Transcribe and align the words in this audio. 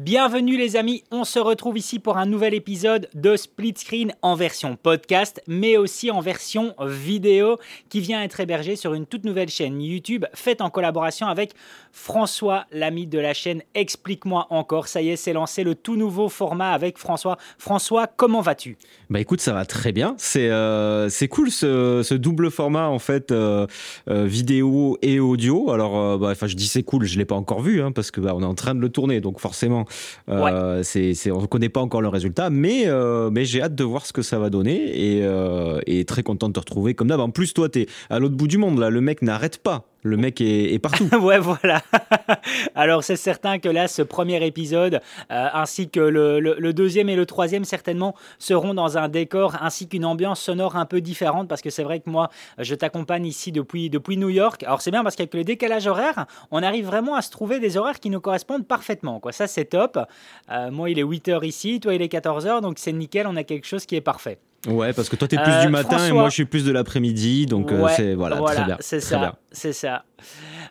Bienvenue 0.00 0.56
les 0.56 0.76
amis, 0.76 1.02
on 1.10 1.24
se 1.24 1.40
retrouve 1.40 1.76
ici 1.76 1.98
pour 1.98 2.18
un 2.18 2.24
nouvel 2.24 2.54
épisode 2.54 3.08
de 3.14 3.34
Split 3.34 3.74
Screen 3.76 4.14
en 4.22 4.36
version 4.36 4.76
podcast, 4.76 5.42
mais 5.48 5.76
aussi 5.76 6.12
en 6.12 6.20
version 6.20 6.72
vidéo 6.80 7.58
qui 7.88 7.98
vient 7.98 8.22
être 8.22 8.38
hébergé 8.38 8.76
sur 8.76 8.94
une 8.94 9.06
toute 9.06 9.24
nouvelle 9.24 9.48
chaîne 9.48 9.82
YouTube 9.82 10.24
faite 10.34 10.60
en 10.60 10.70
collaboration 10.70 11.26
avec 11.26 11.52
François, 11.90 12.66
l'ami 12.70 13.08
de 13.08 13.18
la 13.18 13.34
chaîne 13.34 13.62
Explique-moi 13.74 14.46
encore. 14.50 14.86
Ça 14.86 15.02
y 15.02 15.08
est, 15.08 15.16
c'est 15.16 15.32
lancé 15.32 15.64
le 15.64 15.74
tout 15.74 15.96
nouveau 15.96 16.28
format 16.28 16.70
avec 16.70 16.96
François. 16.96 17.36
François, 17.58 18.06
comment 18.06 18.40
vas-tu? 18.40 18.78
Bah 19.10 19.18
écoute, 19.18 19.40
ça 19.40 19.52
va 19.52 19.64
très 19.64 19.90
bien. 19.90 20.14
C'est 20.16 20.48
euh, 20.48 21.10
cool 21.28 21.50
ce, 21.50 22.14
double 22.14 22.52
format 22.52 22.86
en 22.86 23.00
fait 23.00 23.32
euh, 23.32 23.66
euh, 24.08 24.26
vidéo 24.26 24.96
et 25.02 25.18
audio. 25.18 25.72
Alors, 25.72 26.20
bah, 26.20 26.28
enfin, 26.30 26.46
je 26.46 26.54
dis 26.54 26.68
c'est 26.68 26.84
cool, 26.84 27.04
je 27.04 27.18
l'ai 27.18 27.24
pas 27.24 27.34
encore 27.34 27.62
vu 27.62 27.82
hein, 27.82 27.90
parce 27.90 28.12
que 28.12 28.20
bah, 28.20 28.32
on 28.36 28.42
est 28.42 28.46
en 28.46 28.54
train 28.54 28.76
de 28.76 28.80
le 28.80 28.90
tourner, 28.90 29.20
donc 29.20 29.40
forcément 29.40 29.87
euh, 30.28 30.82
c'est, 30.82 31.30
on 31.30 31.42
ne 31.42 31.46
connaît 31.46 31.68
pas 31.68 31.80
encore 31.80 32.02
le 32.02 32.08
résultat, 32.08 32.50
mais, 32.50 32.86
euh, 32.86 33.30
mais 33.30 33.44
j'ai 33.44 33.62
hâte 33.62 33.74
de 33.74 33.84
voir 33.84 34.06
ce 34.06 34.12
que 34.12 34.22
ça 34.22 34.38
va 34.38 34.50
donner 34.50 35.16
et, 35.16 35.24
euh, 35.24 35.80
et 35.86 36.04
très 36.04 36.22
content 36.22 36.48
de 36.48 36.52
te 36.52 36.60
retrouver 36.60 36.94
comme 36.94 37.08
d'hab. 37.08 37.20
En 37.20 37.30
plus, 37.30 37.54
toi, 37.54 37.68
tu 37.68 37.80
es 37.80 37.86
à 38.10 38.18
l'autre 38.18 38.36
bout 38.36 38.48
du 38.48 38.58
monde, 38.58 38.78
là. 38.78 38.90
Le 38.90 39.00
mec 39.00 39.22
n'arrête 39.22 39.58
pas 39.58 39.84
le 40.02 40.16
mec 40.16 40.40
est, 40.40 40.78
partout. 40.78 41.08
ouais, 41.20 41.38
voilà. 41.38 41.82
Alors 42.74 43.02
c'est 43.02 43.16
certain 43.16 43.58
que 43.58 43.68
là, 43.68 43.88
ce 43.88 44.02
premier 44.02 44.44
épisode, 44.46 45.00
euh, 45.30 45.48
ainsi 45.52 45.88
que 45.88 46.00
le, 46.00 46.72
deuxième 46.72 47.08
et 47.08 47.16
le 47.16 47.26
troisième, 47.26 47.64
certainement, 47.64 48.14
seront 48.38 48.74
dans 48.74 48.98
un 48.98 49.08
décor 49.08 49.56
ainsi 49.60 49.88
qu'une 49.88 50.04
ambiance 50.04 50.40
sonore 50.40 50.76
un 50.76 50.86
peu 50.86 51.00
différente, 51.00 51.48
parce 51.48 51.62
que 51.62 51.70
c'est 51.70 51.82
vrai 51.82 52.00
que 52.00 52.08
moi, 52.10 52.30
je 52.58 52.74
t'accompagne 52.74 53.26
ici 53.26 53.52
depuis, 53.52 53.90
depuis 53.90 54.16
New 54.16 54.28
York. 54.28 54.62
Alors 54.62 54.80
c'est 54.80 54.90
bien 54.90 55.02
parce 55.02 55.16
qu'avec 55.16 55.34
le 55.34 55.44
décalage 55.44 55.86
horaire, 55.86 56.26
on 56.50 56.62
arrive 56.62 56.86
vraiment 56.86 57.14
à 57.14 57.22
se 57.22 57.30
trouver 57.30 57.58
des 57.58 57.76
horaires 57.76 58.00
qui 58.00 58.10
nous 58.10 58.20
correspondent 58.20 58.66
parfaitement. 58.66 59.20
Quoi. 59.20 59.32
Ça, 59.32 59.46
c'est 59.46 59.66
top. 59.66 59.98
Euh, 60.50 60.70
moi, 60.70 60.90
il 60.90 60.98
est 60.98 61.04
8h 61.04 61.44
ici, 61.44 61.80
toi, 61.80 61.94
il 61.94 62.02
est 62.02 62.12
14h, 62.12 62.60
donc 62.60 62.78
c'est 62.78 62.92
nickel, 62.92 63.26
on 63.26 63.36
a 63.36 63.44
quelque 63.44 63.66
chose 63.66 63.86
qui 63.86 63.96
est 63.96 64.00
parfait. 64.00 64.38
Ouais, 64.66 64.92
parce 64.92 65.08
que 65.08 65.16
toi, 65.16 65.28
tu 65.28 65.36
es 65.36 65.38
plus 65.38 65.60
du 65.60 65.66
euh, 65.66 65.70
matin 65.70 66.04
et 66.04 66.12
moi, 66.12 66.28
je 66.28 66.34
suis 66.34 66.44
plus 66.44 66.64
de 66.64 66.72
l'après-midi. 66.72 67.46
Donc, 67.46 67.70
euh, 67.70 67.86
c'est 67.96 68.14
voilà, 68.14 68.40
très 68.40 68.64
bien. 68.64 68.76
C'est 68.80 69.00
ça. 69.00 69.36
C'est 69.52 69.72
ça. 69.72 70.04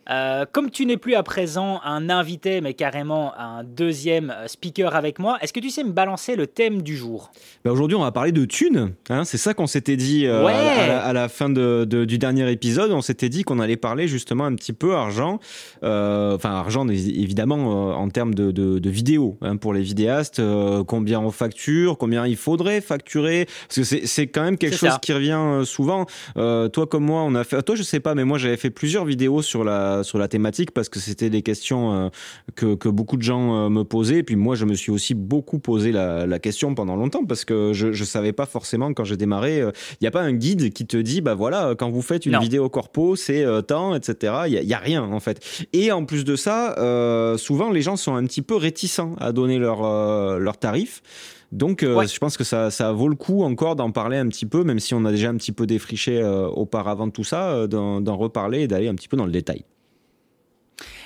Euh, 0.09 0.45
comme 0.51 0.69
tu 0.71 0.85
n'es 0.85 0.97
plus 0.97 1.15
à 1.15 1.23
présent 1.23 1.81
un 1.83 2.09
invité, 2.09 2.61
mais 2.61 2.73
carrément 2.73 3.33
un 3.37 3.63
deuxième 3.63 4.33
speaker 4.47 4.95
avec 4.95 5.19
moi, 5.19 5.37
est-ce 5.41 5.53
que 5.53 5.59
tu 5.59 5.69
sais 5.69 5.83
me 5.83 5.91
balancer 5.91 6.35
le 6.35 6.47
thème 6.47 6.81
du 6.81 6.95
jour? 6.95 7.31
Bah 7.65 7.71
Aujourd'hui, 7.71 7.95
on 7.95 8.01
va 8.01 8.11
parler 8.11 8.31
de 8.31 8.45
thunes. 8.45 8.93
Hein, 9.09 9.23
c'est 9.25 9.37
ça 9.37 9.53
qu'on 9.53 9.67
s'était 9.67 9.97
dit 9.97 10.27
à, 10.27 11.13
la, 11.13 11.29
fin 11.29 11.49
de, 11.49 11.85
du 11.85 12.17
dernier 12.17 12.51
épisode. 12.51 12.91
On 12.91 13.01
s'était 13.01 13.29
dit 13.29 13.43
qu'on 13.43 13.59
allait 13.59 13.77
parler 13.77 14.07
justement 14.07 14.45
un 14.45 14.55
petit 14.55 14.73
peu 14.73 14.95
argent. 14.95 15.39
Enfin, 15.81 16.51
argent, 16.51 16.87
évidemment, 16.87 17.97
en 17.97 18.09
termes 18.09 18.33
de, 18.33 18.51
de, 18.51 18.89
vidéos 18.89 19.37
hein, 19.41 19.57
pour 19.57 19.73
les 19.73 19.81
vidéastes. 19.81 20.41
combien 20.87 21.19
on 21.19 21.31
facture, 21.31 21.97
combien 21.97 22.25
il 22.25 22.37
faudrait 22.37 22.81
facturer 22.81 23.47
c'est 23.69 24.27
quand 24.27 24.43
même 24.43 24.57
quelque 24.57 24.75
chose 24.75 24.97
qui 25.01 25.13
revient 25.13 25.39
euh, 25.39 25.65
souvent. 25.65 26.05
Euh, 26.37 26.69
toi 26.69 26.87
comme 26.87 27.05
moi, 27.05 27.21
on 27.21 27.35
a 27.35 27.43
fait. 27.43 27.61
Toi, 27.61 27.75
je 27.75 27.83
sais 27.83 27.99
pas, 27.99 28.15
mais 28.15 28.23
moi 28.23 28.37
j'avais 28.37 28.57
fait 28.57 28.69
plusieurs 28.69 29.05
vidéos 29.05 29.41
sur 29.41 29.63
la 29.63 29.96
sur 30.03 30.17
la 30.17 30.27
thématique 30.27 30.71
parce 30.71 30.89
que 30.89 30.99
c'était 30.99 31.29
des 31.29 31.41
questions 31.41 31.93
euh, 31.93 32.09
que, 32.55 32.75
que 32.75 32.89
beaucoup 32.89 33.17
de 33.17 33.21
gens 33.21 33.69
me 33.69 33.83
posaient. 33.83 34.19
Et 34.19 34.23
puis 34.23 34.35
moi, 34.35 34.55
je 34.55 34.65
me 34.65 34.73
suis 34.73 34.91
aussi 34.91 35.13
beaucoup 35.13 35.59
posé 35.59 35.91
la, 35.91 36.25
la 36.25 36.39
question 36.39 36.75
pendant 36.75 36.95
longtemps 36.95 37.25
parce 37.25 37.45
que 37.45 37.73
je 37.73 37.91
je 37.91 38.03
savais 38.03 38.33
pas 38.33 38.45
forcément 38.45 38.93
quand 38.93 39.03
j'ai 39.03 39.17
démarré. 39.17 39.59
Il 39.59 39.97
n'y 40.01 40.07
a 40.07 40.11
pas 40.11 40.21
un 40.21 40.33
guide 40.33 40.71
qui 40.73 40.85
te 40.85 40.97
dit 40.97 41.21
bah 41.21 41.35
voilà 41.35 41.75
quand 41.77 41.89
vous 41.89 42.01
faites 42.01 42.25
une 42.25 42.37
vidéo 42.39 42.69
corpo 42.69 43.15
c'est 43.15 43.45
temps 43.67 43.95
etc. 43.95 44.33
Il 44.47 44.53
y, 44.53 44.65
y, 44.65 44.73
a 44.73 44.79
rien 44.79 45.03
en 45.03 45.19
fait. 45.19 45.67
Et 45.73 45.91
en 45.91 46.05
plus 46.05 46.25
de 46.25 46.35
ça, 46.35 46.75
souvent 47.37 47.71
les 47.71 47.81
gens 47.81 47.95
sont 47.95 48.15
un 48.15 48.25
petit 48.25 48.41
peu 48.41 48.55
réticents 48.55 49.15
à 49.19 49.31
donner 49.31 49.57
leur 49.57 49.81
leur 50.39 50.57
tarif. 50.57 51.01
Donc, 51.51 51.83
euh, 51.83 52.05
je 52.05 52.19
pense 52.19 52.37
que 52.37 52.43
ça, 52.43 52.91
vaut 52.91 53.07
le 53.07 53.15
coup 53.15 53.43
encore 53.43 53.75
d'en 53.75 53.91
parler 53.91 54.17
un 54.17 54.27
petit 54.27 54.45
peu, 54.45 54.63
même 54.63 54.79
si 54.79 54.93
on 54.93 55.05
a 55.05 55.11
déjà 55.11 55.29
un 55.29 55.35
petit 55.35 55.51
peu 55.51 55.65
défriché 55.65 56.19
euh, 56.19 56.47
auparavant 56.47 57.09
tout 57.09 57.23
ça, 57.23 57.51
euh, 57.51 57.67
d'en 57.67 58.17
reparler 58.17 58.61
et 58.61 58.67
d'aller 58.67 58.87
un 58.87 58.95
petit 58.95 59.07
peu 59.07 59.17
dans 59.17 59.25
le 59.25 59.31
détail. 59.31 59.63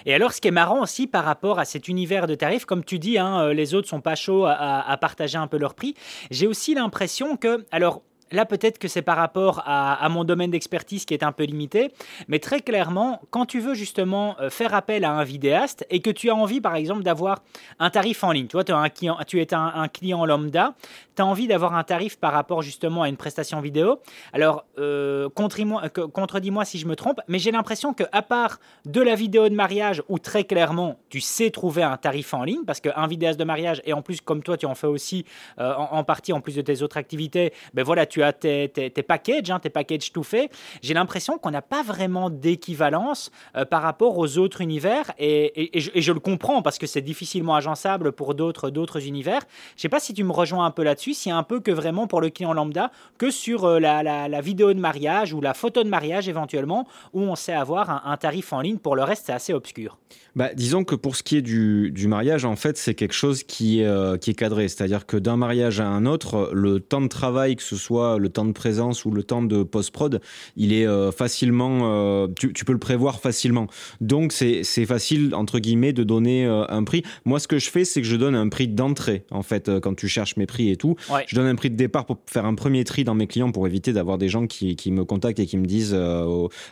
Et 0.06 0.14
alors, 0.14 0.34
ce 0.34 0.42
qui 0.42 0.48
est 0.48 0.52
marrant 0.52 0.82
aussi 0.82 1.08
par 1.08 1.26
rapport 1.26 1.60
à 1.60 1.66
cet 1.66 1.88
univers 1.88 2.28
de 2.28 2.36
tarifs, 2.36 2.66
comme 2.66 2.84
tu 2.84 3.00
dis, 3.00 3.18
hein, 3.18 3.54
les 3.54 3.74
autres 3.74 3.88
sont 3.88 4.02
pas 4.02 4.16
chauds 4.16 4.46
à, 4.46 4.54
à 4.54 4.98
partager 4.98 5.38
un 5.38 5.48
peu 5.48 5.58
leur 5.58 5.74
prix. 5.74 5.96
J'ai 6.30 6.48
aussi 6.48 6.74
l'impression 6.74 7.38
que, 7.38 7.66
alors, 7.72 8.02
Là, 8.32 8.46
peut-être 8.46 8.80
que 8.80 8.88
c'est 8.88 9.02
par 9.02 9.18
rapport 9.18 9.62
à, 9.66 10.08
mon 10.10 10.24
domaine 10.24 10.52
d'expertise 10.52 11.06
qui 11.06 11.14
est 11.14 11.24
un 11.24 11.32
peu 11.32 11.44
limité, 11.44 11.92
mais 12.28 12.40
très 12.40 12.62
clairement, 12.62 13.22
quand 13.30 13.46
tu 13.46 13.60
veux 13.60 13.74
justement 13.74 14.36
euh, 14.40 14.50
faire 14.50 14.74
appel 14.74 15.06
à 15.06 15.12
un 15.12 15.24
vidéaste 15.24 15.86
et 15.90 16.02
que 16.02 16.10
tu 16.10 16.30
as 16.30 16.36
envie, 16.36 16.62
par 16.62 16.76
exemple, 16.76 17.04
d'avoir 17.04 17.42
un 17.80 17.90
tarif 17.90 18.24
en 18.24 18.32
ligne, 18.32 18.48
tu 18.48 18.58
vois, 18.58 18.64
un 18.70 18.90
client, 18.90 19.18
tu 19.28 19.42
es 19.42 19.54
un, 19.54 19.88
client 19.88 20.26
lambda, 20.26 20.74
tu 21.16 21.22
as 21.22 21.26
envie 21.26 21.48
d'avoir 21.48 21.76
un 21.76 21.84
tarif 21.84 22.18
par 22.18 22.32
rapport 22.32 22.62
justement 22.62 23.04
à 23.04 23.10
une 23.10 23.18
prestation 23.18 23.60
vidéo. 23.62 24.00
Alors, 24.34 24.66
euh, 24.80 25.30
contredis-moi 25.30 26.66
si 26.66 26.78
je 26.80 26.88
me 26.88 26.96
trompe, 26.96 27.20
mais 27.28 27.40
j'ai 27.40 27.52
l'impression 27.52 27.94
qu'à 27.94 28.22
part 28.22 28.60
de 28.86 29.02
la 29.02 29.16
vidéo 29.16 29.50
de 29.50 29.56
mariage 29.56 30.04
où 30.10 30.20
très 30.20 30.44
clairement 30.44 30.98
tu 31.10 31.20
sais 31.20 31.52
trouver 31.52 31.84
un 31.84 31.98
tarif 31.98 32.34
en 32.34 32.44
ligne, 32.44 32.64
parce 32.66 32.80
qu'un 32.80 33.08
vidéaste 33.08 33.40
de 33.40 33.44
mariage, 33.44 33.82
et 33.86 33.94
en 33.94 34.02
plus, 34.02 34.22
comme 34.22 34.44
toi, 34.44 34.58
tu 34.58 34.66
en 34.66 34.76
fais 34.76 34.88
aussi 34.88 35.26
euh, 35.60 35.74
en, 35.76 35.98
en, 35.98 36.04
partie 36.04 36.34
en 36.34 36.42
plus 36.42 36.56
de 36.56 36.62
tes 36.62 36.82
autres 36.82 36.98
activités, 36.98 37.54
ben 37.74 37.84
voilà, 37.84 38.06
tu 38.06 38.21
as 38.24 38.34
tes, 38.34 38.68
packages, 39.08 39.50
hein, 39.50 39.60
tes 39.60 39.70
packages 39.70 40.12
tout 40.12 40.24
faits, 40.24 40.52
j'ai 40.82 40.94
l'impression 40.94 41.38
qu'on 41.38 41.52
n'a 41.52 41.62
pas 41.62 41.84
vraiment 41.84 42.30
d'équivalence 42.30 43.32
euh, 43.56 43.66
par 43.66 43.82
rapport 43.82 44.18
aux 44.18 44.38
autres 44.38 44.62
univers. 44.62 45.12
Et, 45.20 45.72
je, 45.76 46.12
le 46.12 46.20
comprends 46.20 46.62
parce 46.62 46.78
que 46.78 46.88
c'est 46.88 47.02
difficilement 47.02 47.56
agençable 47.56 48.12
pour 48.12 48.36
d'autres, 48.36 48.70
d'autres 48.70 49.06
univers. 49.08 49.42
Je 49.72 49.80
ne 49.80 49.82
sais 49.82 49.90
pas 49.90 50.00
si 50.00 50.14
tu 50.14 50.24
me 50.24 50.32
rejoins 50.32 50.66
un 50.66 50.72
peu 50.72 50.84
là-dessus, 50.84 51.16
a 51.30 51.36
un 51.36 51.44
peu 51.44 51.60
que 51.60 51.72
vraiment 51.72 52.08
pour 52.08 52.22
le 52.22 52.30
client 52.30 52.54
lambda, 52.54 52.92
que 53.18 53.32
sur 53.32 53.66
euh, 53.66 53.80
la, 53.80 54.42
vidéo 54.42 54.74
de 54.74 54.80
mariage 54.80 55.34
ou 55.34 55.42
la 55.42 55.54
photo 55.54 55.84
de 55.84 55.90
mariage 55.90 56.28
éventuellement, 56.28 56.88
où 57.14 57.22
on 57.22 57.36
sait 57.36 57.54
avoir 57.54 58.08
un, 58.08 58.18
tarif 58.18 58.54
en 58.54 58.62
ligne. 58.62 58.78
Pour 58.78 58.96
le 58.96 59.04
reste, 59.04 59.26
c'est 59.28 59.34
assez 59.34 59.54
obscur. 59.54 59.98
Bah, 60.36 60.50
disons 60.54 60.86
que 60.86 60.96
pour 60.96 61.18
ce 61.18 61.24
qui 61.24 61.38
est 61.38 61.42
du, 61.42 62.08
mariage, 62.08 62.46
en 62.46 62.56
fait, 62.56 62.78
c'est 62.78 62.96
quelque 62.96 63.14
chose 63.14 63.44
euh, 63.62 64.18
qui 64.18 64.32
est 64.32 64.34
cadré. 64.34 64.68
C'est-à-dire 64.68 65.06
que 65.06 65.18
d'un 65.18 65.36
mariage 65.36 65.82
à 65.82 65.88
un 65.88 66.06
autre, 66.06 66.50
le 66.54 66.80
temps 66.80 67.02
de 67.02 67.08
travail, 67.08 67.56
que 67.56 67.64
ce 67.64 67.76
soit 67.76 68.11
le 68.18 68.30
temps 68.30 68.46
de 68.46 68.52
présence 68.52 69.06
ou 69.06 69.12
le 69.12 69.24
temps 69.24 69.42
de 69.42 69.64
post-prod, 69.64 70.22
il 70.56 70.74
est 70.74 70.86
euh, 70.86 71.12
facilement, 71.12 71.80
euh, 71.84 72.28
tu, 72.38 72.66
peux 72.66 72.74
le 72.74 72.80
prévoir 72.80 73.20
facilement. 73.20 73.68
Donc 74.00 74.32
c'est 74.32 74.64
facile, 74.86 75.34
entre 75.36 75.60
guillemets, 75.60 75.94
de 75.94 76.04
donner 76.04 76.46
euh, 76.46 76.66
un 76.70 76.84
prix. 76.84 77.04
Moi, 77.26 77.40
ce 77.40 77.48
que 77.48 77.60
je 77.60 77.70
fais, 77.70 77.86
c'est 77.86 78.02
que 78.02 78.08
je 78.08 78.16
donne 78.16 78.36
un 78.36 78.50
prix 78.50 78.68
d'entrée, 78.68 79.26
en 79.32 79.44
fait, 79.44 79.80
quand 79.80 79.96
tu 79.96 80.08
cherches 80.08 80.38
mes 80.38 80.46
prix 80.46 80.70
et 80.70 80.76
tout. 80.76 80.96
Je 81.28 81.36
donne 81.36 81.48
un 81.48 81.56
prix 81.56 81.70
de 81.70 81.76
départ 81.76 82.06
pour 82.06 82.18
faire 82.26 82.46
un 82.46 82.56
premier 82.56 82.84
tri 82.84 83.04
dans 83.04 83.16
mes 83.16 83.28
clients 83.28 83.52
pour 83.52 83.68
éviter 83.68 83.94
d'avoir 83.94 84.18
des 84.18 84.30
gens 84.30 84.48
qui, 84.48 84.76
qui, 84.76 84.92
me 84.92 85.06
contactent 85.06 85.40
et 85.40 85.46
qui 85.46 85.58
me 85.58 85.66
disent, 85.66 85.98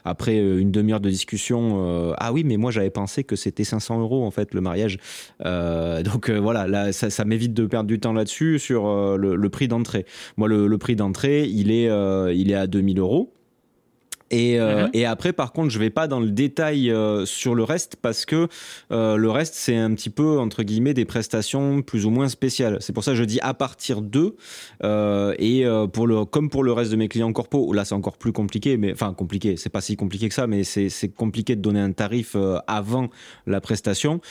après 0.05 0.37
une 0.37 0.71
demi-heure 0.71 0.99
de 0.99 1.09
discussion, 1.09 2.13
ah 2.17 2.33
oui, 2.33 2.43
mais 2.43 2.57
moi 2.57 2.71
j'avais 2.71 2.89
pensé 2.89 3.23
que 3.23 3.35
c'était 3.35 3.63
500 3.63 3.99
euros, 4.01 4.25
en 4.25 4.31
fait, 4.31 4.53
le 4.53 4.61
mariage. 4.61 4.97
donc 5.43 6.29
voilà, 6.29 6.67
là, 6.67 6.91
ça, 6.91 7.25
m'évite 7.25 7.53
de 7.53 7.65
perdre 7.65 7.87
du 7.87 7.99
temps 7.99 8.13
là-dessus 8.13 8.59
sur 8.59 9.17
le, 9.17 9.49
prix 9.49 9.67
d'entrée. 9.67 10.05
Moi, 10.37 10.47
le 10.47 10.77
prix 10.77 10.95
d'entrée, 10.95 11.28
il 11.29 11.71
est, 11.71 11.89
euh, 11.89 12.33
il 12.33 12.51
est 12.51 12.55
à 12.55 12.67
2000 12.67 12.99
euros. 12.99 13.33
Et, 14.31 14.59
euh, 14.59 14.83
mhm. 14.83 14.89
et, 14.93 15.05
après, 15.05 15.33
par 15.33 15.51
contre, 15.51 15.69
je 15.69 15.79
vais 15.79 15.89
pas 15.89 16.07
dans 16.07 16.19
le 16.19 16.29
détail 16.29 16.91
euh, 16.91 17.25
sur 17.25 17.55
le 17.55 17.63
reste 17.63 17.95
parce 18.01 18.25
que 18.25 18.47
euh, 18.91 19.15
le 19.15 19.29
reste, 19.29 19.55
c'est 19.55 19.75
un 19.75 19.93
petit 19.93 20.09
peu, 20.09 20.39
entre 20.39 20.63
guillemets, 20.63 20.93
des 20.93 21.05
prestations 21.05 21.81
plus 21.81 22.05
ou 22.05 22.09
moins 22.09 22.29
spéciales. 22.29 22.77
C'est 22.79 22.93
pour 22.93 23.03
ça 23.03 23.11
que 23.11 23.17
je 23.17 23.23
dis 23.23 23.39
à 23.41 23.53
partir 23.53 24.01
de. 24.01 24.35
et 25.39 25.65
pour 25.93 26.07
le, 26.07 26.25
comme 26.25 26.49
pour 26.49 26.63
le 26.63 26.73
reste 26.73 26.91
de 26.91 26.95
mes 26.95 27.07
clients 27.07 27.31
corpo, 27.33 27.73
là, 27.73 27.85
c'est 27.85 27.95
encore 27.95 28.17
plus 28.17 28.31
compliqué, 28.31 28.77
mais 28.77 28.93
enfin, 28.93 29.13
compliqué, 29.13 29.57
c'est 29.57 29.69
pas 29.69 29.81
si 29.81 29.95
compliqué 29.95 30.29
que 30.29 30.35
ça, 30.35 30.47
mais 30.47 30.63
c'est 30.63 31.09
compliqué 31.09 31.55
de 31.55 31.61
donner 31.61 31.79
un 31.79 31.91
tarif 31.91 32.35
avant 32.67 33.09
la 33.47 33.61
prestation. 33.61 34.21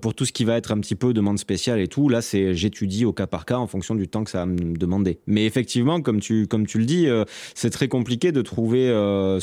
pour 0.00 0.14
tout 0.14 0.24
ce 0.24 0.32
qui 0.32 0.44
va 0.44 0.56
être 0.56 0.72
un 0.72 0.80
petit 0.80 0.94
peu 0.94 1.12
demande 1.12 1.38
spéciale 1.38 1.80
et 1.80 1.88
tout, 1.88 2.08
là, 2.08 2.22
c'est 2.22 2.54
j'étudie 2.54 3.04
au 3.04 3.12
cas 3.12 3.26
par 3.26 3.44
cas 3.44 3.56
en 3.56 3.66
fonction 3.66 3.94
du 3.94 4.08
temps 4.08 4.24
que 4.24 4.30
ça 4.30 4.38
va 4.38 4.46
me 4.46 4.76
demander. 4.76 5.18
Mais 5.26 5.46
effectivement, 5.46 6.00
comme 6.00 6.20
tu, 6.20 6.46
comme 6.46 6.66
tu 6.66 6.78
le 6.78 6.84
dis, 6.84 7.08
c'est 7.54 7.70
très 7.70 7.88
compliqué 7.88 8.32
de 8.32 8.42
trouver 8.42 8.88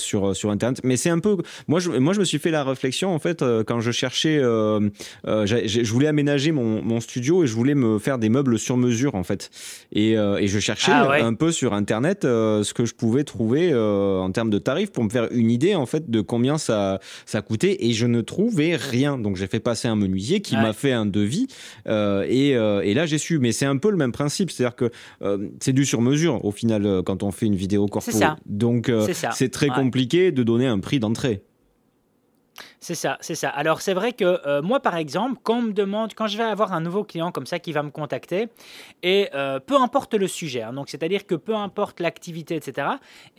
sur, 0.05 0.29
euh, 0.29 0.33
sur 0.33 0.51
Internet. 0.51 0.79
Mais 0.83 0.95
c'est 0.95 1.09
un 1.09 1.19
peu. 1.19 1.37
Moi 1.67 1.79
je, 1.79 1.91
moi, 1.91 2.13
je 2.13 2.19
me 2.19 2.25
suis 2.25 2.39
fait 2.39 2.51
la 2.51 2.63
réflexion, 2.63 3.13
en 3.13 3.19
fait, 3.19 3.41
euh, 3.41 3.63
quand 3.63 3.81
je 3.81 3.91
cherchais. 3.91 4.37
Euh, 4.37 4.89
je 5.25 5.91
voulais 5.91 6.07
aménager 6.07 6.51
mon, 6.51 6.81
mon, 6.81 7.01
studio 7.01 7.43
et 7.43 7.47
je 7.47 7.53
voulais 7.53 7.75
me 7.75 7.99
faire 7.99 8.17
des 8.17 8.29
meubles 8.29 8.59
sur 8.59 8.77
mesure, 8.77 9.15
en 9.15 9.23
fait. 9.23 9.49
Et, 9.91 10.11
et 10.11 10.47
je 10.47 10.59
cherchais 10.59 10.91
ah 10.93 11.11
un 11.21 11.33
peu 11.33 11.51
sur 11.51 11.73
Internet 11.73 12.19
ce 12.23 12.73
que 12.73 12.85
je 12.85 12.93
pouvais 12.93 13.23
trouver 13.23 13.73
en 13.75 14.31
termes 14.31 14.49
de 14.49 14.59
tarifs 14.59 14.91
pour 14.91 15.03
me 15.03 15.09
faire 15.09 15.27
une 15.31 15.49
idée, 15.49 15.75
en 15.75 15.85
fait, 15.85 16.09
de 16.09 16.21
combien 16.21 16.57
ça, 16.57 16.99
ça 17.25 17.41
coûtait. 17.41 17.77
Et 17.85 17.93
je 17.93 18.05
ne 18.05 18.21
trouvais 18.21 18.75
rien. 18.75 19.17
Donc, 19.17 19.35
j'ai 19.35 19.47
fait 19.47 19.59
passer 19.59 19.87
un 19.87 19.95
menuisier 19.95 20.41
qui 20.41 20.55
m'a 20.55 20.73
fait 20.73 20.91
un 20.91 21.05
devis. 21.05 21.47
et, 21.87 22.49
et 22.49 22.93
là, 22.93 23.05
j'ai 23.05 23.17
su. 23.17 23.39
Mais 23.39 23.51
c'est 23.51 23.65
un 23.65 23.77
peu 23.77 23.89
le 23.89 23.97
même 23.97 24.11
principe. 24.11 24.51
C'est-à-dire 24.51 24.75
que 24.75 24.91
c'est 25.59 25.73
du 25.73 25.85
sur 25.85 26.01
mesure, 26.01 26.43
au 26.45 26.51
final, 26.51 27.01
quand 27.05 27.23
on 27.23 27.31
fait 27.31 27.47
une 27.47 27.55
vidéo 27.55 27.87
corpo. 27.87 28.11
Ça. 28.11 28.37
Donc, 28.45 28.91
c'est 29.33 29.49
très 29.49 29.67
compliqué 29.67 29.94
de 29.95 30.43
donner 30.43 30.67
un 30.67 30.79
prix 30.79 30.99
d'entrée. 30.99 31.41
C'est 32.85 32.93
ça, 32.93 33.17
c'est 33.19 33.33
ça. 33.33 33.49
Alors 33.49 33.81
c'est 33.81 33.95
vrai 33.95 34.13
que 34.13 34.39
euh, 34.45 34.61
moi 34.61 34.79
par 34.79 34.95
exemple, 34.95 35.39
quand 35.41 35.57
on 35.57 35.61
me 35.63 35.73
demande, 35.73 36.13
quand 36.13 36.27
je 36.27 36.37
vais 36.37 36.43
avoir 36.43 36.71
un 36.71 36.81
nouveau 36.81 37.03
client 37.03 37.31
comme 37.31 37.47
ça 37.47 37.57
qui 37.57 37.71
va 37.71 37.81
me 37.81 37.89
contacter, 37.89 38.47
et 39.01 39.27
euh, 39.33 39.59
peu 39.59 39.75
importe 39.81 40.13
le 40.13 40.27
sujet, 40.27 40.61
hein, 40.61 40.71
donc 40.71 40.89
c'est-à-dire 40.89 41.25
que 41.25 41.33
peu 41.33 41.55
importe 41.55 41.99
l'activité, 41.99 42.55
etc. 42.55 42.89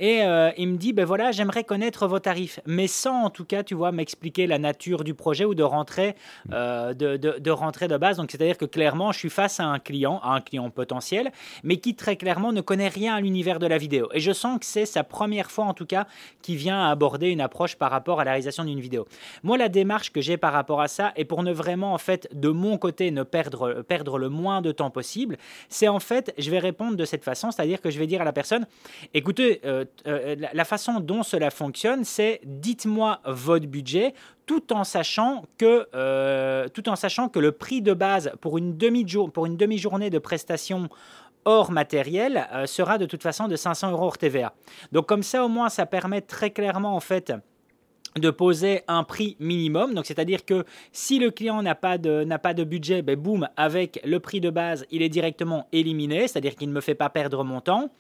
Et 0.00 0.24
euh, 0.24 0.50
il 0.58 0.66
me 0.66 0.76
dit, 0.76 0.92
ben 0.92 1.04
voilà, 1.04 1.30
j'aimerais 1.30 1.62
connaître 1.62 2.08
vos 2.08 2.18
tarifs, 2.18 2.58
mais 2.66 2.88
sans 2.88 3.22
en 3.22 3.30
tout 3.30 3.44
cas, 3.44 3.62
tu 3.62 3.76
vois, 3.76 3.92
m'expliquer 3.92 4.48
la 4.48 4.58
nature 4.58 5.04
du 5.04 5.14
projet 5.14 5.44
ou 5.44 5.54
de 5.54 5.62
rentrer 5.62 6.16
de, 6.46 6.92
de, 6.92 7.38
de, 7.38 7.50
rentrer 7.52 7.86
de 7.86 7.96
base. 7.96 8.16
Donc 8.16 8.32
c'est-à-dire 8.32 8.58
que 8.58 8.64
clairement, 8.64 9.12
je 9.12 9.20
suis 9.20 9.30
face 9.30 9.60
à 9.60 9.66
un 9.66 9.78
client, 9.78 10.18
à 10.24 10.30
un 10.30 10.40
client 10.40 10.68
potentiel, 10.70 11.30
mais 11.62 11.76
qui 11.76 11.94
très 11.94 12.16
clairement 12.16 12.50
ne 12.50 12.62
connaît 12.62 12.88
rien 12.88 13.14
à 13.14 13.20
l'univers 13.20 13.60
de 13.60 13.68
la 13.68 13.78
vidéo. 13.78 14.08
Et 14.12 14.18
je 14.18 14.32
sens 14.32 14.58
que 14.58 14.66
c'est 14.66 14.86
sa 14.86 15.04
première 15.04 15.52
fois 15.52 15.66
en 15.66 15.74
tout 15.74 15.86
cas 15.86 16.08
qui 16.42 16.56
vient 16.56 16.90
aborder 16.90 17.28
une 17.28 17.40
approche 17.40 17.76
par 17.76 17.92
rapport 17.92 18.18
à 18.18 18.24
la 18.24 18.32
réalisation 18.32 18.64
d'une 18.64 18.80
vidéo. 18.80 19.06
Moi, 19.42 19.56
la 19.58 19.68
démarche 19.68 20.10
que 20.12 20.20
j'ai 20.20 20.36
par 20.36 20.52
rapport 20.52 20.80
à 20.80 20.88
ça, 20.88 21.12
et 21.16 21.24
pour 21.24 21.42
ne 21.42 21.52
vraiment, 21.52 21.92
en 21.94 21.98
fait, 21.98 22.28
de 22.32 22.48
mon 22.48 22.78
côté, 22.78 23.10
ne 23.10 23.22
perdre, 23.22 23.82
perdre 23.82 24.18
le 24.18 24.28
moins 24.28 24.62
de 24.62 24.72
temps 24.72 24.90
possible, 24.90 25.36
c'est 25.68 25.88
en 25.88 26.00
fait, 26.00 26.34
je 26.38 26.50
vais 26.50 26.58
répondre 26.58 26.96
de 26.96 27.04
cette 27.04 27.24
façon, 27.24 27.50
c'est-à-dire 27.50 27.80
que 27.80 27.90
je 27.90 27.98
vais 27.98 28.06
dire 28.06 28.20
à 28.20 28.24
la 28.24 28.32
personne, 28.32 28.66
écoutez, 29.14 29.60
euh, 29.64 29.84
euh, 30.06 30.36
la, 30.52 30.64
façon 30.64 31.00
dont 31.00 31.22
cela 31.22 31.50
fonctionne, 31.50 32.04
c'est 32.04 32.40
dites-moi 32.44 33.20
votre 33.24 33.66
budget, 33.66 34.14
tout 34.46 34.72
en 34.72 34.84
sachant 34.84 35.44
que, 35.58 35.88
euh, 35.94 36.68
tout 36.68 36.88
en 36.88 36.96
sachant 36.96 37.28
que 37.28 37.38
le 37.38 37.52
prix 37.52 37.82
de 37.82 37.94
base 37.94 38.32
pour 38.40 38.58
une 38.58 38.76
demi-journée 38.76 40.10
de 40.10 40.18
prestation 40.18 40.88
hors 41.44 41.70
matériel 41.70 42.48
sera 42.66 42.98
de 42.98 43.06
toute 43.06 43.22
façon 43.22 43.46
de 43.46 43.54
500 43.54 43.92
euros 43.92 44.06
hors 44.06 44.18
TVA. 44.18 44.52
Donc 44.90 45.06
comme 45.06 45.22
ça, 45.22 45.44
au 45.44 45.48
moins, 45.48 45.68
ça 45.68 45.86
permet 45.86 46.20
très 46.20 46.50
clairement, 46.50 46.96
en 46.96 47.00
fait, 47.00 47.32
de 48.18 48.30
poser 48.30 48.82
un 48.88 49.04
prix 49.04 49.36
minimum. 49.38 49.94
Donc, 49.94 50.06
c'est-à-dire 50.06 50.44
que 50.44 50.64
si 50.92 51.18
le 51.18 51.30
client 51.30 51.62
n'a 51.62 51.74
pas 51.74 51.98
de, 51.98 52.24
n'a 52.24 52.38
pas 52.38 52.54
de 52.54 52.64
budget, 52.64 53.02
ben 53.02 53.16
boum, 53.16 53.48
avec 53.56 54.00
le 54.04 54.20
prix 54.20 54.40
de 54.40 54.50
base, 54.50 54.86
il 54.90 55.02
est 55.02 55.08
directement 55.08 55.66
éliminé, 55.72 56.28
c'est-à-dire 56.28 56.54
qu'il 56.54 56.68
ne 56.68 56.74
me 56.74 56.80
fait 56.80 56.94
pas 56.94 57.10
perdre 57.10 57.44
mon 57.44 57.60
temps. 57.60 57.90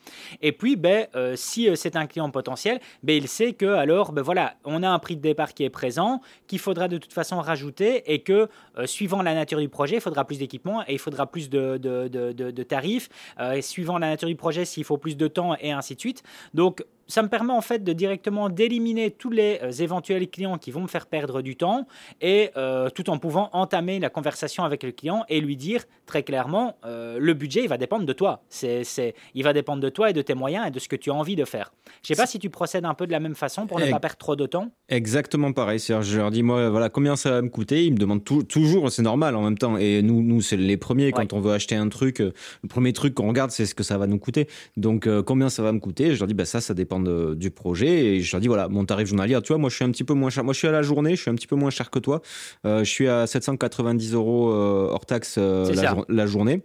Et 0.42 0.52
puis, 0.52 0.76
ben, 0.76 1.06
euh, 1.14 1.34
si 1.36 1.68
euh, 1.68 1.74
c'est 1.74 1.96
un 1.96 2.06
client 2.06 2.30
potentiel, 2.30 2.80
ben, 3.02 3.16
il 3.16 3.28
sait 3.28 3.52
que 3.52 3.66
alors, 3.66 4.12
ben, 4.12 4.22
voilà, 4.22 4.54
on 4.64 4.82
a 4.82 4.88
un 4.88 4.98
prix 4.98 5.16
de 5.16 5.22
départ 5.22 5.54
qui 5.54 5.64
est 5.64 5.70
présent, 5.70 6.20
qu'il 6.46 6.58
faudra 6.58 6.88
de 6.88 6.98
toute 6.98 7.12
façon 7.12 7.40
rajouter 7.40 8.12
et 8.12 8.20
que 8.20 8.48
euh, 8.78 8.86
suivant 8.86 9.22
la 9.22 9.34
nature 9.34 9.60
du 9.60 9.68
projet, 9.68 9.96
il 9.96 10.00
faudra 10.00 10.24
plus 10.24 10.38
d'équipement 10.38 10.82
et 10.82 10.94
il 10.94 10.98
faudra 10.98 11.26
plus 11.26 11.50
de, 11.50 11.76
de, 11.76 12.08
de, 12.08 12.62
tarifs. 12.62 13.08
et 13.54 13.62
suivant 13.62 13.98
la 13.98 14.08
nature 14.08 14.28
du 14.28 14.36
projet, 14.36 14.64
s'il 14.64 14.84
faut 14.84 14.96
plus 14.96 15.16
de 15.16 15.28
temps 15.28 15.56
et 15.60 15.72
ainsi 15.72 15.94
de 15.94 16.00
suite. 16.00 16.22
Donc, 16.54 16.84
ça 17.08 17.22
me 17.22 17.28
permet 17.28 17.52
en 17.52 17.60
fait 17.60 17.84
de 17.84 17.92
directement 17.92 18.48
d'éliminer 18.48 19.10
tous 19.10 19.30
les 19.30 19.58
euh, 19.62 19.70
éventuels 19.70 20.28
clients 20.28 20.58
qui 20.58 20.70
vont 20.70 20.82
me 20.82 20.88
faire 20.88 21.06
perdre 21.06 21.42
du 21.42 21.56
temps 21.56 21.86
et 22.20 22.50
euh, 22.56 22.90
tout 22.90 23.10
en 23.10 23.18
pouvant 23.18 23.50
entamer 23.52 23.98
la 23.98 24.10
conversation 24.10 24.64
avec 24.64 24.82
le 24.82 24.92
client 24.92 25.24
et 25.28 25.40
lui 25.40 25.56
dire 25.56 25.84
très 26.06 26.22
clairement 26.22 26.76
euh, 26.84 27.18
le 27.20 27.34
budget 27.34 27.62
il 27.62 27.68
va 27.68 27.78
dépendre 27.78 28.06
de 28.06 28.12
toi. 28.12 28.42
C'est, 28.48 28.84
c'est, 28.84 29.14
il 29.34 29.44
va 29.44 29.52
dépendre 29.52 29.82
de 29.82 29.88
toi 29.88 30.10
et 30.10 30.12
de 30.12 30.22
tes 30.22 30.34
moyens 30.34 30.66
et 30.66 30.70
de 30.70 30.78
ce 30.78 30.88
que 30.88 30.96
tu 30.96 31.10
as 31.10 31.14
envie 31.14 31.36
de 31.36 31.44
faire. 31.44 31.72
Je 32.02 32.08
sais 32.08 32.16
pas 32.16 32.26
si 32.26 32.38
tu 32.38 32.50
procèdes 32.50 32.84
un 32.84 32.94
peu 32.94 33.06
de 33.06 33.12
la 33.12 33.20
même 33.20 33.34
façon 33.34 33.66
pour 33.66 33.78
ne 33.78 33.90
pas 33.90 34.00
perdre 34.00 34.16
trop 34.16 34.36
de 34.36 34.46
temps. 34.46 34.70
Exactement 34.88 35.52
pareil. 35.52 35.80
C'est 35.80 36.00
je 36.02 36.18
leur 36.18 36.30
dis 36.30 36.42
moi 36.42 36.70
voilà 36.70 36.88
combien 36.88 37.16
ça 37.16 37.30
va 37.30 37.42
me 37.42 37.48
coûter? 37.48 37.84
Ils 37.84 37.92
me 37.92 37.98
demandent 37.98 38.24
toujours 38.24 38.90
c'est 38.90 39.02
normal 39.02 39.36
en 39.36 39.42
même 39.42 39.58
temps. 39.58 39.76
Et 39.76 40.02
nous 40.02 40.22
nous 40.22 40.40
c'est 40.40 40.56
les 40.56 40.76
premiers 40.76 41.12
quand 41.12 41.32
on 41.32 41.40
veut 41.40 41.52
acheter 41.52 41.76
un 41.76 41.88
truc 41.88 42.18
le 42.18 42.32
premier 42.68 42.92
truc 42.92 43.14
qu'on 43.14 43.28
regarde 43.28 43.50
c'est 43.50 43.66
ce 43.66 43.74
que 43.74 43.82
ça 43.84 43.98
va 43.98 44.06
nous 44.06 44.18
coûter. 44.18 44.48
Donc 44.76 45.08
combien 45.22 45.48
ça 45.48 45.62
va 45.62 45.72
me 45.72 45.78
coûter? 45.78 46.14
Je 46.14 46.18
leur 46.18 46.26
dis 46.26 46.34
bah 46.34 46.44
ça 46.44 46.60
ça 46.60 46.74
dépend 46.74 46.95
du 47.00 47.50
projet. 47.50 48.16
Et 48.16 48.20
je 48.20 48.32
leur 48.32 48.40
dis, 48.40 48.48
voilà, 48.48 48.68
mon 48.68 48.84
tarif 48.84 49.08
journalier, 49.08 49.38
tu 49.42 49.48
vois, 49.48 49.58
moi 49.58 49.70
je 49.70 49.76
suis 49.76 49.84
un 49.84 49.90
petit 49.90 50.04
peu 50.04 50.14
moins 50.14 50.30
cher. 50.30 50.44
Moi 50.44 50.52
je 50.52 50.58
suis 50.58 50.68
à 50.68 50.72
la 50.72 50.82
journée, 50.82 51.16
je 51.16 51.22
suis 51.22 51.30
un 51.30 51.34
petit 51.34 51.46
peu 51.46 51.56
moins 51.56 51.70
cher 51.70 51.90
que 51.90 51.98
toi. 51.98 52.22
Euh, 52.64 52.84
je 52.84 52.90
suis 52.90 53.08
à 53.08 53.26
790 53.26 54.14
euros 54.14 54.50
euh, 54.50 54.88
hors 54.90 55.06
taxe 55.06 55.36
euh, 55.38 55.72
la, 56.08 56.26
journée. 56.26 56.62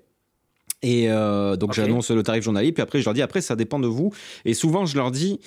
Et 0.83 1.07
donc 1.09 1.73
j'annonce 1.73 2.09
le 2.09 2.23
tarif 2.23 2.43
journalier, 2.43 2.71
puis 2.71 2.81
après 2.81 2.99
je 2.99 3.05
leur 3.05 3.13
dis 3.13 3.21
après 3.21 3.41
ça 3.41 3.55
dépend 3.55 3.79
de 3.79 3.87
vous. 3.87 4.11
Et 4.45 4.55
souvent 4.55 4.85
je 4.87 4.97
leur 4.97 5.11
dis 5.11 5.39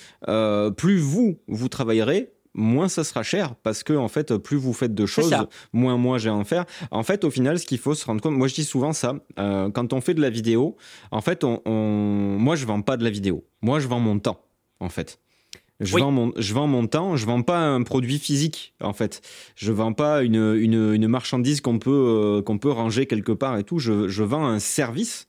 plus 0.77 0.97
vous 0.97 1.39
vous 1.47 1.67
travaillerez, 1.67 2.31
moins 2.53 2.87
ça 2.87 3.03
sera 3.03 3.21
cher 3.21 3.55
parce 3.55 3.83
que 3.83 3.91
en 3.91 4.07
fait 4.07 4.37
plus 4.37 4.55
vous 4.55 4.71
faites 4.71 4.95
de 4.95 5.05
choses 5.05 5.35
moins 5.73 5.97
moi 5.97 6.19
j'ai 6.19 6.29
à 6.29 6.33
en 6.33 6.45
faire 6.45 6.63
en 6.89 7.03
fait 7.03 7.25
au 7.25 7.29
final 7.29 7.59
ce 7.59 7.65
qu'il 7.65 7.79
faut 7.79 7.93
se 7.93 8.05
rendre 8.05 8.21
compte 8.21 8.35
moi 8.35 8.47
je 8.47 8.55
dis 8.55 8.63
souvent 8.63 8.93
ça 8.93 9.15
quand 9.35 9.91
on 9.91 9.99
fait 9.99 10.13
de 10.13 10.21
la 10.21 10.29
vidéo 10.29 10.77
en 11.11 11.19
fait 11.19 11.43
on, 11.43 11.61
on, 11.65 12.37
moi 12.39 12.55
je 12.55 12.65
vends 12.65 12.81
pas 12.81 12.95
de 12.95 13.03
la 13.03 13.09
vidéo 13.09 13.43
moi 13.61 13.81
je 13.81 13.89
vends 13.89 13.99
mon 13.99 14.19
temps 14.19 14.44
en 14.79 14.89
fait. 14.89 15.19
Je, 15.81 15.97
vends 15.97 16.11
mon, 16.11 16.31
je 16.37 16.53
vends 16.53 16.67
mon 16.67 16.87
temps, 16.87 17.17
je 17.17 17.25
vends 17.25 17.41
pas 17.41 17.59
un 17.59 17.83
produit 17.83 18.17
physique 18.17 18.73
en 18.79 18.93
fait. 18.93 19.21
Je 19.55 19.73
vends 19.73 19.91
pas 19.91 20.23
une, 20.23 20.55
une, 20.55 20.93
une 20.93 21.07
marchandise 21.07 21.59
qu'on 21.59 21.79
peut, 21.79 21.91
euh, 21.91 22.41
qu'on 22.41 22.57
peut 22.57 22.71
ranger 22.71 23.07
quelque 23.07 23.33
part 23.33 23.57
et 23.57 23.63
tout. 23.63 23.77
Je, 23.79 24.07
je 24.07 24.23
vends 24.23 24.45
un 24.45 24.59
service 24.59 25.27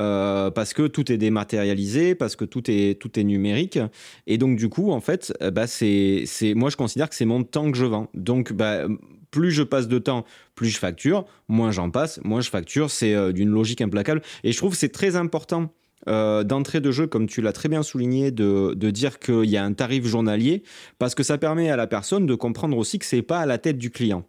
euh, 0.00 0.50
parce 0.50 0.74
que 0.74 0.88
tout 0.88 1.12
est 1.12 1.16
dématérialisé, 1.16 2.16
parce 2.16 2.34
que 2.34 2.44
tout 2.44 2.68
est, 2.68 3.00
tout 3.00 3.20
est 3.20 3.22
numérique. 3.22 3.78
Et 4.26 4.36
donc 4.36 4.56
du 4.56 4.68
coup, 4.68 4.90
en 4.90 5.00
fait, 5.00 5.32
euh, 5.42 5.52
bah, 5.52 5.68
c'est, 5.68 6.24
c'est, 6.26 6.54
moi 6.54 6.70
je 6.70 6.76
considère 6.76 7.08
que 7.08 7.14
c'est 7.14 7.24
mon 7.24 7.44
temps 7.44 7.70
que 7.70 7.78
je 7.78 7.86
vends. 7.86 8.08
Donc 8.14 8.52
bah, 8.52 8.86
plus 9.30 9.52
je 9.52 9.62
passe 9.62 9.86
de 9.86 10.00
temps, 10.00 10.24
plus 10.56 10.70
je 10.70 10.78
facture, 10.80 11.24
moins 11.46 11.70
j'en 11.70 11.90
passe, 11.90 12.20
moins 12.24 12.40
je 12.40 12.50
facture. 12.50 12.90
C'est 12.90 13.32
d'une 13.32 13.50
logique 13.50 13.80
implacable. 13.80 14.22
Et 14.42 14.50
je 14.50 14.56
trouve 14.56 14.72
que 14.72 14.78
c'est 14.78 14.92
très 14.92 15.14
important 15.14 15.70
euh, 16.08 16.44
d'entrée 16.44 16.80
de 16.80 16.90
jeu, 16.90 17.06
comme 17.06 17.26
tu 17.26 17.40
l'as 17.42 17.52
très 17.52 17.68
bien 17.68 17.82
souligné, 17.82 18.30
de, 18.30 18.74
de 18.74 18.90
dire 18.90 19.18
qu'il 19.18 19.44
y 19.44 19.56
a 19.56 19.64
un 19.64 19.72
tarif 19.72 20.06
journalier, 20.06 20.62
parce 20.98 21.14
que 21.14 21.22
ça 21.22 21.38
permet 21.38 21.70
à 21.70 21.76
la 21.76 21.86
personne 21.86 22.26
de 22.26 22.34
comprendre 22.34 22.76
aussi 22.76 22.98
que 22.98 23.06
c'est 23.06 23.22
pas 23.22 23.40
à 23.40 23.46
la 23.46 23.58
tête 23.58 23.78
du 23.78 23.90
client. 23.90 24.24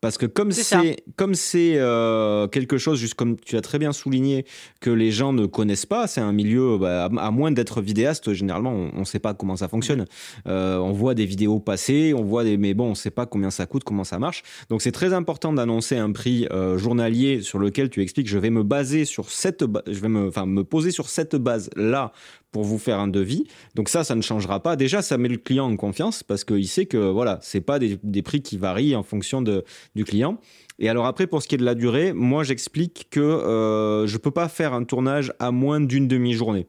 Parce 0.00 0.16
que 0.16 0.24
comme 0.24 0.50
c'est 0.50 0.96
comme 1.16 1.34
c'est 1.34 1.74
euh, 1.76 2.48
quelque 2.48 2.78
chose, 2.78 2.98
juste 2.98 3.14
comme 3.14 3.36
tu 3.38 3.56
as 3.56 3.60
très 3.60 3.78
bien 3.78 3.92
souligné, 3.92 4.46
que 4.80 4.88
les 4.90 5.10
gens 5.10 5.34
ne 5.34 5.44
connaissent 5.44 5.86
pas, 5.86 6.06
c'est 6.06 6.22
un 6.22 6.32
milieu, 6.32 6.78
bah, 6.78 7.04
à 7.04 7.30
moins 7.30 7.50
d'être 7.50 7.82
vidéaste, 7.82 8.32
généralement 8.32 8.72
on 8.94 9.00
ne 9.00 9.04
sait 9.04 9.18
pas 9.18 9.34
comment 9.34 9.56
ça 9.56 9.68
fonctionne. 9.68 10.06
Euh, 10.46 10.78
on 10.78 10.92
voit 10.92 11.14
des 11.14 11.26
vidéos 11.26 11.60
passer, 11.60 12.14
on 12.16 12.22
voit 12.22 12.44
des, 12.44 12.56
mais 12.56 12.72
bon, 12.72 12.86
on 12.86 12.90
ne 12.90 12.94
sait 12.94 13.10
pas 13.10 13.26
combien 13.26 13.50
ça 13.50 13.66
coûte, 13.66 13.84
comment 13.84 14.04
ça 14.04 14.18
marche. 14.18 14.42
Donc 14.70 14.80
c'est 14.80 14.92
très 14.92 15.12
important 15.12 15.52
d'annoncer 15.52 15.98
un 15.98 16.12
prix 16.12 16.46
euh, 16.50 16.78
journalier 16.78 17.42
sur 17.42 17.58
lequel 17.58 17.90
tu 17.90 18.00
expliques, 18.00 18.28
je 18.28 18.38
vais 18.38 18.50
me 18.50 18.62
baser 18.62 19.04
sur 19.04 19.30
cette, 19.30 19.64
je 19.86 20.00
vais 20.00 20.08
me, 20.08 20.28
enfin 20.28 20.46
me 20.46 20.64
poser 20.64 20.92
sur 20.92 21.10
cette 21.10 21.36
base 21.36 21.68
là 21.76 22.12
pour 22.50 22.64
vous 22.64 22.78
faire 22.78 22.98
un 22.98 23.08
devis. 23.08 23.44
Donc 23.74 23.88
ça, 23.88 24.04
ça 24.04 24.14
ne 24.14 24.22
changera 24.22 24.60
pas. 24.62 24.76
Déjà, 24.76 25.02
ça 25.02 25.18
met 25.18 25.28
le 25.28 25.36
client 25.36 25.70
en 25.70 25.76
confiance 25.76 26.22
parce 26.22 26.44
qu'il 26.44 26.68
sait 26.68 26.86
que 26.86 26.96
voilà, 26.96 27.38
c'est 27.42 27.60
pas 27.60 27.78
des, 27.78 28.22
prix 28.22 28.42
qui 28.42 28.58
varient 28.58 28.96
en 28.96 29.02
fonction 29.02 29.42
du 29.42 30.04
client. 30.04 30.38
Et 30.78 30.88
alors 30.88 31.06
après, 31.06 31.26
pour 31.26 31.42
ce 31.42 31.48
qui 31.48 31.54
est 31.54 31.58
de 31.58 31.64
la 31.64 31.74
durée, 31.74 32.12
moi 32.12 32.42
j'explique 32.42 33.08
que 33.10 33.20
euh, 33.20 34.06
je 34.06 34.16
peux 34.16 34.30
pas 34.30 34.48
faire 34.48 34.72
un 34.72 34.84
tournage 34.84 35.32
à 35.38 35.50
moins 35.50 35.80
d'une 35.80 36.08
demi-journée 36.08 36.66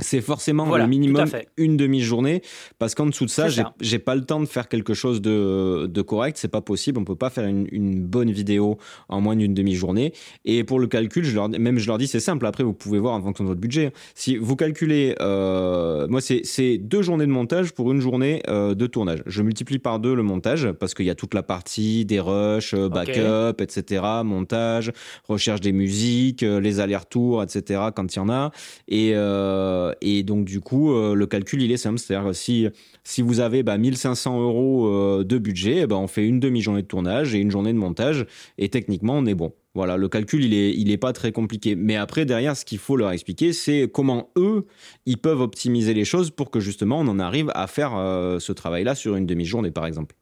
c'est 0.00 0.20
forcément 0.20 0.76
le 0.76 0.86
minimum 0.86 1.28
une 1.56 1.76
demi-journée 1.76 2.42
parce 2.78 2.94
qu'en 2.94 3.06
dessous 3.06 3.24
de 3.24 3.30
ça, 3.30 3.46
j'ai 3.80 3.98
pas 3.98 4.14
le 4.14 4.24
temps 4.24 4.40
de 4.40 4.46
faire 4.46 4.68
quelque 4.68 4.94
chose 4.94 5.20
de, 5.20 5.86
de 5.86 6.02
correct, 6.02 6.38
c'est 6.38 6.48
pas 6.48 6.60
possible, 6.60 6.98
on 6.98 7.04
peut 7.04 7.16
pas 7.16 7.30
faire 7.30 7.46
une, 7.46 7.66
une 7.72 8.00
bonne 8.02 8.30
vidéo 8.30 8.78
en 9.08 9.20
moins 9.20 9.34
d'une 9.36 9.54
demi-journée. 9.54 10.12
Et 10.44 10.62
pour 10.64 10.78
le 10.78 10.86
calcul, 10.86 11.24
je 11.24 11.34
leur, 11.34 11.48
même 11.48 11.78
je 11.78 11.86
leur 11.86 11.98
dis 11.98 12.06
c'est 12.06 12.20
simple. 12.20 12.46
Après, 12.46 12.62
vous 12.62 12.72
pouvez 12.72 12.98
voir 12.98 13.14
en 13.14 13.22
fonction 13.22 13.44
de 13.44 13.48
votre 13.48 13.60
budget. 13.60 13.92
Si 14.14 14.36
vous 14.36 14.56
calculez, 14.56 15.16
euh, 15.20 16.06
moi 16.08 16.20
c'est 16.20 16.78
deux 16.78 17.02
journées 17.02 17.26
de 17.26 17.32
montage 17.32 17.72
pour 17.72 17.90
une 17.90 18.00
journée 18.00 18.42
euh, 18.48 18.74
de 18.74 18.86
tournage. 18.86 19.22
Je 19.26 19.42
multiplie 19.42 19.78
par 19.78 19.98
deux 19.98 20.14
le 20.14 20.22
montage 20.22 20.70
parce 20.72 20.94
qu'il 20.94 21.06
y 21.06 21.10
a 21.10 21.14
toute 21.14 21.34
la 21.34 21.42
partie 21.42 22.04
des 22.04 22.20
rushs, 22.20 22.74
euh, 22.74 22.88
backup, 22.88 23.60
etc., 23.62 24.02
montage, 24.24 24.92
recherche 25.28 25.60
des 25.60 25.72
musiques, 25.72 26.42
euh, 26.42 26.60
les 26.60 26.80
allers-retours, 26.80 27.42
etc. 27.42 27.80
Quand 27.94 28.14
il 28.14 28.16
y 28.16 28.20
en 28.20 28.28
a 28.28 28.52
et 28.86 29.12
euh, 29.14 29.87
et 30.00 30.22
donc 30.22 30.44
du 30.44 30.60
coup, 30.60 30.92
euh, 30.92 31.14
le 31.14 31.26
calcul 31.26 31.62
il 31.62 31.72
est 31.72 31.76
simple, 31.76 31.98
c'est-à-dire 31.98 32.34
si 32.34 32.68
si 33.04 33.22
vous 33.22 33.40
avez 33.40 33.62
bah, 33.62 33.78
1500 33.78 34.40
euros 34.40 34.88
euh, 34.88 35.24
de 35.24 35.38
budget, 35.38 35.80
eh 35.82 35.86
ben, 35.86 35.96
on 35.96 36.06
fait 36.06 36.26
une 36.26 36.40
demi-journée 36.40 36.82
de 36.82 36.86
tournage 36.86 37.34
et 37.34 37.38
une 37.38 37.50
journée 37.50 37.72
de 37.72 37.78
montage, 37.78 38.26
et 38.58 38.68
techniquement 38.68 39.14
on 39.14 39.26
est 39.26 39.34
bon. 39.34 39.52
Voilà, 39.74 39.96
le 39.96 40.08
calcul 40.08 40.44
il 40.44 40.54
est 40.54 40.72
il 40.74 40.90
est 40.90 40.96
pas 40.98 41.12
très 41.12 41.32
compliqué. 41.32 41.76
Mais 41.76 41.96
après 41.96 42.24
derrière, 42.24 42.56
ce 42.56 42.64
qu'il 42.64 42.78
faut 42.78 42.96
leur 42.96 43.12
expliquer, 43.12 43.52
c'est 43.52 43.88
comment 43.92 44.30
eux 44.36 44.66
ils 45.06 45.18
peuvent 45.18 45.40
optimiser 45.40 45.94
les 45.94 46.04
choses 46.04 46.30
pour 46.30 46.50
que 46.50 46.60
justement 46.60 47.00
on 47.00 47.08
en 47.08 47.18
arrive 47.18 47.50
à 47.54 47.66
faire 47.66 47.92
ce 48.40 48.52
travail-là 48.52 48.94
sur 48.94 49.16
une 49.16 49.26
demi-journée 49.26 49.70
par 49.70 49.86
exemple. 49.86 50.14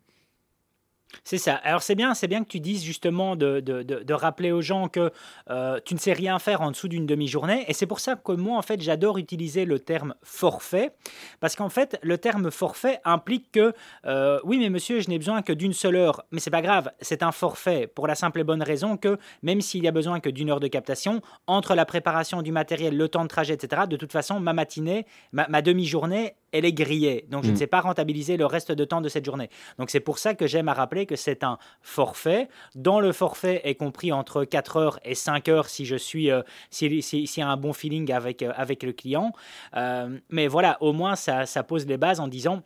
C'est 1.25 1.39
ça. 1.39 1.55
Alors 1.57 1.83
c'est 1.83 1.95
bien, 1.95 2.15
c'est 2.15 2.29
bien 2.29 2.43
que 2.43 2.49
tu 2.49 2.61
dises 2.61 2.85
justement 2.85 3.37
de, 3.37 3.61
de, 3.61 3.83
de, 3.83 4.15
rappeler 4.15 4.53
aux 4.53 4.63
gens 4.63 4.89
que 4.89 5.13
euh, 5.51 5.81
tu 5.85 5.95
ne 5.95 5.99
sais 5.99 6.13
rien 6.13 6.39
faire 6.39 6.63
en 6.63 6.71
dessous 6.71 6.89
d'une 6.89 7.07
demi-journée. 7.07 7.65
Et 7.69 7.73
c'est 7.73 7.87
pour 7.87 8.01
ça 8.01 8.17
que 8.17 8.33
moi, 8.33 8.57
en 8.59 8.63
fait, 8.63 8.81
j'adore 8.81 9.19
utiliser 9.19 9.65
le 9.65 9.79
terme 9.79 10.15
forfait. 10.23 10.93
Parce 11.41 11.57
qu'en 11.57 11.69
fait, 11.69 11.99
le 12.03 12.19
terme 12.19 12.51
forfait 12.51 13.01
implique 13.05 13.53
que, 13.53 13.73
euh, 14.07 14.41
oui, 14.45 14.59
mais 14.59 14.71
monsieur, 14.71 15.01
je 15.01 15.09
n'ai 15.09 15.19
besoin 15.19 15.43
que 15.43 15.53
d'une 15.53 15.73
seule 15.73 15.97
heure. 15.97 16.25
Mais 16.31 16.41
c'est 16.41 16.51
pas 16.51 16.63
grave, 16.63 16.91
c'est 17.01 17.23
un 17.23 17.33
forfait 17.33 17.87
pour 17.87 18.07
la 18.07 18.15
simple 18.15 18.41
et 18.41 18.45
bonne 18.45 18.63
raison 18.63 18.97
que 18.97 19.19
même 19.43 19.61
s'il 19.61 19.85
y 19.85 19.89
a 19.89 19.93
besoin 19.93 20.21
que 20.21 20.31
d'une 20.31 20.51
heure 20.51 20.61
de 20.61 20.69
captation, 20.69 21.21
entre 21.47 21.75
la 21.75 21.85
préparation 21.85 22.43
du 22.43 22.53
matériel, 22.53 22.97
le 22.97 23.09
temps 23.09 23.23
de 23.23 23.29
trajet, 23.29 23.55
etc., 23.55 23.83
de 23.89 23.97
toute 23.97 24.13
façon, 24.13 24.41
ma 24.41 24.53
matinée, 24.53 25.07
ma, 25.33 25.47
ma 25.49 25.63
demi-journée 25.63 26.35
elle 26.53 26.65
est 26.65 26.73
grillée. 26.73 27.27
Donc, 27.31 27.45
je 27.45 27.51
ne 27.51 27.55
mm. 27.55 27.59
sais 27.59 27.67
pas 27.67 27.81
rentabiliser 27.81 28.37
le 28.37 28.47
reste 28.47 28.73
de 28.73 28.85
temps 28.85 29.01
de 29.01 29.09
cette 29.09 29.25
journée. 29.25 29.51
Donc, 29.79 29.91
c'est 29.91 30.01
pour 30.01 30.19
ça 30.19 30.35
que 30.35 30.47
j'aime 30.47 30.69
à 30.69 30.75
rappeler 30.75 31.07
que 31.07 31.17
c'est 31.17 31.45
un 31.45 31.59
forfait. 31.83 32.49
Dans 32.75 33.01
le 33.01 33.13
forfait 33.13 33.61
est 33.65 33.75
compris 33.75 34.13
entre 34.13 34.45
4 34.45 34.77
heures 34.77 35.01
et 35.05 35.15
5 35.15 35.49
heures 35.49 35.69
si 35.69 35.85
je 35.85 35.97
suis, 35.97 36.31
euh, 36.31 36.43
s'il 36.71 37.03
y 37.03 37.41
a 37.41 37.49
un 37.49 37.57
bon 37.57 37.73
feeling 37.73 38.13
avec, 38.13 38.43
euh, 38.43 38.53
avec 38.57 38.83
le 38.83 38.93
client. 38.93 39.33
Euh, 39.77 40.19
mais 40.31 40.47
voilà, 40.47 40.79
au 40.81 40.93
moins, 40.93 41.17
ça, 41.17 41.47
ça 41.47 41.63
pose 41.63 41.87
les 41.87 41.97
bases 41.97 42.21
en 42.21 42.29
disant 42.29 42.63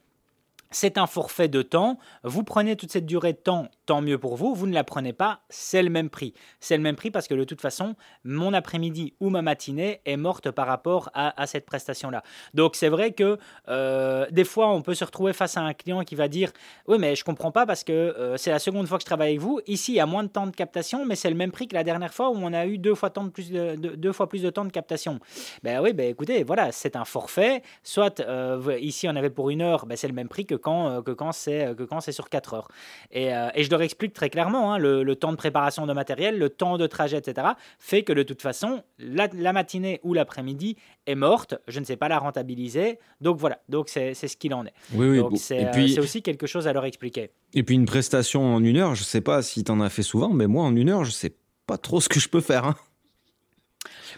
c'est 0.71 0.99
un 0.99 1.07
forfait 1.07 1.49
de 1.49 1.63
temps. 1.63 1.99
Vous 2.23 2.45
prenez 2.45 2.77
toute 2.77 2.93
cette 2.93 3.07
durée 3.07 3.33
de 3.33 3.39
temps, 3.39 3.69
tant 3.91 4.03
mieux 4.03 4.19
pour 4.19 4.37
vous. 4.37 4.55
Vous 4.55 4.69
ne 4.69 4.73
la 4.73 4.85
prenez 4.85 5.13
pas, 5.13 5.41
c'est 5.49 5.83
le 5.83 5.91
même 5.91 6.11
prix. 6.11 6.33
C'est 6.61 6.77
le 6.77 6.83
même 6.85 6.95
prix 6.95 7.11
parce 7.11 7.27
que 7.27 7.35
de 7.35 7.43
toute 7.43 7.61
façon, 7.61 7.97
mon 8.23 8.55
après-midi 8.55 9.15
ou 9.19 9.31
ma 9.31 9.43
matinée 9.43 10.01
est 10.07 10.17
morte 10.17 10.53
par 10.53 10.69
rapport 10.69 11.11
à, 11.13 11.45
cette 11.49 11.67
prestation-là. 11.67 12.23
Donc 12.55 12.77
c'est 12.77 12.89
vrai 12.89 13.11
que 13.11 13.37
euh, 13.69 14.27
des 14.31 14.45
fois, 14.45 14.69
on 14.73 14.81
peut 14.81 14.95
se 14.95 15.05
retrouver 15.05 15.33
face 15.33 15.57
à 15.57 15.63
un 15.63 15.75
client 15.75 16.05
qui 16.05 16.15
va 16.15 16.29
dire 16.29 16.53
Oui, 16.87 16.99
mais 17.01 17.17
je 17.17 17.25
comprends 17.25 17.51
pas 17.51 17.67
parce 17.67 17.83
que 17.83 17.93
euh, 17.93 18.37
c'est 18.37 18.53
la 18.53 18.61
seconde 18.61 18.87
fois 18.87 18.99
que 18.99 19.03
je 19.03 19.07
travaille 19.07 19.31
avec 19.31 19.41
vous. 19.41 19.61
Ici, 19.67 19.91
il 19.91 19.97
y 19.97 20.01
a 20.01 20.07
moins 20.07 20.23
de 20.23 20.29
temps 20.29 20.47
de 20.47 20.55
captation, 20.55 21.05
mais 21.05 21.17
c'est 21.17 21.31
le 21.31 21.35
même 21.35 21.51
prix 21.51 21.67
que 21.67 21.75
la 21.75 21.83
dernière 21.83 22.15
fois 22.15 22.31
où 22.31 22.37
on 22.37 22.53
a 22.53 22.67
eu 22.67 22.79
deux 22.79 22.95
fois, 22.95 23.11
plus, 23.11 23.51
de, 23.51 23.75
deux 23.75 24.13
fois 24.13 24.29
plus 24.29 24.43
de 24.43 24.51
temps 24.51 24.65
de 24.65 24.71
captation. 24.71 25.19
Ben 25.65 25.81
oui, 25.81 25.95
ben 25.95 26.09
écoutez, 26.09 26.45
voilà, 26.45 26.71
c'est 26.71 26.95
un 26.95 27.05
forfait. 27.05 27.65
Soit 27.83 28.21
euh, 28.21 28.79
ici, 28.81 29.09
on 29.09 29.17
avait 29.17 29.31
pour 29.31 29.51
une 29.51 29.63
heure, 29.63 29.87
ben, 29.87 29.97
c'est 29.97 30.07
le 30.07 30.15
même 30.15 30.29
prix 30.29 30.47
que 30.47 30.55
quand, 30.55 31.03
que 31.03 31.11
quand 31.11 31.33
c'est 31.33 32.13
sur 32.13 32.29
4 32.29 32.55
heures. 32.55 32.69
Et, 33.11 33.31
et, 33.55 33.65
je 33.65 33.80
leur 33.81 33.85
explique 33.85 34.13
très 34.13 34.31
clairement, 34.31 34.75
hein, 34.75 34.79
le, 34.79 35.15
temps 35.17 35.33
de 35.33 35.37
préparation 35.37 35.87
de 35.87 35.93
matériel, 35.93 36.39
le 36.39 36.51
temps 36.51 36.79
de 36.79 36.87
trajet, 36.87 37.19
etc., 37.19 37.49
fait 37.79 38.03
que 38.03 38.13
de 38.13 38.23
toute 38.23 38.43
façon, 38.43 38.83
la, 38.99 39.53
matinée 39.53 40.01
ou 40.03 40.15
l'après-midi 40.15 40.77
est 41.07 41.15
morte. 41.15 41.55
Je 41.67 41.81
ne 41.81 41.85
sais 41.85 41.97
pas 41.97 42.09
la 42.09 42.19
rentabiliser. 42.19 42.99
Donc 43.21 43.39
voilà, 43.39 43.61
donc 43.69 43.89
c'est 43.89 44.15
ce 44.15 44.37
qu'il 44.37 44.55
en 44.55 44.65
est. 44.67 44.73
Oui, 44.95 45.09
oui, 45.09 45.19
donc 45.19 45.37
c'est 45.37 45.99
aussi 45.99 46.23
quelque 46.23 46.47
chose 46.47 46.69
à 46.69 46.73
leur 46.73 46.85
expliquer. 46.85 47.31
Et 47.55 47.63
puis 47.63 47.75
une 47.75 47.87
prestation 47.87 48.55
en 48.55 48.63
une 48.63 48.77
heure, 48.77 48.95
je 48.95 49.03
ne 49.03 49.07
sais 49.07 49.21
pas 49.21 49.43
si 49.43 49.65
tu 49.65 49.73
en 49.73 49.81
as 49.81 49.89
fait 49.89 50.03
souvent, 50.03 50.31
mais 50.31 50.47
moi 50.47 50.65
en 50.65 50.77
une 50.77 50.91
heure, 50.91 51.05
je 51.05 51.11
ne 51.11 51.15
sais 51.15 51.35
pas 51.67 51.79
trop 51.79 52.01
ce 52.01 52.09
que 52.09 52.21
je 52.21 52.29
peux 52.29 52.41
faire. 52.41 52.65
Hein. 52.65 52.77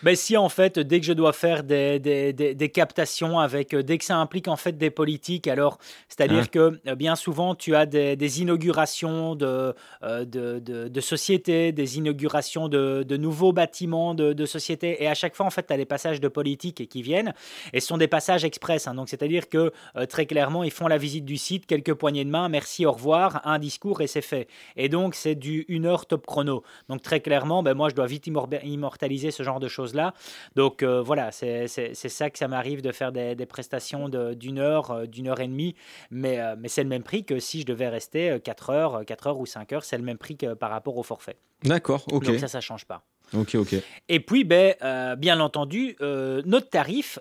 Ben 0.02 0.16
si 0.16 0.36
en 0.36 0.48
fait, 0.48 0.78
dès 0.78 1.00
que 1.00 1.06
je 1.06 1.12
dois 1.12 1.32
faire 1.32 1.64
des, 1.64 1.98
des, 1.98 2.32
des, 2.32 2.68
captations 2.68 3.38
avec, 3.38 3.74
euh, 3.74 3.82
dès 3.82 3.98
que 3.98 4.04
ça 4.04 4.16
implique 4.16 4.48
en 4.48 4.56
fait 4.56 4.78
des 4.78 4.90
politiques, 4.90 5.46
alors 5.48 5.78
c'est-à-dire 6.08 6.50
que 6.50 6.80
euh, 6.86 6.94
bien 6.94 7.16
souvent 7.16 7.54
tu 7.54 7.74
as 7.74 7.86
des, 7.86 8.40
inaugurations 8.40 9.34
de, 9.34 9.74
euh, 10.02 10.24
de, 10.24 10.58
de, 10.58 11.00
sociétés, 11.00 11.72
des 11.72 11.98
inaugurations 11.98 12.68
de, 12.68 13.16
nouveaux 13.16 13.52
bâtiments 13.52 14.14
de, 14.14 14.46
sociétés, 14.46 15.02
et 15.02 15.08
à 15.08 15.14
chaque 15.14 15.36
fois 15.36 15.46
en 15.46 15.50
fait 15.50 15.66
tu 15.66 15.72
as 15.72 15.76
des 15.76 15.84
passages 15.84 16.20
de 16.20 16.28
politique 16.28 16.88
qui 16.88 17.02
viennent, 17.02 17.34
et 17.72 17.80
ce 17.80 17.86
sont 17.86 17.98
des 17.98 18.08
passages 18.08 18.44
express, 18.44 18.86
hein. 18.86 18.94
donc 18.94 19.08
c'est-à-dire 19.08 19.48
que 19.48 19.72
très 20.08 20.26
clairement 20.26 20.64
ils 20.64 20.70
font 20.70 20.88
la 20.88 20.98
visite 20.98 21.24
du 21.24 21.36
site, 21.36 21.66
quelques 21.66 21.94
poignées 21.94 22.24
de 22.24 22.30
main, 22.30 22.48
merci, 22.48 22.86
au 22.86 22.92
revoir, 22.92 23.40
un 23.44 23.58
discours 23.58 24.00
et 24.00 24.06
c'est 24.06 24.22
fait. 24.22 24.48
Et 24.76 24.88
donc 24.88 25.14
c'est 25.14 25.34
du 25.34 25.66
1 25.68 25.84
heure 25.84 26.06
top 26.06 26.26
chrono. 26.26 26.62
Donc 26.88 27.02
très 27.02 27.20
clairement, 27.20 27.62
ben, 27.62 27.74
moi 27.74 27.88
je 27.88 27.94
dois 27.94 28.06
vite 28.06 28.26
immortaliser 28.26 29.30
ce 29.30 29.42
genre 29.42 29.60
de 29.60 29.68
choses 29.68 29.81
là 29.94 30.14
Donc 30.56 30.82
euh, 30.82 31.02
voilà, 31.02 31.32
c'est 31.32 31.66
ça 31.66 32.30
que 32.30 32.38
ça 32.38 32.48
m'arrive 32.48 32.82
de 32.82 32.92
faire 32.92 33.12
des, 33.12 33.46
prestations 33.46 34.08
d'une 34.08 34.58
heure, 34.58 34.90
euh, 34.90 35.06
d'une 35.06 35.28
heure 35.28 35.40
et 35.40 35.48
demie, 35.48 35.74
mais, 36.10 36.38
euh, 36.38 36.54
mais 36.58 36.68
c'est 36.68 36.82
le 36.82 36.88
même 36.88 37.02
prix 37.02 37.24
que 37.24 37.38
si 37.38 37.60
je 37.60 37.66
devais 37.66 37.88
rester 37.88 38.38
4 38.42 38.70
heures, 38.70 39.04
4 39.04 39.26
heures 39.26 39.38
ou 39.38 39.46
5 39.46 39.72
heures, 39.72 39.84
c'est 39.84 39.98
le 39.98 40.04
même 40.04 40.18
prix 40.18 40.36
que 40.36 40.54
par 40.54 40.70
rapport 40.70 40.96
au 40.96 41.02
forfait. 41.02 41.36
D'accord, 41.64 42.04
ok. 42.10 42.24
Donc 42.24 42.38
ça, 42.38 42.48
ça 42.48 42.60
change 42.60 42.84
pas. 42.84 43.02
Ok, 43.34 43.54
ok. 43.54 43.74
Et 44.08 44.20
puis, 44.20 44.44
ben, 44.44 44.74
bien 45.16 45.40
entendu, 45.40 45.96
notre 46.00 46.68
tarif, 46.68 47.18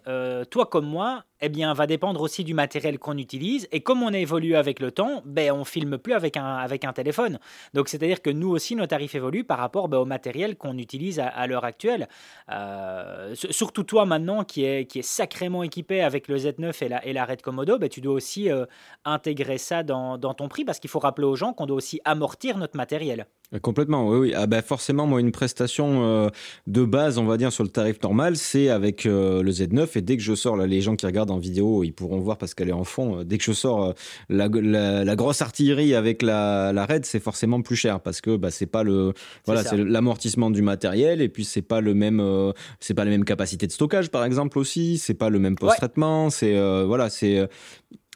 toi 0.50 0.66
comme 0.66 0.86
moi, 0.86 1.24
eh 1.42 1.50
bien, 1.50 1.74
va 1.74 1.88
dépendre 1.88 2.22
aussi 2.22 2.44
du 2.44 2.54
matériel 2.54 3.00
qu'on 3.00 3.18
utilise. 3.18 3.68
Et 3.72 3.82
comme 3.82 4.04
on 4.04 4.14
évolue 4.14 4.56
avec 4.56 4.80
le 4.80 4.92
temps, 4.92 5.24
ben, 5.26 5.52
on 5.52 5.66
filme 5.66 5.98
plus 5.98 6.14
avec 6.14 6.38
un, 6.38 6.56
avec 6.56 6.86
un 6.86 6.94
téléphone. 6.94 7.40
Donc, 7.74 7.90
c'est-à-dire 7.90 8.22
que 8.22 8.30
nous 8.30 8.50
aussi, 8.50 8.76
nos 8.76 8.86
tarifs 8.86 9.16
évoluent 9.16 9.44
par 9.44 9.58
rapport 9.58 9.88
ben, 9.88 9.98
au 9.98 10.06
matériel 10.06 10.56
qu'on 10.56 10.78
utilise 10.78 11.20
à, 11.20 11.48
l'heure 11.48 11.66
actuelle. 11.66 12.08
Euh, 12.52 13.34
surtout 13.36 13.84
toi 13.84 14.06
maintenant, 14.06 14.44
qui 14.44 14.66
est, 14.66 14.86
qui 14.86 15.00
est 15.00 15.04
sacrément 15.04 15.64
équipé 15.64 16.02
avec 16.02 16.28
le 16.28 16.38
Z9 16.38 16.84
et 16.84 16.90
la, 16.90 17.06
et 17.06 17.14
la 17.14 17.26
Red 17.26 17.42
Komodo, 17.42 17.80
ben, 17.80 17.90
tu 17.90 18.02
dois 18.02 18.14
aussi 18.14 18.50
euh, 18.50 18.66
intégrer 19.04 19.58
ça 19.58 19.84
dans, 19.84 20.18
dans 20.18 20.34
ton 20.34 20.48
prix 20.48 20.64
parce 20.64 20.80
qu'il 20.80 20.90
faut 20.90 21.00
rappeler 21.00 21.26
aux 21.26 21.36
gens 21.36 21.54
qu'on 21.54 21.66
doit 21.66 21.78
aussi 21.78 22.00
amortir 22.06 22.58
notre 22.58 22.78
matériel. 22.78 23.26
Complètement, 23.62 24.08
oui. 24.08 24.34
Ah 24.34 24.48
ben 24.48 24.62
forcément, 24.62 25.06
moi, 25.08 25.20
une 25.20 25.34
prestation 25.34 26.06
euh, 26.06 26.30
de 26.68 26.86
base, 26.86 27.18
on 27.18 27.26
va 27.26 27.36
dire, 27.36 27.52
sur 27.52 27.66
le 27.66 27.70
tarif 27.70 28.02
normal, 28.02 28.38
c'est 28.38 28.70
avec 28.70 29.04
le 29.04 29.44
Z9. 29.44 29.98
Et 29.98 30.02
dès 30.02 30.16
que 30.16 30.24
je 30.24 30.34
sors, 30.36 30.56
là, 30.56 30.68
les 30.68 30.80
gens 30.80 30.96
qui 30.96 31.06
regardent 31.06 31.31
en 31.32 31.38
vidéo, 31.38 31.84
ils 31.84 31.92
pourront 31.92 32.20
voir 32.20 32.38
parce 32.38 32.54
qu'elle 32.54 32.70
est 32.70 32.74
en 32.74 32.84
fond. 32.84 33.20
Euh, 33.20 33.24
dès 33.24 33.38
que 33.38 33.44
je 33.44 33.52
sors 33.52 33.84
euh, 33.84 33.94
la, 34.30 35.16
grosse 35.16 35.42
artillerie 35.42 35.96
avec 35.96 36.22
la, 36.22 36.72
la 36.74 36.86
raid, 36.86 37.06
c'est 37.06 37.20
forcément 37.20 37.62
plus 37.62 37.76
cher 37.76 38.00
parce 38.00 38.22
que 38.22 38.36
bah, 38.36 38.52
c'est 38.52 38.66
pas 38.66 38.84
le 38.84 39.14
voilà, 39.46 39.64
c'est 39.64 39.78
l'amortissement 39.78 40.52
du 40.52 40.62
matériel 40.62 41.22
et 41.22 41.30
puis 41.30 41.46
c'est 41.46 41.62
pas 41.62 41.82
le 41.82 41.94
même 41.94 42.20
euh, 42.20 42.52
c'est 42.80 42.94
pas 42.94 43.06
les 43.06 43.12
mêmes 43.12 43.26
capacités 43.26 43.68
de 43.68 43.72
stockage 43.72 44.10
par 44.10 44.24
exemple 44.24 44.58
aussi, 44.60 44.98
c'est 44.98 45.14
pas 45.14 45.30
le 45.30 45.40
même 45.40 45.56
post-traitement, 45.56 46.30
c'est 46.30 46.52
voilà, 46.86 47.10
c'est 47.10 47.48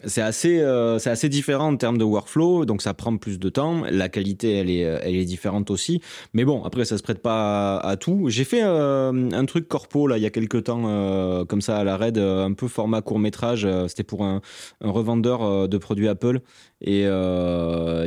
c'est 0.03 0.21
assez, 0.21 0.59
euh, 0.59 0.99
c'est 0.99 1.09
assez 1.09 1.29
différent 1.29 1.71
en 1.71 1.77
termes 1.77 1.97
de 1.97 2.03
workflow, 2.03 2.65
donc 2.65 2.81
ça 2.81 2.93
prend 2.93 3.15
plus 3.15 3.39
de 3.39 3.47
temps. 3.47 3.83
La 3.89 4.09
qualité, 4.09 4.57
elle 4.57 4.69
est, 4.69 4.79
elle 4.79 5.15
est 5.15 5.23
différente 5.23 5.71
aussi. 5.71 6.01
Mais 6.33 6.43
bon, 6.43 6.63
après, 6.65 6.83
ça 6.83 6.97
se 6.97 7.03
prête 7.03 7.21
pas 7.21 7.77
à, 7.77 7.95
tout. 7.95 8.25
J'ai 8.27 8.43
fait 8.43 8.61
euh, 8.61 9.29
un 9.31 9.45
truc 9.45 9.69
corpo 9.69 10.07
là 10.07 10.17
il 10.17 10.23
y 10.23 10.25
a 10.25 10.29
quelques 10.31 10.65
temps, 10.65 10.83
euh, 10.85 11.45
comme 11.45 11.61
ça 11.61 11.77
à 11.77 11.83
la 11.85 11.95
raid, 11.95 12.17
un 12.17 12.51
peu 12.51 12.67
format 12.67 13.01
court 13.01 13.19
métrage. 13.19 13.65
C'était 13.87 14.03
pour 14.03 14.25
un, 14.25 14.41
revendeur 14.81 15.69
de 15.69 15.77
produits 15.77 16.09
Apple. 16.09 16.41
Et, 16.81 17.05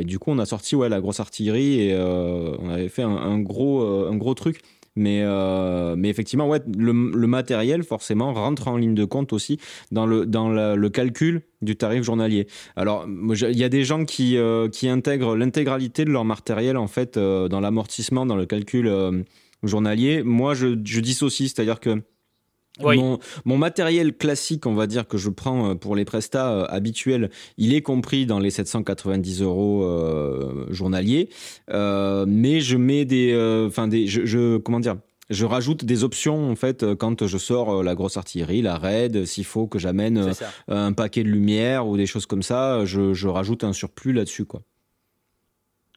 du 0.03 0.19
coup, 0.19 0.29
on 0.29 0.39
a 0.39 0.45
sorti 0.45 0.75
ouais 0.75 0.89
la 0.89 1.01
grosse 1.01 1.19
artillerie 1.19 1.81
et 1.81 1.95
on 1.97 2.69
avait 2.69 2.89
fait 2.89 3.03
un 3.03 3.39
gros, 3.39 3.81
un 3.81 4.15
gros 4.15 4.35
truc. 4.35 4.61
Mais, 4.95 5.21
euh, 5.23 5.95
mais 5.97 6.09
effectivement, 6.09 6.47
ouais, 6.47 6.61
le, 6.77 6.93
matériel, 6.93 7.83
forcément, 7.83 8.33
rentre 8.33 8.67
en 8.67 8.77
ligne 8.77 8.95
de 8.95 9.05
compte 9.05 9.33
aussi 9.33 9.59
dans 9.91 10.05
le, 10.05 10.25
dans 10.25 10.49
le 10.49 10.89
calcul 10.89 11.41
du 11.61 11.75
tarif 11.75 12.03
journalier. 12.03 12.47
Alors, 12.75 13.05
il 13.07 13.57
y 13.57 13.63
a 13.63 13.69
des 13.69 13.83
gens 13.83 14.05
qui, 14.05 14.37
euh, 14.37 14.69
qui 14.69 14.89
intègrent 14.89 15.35
l'intégralité 15.35 16.05
de 16.05 16.11
leur 16.11 16.25
matériel, 16.25 16.77
en 16.77 16.87
fait, 16.87 17.17
euh, 17.17 17.47
dans 17.47 17.59
l'amortissement, 17.59 18.25
dans 18.25 18.35
le 18.35 18.45
calcul 18.45 18.91
journalier. 19.63 20.23
Moi, 20.23 20.53
je, 20.53 20.67
je 20.83 20.99
dissocie, 20.99 21.49
c'est-à-dire 21.49 21.79
que 21.79 22.01
mon, 22.81 23.57
matériel 23.57 24.15
classique, 24.15 24.65
on 24.65 24.73
va 24.73 24.87
dire, 24.87 25.07
que 25.07 25.17
je 25.17 25.29
prends 25.29 25.71
euh, 25.71 25.75
pour 25.75 25.95
les 25.95 26.05
prestats 26.05 26.51
euh, 26.51 26.65
habituels, 26.69 27.29
il 27.57 27.73
est 27.73 27.81
compris 27.81 28.25
dans 28.25 28.39
les 28.39 28.51
790 28.51 29.41
euros 29.41 29.83
euh, 29.83 30.65
journaliers. 30.69 31.29
mais 31.69 32.61
je 32.61 32.77
mets 32.77 33.05
des. 33.05 33.35
Enfin, 33.67 33.87
des. 33.87 34.07
Je, 34.07 34.57
comment 34.57 34.79
dire 34.79 34.97
je 35.29 35.45
rajoute 35.45 35.85
des 35.85 36.03
options 36.03 36.49
en 36.49 36.55
fait 36.55 36.95
quand 36.95 37.27
je 37.27 37.37
sors 37.37 37.83
la 37.83 37.93
grosse 37.93 38.17
artillerie, 38.17 38.63
la 38.63 38.79
raid, 38.79 39.25
s'il 39.25 39.45
faut 39.45 39.67
que 39.67 39.77
j'amène 39.77 40.31
un 40.67 40.91
paquet 40.91 41.23
de 41.23 41.29
lumière 41.29 41.85
ou 41.87 41.97
des 41.97 42.07
choses 42.07 42.25
comme 42.25 42.41
ça, 42.41 42.83
je, 42.85 43.13
je 43.13 43.27
rajoute 43.27 43.63
un 43.63 43.71
surplus 43.71 44.11
là-dessus 44.11 44.45
quoi. 44.45 44.63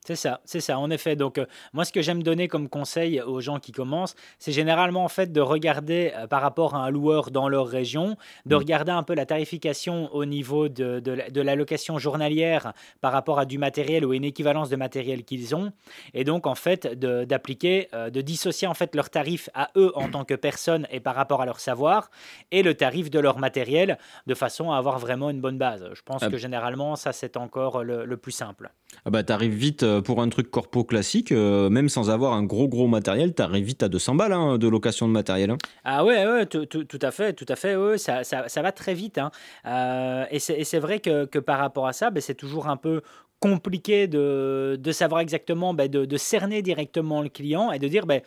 C'est 0.05 0.17
ça, 0.17 0.41
c'est 0.45 0.61
ça, 0.61 0.81
en 0.81 0.91
effet. 0.91 1.15
Donc, 1.15 1.39
euh, 1.39 1.47
moi, 1.73 1.85
ce 1.85 1.93
que 1.93 2.03
j'aime 2.03 2.25
donner 2.25 2.49
comme 2.49 2.69
conseil 2.69 3.21
aux 3.21 3.41
gens 3.41 3.61
qui 3.61 3.71
commencent, 3.71 4.17
c'est 4.41 4.51
généralement 4.51 5.05
en 5.05 5.09
fait 5.09 5.33
de 5.33 5.41
regarder 5.41 6.13
euh, 6.17 6.27
par 6.27 6.43
rapport 6.43 6.75
à 6.75 6.85
un 6.85 6.91
loueur 6.91 7.31
dans 7.31 7.49
leur 7.49 7.69
région, 7.69 8.17
de 8.45 8.57
mm. 8.57 8.59
regarder 8.59 8.91
un 8.91 9.05
peu 9.05 9.15
la 9.15 9.27
tarification 9.27 10.13
au 10.13 10.25
niveau 10.25 10.69
de, 10.69 10.99
de, 10.99 11.41
l'allocation 11.41 11.99
journalière 11.99 12.73
par 13.01 13.13
rapport 13.13 13.39
à 13.39 13.45
du 13.45 13.59
matériel 13.59 14.05
ou 14.05 14.13
une 14.13 14.25
équivalence 14.25 14.71
de 14.71 14.77
matériel 14.77 15.23
qu'ils 15.23 15.55
ont, 15.55 15.73
et 16.15 16.25
donc 16.25 16.49
en 16.49 16.57
fait 16.57 16.87
d'appliquer, 16.99 17.89
euh, 17.95 18.11
de, 18.11 18.21
dissocier 18.23 18.67
en 18.67 18.75
fait 18.75 18.97
leur 18.97 19.09
tarif 19.09 19.51
à 19.55 19.71
eux 19.77 19.93
en 19.95 20.09
tant 20.09 20.25
que 20.25 20.35
personne 20.35 20.89
et 20.91 20.99
par 20.99 21.15
rapport 21.15 21.43
à 21.43 21.47
leur 21.47 21.61
savoir, 21.61 22.11
et 22.51 22.65
le 22.65 22.75
tarif 22.75 23.09
de 23.09 23.21
leur 23.21 23.39
matériel, 23.39 23.99
de 24.27 24.35
façon 24.35 24.73
à 24.73 24.79
avoir 24.79 24.99
vraiment 24.99 25.31
une 25.31 25.41
bonne 25.41 25.59
base. 25.59 25.89
Je 25.95 26.03
pense 26.03 26.25
ah. 26.25 26.29
que 26.29 26.39
généralement, 26.39 26.97
ça 26.97 27.13
c'est 27.13 27.37
encore 27.37 27.85
le, 27.85 28.05
le 28.05 28.17
plus 28.17 28.33
simple. 28.33 28.73
Ah 29.05 29.11
bah 29.11 29.23
t'arrives 29.23 29.55
vite 29.55 29.83
euh, 29.83 30.01
pour 30.01 30.23
un 30.23 30.29
truc 30.29 30.51
corpo 30.51 30.85
classique, 30.85 31.33
euh, 31.33 31.69
même 31.71 31.89
sans 31.89 32.11
avoir 32.11 32.35
un 32.35 32.45
gros 32.45 32.69
gros 32.69 32.87
matériel, 32.87 33.35
t'arrives 33.35 33.65
vite 33.65 33.83
à 33.83 33.89
200 33.89 34.15
balles 34.15 34.33
hein, 34.33 34.59
de 34.59 34.69
location 34.69 35.09
de 35.09 35.13
matériel. 35.13 35.51
Hein. 35.51 35.59
Ah 35.85 36.05
ouais, 36.05 36.25
ouais 36.27 36.47
tout, 36.47 36.67
à 37.03 37.11
fait, 37.11 37.33
tout 37.33 37.47
à 37.49 37.57
fait, 37.57 37.77
ça, 37.99 38.23
ça, 38.23 38.49
ça, 38.49 38.63
va 38.63 38.71
très 38.71 38.95
vite. 38.95 39.19
Hein. 39.19 39.31
Euh, 39.67 40.25
et 40.31 40.39
c'est 40.39 40.79
vrai 40.79 41.01
que, 41.01 41.25
que, 41.25 41.39
par 41.39 41.59
rapport 41.59 41.87
à 41.87 41.93
ça, 41.93 42.11
ben, 42.11 42.21
c'est 42.21 42.35
toujours 42.35 42.69
un 42.69 42.77
peu 42.77 43.03
compliqué 43.43 44.07
de, 44.07 44.79
de 44.81 44.93
savoir 44.93 45.21
exactement, 45.21 45.75
ben, 45.75 45.89
de, 45.89 46.17
cerner 46.17 46.63
directement 46.63 47.23
le 47.23 47.29
client 47.29 47.73
et 47.73 47.81
de 47.81 47.89
dire, 47.89 48.07
ben, 48.07 48.21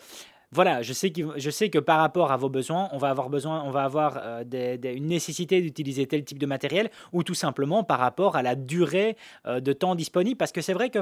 voilà, 0.56 0.82
je 0.82 0.94
sais, 0.94 1.12
que, 1.12 1.80
par 1.80 2.00
rapport 2.00 2.32
à 2.32 2.38
vos 2.38 2.48
besoins, 2.48 2.88
on 2.94 2.98
va 2.98 3.10
avoir 3.10 3.30
besoin, 3.30 3.62
on 3.64 3.72
va 3.72 3.84
avoir 3.84 4.18
euh, 4.24 4.44
une 4.84 5.08
nécessité 5.08 5.62
d'utiliser 5.62 6.08
tel 6.08 6.24
type 6.24 6.40
de 6.40 6.46
matériel, 6.46 6.90
ou 7.12 7.24
tout 7.24 7.34
simplement 7.34 7.84
par 7.84 8.00
rapport 8.00 8.38
à 8.38 8.42
la 8.42 8.56
durée 8.56 9.18
euh, 9.46 9.60
de 9.60 9.74
temps 9.74 9.96
disponible. 9.96 10.38
Parce 10.38 10.54
que 10.54 10.62
c'est 10.62 10.74
vrai 10.74 10.90
que 10.90 11.00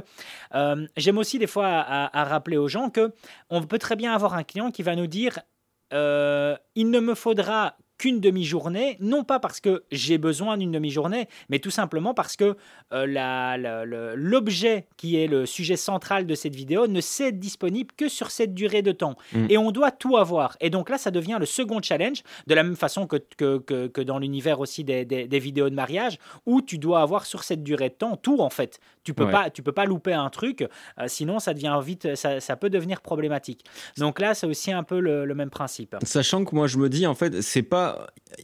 euh, 0.56 0.88
j'aime 0.98 1.20
aussi 1.20 1.38
des 1.38 1.46
fois 1.46 1.68
à, 1.68 2.24
rappeler 2.24 2.58
aux 2.58 2.68
gens 2.68 2.90
que 2.90 3.14
on 3.52 3.62
peut 3.62 3.78
très 3.78 3.96
bien 3.96 4.14
avoir 4.14 4.34
un 4.34 4.44
client 4.44 4.72
qui 4.72 4.82
va 4.82 4.96
nous 4.96 5.08
dire 5.08 5.40
il 5.92 6.90
ne 6.90 7.00
me 7.00 7.14
faudra 7.14 7.78
qu'une 8.04 8.20
demi-journée, 8.20 8.98
non 9.00 9.24
pas 9.24 9.40
parce 9.40 9.62
que 9.62 9.86
j'ai 9.90 10.18
besoin 10.18 10.58
d'une 10.58 10.74
demi-journée, 10.74 11.30
mais 11.48 11.60
tout 11.60 11.70
simplement 11.70 12.14
parce 12.14 12.36
que 12.36 12.58
euh, 12.92 14.14
l'objet 14.18 14.88
qui 14.98 15.16
est 15.16 15.28
le 15.28 15.46
sujet 15.46 15.78
central 15.78 16.26
de 16.26 16.36
cette 16.36 16.54
vidéo 16.54 16.86
ne 16.88 17.00
être 17.00 17.40
disponible 17.40 17.92
que 17.96 18.10
sur 18.10 18.30
cette 18.30 18.54
durée 18.54 18.82
de 18.82 18.92
temps. 18.92 19.16
Mm. 19.32 19.46
Et 19.50 19.58
on 19.58 19.72
doit 19.72 19.92
tout 19.92 20.18
avoir. 20.18 20.58
Et 20.60 20.70
donc 20.70 20.90
là, 20.90 20.98
ça 20.98 21.12
devient 21.12 21.38
le 21.40 21.46
second 21.46 21.82
challenge, 21.82 22.24
de 22.46 22.54
la 22.54 22.64
même 22.64 22.76
façon 22.76 23.08
que, 23.08 23.16
que, 23.38 23.88
que, 23.88 24.02
dans 24.02 24.20
l'univers 24.20 24.60
aussi 24.60 24.84
des, 24.84 25.06
des, 25.06 25.40
vidéos 25.40 25.70
de 25.70 25.76
mariage, 25.76 26.18
où 26.46 26.62
tu 26.62 26.80
dois 26.80 27.02
avoir 27.02 27.26
sur 27.26 27.46
cette 27.46 27.64
durée 27.64 27.88
de 27.88 27.94
temps 27.94 28.18
tout 28.18 28.42
en 28.42 28.50
fait. 28.50 28.82
Tu 29.06 29.14
peux 29.14 29.30
pas, 29.30 29.50
tu 29.50 29.64
peux 29.64 29.72
pas 29.72 29.86
louper 29.86 30.14
un 30.14 30.30
truc, 30.30 30.62
euh, 30.62 31.06
sinon 31.08 31.40
ça 31.40 31.54
devient 31.54 31.80
vite, 31.82 32.16
ça, 32.16 32.42
ça, 32.42 32.56
peut 32.58 32.70
devenir 32.70 33.00
problématique. 33.00 33.64
Donc 33.98 34.20
là, 34.20 34.34
c'est 34.34 34.48
aussi 34.48 34.74
un 34.74 34.84
peu 34.84 35.00
le, 35.00 35.26
le 35.26 35.36
même 35.36 35.50
principe. 35.50 35.96
Sachant 36.04 36.44
que 36.44 36.54
moi, 36.54 36.68
je 36.68 36.78
me 36.78 36.90
dis 36.90 37.08
en 37.08 37.14
fait, 37.14 37.42
c'est 37.42 37.64
pas 37.64 37.93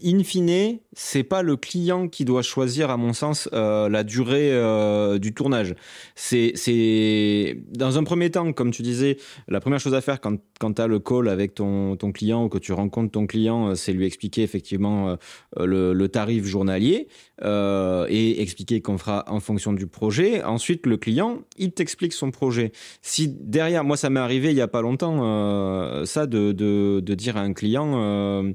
in 0.03 0.23
fine, 0.23 0.79
c'est 0.93 1.23
pas 1.23 1.41
le 1.41 1.55
client 1.55 2.07
qui 2.07 2.25
doit 2.25 2.41
choisir, 2.41 2.89
à 2.89 2.97
mon 2.97 3.13
sens, 3.13 3.49
euh, 3.53 3.89
la 3.89 4.03
durée 4.03 4.51
euh, 4.51 5.17
du 5.19 5.33
tournage. 5.33 5.75
C'est, 6.15 7.57
dans 7.71 7.97
un 7.97 8.03
premier 8.03 8.29
temps, 8.29 8.51
comme 8.53 8.71
tu 8.71 8.81
disais, 8.81 9.17
la 9.47 9.59
première 9.59 9.79
chose 9.79 9.93
à 9.93 10.01
faire 10.01 10.21
quand, 10.21 10.37
quand 10.59 10.73
tu 10.73 10.81
as 10.81 10.87
le 10.87 10.99
call 10.99 11.29
avec 11.29 11.55
ton, 11.55 11.95
ton 11.95 12.11
client 12.11 12.45
ou 12.45 12.49
que 12.49 12.57
tu 12.57 12.73
rencontres 12.73 13.11
ton 13.11 13.27
client, 13.27 13.69
euh, 13.69 13.75
c'est 13.75 13.93
lui 13.93 14.05
expliquer 14.05 14.43
effectivement 14.43 15.17
le, 15.57 15.93
le, 15.93 16.09
tarif 16.09 16.45
journalier 16.45 17.07
et 17.41 18.41
expliquer 18.41 18.81
qu'on 18.81 18.97
fera 18.97 19.23
en 19.27 19.39
fonction 19.39 19.73
du 19.73 19.87
projet. 19.87 20.43
Ensuite, 20.43 20.85
le 20.85 20.97
client, 20.97 21.39
il 21.57 21.71
t'explique 21.71 22.13
son 22.13 22.31
projet. 22.31 22.71
Si 23.01 23.27
derrière, 23.27 23.83
moi, 23.83 23.97
ça 23.97 24.09
m'est 24.09 24.19
arrivé 24.19 24.49
il 24.49 24.57
y 24.57 24.61
a 24.61 24.67
pas 24.67 24.81
longtemps, 24.81 26.05
ça 26.05 26.25
de, 26.25 26.51
de, 26.51 26.99
de, 26.99 27.13
dire 27.13 27.37
à 27.37 27.41
un 27.41 27.53
client 27.53 28.53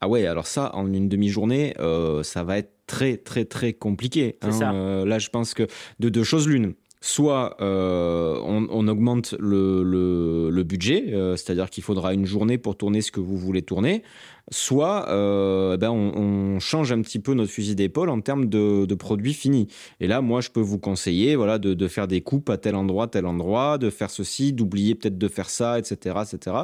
ah 0.00 0.08
ouais, 0.08 0.26
alors 0.26 0.46
ça, 0.46 0.74
en 0.74 0.92
une 0.92 1.08
demi-journée, 1.08 1.74
euh, 1.78 2.22
ça 2.22 2.44
va 2.44 2.58
être 2.58 2.72
très, 2.86 3.16
très, 3.16 3.44
très 3.44 3.72
compliqué. 3.72 4.36
Hein. 4.42 4.74
Euh, 4.74 5.06
là, 5.06 5.18
je 5.18 5.30
pense 5.30 5.54
que 5.54 5.66
de 6.00 6.08
deux 6.08 6.24
choses 6.24 6.48
l'une 6.48 6.74
soit 7.02 7.56
euh, 7.60 8.40
on, 8.42 8.88
augmente 8.88 9.34
le, 9.38 10.62
budget, 10.64 11.14
c'est-à-dire 11.36 11.70
qu'il 11.70 11.84
faudra 11.84 12.14
une 12.14 12.26
journée 12.26 12.58
pour 12.58 12.76
tourner 12.76 13.00
ce 13.00 13.12
que 13.12 13.20
vous 13.20 13.36
voulez 13.36 13.62
tourner, 13.62 14.02
soit 14.50 15.08
euh, 15.08 15.74
eh 15.74 15.76
ben 15.76 15.90
on, 15.90 16.58
change 16.60 16.92
un 16.92 17.02
petit 17.02 17.18
peu 17.18 17.34
notre 17.34 17.50
fusil 17.50 17.74
d'épaule 17.74 18.08
en 18.08 18.20
termes 18.20 18.46
de, 18.46 18.94
produits 18.94 19.34
finis. 19.34 19.68
Et 20.00 20.06
là, 20.06 20.20
moi, 20.22 20.40
je 20.40 20.50
peux 20.50 20.60
vous 20.60 20.78
conseiller 20.78 21.36
voilà, 21.36 21.58
de, 21.58 21.88
faire 21.88 22.08
des 22.08 22.22
coupes 22.22 22.48
à 22.48 22.56
tel 22.56 22.74
endroit, 22.74 23.08
tel 23.08 23.26
endroit, 23.26 23.78
de 23.78 23.90
faire 23.90 24.10
ceci, 24.10 24.52
d'oublier 24.52 24.94
peut-être 24.94 25.18
de 25.18 25.28
faire 25.28 25.50
ça, 25.50 25.78
etc. 25.78 26.16
etc. 26.22 26.56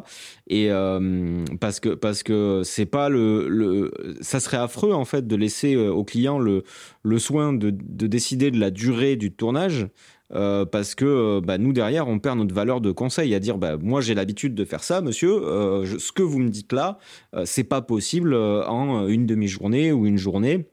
Et 0.48 0.70
parce 1.60 1.80
que 1.80 1.90
parce 1.90 2.22
que 2.22 2.62
c'est 2.64 2.86
pas 2.86 3.08
le, 3.08 3.48
le, 3.48 3.90
ça 4.20 4.40
serait 4.40 4.56
affreux 4.56 4.92
en 4.92 5.04
fait 5.04 5.26
de 5.26 5.36
laisser 5.36 5.76
au 5.76 6.04
client 6.04 6.38
le, 6.38 6.64
le 7.02 7.18
soin 7.18 7.52
de, 7.52 7.70
de 7.70 8.06
décider 8.06 8.50
de 8.50 8.58
la 8.58 8.70
durée 8.70 9.16
du 9.16 9.32
tournage. 9.32 9.88
Euh, 10.34 10.64
parce 10.64 10.94
que 10.94 11.04
euh, 11.04 11.40
bah, 11.42 11.58
nous 11.58 11.74
derrière 11.74 12.08
on 12.08 12.18
perd 12.18 12.38
notre 12.38 12.54
valeur 12.54 12.80
de 12.80 12.90
conseil 12.90 13.34
à 13.34 13.38
dire 13.38 13.58
bah, 13.58 13.76
moi 13.76 14.00
j'ai 14.00 14.14
l'habitude 14.14 14.54
de 14.54 14.64
faire 14.64 14.82
ça 14.82 15.02
monsieur 15.02 15.30
euh, 15.30 15.84
ce 15.98 16.10
que 16.10 16.22
vous 16.22 16.38
me 16.38 16.48
dites 16.48 16.72
là 16.72 16.98
c'est 17.44 17.64
pas 17.72 17.80
possible 17.80 18.34
en 18.34 19.08
une 19.08 19.24
demi-journée 19.24 19.92
ou 19.92 20.04
une 20.04 20.18
journée 20.18 20.66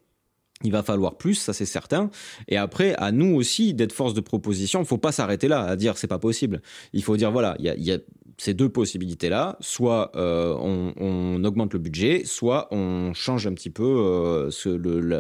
il 0.66 0.74
va 0.74 0.84
falloir 0.84 1.16
plus, 1.16 1.36
ça 1.36 1.54
c'est 1.54 1.66
certain. 1.66 2.10
Et 2.50 2.58
après, 2.58 2.94
à 2.96 3.14
nous 3.14 3.34
aussi 3.36 3.74
d'être 3.74 3.94
force 3.94 4.14
de 4.14 4.20
proposition. 4.20 4.82
Il 4.82 4.86
faut 4.86 4.98
pas 4.98 5.14
s'arrêter 5.14 5.48
là 5.48 5.62
à 5.64 5.78
dire 5.78 5.98
c'est 5.98 6.08
pas 6.08 6.20
possible. 6.20 6.62
Il 6.92 7.02
faut 7.02 7.16
dire 7.16 7.32
voilà, 7.32 7.56
il 7.60 7.66
y 7.66 7.94
a, 7.94 8.00
ces 8.38 8.54
deux 8.54 8.68
possibilités 8.68 9.30
là. 9.30 9.56
Soit 9.62 10.12
on, 10.16 10.92
on, 10.98 11.42
augmente 11.46 11.72
le 11.72 11.80
budget, 11.80 12.24
soit 12.26 12.68
on 12.72 13.14
change 13.14 13.48
un 13.48 13.54
petit 13.54 13.70
peu 13.70 14.50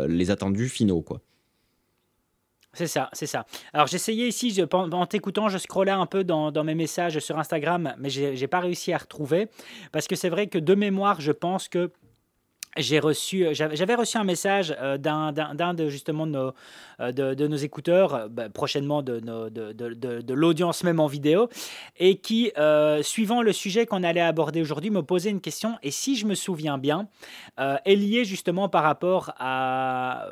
les 0.10 0.32
attendus 0.32 0.68
finaux 0.68 1.02
quoi. 1.02 1.22
C'est 2.80 2.88
ça, 2.88 3.10
c'est 3.12 3.26
ça. 3.26 3.46
Alors 3.74 3.88
j'essayais 3.88 4.30
ici, 4.30 4.58
en 4.72 5.06
t'écoutant, 5.06 5.50
je 5.50 5.58
scrollais 5.58 5.92
un 5.92 6.06
peu 6.06 6.24
dans, 6.24 6.50
dans, 6.50 6.64
mes 6.64 6.76
messages 6.76 7.20
sur 7.20 7.38
Instagram, 7.38 7.94
mais 7.98 8.10
j'ai 8.10 8.48
pas 8.48 8.62
réussi 8.62 8.94
à 8.94 8.98
retrouver. 8.98 9.50
Parce 9.92 10.08
que 10.08 10.16
c'est 10.16 10.30
vrai 10.30 10.48
que 10.48 10.58
de 10.58 10.76
mémoire, 10.76 11.20
je 11.20 11.34
pense 11.34 11.68
que 11.68 11.92
j'ai 12.78 13.00
reçu, 13.00 13.48
j'avais 13.52 13.96
reçu 13.96 14.18
un 14.18 14.24
message 14.24 14.76
euh, 14.80 14.98
d'un 14.98 15.74
de 15.74 15.90
justement 15.90 16.28
de 16.28 16.32
nos, 16.32 16.54
euh, 17.00 17.12
de, 17.12 17.48
nos 17.48 17.56
écouteurs, 17.56 18.14
euh, 18.14 18.28
bah, 18.30 18.50
prochainement 18.50 19.02
de, 19.02 19.20
de, 19.20 20.22
de 20.22 20.34
l'audience 20.34 20.84
même 20.84 21.00
en 21.00 21.08
vidéo, 21.08 21.50
et 21.98 22.18
qui, 22.18 22.52
suivant 23.02 23.42
le 23.42 23.54
sujet 23.54 23.86
qu'on 23.86 24.04
allait 24.04 24.22
aborder 24.22 24.62
aujourd'hui, 24.62 24.92
me 24.92 25.02
posait 25.02 25.30
une 25.30 25.42
question. 25.42 25.78
Et 25.84 25.92
si 25.92 26.16
je 26.16 26.26
me 26.26 26.36
souviens 26.36 26.78
bien, 26.78 27.08
est 27.58 27.96
liée 27.96 28.24
justement 28.24 28.70
par 28.70 28.84
rapport 28.84 29.34
à 29.38 30.28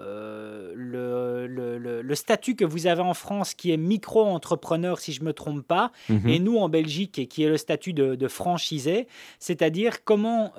le, 0.76 1.48
le, 1.48 1.78
le, 1.78 2.16
statut 2.16 2.56
que 2.56 2.66
vous 2.66 2.88
avez 2.88 3.02
en 3.02 3.14
France, 3.14 3.54
qui 3.54 3.72
est 3.72 3.78
micro-entrepreneur, 3.78 5.00
si 5.00 5.14
je 5.14 5.24
me 5.24 5.34
trompe 5.34 5.66
pas, 5.66 5.92
mhm. 6.10 6.28
et 6.28 6.40
nous 6.40 6.58
en 6.58 6.70
Belgique, 6.70 7.28
qui 7.30 7.44
est 7.44 7.50
le 7.50 7.58
statut 7.58 7.94
de, 7.94 8.28
franchisé, 8.28 9.08
c'est-à-dire 9.40 10.04
comment 10.04 10.54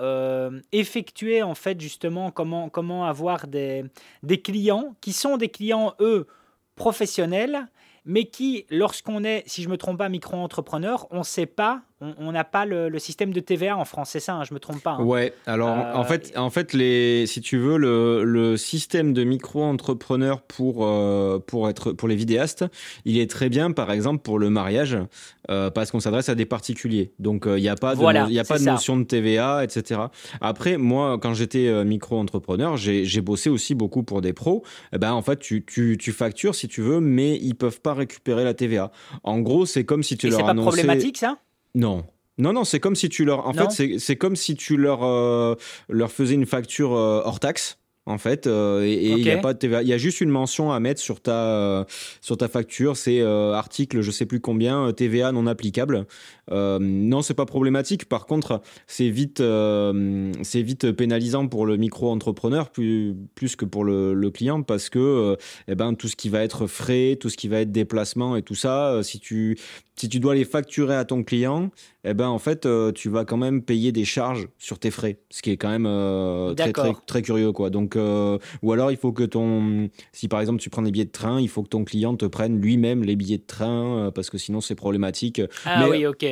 effectuer 0.73 1.43
en 1.43 1.55
fait 1.55 1.68
justement 1.77 2.31
comment, 2.31 2.69
comment 2.69 3.07
avoir 3.07 3.47
des, 3.47 3.85
des 4.23 4.41
clients 4.41 4.97
qui 5.01 5.13
sont 5.13 5.37
des 5.37 5.49
clients, 5.49 5.95
eux, 6.01 6.27
professionnels, 6.77 7.67
mais 8.05 8.25
qui, 8.25 8.65
lorsqu'on 8.71 9.25
est, 9.25 9.43
si 9.47 9.63
je 9.63 9.69
me 9.69 9.77
trompe 9.77 9.99
pas, 9.99 10.09
micro-entrepreneur, 10.09 11.07
on 11.11 11.19
ne 11.19 11.25
sait 11.25 11.47
pas 11.47 11.83
on 12.01 12.31
n'a 12.31 12.45
pas 12.45 12.65
le, 12.65 12.97
système 12.99 13.33
de 13.33 13.41
TVA 13.41 13.77
en 13.77 13.85
France, 13.85 14.11
c'est 14.11 14.21
ça, 14.21 14.35
hein, 14.35 14.45
je 14.45 14.55
me 14.55 14.61
trompe 14.61 14.81
pas. 14.81 14.93
Hein. 14.93 15.05
Ouais, 15.05 15.33
alors 15.47 15.71
en 15.71 16.03
euh, 16.03 16.05
fait, 16.05 16.37
en 16.37 16.51
fait 16.51 16.73
les, 16.73 17.27
si 17.27 17.41
tu 17.41 17.59
veux, 17.59 17.77
le, 17.77 18.57
système 18.57 19.13
de 19.13 19.25
micro-entrepreneur 19.25 20.43
pour, 20.43 20.87
euh, 20.87 21.39
pour, 21.45 21.69
être, 21.69 21.93
pour 21.93 22.07
les 22.07 22.15
vidéastes, 22.15 22.65
il 23.05 23.19
est 23.19 23.29
très 23.29 23.49
bien, 23.49 23.73
par 23.73 23.91
exemple, 23.91 24.23
pour 24.23 24.39
le 24.39 24.49
mariage, 24.49 24.97
euh, 25.51 25.71
parce 25.71 25.91
qu'on 25.91 26.01
s'adresse 26.01 26.29
à 26.29 26.35
des 26.35 26.47
particuliers. 26.47 27.13
Donc 27.19 27.45
il 27.47 27.63
n'y 27.63 27.69
a 27.69 27.77
pas 27.77 27.97
de, 27.97 28.31
y 28.31 28.39
a 28.39 28.45
pas 28.45 28.59
de 28.59 28.65
notion 28.65 28.97
de 28.97 29.05
TVA, 29.05 29.65
etc. 29.65 30.03
Après, 30.41 30.77
moi, 30.77 31.19
quand 31.21 31.35
j'étais 31.35 31.85
micro-entrepreneur, 31.85 32.77
j'ai 32.77 33.21
bossé 33.21 33.51
aussi 33.51 33.75
beaucoup 33.75 34.05
pour 34.05 34.21
des 34.21 34.33
pros. 34.33 34.63
Eh 34.93 34.99
ben, 34.99 35.13
en 35.13 35.23
fait, 35.23 35.39
tu, 35.39 35.65
tu, 35.65 35.97
tu, 35.99 36.13
factures 36.13 36.55
si 36.55 36.69
tu 36.69 36.81
veux, 36.81 37.01
mais 37.01 37.37
ils 37.37 37.55
peuvent 37.55 37.81
pas 37.81 37.95
récupérer 37.95 38.45
la 38.45 38.55
TVA. 38.55 38.93
En 39.25 39.41
gros, 39.41 39.67
c'est 39.67 39.85
comme 39.85 40.03
si 40.03 40.17
tu 40.17 40.29
Et 40.29 40.31
leur 40.31 40.49
annonçais... 40.49 40.71
C'est 40.71 40.83
pas 40.83 40.87
problématique, 40.87 41.19
ça? 41.19 41.39
Non. 41.75 42.05
Non, 42.39 42.53
non, 42.53 42.65
c'est 42.65 42.81
comme 42.81 42.95
si 42.95 43.09
tu 43.09 43.25
leur. 43.25 43.47
En 43.47 43.53
fait, 43.53 43.99
c'est 43.99 44.17
comme 44.17 44.37
si 44.37 44.55
tu 44.55 44.77
leur, 44.77 45.03
euh, 45.03 45.57
leur 45.89 46.13
faisais 46.13 46.35
une 46.35 46.47
facture 46.47 46.95
euh, 46.95 47.21
hors 47.25 47.41
taxe 47.41 47.79
en 48.07 48.17
fait 48.17 48.47
euh, 48.47 48.85
et 48.85 49.11
il 49.11 49.19
y 49.19 49.31
a 49.31 49.37
pas 49.37 49.53
de 49.53 49.59
TVA. 49.59 49.83
Il 49.83 49.89
y 49.89 49.93
a 49.93 49.99
juste 49.99 50.23
une 50.23 50.31
mention 50.31 50.73
à 50.73 50.81
mettre 50.81 51.01
sur 51.01 51.21
ta 51.21 51.85
sur 52.23 52.39
ta 52.39 52.49
facture, 52.49 52.97
c'est 52.97 53.21
article 53.23 54.01
je 54.01 54.11
sais 54.11 54.25
plus 54.25 54.41
combien 54.41 54.93
TVA 54.93 55.33
non 55.33 55.47
applicable. 55.47 56.07
Non, 56.51 57.23
c'est 57.23 57.35
pas 57.35 57.47
problématique. 57.47 58.09
Par 58.09 58.27
contre, 58.27 58.61
c'est 58.87 59.11
vite 59.11 59.43
c'est 60.43 60.63
vite 60.63 60.93
pénalisant 60.93 61.47
pour 61.49 61.67
le 61.67 61.77
micro 61.77 62.11
entrepreneur 62.11 62.71
plus 62.71 63.15
plus 63.35 63.57
que 63.57 63.65
pour 63.65 63.85
le, 63.85 64.15
le 64.15 64.31
client 64.31 64.63
parce 64.63 64.89
que 64.89 65.37
eh 65.69 65.75
ben 65.75 65.95
tout 65.95 66.09
ce 66.09 66.17
qui 66.17 66.29
va 66.29 66.43
être 66.43 66.67
frais, 66.67 67.17
tout 67.21 67.29
ce 67.29 67.37
qui 67.37 67.49
va 67.49 67.61
être 67.61 67.73
déplacement 67.73 68.37
et 68.37 68.43
tout 68.43 68.55
ça, 68.55 69.01
si 69.03 69.21
tu 69.21 69.59
si 69.99 70.09
tu 70.09 70.21
dois 70.21 70.35
les 70.35 70.45
facturer 70.45 70.95
à 70.95 71.05
ton 71.05 71.25
client, 71.25 71.71
eh 72.05 72.15
ben 72.15 72.29
en 72.29 72.39
fait 72.39 72.67
euh, 72.67 72.93
tu 72.93 73.09
vas 73.09 73.25
quand 73.25 73.37
même 73.37 73.63
payer 73.63 73.93
des 73.93 74.05
charges 74.05 74.49
sur 74.59 74.79
tes 74.79 74.91
frais, 74.91 75.19
ce 75.31 75.43
qui 75.43 75.51
est 75.51 75.57
quand 75.57 75.69
même 75.69 75.87
euh, 75.87 76.55
très, 76.55 76.73
très, 76.73 76.93
très 77.07 77.23
curieux 77.23 77.53
quoi. 77.53 77.71
Donc 77.71 77.97
euh, 77.97 78.39
ou 78.63 78.73
alors 78.73 78.91
il 78.91 78.97
faut 78.97 79.13
que 79.13 79.25
ton 79.25 79.91
si 80.13 80.29
par 80.29 80.41
exemple 80.41 80.61
tu 80.61 80.71
prends 80.71 80.83
des 80.83 80.91
billets 80.91 81.05
de 81.05 81.11
train, 81.11 81.41
il 81.41 81.49
faut 81.49 81.63
que 81.63 81.69
ton 81.69 81.85
client 81.85 82.17
te 82.17 82.27
prenne 82.27 82.61
lui-même 82.61 83.03
les 83.03 83.17
billets 83.17 83.39
de 83.39 83.47
train 83.47 84.11
parce 84.15 84.31
que 84.31 84.39
sinon 84.39 84.61
c'est 84.61 84.77
problématique. 84.77 85.43
Ah 85.65 85.89
oui, 85.89 86.07
OK. 86.07 86.25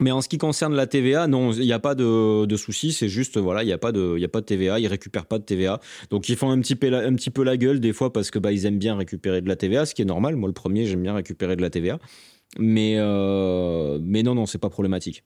Mais 0.00 0.10
en 0.10 0.22
ce 0.22 0.28
qui 0.28 0.38
concerne 0.38 0.74
la 0.74 0.86
TVA, 0.86 1.26
non, 1.26 1.52
il 1.52 1.60
n'y 1.60 1.72
a 1.72 1.78
pas 1.78 1.94
de, 1.94 2.56
souci. 2.56 2.92
C'est 2.92 3.08
juste, 3.08 3.36
voilà, 3.36 3.62
il 3.62 3.66
n'y 3.66 3.72
a 3.72 3.78
pas 3.78 3.92
de, 3.92 4.16
il 4.16 4.24
a 4.24 4.28
pas 4.28 4.40
de 4.40 4.46
TVA. 4.46 4.80
Ils 4.80 4.86
récupèrent 4.86 5.26
pas 5.26 5.38
de 5.38 5.44
TVA. 5.44 5.80
Donc 6.08 6.28
ils 6.28 6.36
font 6.36 6.50
un 6.50 6.60
petit 6.60 6.74
peu, 6.74 6.88
la, 6.88 7.00
un 7.00 7.14
petit 7.14 7.30
peu 7.30 7.44
la 7.44 7.56
gueule 7.56 7.80
des 7.80 7.92
fois 7.92 8.12
parce 8.12 8.30
que 8.30 8.38
bah 8.38 8.50
ils 8.50 8.64
aiment 8.66 8.78
bien 8.78 8.96
récupérer 8.96 9.42
de 9.42 9.48
la 9.48 9.56
TVA, 9.56 9.84
ce 9.86 9.94
qui 9.94 10.02
est 10.02 10.06
normal. 10.06 10.36
Moi, 10.36 10.48
le 10.48 10.54
premier, 10.54 10.86
j'aime 10.86 11.02
bien 11.02 11.14
récupérer 11.14 11.54
de 11.54 11.62
la 11.62 11.70
TVA. 11.70 11.98
Mais, 12.58 12.94
euh, 12.98 13.98
mais 14.02 14.22
non, 14.22 14.34
non, 14.34 14.46
c'est 14.46 14.58
pas 14.58 14.70
problématique. 14.70 15.24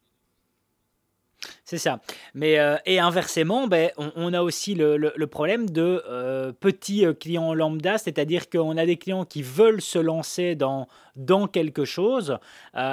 C'est 1.64 1.78
ça. 1.78 2.00
Mais, 2.34 2.58
euh, 2.58 2.76
et 2.84 3.00
inversement, 3.00 3.66
ben, 3.66 3.90
on, 3.96 4.34
a 4.34 4.42
aussi 4.42 4.74
le, 4.74 5.26
problème 5.26 5.70
de 5.70 6.02
euh, 6.06 6.52
petits 6.52 7.06
clients 7.18 7.54
lambda, 7.54 7.96
c'est-à-dire 7.96 8.50
qu'on 8.50 8.76
a 8.76 8.84
des 8.84 8.98
clients 8.98 9.24
qui 9.24 9.40
veulent 9.40 9.80
se 9.80 9.98
lancer 9.98 10.56
dans, 10.56 10.88
dans 11.16 11.46
quelque 11.46 11.86
chose. 11.86 12.38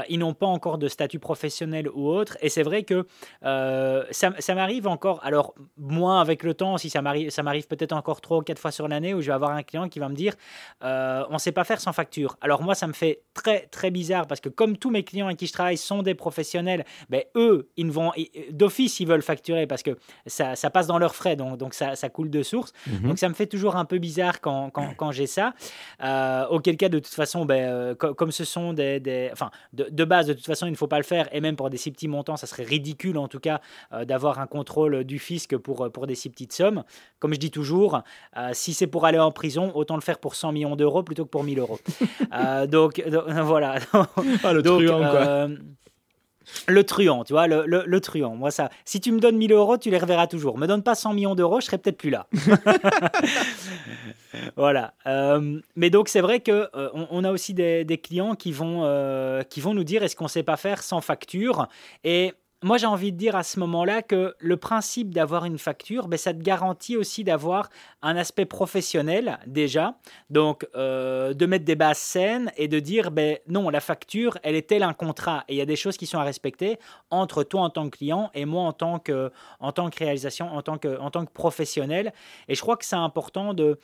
ils 0.07 0.19
n'ont 0.19 0.33
pas 0.33 0.45
encore 0.45 0.77
de 0.77 0.87
statut 0.87 1.19
professionnel 1.19 1.89
ou 1.93 2.07
autre. 2.07 2.37
Et 2.41 2.47
c'est 2.47 2.63
vrai 2.63 2.83
que 2.83 3.05
ça, 3.41 4.55
m'arrive 4.55 4.87
encore, 4.87 5.19
alors 5.23 5.53
moins 5.75 6.21
avec 6.21 6.43
le 6.43 6.53
temps, 6.53 6.77
si 6.77 6.89
ça 6.89 7.01
m'arrive, 7.01 7.29
ça 7.29 7.43
m'arrive 7.43 7.67
peut-être 7.67 7.91
encore 7.91 8.21
trois 8.21 8.37
ou 8.37 8.41
quatre 8.41 8.59
fois 8.59 8.71
sur 8.71 8.87
l'année 8.87 9.13
où 9.13 9.21
je 9.21 9.27
vais 9.27 9.33
avoir 9.33 9.51
un 9.51 9.63
client 9.63 9.89
qui 9.89 9.99
va 9.99 10.07
me 10.07 10.15
dire 10.15 10.33
on 10.81 11.33
ne 11.33 11.39
sait 11.39 11.51
pas 11.51 11.65
faire 11.65 11.81
sans 11.81 11.91
facture. 11.91 12.37
Alors 12.39 12.61
moi, 12.61 12.73
ça 12.73 12.87
me 12.87 12.93
fait 12.93 13.23
très 13.33 13.65
très 13.67 13.91
bizarre 13.91 14.27
parce 14.27 14.39
que 14.39 14.49
comme 14.49 14.77
tous 14.77 14.91
mes 14.91 15.03
clients 15.03 15.25
avec 15.25 15.39
qui 15.39 15.47
je 15.47 15.53
travaille 15.53 15.77
sont 15.77 16.03
des 16.03 16.15
professionnels, 16.15 16.85
ben, 17.09 17.23
eux, 17.35 17.69
ils 17.75 17.85
ne 17.85 17.91
vont 17.91 18.13
d'office, 18.71 18.99
ils 18.99 19.07
veulent 19.07 19.21
facturer 19.21 19.67
parce 19.67 19.83
que 19.83 19.91
ça, 20.25 20.55
ça, 20.55 20.69
passe 20.69 20.87
dans 20.87 20.97
leurs 20.97 21.15
frais, 21.15 21.35
donc, 21.35 21.57
donc 21.57 21.73
ça, 21.73 21.95
ça 21.95 22.09
coule 22.09 22.29
de 22.29 22.41
source. 22.43 22.71
Mhm. 22.87 23.09
Donc 23.09 23.19
ça 23.19 23.27
me 23.27 23.33
fait 23.33 23.47
toujours 23.47 23.75
un 23.75 23.85
peu 23.85 23.97
bizarre 23.97 24.39
quand, 24.39 24.69
quand, 24.69 24.93
quand 24.95 25.11
j'ai 25.11 25.27
ça. 25.27 25.53
Euh, 26.03 26.47
auquel 26.47 26.77
cas, 26.77 26.89
de 26.89 26.99
toute 26.99 27.13
façon, 27.13 27.45
ben, 27.45 27.61
euh, 27.61 27.95
comme 27.95 28.31
ce 28.31 28.45
sont 28.45 28.73
des. 28.73 28.99
des 28.99 29.29
enfin, 29.33 29.51
de, 29.73 29.87
de, 29.91 30.05
base, 30.05 30.27
de 30.27 30.33
toute 30.33 30.45
façon, 30.45 30.67
il 30.67 30.71
ne 30.71 30.75
faut 30.75 30.87
pas 30.87 30.97
le 30.97 31.03
faire. 31.03 31.27
Et 31.33 31.41
même 31.41 31.55
pour 31.55 31.69
des 31.69 31.77
si 31.77 31.91
petits 31.91 32.07
montants, 32.07 32.37
ça 32.37 32.47
serait 32.47 32.63
ridicule 32.63 33.17
en 33.17 33.27
tout 33.27 33.39
cas 33.39 33.59
euh, 33.93 34.05
d'avoir 34.05 34.39
un 34.39 34.47
contrôle 34.47 35.03
du 35.03 35.19
fisc 35.19 35.57
pour, 35.57 35.91
pour 35.91 36.07
des 36.07 36.15
si 36.15 36.29
petites 36.29 36.53
sommes. 36.53 36.83
Comme 37.19 37.33
je 37.33 37.39
dis 37.39 37.51
toujours, 37.51 38.01
si 38.53 38.73
c'est 38.73 38.87
pour 38.87 39.05
aller 39.05 39.19
en 39.19 39.31
prison, 39.31 39.71
autant 39.75 39.95
le 39.95 40.01
faire 40.01 40.17
pour 40.17 40.35
100 40.35 40.53
millions 40.53 40.75
d'euros 40.75 41.03
plutôt 41.03 41.25
que 41.25 41.29
pour 41.29 41.43
1000 41.43 41.59
euros. 41.59 41.79
donc, 42.67 43.03
voilà. 43.43 43.75
Ah, 44.43 44.53
le 44.53 44.61
truand, 44.63 44.99
quoi. 44.99 45.47
Le 46.67 46.83
truand, 46.83 47.23
tu 47.23 47.33
vois, 47.33 47.47
le, 47.47 47.65
le, 47.65 48.01
truand. 48.01 48.35
Moi, 48.35 48.51
ça, 48.51 48.69
si 48.85 48.99
tu 48.99 49.11
me 49.11 49.19
donnes 49.19 49.37
1000 49.37 49.53
euros, 49.53 49.77
tu 49.77 49.89
les 49.89 49.97
reverras 49.97 50.27
toujours. 50.27 50.57
Me 50.57 50.67
donne 50.67 50.83
pas 50.83 50.95
100 50.95 51.13
millions 51.13 51.35
d'euros, 51.35 51.61
je 51.61 51.67
serai 51.67 51.77
peut-être 51.77 51.97
plus 51.97 52.09
là. 52.09 52.27
voilà. 54.55 54.93
Euh, 55.07 55.59
mais 55.75 55.89
donc, 55.89 56.09
c'est 56.09 56.21
vrai 56.21 56.39
que 56.39 56.69
euh, 56.75 56.89
on, 56.93 57.23
a 57.23 57.31
aussi 57.31 57.53
des, 57.53 58.01
clients 58.03 58.35
qui 58.35 58.51
vont, 58.51 58.81
euh, 58.83 59.43
qui 59.43 59.61
vont 59.61 59.73
nous 59.73 59.83
dire 59.83 60.03
est-ce 60.03 60.15
qu'on 60.15 60.27
sait 60.27 60.43
pas 60.43 60.57
faire 60.57 60.83
sans 60.83 61.01
facture? 61.01 61.67
Et 62.03 62.33
moi, 62.63 62.77
j'ai 62.77 62.85
envie 62.85 63.11
de 63.11 63.17
dire 63.17 63.35
à 63.35 63.41
ce 63.41 63.59
moment-là 63.59 64.03
que 64.03 64.35
le 64.37 64.57
principe 64.57 65.13
d'avoir 65.15 65.45
une 65.45 65.57
facture, 65.57 66.07
ben, 66.07 66.17
ça 66.17 66.31
te 66.31 66.41
garantit 66.41 66.95
aussi 66.95 67.23
d'avoir 67.23 67.69
un 68.03 68.15
aspect 68.15 68.45
professionnel 68.45 69.39
déjà. 69.47 69.95
Donc, 70.29 70.67
euh, 70.75 71.33
de 71.33 71.45
mettre 71.47 71.65
des 71.65 71.75
bases 71.75 71.97
saines 71.97 72.51
et 72.57 72.67
de 72.67 72.79
dire, 72.79 73.09
ben, 73.09 73.37
non, 73.47 73.69
la 73.69 73.79
facture, 73.79 74.37
elle 74.43 74.55
est 74.55 74.69
telle 74.69 74.83
un 74.83 74.93
contrat. 74.93 75.43
Et 75.47 75.55
il 75.55 75.57
y 75.57 75.61
a 75.61 75.65
des 75.65 75.75
choses 75.75 75.97
qui 75.97 76.05
sont 76.05 76.19
à 76.19 76.23
respecter 76.23 76.77
entre 77.09 77.43
toi 77.43 77.61
en 77.61 77.71
tant 77.71 77.89
que 77.89 77.97
client 77.97 78.29
et 78.35 78.45
moi 78.45 78.63
en 78.63 78.73
tant 78.73 78.99
que, 78.99 79.31
en 79.59 79.71
tant 79.71 79.89
que 79.89 79.97
réalisation, 79.97 80.53
en 80.53 80.61
tant 80.61 80.77
que, 80.77 80.99
en 80.99 81.09
tant 81.09 81.25
que 81.25 81.31
professionnel. 81.31 82.13
Et 82.47 82.53
je 82.53 82.61
crois 82.61 82.77
que 82.77 82.85
c'est 82.85 82.95
important 82.95 83.55
de... 83.55 83.79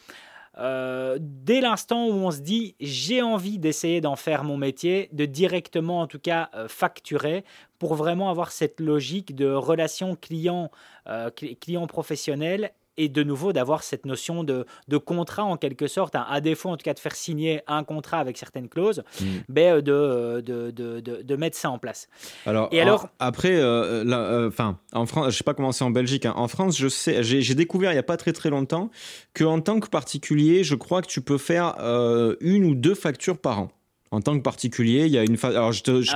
Euh, 0.60 1.20
dès 1.22 1.62
l'instant 1.62 2.08
où 2.08 2.14
on 2.14 2.32
se 2.32 2.40
dit 2.40 2.76
j'ai 2.80 3.22
envie 3.22 3.60
d'essayer 3.60 4.02
d'en 4.02 4.16
faire 4.16 4.44
mon 4.44 4.58
métier, 4.58 5.08
de 5.12 5.26
directement 5.26 6.02
en 6.02 6.08
tout 6.08 6.18
cas 6.20 6.50
euh, 6.56 6.68
facturer 6.68 7.44
pour 7.80 7.96
vraiment 7.96 8.30
avoir 8.30 8.52
cette 8.52 8.80
logique 8.80 9.36
de 9.36 9.52
relation 9.52 10.16
client, 10.16 10.72
euh, 11.08 11.30
client 11.32 11.88
professionnel 11.88 12.72
et 12.98 13.10
de 13.10 13.24
nouveau 13.24 13.54
d'avoir 13.54 13.84
cette 13.84 14.06
notion 14.06 14.44
de, 14.44 14.66
de, 14.88 14.98
contrat 14.98 15.44
en 15.44 15.56
quelque 15.56 15.88
sorte, 15.88 16.16
hein, 16.16 16.26
à 16.30 16.42
défaut 16.42 16.70
en 16.70 16.78
tout 16.78 16.84
cas 16.84 16.94
de 16.94 17.00
faire 17.00 17.16
signer 17.16 17.62
un 17.68 17.84
contrat 17.84 18.20
avec 18.20 18.38
certaines 18.38 18.68
clauses, 18.68 19.04
mm. 19.22 19.26
ben, 19.50 19.82
de, 19.82 20.44
de, 20.46 20.72
de, 20.72 21.36
mettre 21.36 21.56
ça 21.56 21.70
en 21.70 21.78
place. 21.78 22.10
Alors, 22.46 22.70
et 22.72 22.82
alors 22.82 23.10
après, 23.20 23.56
euh, 23.56 24.50
en 24.94 25.06
France, 25.06 25.32
je 25.32 25.38
sais 25.38 25.44
pas 25.44 25.54
comment 25.54 25.72
c'est 25.72 25.84
en 25.84 25.92
Belgique. 25.92 26.26
Hein. 26.26 26.34
en 26.36 26.48
France, 26.48 26.78
je 26.78 26.88
sais, 26.88 27.24
j'ai 27.24 27.56
découvert 27.56 27.94
il 27.94 27.96
y 27.96 28.00
a 28.00 28.04
pas 28.04 28.18
très 28.18 28.34
très 28.34 28.50
longtemps 28.50 28.90
que 29.34 29.44
en 29.44 29.62
tant 29.62 29.80
que 29.80 29.88
particulier, 29.88 30.64
je 30.64 30.76
crois 30.76 31.02
que 31.02 31.08
tu 31.08 31.22
peux 31.22 31.38
faire 31.38 31.76
euh, 31.80 32.36
une 32.42 32.66
ou 32.66 32.74
deux 32.74 32.96
factures 32.96 33.38
par 33.38 33.60
an. 33.60 33.72
En 34.12 34.22
tant 34.22 34.38
que 34.38 34.44
particulier, 34.44 35.06
il 35.06 35.12
y 35.12 35.18
a 35.18 35.24
une 35.24 35.38
phase. 35.38 35.56
Alors, 35.56 35.72
je 35.72 35.84
te. 35.84 36.02
Je 36.02 36.16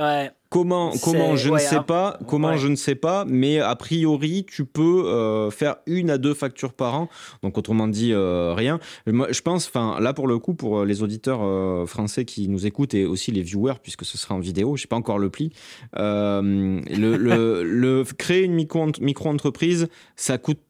ouais, 0.00 0.30
Comment, 0.52 0.92
comment 1.02 1.34
je 1.34 1.48
ne 1.48 1.56
sais 1.56 1.80
pas, 1.80 2.18
comment 2.28 2.58
je 2.58 2.68
ne 2.68 2.76
sais 2.76 2.94
pas, 2.94 3.24
mais 3.26 3.58
a 3.58 3.74
priori 3.74 4.44
tu 4.46 4.66
peux 4.66 5.06
euh, 5.06 5.50
faire 5.50 5.76
une 5.86 6.10
à 6.10 6.18
deux 6.18 6.34
factures 6.34 6.74
par 6.74 6.94
an, 6.94 7.08
donc 7.42 7.56
autrement 7.56 7.88
dit 7.88 8.12
euh, 8.12 8.52
rien. 8.52 8.78
Moi, 9.06 9.28
je 9.30 9.40
pense, 9.40 9.66
enfin 9.66 9.98
là 9.98 10.12
pour 10.12 10.26
le 10.26 10.38
coup 10.38 10.52
pour 10.52 10.84
les 10.84 11.02
auditeurs 11.02 11.40
euh, 11.42 11.86
français 11.86 12.26
qui 12.26 12.48
nous 12.48 12.66
écoutent 12.66 12.92
et 12.92 13.06
aussi 13.06 13.32
les 13.32 13.40
viewers 13.40 13.76
puisque 13.82 14.04
ce 14.04 14.18
sera 14.18 14.34
en 14.34 14.40
vidéo, 14.40 14.76
je 14.76 14.82
sais 14.82 14.88
pas 14.88 14.96
encore 14.96 15.18
le 15.18 15.30
pli. 15.30 15.54
le, 15.94 16.82
le, 16.90 17.62
le, 17.64 18.04
créer 18.18 18.44
une 18.44 18.52
micro 18.52 18.86
micro 19.00 19.30
entreprise, 19.30 19.88
ça 20.16 20.36
coûte 20.36 20.60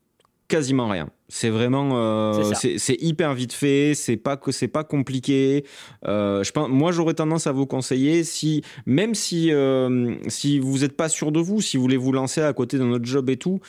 quasiment 0.47 0.87
rien. 0.87 1.09
C'est 1.35 1.49
vraiment, 1.49 1.93
euh, 1.95 2.53
c'est 2.53 3.03
hyper 3.03 3.33
vite 3.33 3.55
fait. 3.55 3.95
C'est 3.95 4.19
pas 4.19 4.37
que 4.37 4.53
c'est 4.53 4.69
pas 4.69 4.85
compliqué. 4.85 5.65
Euh, 6.07 6.45
je 6.45 6.53
pense, 6.53 6.69
moi, 6.69 6.93
j'aurais 6.93 7.15
tendance 7.15 7.47
à 7.47 7.53
vous 7.53 7.65
conseiller 7.65 8.23
si, 8.23 8.63
même 8.85 9.15
si 9.15 9.51
euh, 9.51 10.15
si 10.29 10.59
vous 10.59 10.81
n'êtes 10.81 10.95
pas 10.95 11.09
sûr 11.09 11.33
de 11.33 11.41
vous, 11.41 11.63
si 11.63 11.79
vous 11.79 11.85
voulez 11.85 11.97
vous 11.97 12.13
lancer 12.13 12.43
à 12.43 12.53
côté 12.53 12.77
de 12.77 12.85
notre 12.85 13.07
job 13.07 13.31
et 13.31 13.39
tout, 13.39 13.61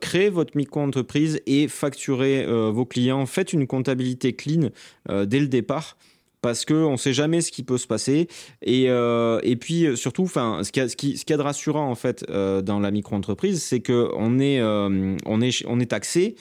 créez 0.00 0.30
votre 0.30 0.56
micro-entreprise 0.56 1.42
et 1.46 1.68
facturez 1.68 2.46
vos 2.72 2.86
clients. 2.86 3.26
Faites 3.26 3.52
une 3.52 3.66
comptabilité 3.66 4.32
clean 4.32 4.70
dès 5.06 5.40
le 5.40 5.48
départ 5.48 5.98
parce 6.44 6.66
qu'on 6.66 6.92
ne 6.92 6.96
sait 6.98 7.14
jamais 7.14 7.40
ce 7.40 7.50
qui 7.50 7.62
peut 7.62 7.78
se 7.78 7.86
passer. 7.86 8.28
Et, 8.60 8.90
euh, 8.90 9.40
et 9.42 9.56
puis 9.56 9.96
surtout, 9.96 10.24
enfin, 10.24 10.60
ce 10.62 10.72
qu'il 10.72 10.84
y, 10.84 10.90
ce 10.90 10.94
qui, 10.94 11.24
de 11.24 11.40
rassurant 11.40 11.88
en 11.90 11.94
fait 11.94 12.22
euh, 12.28 12.60
dans 12.60 12.80
la 12.80 12.90
micro-entreprise, 12.90 13.62
c'est 13.62 13.80
qu'on 13.80 14.38
est, 14.38 14.60
euh, 14.60 15.16
on 15.24 15.40
est, 15.40 15.64
on 15.66 15.80
est 15.80 15.86
taxé 15.86 16.36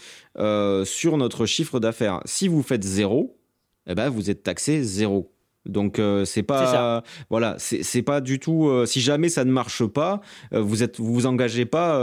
sur 0.83 1.15
notre 1.15 1.45
chiffre 1.45 1.79
d'affaires. 1.79 2.19
Si 2.25 2.49
vous 2.49 2.63
faites 2.63 2.83
zéro, 2.83 3.39
eh 3.87 3.95
ben, 3.95 4.09
vous 4.09 4.29
êtes 4.29 4.43
taxé 4.43 4.83
zéro. 4.83 5.32
Donc 5.65 5.99
c'est 6.25 6.43
pas 6.43 7.03
voilà 7.29 7.55
c'est 7.57 8.01
pas 8.01 8.21
du 8.21 8.39
tout 8.39 8.69
si 8.85 9.01
jamais 9.01 9.29
ça 9.29 9.45
ne 9.45 9.51
marche 9.51 9.85
pas 9.85 10.21
vous 10.51 10.83
êtes 10.83 10.99
vous 10.99 11.13
vous 11.13 11.25
engagez 11.25 11.65
pas 11.65 11.97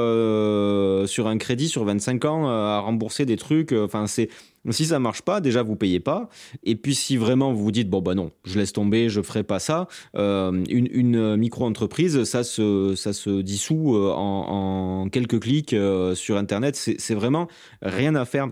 sur 1.07 1.27
un 1.27 1.39
crédit 1.39 1.69
sur 1.69 1.85
25 1.85 2.25
ans 2.25 2.49
à 2.49 2.79
rembourser 2.81 3.27
des 3.27 3.37
trucs 3.37 3.73
enfin 3.73 4.07
c'est 4.07 4.29
si 4.69 4.85
ça 4.85 4.99
marche 4.99 5.23
pas, 5.23 5.41
déjà 5.41 5.63
vous 5.63 5.77
payez 5.77 6.01
pas. 6.01 6.29
Et 6.65 6.77
puis 6.77 6.95
si 6.95 7.17
vraiment 7.17 7.53
vous 7.53 7.65
vous 7.65 7.73
dites 7.73 7.89
bon 7.89 8.03
bah 8.03 8.15
non, 8.15 8.31
je 8.45 8.59
laisse 8.59 8.73
tomber, 8.73 9.09
je 9.09 9.23
ferai 9.23 9.43
pas 9.43 9.59
ça. 9.59 9.89
Euh, 10.17 10.65
une, 10.69 11.37
micro-entreprise, 11.37 12.25
ça 12.25 12.45
se 12.45 12.95
ça 12.95 13.13
se 13.13 13.41
dissout 13.41 13.97
euh, 13.97 14.13
en, 14.15 15.09
quelques 15.11 15.41
clics 15.41 15.73
euh, 15.73 16.15
sur 16.15 16.37
internet. 16.37 16.77
C'est 16.77 17.15
vraiment 17.15 17.49
rien 17.81 18.15
à 18.15 18.25
faire 18.25 18.51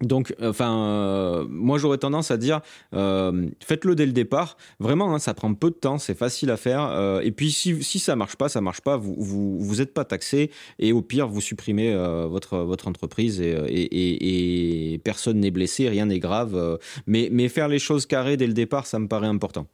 donc, 0.00 0.34
enfin, 0.40 0.74
euh, 0.76 1.46
moi 1.48 1.78
j'aurais 1.78 1.98
tendance 1.98 2.30
à 2.30 2.36
dire, 2.36 2.60
euh, 2.94 3.48
faites-le 3.62 3.94
dès 3.94 4.06
le 4.06 4.12
départ. 4.12 4.56
Vraiment, 4.78 5.14
hein, 5.14 5.18
ça 5.18 5.34
prend 5.34 5.52
peu 5.54 5.70
de 5.70 5.74
temps, 5.74 5.98
c'est 5.98 6.16
facile 6.16 6.50
à 6.50 6.56
faire. 6.56 6.82
Euh, 6.82 7.20
et 7.20 7.32
puis, 7.32 7.50
si, 7.50 7.82
si 7.82 7.98
ça 7.98 8.16
marche 8.16 8.36
pas, 8.36 8.48
ça 8.48 8.60
marche 8.60 8.80
pas. 8.80 8.96
Vous 8.96 9.14
vous, 9.18 9.80
êtes 9.80 9.92
pas 9.92 10.04
taxé 10.04 10.50
et 10.78 10.92
au 10.92 11.02
pire, 11.02 11.28
vous 11.28 11.40
supprimez 11.40 11.94
votre 12.28 12.58
votre 12.58 12.88
entreprise 12.88 13.40
et 13.40 15.00
personne 15.04 15.40
n'est 15.40 15.50
blessé, 15.50 15.88
rien 15.88 16.06
n'est 16.06 16.18
grave. 16.18 16.78
mais 17.06 17.28
mais 17.30 17.48
faire 17.48 17.68
les 17.68 17.78
choses 17.78 18.06
carrées 18.06 18.36
dès 18.36 18.46
le 18.46 18.52
départ, 18.52 18.86
ça 18.86 18.98
me 18.98 19.08
paraît 19.08 19.26
important. 19.26 19.66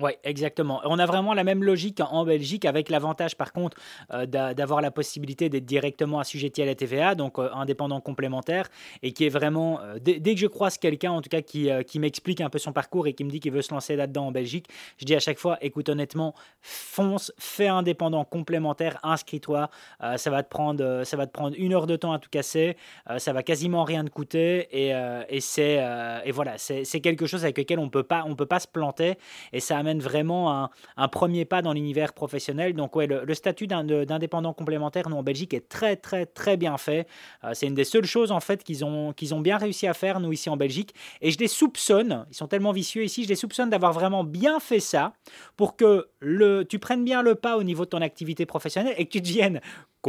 Oui, 0.00 0.12
exactement. 0.22 0.80
On 0.84 0.98
a 0.98 1.06
vraiment 1.06 1.34
la 1.34 1.42
même 1.42 1.64
logique 1.64 2.00
en 2.00 2.24
Belgique, 2.24 2.64
avec 2.64 2.88
l'avantage 2.88 3.36
par 3.36 3.52
contre 3.52 3.76
euh, 4.12 4.26
d'avoir 4.26 4.80
la 4.80 4.90
possibilité 4.90 5.48
d'être 5.48 5.64
directement 5.64 6.20
assujetti 6.20 6.62
à 6.62 6.66
la 6.66 6.74
TVA, 6.76 7.16
donc 7.16 7.38
euh, 7.38 7.48
indépendant 7.52 8.00
complémentaire, 8.00 8.68
et 9.02 9.12
qui 9.12 9.26
est 9.26 9.28
vraiment, 9.28 9.80
euh, 9.80 9.98
dès, 10.00 10.20
que 10.20 10.40
je 10.40 10.46
croise 10.46 10.78
quelqu'un 10.78 11.10
en 11.10 11.20
tout 11.20 11.28
cas 11.28 11.42
qui, 11.42 11.98
m'explique 11.98 12.40
un 12.40 12.48
peu 12.48 12.58
son 12.58 12.72
parcours 12.72 13.08
et 13.08 13.12
qui 13.12 13.24
me 13.24 13.30
dit 13.30 13.40
qu'il 13.40 13.50
veut 13.50 13.62
se 13.62 13.74
lancer 13.74 13.96
là-dedans 13.96 14.28
en 14.28 14.32
Belgique, 14.32 14.68
je 14.98 15.04
dis 15.04 15.16
à 15.16 15.20
chaque 15.20 15.38
fois, 15.38 15.58
écoute 15.62 15.88
honnêtement, 15.88 16.34
fonce, 16.60 17.32
fais 17.38 17.66
indépendant 17.66 18.24
complémentaire, 18.24 18.98
inscris-toi, 19.02 19.68
ça, 20.16 20.30
va 20.30 20.42
te 20.44 20.48
prendre, 20.48 21.02
ça 21.04 21.16
va 21.16 21.26
te 21.26 21.32
prendre 21.32 21.56
une 21.58 21.74
heure 21.74 21.86
de 21.88 21.96
temps 21.96 22.12
à 22.12 22.20
tout 22.20 22.30
casser, 22.30 22.76
ça 23.16 23.32
va 23.32 23.42
quasiment 23.42 23.82
rien 23.82 24.04
te 24.04 24.10
coûter, 24.10 24.68
et, 24.70 25.40
c'est 25.40 25.84
et 26.24 26.30
voilà, 26.30 26.56
c'est 26.58 27.00
quelque 27.00 27.26
chose 27.26 27.42
avec 27.42 27.58
lequel 27.58 27.80
on 27.80 27.88
peut 27.88 28.04
pas, 28.04 28.24
on 28.26 28.36
peut 28.36 28.46
pas 28.46 28.60
se 28.60 28.68
planter, 28.68 29.18
et 29.52 29.60
ça 29.60 29.76
vraiment 29.96 30.70
un, 30.96 31.08
premier 31.08 31.44
pas 31.44 31.62
dans 31.62 31.72
l'univers 31.72 32.12
professionnel. 32.12 32.74
Donc 32.74 32.94
ouais, 32.96 33.06
le, 33.06 33.34
statut 33.34 33.66
d'indépendant 33.66 34.52
complémentaire, 34.52 35.08
nous 35.08 35.16
en 35.16 35.22
Belgique, 35.22 35.54
est 35.54 35.68
très 35.68 35.96
très 35.96 36.26
très 36.26 36.56
bien 36.56 36.76
fait. 36.76 37.06
Euh, 37.44 37.52
c'est 37.54 37.66
une 37.66 37.74
des 37.74 37.84
seules 37.84 38.04
choses 38.04 38.32
en 38.32 38.40
fait 38.40 38.62
qu'ils 38.62 38.84
ont, 38.84 39.12
qu'ils 39.12 39.34
ont 39.34 39.40
bien 39.40 39.56
réussi 39.56 39.86
à 39.86 39.94
faire, 39.94 40.20
nous 40.20 40.32
ici 40.32 40.50
en 40.50 40.56
Belgique. 40.56 40.94
Et 41.20 41.30
je 41.30 41.38
les 41.38 41.48
soupçonne, 41.48 42.26
ils 42.30 42.36
sont 42.36 42.48
tellement 42.48 42.72
vicieux 42.72 43.04
ici, 43.04 43.24
je 43.24 43.28
les 43.28 43.36
soupçonne 43.36 43.70
d'avoir 43.70 43.92
vraiment 43.92 44.24
bien 44.24 44.60
fait 44.60 44.80
ça 44.80 45.14
pour 45.56 45.76
que 45.76 46.08
le, 46.20 46.64
tu 46.64 46.78
prennes 46.78 47.04
bien 47.04 47.22
le 47.22 47.34
pas 47.34 47.56
au 47.56 47.62
niveau 47.62 47.84
de 47.84 47.90
ton 47.90 48.02
activité 48.02 48.44
professionnelle 48.46 48.94
et 48.98 49.06
que 49.06 49.12
tu 49.12 49.20
deviennes 49.20 49.60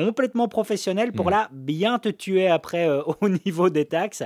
complètement 0.06 0.48
professionnel 0.48 1.12
pour 1.12 1.28
mm. 1.28 1.32
là 1.32 1.50
bien 1.52 2.00
te 2.00 2.10
tuer 2.10 2.48
après 2.48 2.88
euh, 2.88 3.02
au 3.22 3.30
niveau 3.30 3.70
des 3.70 3.86
taxes. 3.86 4.24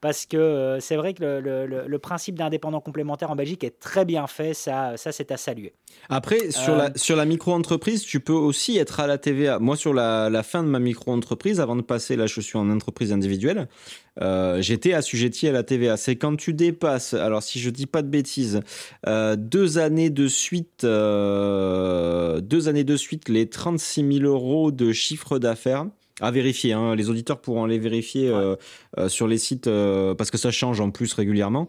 Parce 0.00 0.26
que 0.26 0.36
euh, 0.36 0.80
c'est 0.80 0.96
vrai 0.96 1.14
que 1.14 1.22
le, 1.22 1.98
principe 2.02 2.36
d'indépendant 2.36 2.80
complémentaire 2.80 3.30
en 3.30 3.36
Belgique 3.36 3.62
est 3.62 3.78
très 3.78 4.04
bien 4.04 4.26
fait 4.26 4.54
ça 4.54 4.96
ça 4.96 5.12
c'est 5.12 5.30
à 5.30 5.36
saluer. 5.36 5.72
Après 6.08 6.50
sur 6.50 6.74
la 6.74 6.86
euh, 6.86 6.90
sur 6.96 7.16
la 7.16 7.24
micro 7.24 7.52
entreprise 7.52 8.02
tu 8.02 8.18
peux 8.18 8.32
aussi 8.32 8.76
être 8.76 8.98
à 8.98 9.06
la 9.06 9.18
TVA 9.18 9.60
moi 9.60 9.76
sur 9.76 9.94
la, 9.94 10.28
la 10.28 10.42
fin 10.42 10.64
de 10.64 10.68
ma 10.68 10.80
micro 10.80 11.12
entreprise 11.12 11.60
avant 11.60 11.76
de 11.76 11.82
passer 11.82 12.16
là 12.16 12.26
je 12.26 12.40
suis 12.40 12.58
en 12.58 12.68
entreprise 12.70 13.12
individuelle 13.12 13.68
euh, 14.20 14.60
j'étais 14.60 14.92
assujetti 14.92 15.48
à 15.48 15.52
la 15.52 15.62
TVA. 15.62 15.96
C'est 15.96 16.16
quand 16.16 16.36
tu 16.36 16.52
dépasses, 16.52 17.14
alors 17.14 17.42
si 17.42 17.60
je 17.60 17.70
dis 17.70 17.86
pas 17.86 18.02
de 18.02 18.08
bêtises, 18.08 18.60
euh, 19.06 19.36
deux 19.36 19.78
années 19.78 20.10
de 20.10 20.28
suite, 20.28 20.84
euh, 20.84 22.40
deux 22.40 22.68
années 22.68 22.84
de 22.84 22.96
suite, 22.96 23.28
les 23.28 23.48
36 23.48 24.18
000 24.18 24.26
euros 24.26 24.70
de 24.70 24.92
chiffre 24.92 25.38
d'affaires. 25.38 25.86
À 26.22 26.30
vérifier. 26.30 26.72
Hein. 26.72 26.94
Les 26.94 27.10
auditeurs 27.10 27.40
pourront 27.40 27.66
les 27.66 27.78
vérifier 27.78 28.28
euh, 28.28 28.54
euh, 28.96 29.08
sur 29.08 29.26
les 29.26 29.38
sites 29.38 29.66
euh, 29.66 30.14
parce 30.14 30.30
que 30.30 30.38
ça 30.38 30.52
change 30.52 30.80
en 30.80 30.90
plus 30.90 31.12
régulièrement. 31.12 31.66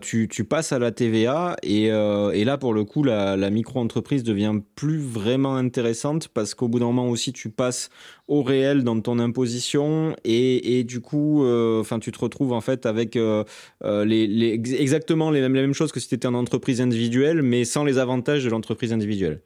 Tu, 0.00 0.28
tu, 0.28 0.44
passes 0.44 0.72
à 0.72 0.78
la 0.78 0.92
TVA 0.92 1.56
et, 1.62 1.86
et 1.86 2.44
là, 2.44 2.58
pour 2.58 2.74
le 2.74 2.84
coup, 2.84 3.02
la, 3.02 3.36
la 3.36 3.50
micro-entreprise 3.50 4.22
devient 4.22 4.54
plus 4.76 4.98
vraiment 4.98 5.56
intéressante 5.56 6.28
parce 6.28 6.54
qu'au 6.54 6.68
bout 6.68 6.78
d'un 6.78 6.86
moment 6.86 7.08
aussi, 7.08 7.32
tu 7.32 7.50
passes 7.50 7.90
au 8.28 8.42
réel 8.42 8.84
dans 8.84 9.00
ton 9.00 9.18
imposition 9.18 10.14
et, 10.24 10.78
et 10.78 10.84
du 10.84 11.00
coup, 11.00 11.44
enfin, 11.80 11.98
tu 11.98 12.12
te 12.12 12.18
retrouves 12.18 12.52
en 12.52 12.60
fait 12.60 12.86
avec 12.86 13.14
les, 13.14 14.26
les, 14.26 14.74
exactement 14.80 15.30
les 15.30 15.40
mêmes, 15.40 15.54
les 15.54 15.62
mêmes 15.62 15.74
choses 15.74 15.90
que 15.90 16.00
si 16.00 16.08
tu 16.08 16.14
étais 16.14 16.28
en 16.28 16.34
entreprise 16.34 16.80
individuelle, 16.80 17.42
mais 17.42 17.64
sans 17.64 17.84
les 17.84 17.98
avantages 17.98 18.44
de 18.44 18.50
l'entreprise 18.50 18.92
individuelle. 18.92 19.40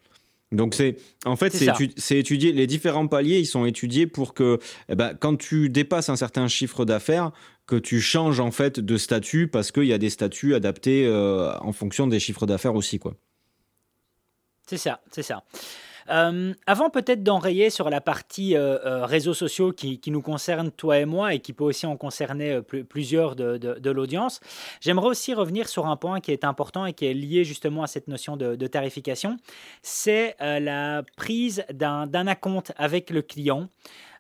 Donc 0.53 0.75
c'est 0.75 0.97
en 1.25 1.35
fait 1.35 1.53
c'est 1.97 2.19
étudié 2.19 2.53
les 2.53 2.69
différents 2.69 3.09
paliers 3.09 3.41
ils 3.41 3.47
sont 3.47 3.67
étudiés 3.67 4.07
pour 4.07 4.33
que 4.33 4.61
eh 4.89 4.95
ben, 4.95 5.15
quand 5.15 5.37
tu 5.37 5.71
dépasses 5.71 6.09
un 6.09 6.15
certain 6.15 6.47
chiffre 6.47 6.85
d'affaires 6.85 7.33
que 7.67 7.75
tu 7.75 8.01
changes 8.01 8.39
en 8.39 8.53
fait 8.53 8.79
de 8.79 8.97
statut 8.97 9.49
parce 9.49 9.73
qu'il 9.73 9.87
y 9.87 9.93
a 9.93 9.99
des 9.99 10.11
statuts 10.11 10.55
adaptés 10.55 11.05
euh, 11.05 11.59
en 11.59 11.73
fonction 11.73 12.07
des 12.07 12.21
chiffres 12.21 12.47
d'affaires 12.47 12.77
aussi 12.77 13.01
quoi. 13.01 13.17
C'est 14.69 14.79
ça, 14.79 15.01
c'est 15.11 15.23
ça. 15.23 15.45
Euh, 16.11 16.55
avant 16.67 16.91
peut-être 16.91 17.23
d'enrayer 17.23 17.71
sur 17.71 17.91
la 17.91 18.01
partie 18.01 18.57
euh, 18.57 18.79
euh, 18.85 19.07
réseaux 19.07 19.35
sociaux 19.35 19.73
qui, 19.73 20.01
nous 20.07 20.23
concerne 20.23 20.71
toi 20.71 20.99
et 20.99 21.05
moi 21.05 21.35
et 21.35 21.41
qui 21.41 21.53
peut 21.53 21.65
aussi 21.65 21.87
en 21.87 21.97
concerner 21.97 22.61
plusieurs 22.63 23.35
de, 23.35 23.91
l'audience, 23.91 24.41
j'aimerais 24.81 25.09
aussi 25.09 25.35
revenir 25.35 25.69
sur 25.69 25.87
un 25.87 25.97
point 25.97 26.21
qui 26.21 26.31
est 26.31 26.45
important 26.45 26.87
et 26.87 26.93
qui 26.93 27.07
est 27.07 27.15
lié 27.15 27.45
justement 27.45 27.83
à 27.83 27.87
cette 27.87 28.09
notion 28.09 28.37
de, 28.37 28.67
tarification, 28.67 29.37
c'est 29.83 30.37
la 30.41 31.03
prise 31.17 31.65
d'un 31.73 32.27
acompte 32.27 32.73
avec 32.77 33.11
le 33.11 33.23
client. 33.23 33.69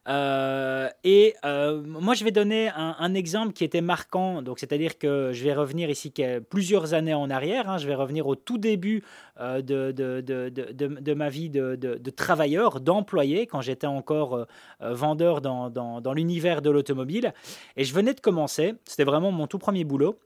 Euh, 0.08 0.88
et 1.02 1.34
euh, 1.44 1.82
moi, 1.82 2.14
je 2.14 2.24
vais 2.24 2.30
donner 2.30 2.70
un, 2.74 3.14
exemple 3.14 3.52
qui 3.52 3.64
était 3.64 3.80
marquant. 3.80 4.42
Donc, 4.42 4.58
c'est-à-dire 4.58 4.98
que 4.98 5.30
je 5.32 5.44
vais 5.44 5.54
revenir 5.54 5.90
ici 5.90 6.12
plusieurs 6.48 6.94
années 6.94 7.14
en 7.14 7.30
arrière. 7.30 7.68
Hein. 7.68 7.78
je 7.78 7.86
vais 7.86 7.94
revenir 7.94 8.26
au 8.26 8.36
tout 8.36 8.58
début 8.58 9.02
euh, 9.40 9.62
de, 9.62 9.92
de, 9.92 10.20
de, 10.20 10.48
de, 10.48 11.14
ma 11.14 11.28
vie 11.28 11.50
de, 11.50 12.10
travailleur, 12.10 12.80
d'employé, 12.80 13.46
quand 13.46 13.60
j'étais 13.60 13.86
encore 13.86 14.46
vendeur 14.80 15.40
dans, 15.40 15.70
dans, 15.70 16.00
dans 16.00 16.12
l'univers 16.12 16.62
de 16.62 16.70
l'automobile. 16.70 17.32
Et 17.76 17.84
je 17.84 17.92
venais 17.94 18.14
de 18.14 18.20
commencer. 18.20 18.74
C'était 18.84 19.04
vraiment 19.04 19.32
mon 19.32 19.46
tout 19.46 19.58
premier 19.58 19.84
boulot. 19.84 20.18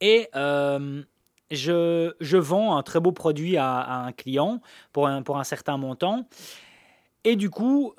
Et 0.00 0.28
je, 1.50 2.14
je, 2.20 2.36
vends 2.36 2.76
un 2.76 2.82
très 2.82 3.00
beau 3.00 3.12
produit 3.12 3.56
à, 3.56 4.04
un 4.04 4.12
client 4.12 4.60
pour 4.92 5.08
un, 5.08 5.22
pour 5.22 5.38
un 5.38 5.44
certain 5.44 5.76
montant. 5.76 6.26
Et 7.24 7.36
du 7.36 7.50
coup, 7.50 7.94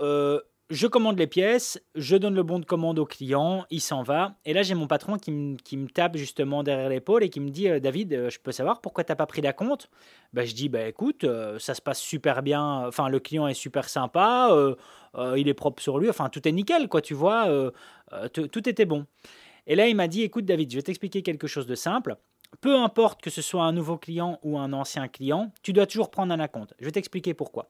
je 0.70 0.88
commande 0.88 1.20
les 1.20 1.28
pièces, 1.28 1.80
je 1.94 2.16
donne 2.18 2.34
le 2.34 2.42
bon 2.42 2.58
de 2.58 2.66
commande 2.66 2.98
au 2.98 3.06
client, 3.06 3.66
il 3.70 3.82
s'en 3.82 4.02
va. 4.02 4.36
Et 4.46 4.54
là, 4.54 4.64
j'ai 4.64 4.74
mon 4.74 4.88
patron 4.88 5.18
qui, 5.18 5.32
me 5.32 5.88
tape 5.88 6.18
justement 6.18 6.64
derrière 6.64 6.90
l'épaule 6.90 7.24
et 7.24 7.30
qui 7.30 7.40
me 7.40 7.50
dit 7.50 7.70
euh, 7.70 7.80
David, 7.80 8.14
euh, 8.14 8.30
je 8.32 8.40
peux 8.40 8.52
savoir 8.52 8.82
pourquoi 8.82 9.04
tu 9.04 9.12
n'as 9.12 9.16
pas 9.16 9.28
pris 9.28 9.42
la 9.42 9.54
compte? 9.54 9.90
Ben, 10.34 10.46
Je 10.46 10.56
dis 10.56 10.70
bah, 10.70 10.88
écoute, 10.88 11.24
euh, 11.24 11.60
ça 11.60 11.76
se 11.76 11.82
passe 11.82 12.00
super 12.00 12.42
bien. 12.42 12.88
Enfin, 12.88 13.10
le 13.10 13.20
client 13.20 13.48
est 13.48 13.54
super 13.54 13.90
sympa, 13.90 14.50
il 15.36 15.48
est 15.48 15.54
propre 15.54 15.82
sur 15.82 16.00
lui. 16.00 16.10
Enfin, 16.10 16.30
tout 16.30 16.48
est 16.48 16.52
nickel, 16.52 16.88
quoi, 16.88 17.02
tu 17.02 17.14
vois. 17.14 17.48
tout 18.34 18.70
était 18.70 18.86
bon. 18.86 19.06
Et 19.68 19.76
là, 19.76 19.88
il 19.88 19.96
m'a 19.96 20.08
dit 20.08 20.24
écoute, 20.24 20.46
David, 20.46 20.72
je 20.72 20.78
vais 20.78 20.82
t'expliquer 20.84 21.22
quelque 21.22 21.48
chose 21.48 21.68
de 21.68 21.76
simple. 21.76 22.18
Peu 22.62 22.78
importe 22.78 23.22
que 23.22 23.30
ce 23.30 23.42
soit 23.42 23.64
un 23.64 23.74
nouveau 23.74 23.98
client 23.98 24.40
ou 24.44 24.58
un 24.58 24.74
ancien 24.74 25.08
client, 25.08 25.52
tu 25.62 25.74
dois 25.74 25.88
toujours 25.88 26.10
prendre 26.10 26.34
un 26.34 26.40
acompte. 26.40 26.74
Je 26.80 26.86
vais 26.86 26.92
t'expliquer 26.92 27.34
pourquoi. 27.34 27.70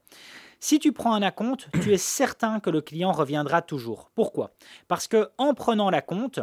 Si 0.59 0.79
tu 0.79 0.91
prends 0.91 1.13
un 1.13 1.21
acompte, 1.21 1.69
tu 1.81 1.93
es 1.93 1.97
certain 1.97 2.59
que 2.59 2.69
le 2.69 2.81
client 2.81 3.11
reviendra 3.11 3.61
toujours. 3.61 4.09
Pourquoi? 4.15 4.51
Parce 4.87 5.07
que 5.07 5.29
en 5.37 5.53
prenant 5.53 5.89
l'acompte, 5.89 6.41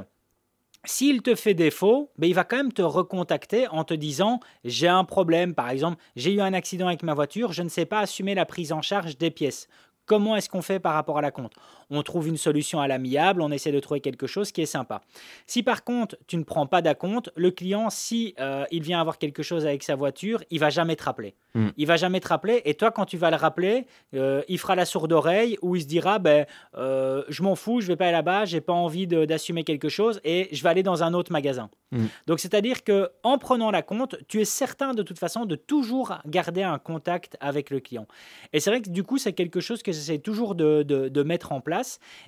s'il 0.85 1.23
te 1.23 1.35
fait 1.35 1.55
défaut, 1.55 2.11
ben 2.19 2.27
il 2.27 2.35
va 2.35 2.45
quand 2.45 2.57
même 2.57 2.73
te 2.73 2.83
recontacter 2.83 3.69
en 3.69 3.85
te 3.85 3.95
disant 3.95 4.41
j'ai 4.65 4.89
un 4.89 5.05
problème, 5.05 5.55
par 5.55 5.71
exemple, 5.71 6.03
j'ai 6.17 6.33
eu 6.33 6.41
un 6.41 6.55
accident 6.55 6.89
avec 6.89 7.05
ma 7.05 7.15
voiture, 7.15 7.53
je 7.53 7.63
ne 7.63 7.69
sais 7.69 7.87
pas 7.87 8.01
assumer 8.01 8.35
la 8.35 8.47
prise 8.47 8.73
en 8.73 8.83
charge 8.83 9.17
des 9.17 9.31
pièces. 9.31 9.69
Comment 10.07 10.35
est-ce 10.35 10.49
qu'on 10.49 10.63
fait 10.63 10.81
par 10.81 10.95
rapport 10.95 11.19
à 11.19 11.23
la 11.23 11.31
compte 11.31 11.55
On 11.95 12.03
trouve 12.03 12.27
une 12.27 12.39
solution 12.39 12.81
à 12.81 12.89
l'amiable, 12.89 13.43
on 13.43 13.51
essaie 13.51 13.71
de 13.71 13.81
trouver 13.81 14.01
quelque 14.01 14.27
chose 14.27 14.51
qui 14.51 14.63
est 14.63 14.67
sympa. 14.67 15.03
Si 15.47 15.63
par 15.63 15.85
contre 15.85 16.17
tu 16.27 16.39
ne 16.39 16.43
prends 16.43 16.67
pas 16.67 16.81
d'acompte, 16.81 17.31
le 17.37 17.51
client, 17.51 17.91
si 17.91 18.35
euh, 18.41 18.65
il 18.71 18.83
vient 18.83 18.99
avoir 18.99 19.19
quelque 19.19 19.43
chose 19.43 19.67
avec 19.67 19.83
sa 19.83 19.95
voiture, 19.95 20.43
il 20.51 20.59
va 20.59 20.71
jamais 20.71 20.97
te 20.97 21.05
rappeler. 21.05 21.35
Hmm. 21.55 21.69
Il 21.77 21.87
va 21.87 21.97
jamais 21.97 22.21
te 22.21 22.29
rappeler. 22.29 22.63
Et 22.65 22.75
toi, 22.75 22.91
quand 22.91 23.05
tu 23.05 23.19
vas 23.19 23.31
le 23.31 23.37
rappeler, 23.37 23.87
euh, 24.15 24.43
il 24.49 24.59
fera 24.59 24.75
la 24.75 24.87
sourde 24.87 25.13
oreille 25.13 25.59
ou 25.61 25.77
il 25.77 25.83
se 25.83 25.87
dira 25.87 26.19
ben 26.19 26.47
euh, 26.79 27.25
je 27.29 27.43
m'en 27.43 27.57
fous, 27.57 27.83
je 27.83 27.89
vais 27.89 27.97
pas 27.97 28.05
aller 28.05 28.13
là-bas, 28.13 28.47
j'ai 28.47 28.63
pas 28.63 28.73
envie 28.73 29.07
d'assumer 29.07 29.63
quelque 29.63 29.91
chose 29.91 30.21
et 30.25 30.49
je 30.51 30.63
vais 30.63 30.71
aller 30.71 30.83
dans 30.83 31.03
un 31.03 31.13
autre 31.13 31.31
magasin. 31.31 31.69
Hmm. 31.91 32.07
Donc 32.27 32.41
c'est-à-dire 32.41 32.85
que 32.85 33.11
en 33.23 33.37
prenant 33.37 33.71
la 33.71 33.83
compte, 33.83 34.17
tu 34.29 34.41
es 34.41 34.47
certain 34.47 34.95
de 34.95 35.03
toute 35.03 35.19
façon 35.19 35.45
de 35.45 35.57
toujours 35.57 36.15
garder 36.27 36.63
un 36.63 36.79
contact 36.79 37.37
avec 37.41 37.69
le 37.69 37.81
client. 37.81 38.07
Et 38.55 38.61
c'est 38.61 38.71
vrai 38.71 38.81
que 38.81 38.89
du 38.89 39.03
coup 39.03 39.19
c'est 39.19 39.35
quelque 39.35 39.61
chose 39.61 39.83
que 39.83 39.93
j'essaie 39.93 40.19
toujours 40.19 40.55
de, 40.55 40.83
de, 40.83 41.23
mettre 41.23 41.53
en 41.53 41.61
place 41.61 41.82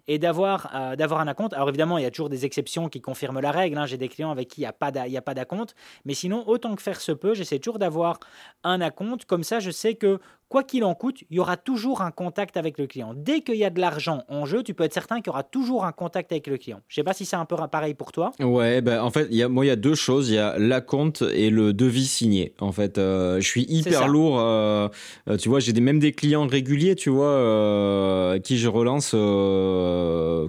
et 0.06 0.18
d'avoir 0.18 0.70
euh, 0.74 0.96
d'avoir 0.96 1.20
un 1.20 1.28
acompte. 1.28 1.52
Alors 1.52 1.68
évidemment, 1.68 1.98
il 1.98 2.02
y 2.02 2.06
a 2.06 2.10
toujours 2.10 2.28
des 2.28 2.44
exceptions 2.44 2.88
qui 2.88 3.00
confirment 3.00 3.40
la 3.40 3.50
règle. 3.50 3.78
Hein. 3.78 3.86
J'ai 3.86 3.98
des 3.98 4.08
clients 4.08 4.30
avec 4.30 4.48
qui 4.48 4.60
il 4.62 4.64
n'y 5.10 5.16
a 5.16 5.22
pas 5.22 5.34
d'acompte. 5.34 5.74
Mais 6.04 6.14
sinon, 6.14 6.44
autant 6.46 6.74
que 6.74 6.82
faire 6.82 7.00
se 7.00 7.12
peut, 7.12 7.34
j'essaie 7.34 7.58
toujours 7.58 7.78
d'avoir 7.78 8.18
un 8.62 8.80
acompte. 8.80 9.24
Comme 9.24 9.44
ça, 9.44 9.60
je 9.60 9.70
sais 9.70 9.94
que 9.94 10.20
quoi 10.54 10.62
qu'il 10.62 10.84
en 10.84 10.94
coûte, 10.94 11.24
il 11.30 11.36
y 11.36 11.40
aura 11.40 11.56
toujours 11.56 12.00
un 12.00 12.12
contact 12.12 12.56
avec 12.56 12.78
le 12.78 12.86
client. 12.86 13.12
Dès 13.16 13.40
qu'il 13.40 13.56
y 13.56 13.64
a 13.64 13.70
de 13.70 13.80
l'argent 13.80 14.22
en 14.28 14.46
jeu, 14.46 14.62
tu 14.62 14.72
peux 14.72 14.84
être 14.84 14.94
certain 14.94 15.16
qu'il 15.16 15.26
y 15.26 15.30
aura 15.30 15.42
toujours 15.42 15.84
un 15.84 15.90
contact 15.90 16.30
avec 16.30 16.46
le 16.46 16.58
client. 16.58 16.80
Je 16.86 16.92
ne 16.92 17.02
sais 17.02 17.04
pas 17.04 17.12
si 17.12 17.24
c'est 17.24 17.34
un 17.34 17.44
peu 17.44 17.56
pareil 17.72 17.94
pour 17.94 18.12
toi. 18.12 18.30
Ouais, 18.38 18.80
ben 18.80 19.02
en 19.02 19.10
fait, 19.10 19.26
y 19.32 19.42
a, 19.42 19.48
moi, 19.48 19.64
il 19.64 19.68
y 19.68 19.72
a 19.72 19.76
deux 19.76 19.96
choses. 19.96 20.30
Il 20.30 20.36
y 20.36 20.38
a 20.38 20.56
la 20.56 20.80
compte 20.80 21.22
et 21.22 21.50
le 21.50 21.72
devis 21.72 22.06
signé. 22.06 22.54
En 22.60 22.70
fait, 22.70 22.98
euh, 22.98 23.40
je 23.40 23.48
suis 23.48 23.66
hyper 23.68 24.06
lourd. 24.06 24.38
Euh, 24.38 24.88
euh, 25.28 25.36
tu 25.38 25.48
vois, 25.48 25.58
j'ai 25.58 25.72
même 25.72 25.98
des 25.98 26.12
clients 26.12 26.46
réguliers, 26.46 26.94
tu 26.94 27.10
vois, 27.10 28.38
qui 28.38 28.56
je 28.56 28.68
relance, 28.68 29.10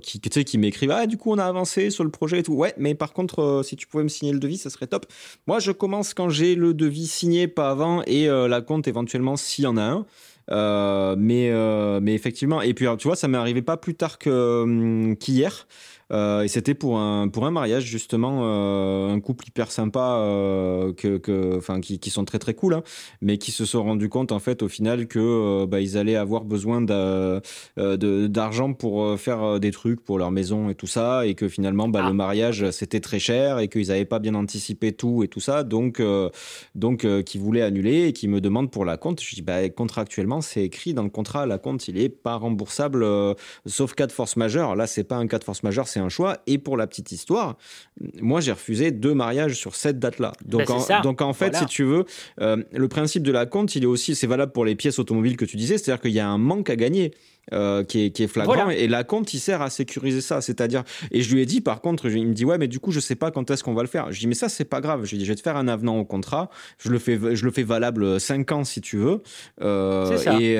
qui, 0.04 0.20
tu 0.20 0.30
sais, 0.32 0.44
qui 0.44 0.60
m'écrivent 0.60 0.92
Ah, 0.92 1.08
du 1.08 1.18
coup, 1.18 1.32
on 1.32 1.40
a 1.40 1.46
avancé 1.46 1.90
sur 1.90 2.04
le 2.04 2.12
projet 2.12 2.42
et 2.42 2.44
tout. 2.44 2.54
Ouais, 2.54 2.76
mais 2.78 2.94
par 2.94 3.12
contre, 3.12 3.62
si 3.64 3.76
tu 3.76 3.88
pouvais 3.88 4.04
me 4.04 4.10
signer 4.10 4.34
le 4.34 4.40
devis, 4.40 4.58
ça 4.58 4.70
serait 4.70 4.86
top. 4.86 5.08
Moi, 5.48 5.58
je 5.58 5.72
commence 5.72 6.14
quand 6.14 6.30
j'ai 6.30 6.54
le 6.54 6.76
devis 6.76 7.08
signé, 7.08 7.48
pas 7.48 7.72
avant, 7.72 8.04
et 8.06 8.28
la 8.28 8.62
compte 8.62 8.88
éventuellement 8.88 9.36
s'il 9.36 9.64
y 9.64 9.68
en 9.68 9.78
a 9.78 9.82
un. 9.82 9.95
know? 9.96 10.06
Mais, 10.50 11.50
euh, 11.52 12.00
mais 12.02 12.14
effectivement, 12.14 12.62
et 12.62 12.74
puis 12.74 12.86
tu 12.98 13.08
vois, 13.08 13.16
ça 13.16 13.28
m'est 13.28 13.38
arrivé 13.38 13.62
pas 13.62 13.78
plus 13.78 13.96
tard 13.96 14.18
hum, 14.26 15.16
qu'hier. 15.18 15.68
Euh, 16.12 16.44
et 16.44 16.48
c'était 16.48 16.74
pour 16.74 17.00
un, 17.00 17.28
pour 17.28 17.46
un 17.46 17.52
mariage, 17.52 17.84
justement, 17.84 18.42
euh, 18.44 19.10
un 19.10 19.20
couple 19.20 19.48
hyper 19.48 19.72
sympa, 19.72 20.18
euh, 20.20 20.94
que, 20.94 21.18
que, 21.18 21.80
qui, 21.80 22.00
qui 22.00 22.10
sont 22.10 22.26
très 22.26 22.40
très 22.40 22.54
cool, 22.54 22.76
hein, 22.76 22.84
mais 23.22 23.38
qui 23.38 23.52
se 23.52 23.66
sont 23.66 23.84
rendus 23.84 24.10
compte, 24.10 24.32
en 24.32 24.40
fait, 24.40 24.62
au 24.62 24.68
final, 24.68 25.08
que 25.08 25.66
bah, 25.66 25.82
ils 25.82 25.98
allaient 25.98 26.16
avoir 26.16 26.46
besoin 26.46 26.82
d'argent 26.82 28.74
pour 28.74 29.20
faire 29.20 29.60
des 29.60 29.72
trucs 29.72 30.04
pour 30.04 30.20
leur 30.20 30.32
maison 30.32 30.70
et 30.70 30.76
tout 30.76 30.88
ça, 30.88 31.26
et 31.26 31.36
que 31.36 31.48
finalement, 31.48 31.88
bah, 31.88 32.02
le 32.02 32.10
ah. 32.10 32.14
mariage, 32.14 32.70
c'était 32.72 33.00
très 33.00 33.20
cher, 33.20 33.60
et 33.60 33.68
qu'ils 33.68 33.88
n'avaient 33.88 34.06
pas 34.06 34.20
bien 34.20 34.36
anticipé 34.36 34.92
tout 34.94 35.24
et 35.24 35.28
tout 35.28 35.40
ça, 35.40 35.64
donc, 35.64 36.02
donc 36.76 37.08
qui 37.24 37.38
voulaient 37.38 37.62
annuler 37.62 38.08
et 38.08 38.14
qui 38.14 38.28
me 38.28 38.42
demandent 38.42 38.72
pour 38.72 38.86
la 38.86 38.98
compte. 38.98 39.22
Je 39.22 39.36
dis, 39.36 39.42
bah, 39.42 39.68
contractuellement, 39.70 40.35
c'est 40.42 40.64
écrit 40.64 40.94
dans 40.94 41.04
le 41.04 41.10
contrat, 41.10 41.46
la 41.46 41.58
compte, 41.58 41.88
il 41.88 42.00
est 42.00 42.10
pas 42.10 42.36
remboursable, 42.36 43.06
sauf 43.66 43.94
cas 43.94 44.08
de 44.08 44.12
force 44.12 44.36
majeure. 44.36 44.76
Là, 44.76 44.88
c'est 44.88 45.04
pas 45.04 45.16
un 45.16 45.28
cas 45.28 45.40
de 45.40 45.44
force 45.44 45.64
majeure, 45.64 45.88
c'est 45.88 46.00
un 46.00 46.10
choix. 46.10 46.38
Et 46.48 46.58
pour 46.58 46.78
la 46.78 46.88
petite 46.88 47.12
histoire, 47.12 47.58
moi, 48.22 48.42
j'ai 48.42 48.52
refusé 48.52 48.92
deux 48.92 49.14
mariages 49.14 49.56
sur 49.56 49.76
cette 49.76 50.00
date-là. 50.00 50.34
Donc, 50.46 50.68
ben, 50.68 50.74
en, 50.74 51.02
donc 51.02 51.22
en 51.22 51.34
fait, 51.34 51.56
si 51.56 51.66
tu 51.66 51.84
veux, 51.84 52.06
euh, 52.42 52.64
le 52.72 52.88
principe 52.88 53.24
de 53.24 53.32
la 53.32 53.46
compte, 53.46 53.76
il 53.76 53.84
est 53.84 53.88
aussi, 53.88 54.16
c'est 54.16 54.28
valable 54.28 54.52
pour 54.52 54.66
les 54.66 54.76
pièces 54.76 55.00
automobiles 55.00 55.38
que 55.38 55.46
tu 55.46 55.58
disais, 55.58 55.78
c'est-à-dire 55.78 56.02
qu'il 56.02 56.12
y 56.12 56.20
a 56.20 56.28
un 56.28 56.38
manque 56.38 56.70
à 56.70 56.76
gagner. 56.76 57.12
Euh, 57.54 57.84
qui, 57.84 58.06
est, 58.06 58.10
qui, 58.10 58.24
est, 58.24 58.28
flagrant. 58.28 58.72
Et 58.72 58.88
la 58.88 59.04
compte 59.04 59.36
il 59.36 59.40
sert 59.40 59.62
à 59.62 59.70
sécuriser 59.70 60.22
ça. 60.22 60.42
C'est-à-dire 60.42 60.84
et 61.12 61.22
je 61.22 61.34
lui 61.34 61.42
ai 61.42 61.46
dit 61.46 61.62
par 61.62 61.80
contre 61.80 62.10
il 62.10 62.28
me 62.28 62.34
dit 62.34 62.44
ouais 62.44 62.58
mais 62.58 62.68
du 62.68 62.80
coup 62.80 62.90
je 62.90 63.00
sais 63.00 63.14
pas 63.14 63.30
quand 63.30 63.52
est-ce 63.52 63.64
qu'on 63.64 63.76
va 63.76 63.84
le 63.84 63.88
faire. 63.88 64.12
Je 64.12 64.20
dis 64.20 64.26
mais 64.26 64.34
ça 64.34 64.50
c'est 64.50 64.66
pas 64.66 64.82
grave. 64.82 65.06
Je 65.06 65.12
lui 65.12 65.18
ai 65.18 65.20
dit 65.20 65.26
je 65.26 65.32
vais 65.32 65.36
te 65.36 65.42
faire 65.42 65.56
un 65.56 65.68
avenant 65.68 66.00
au 66.00 66.06
contrat. 66.06 66.50
Je 66.80 66.90
le 66.90 66.98
fais 66.98 67.20
je 67.36 67.46
le 67.46 67.52
fais 67.52 67.62
valable 67.62 68.20
5 68.20 68.52
ans 68.52 68.64
si 68.64 68.82
tu 68.82 68.98
veux. 68.98 69.22
Euh, 69.62 70.18
et, 70.40 70.54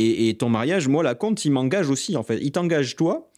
et, 0.00 0.28
et, 0.28 0.34
ton 0.34 0.48
mariage 0.48 0.88
moi 0.88 1.04
la 1.04 1.14
compte 1.14 1.44
il 1.44 1.52
m'engage 1.52 1.88
aussi 1.90 2.16
en 2.16 2.24
fait. 2.24 2.38
Il 2.42 2.50
t'engage 2.50 2.96
toi 2.96 3.30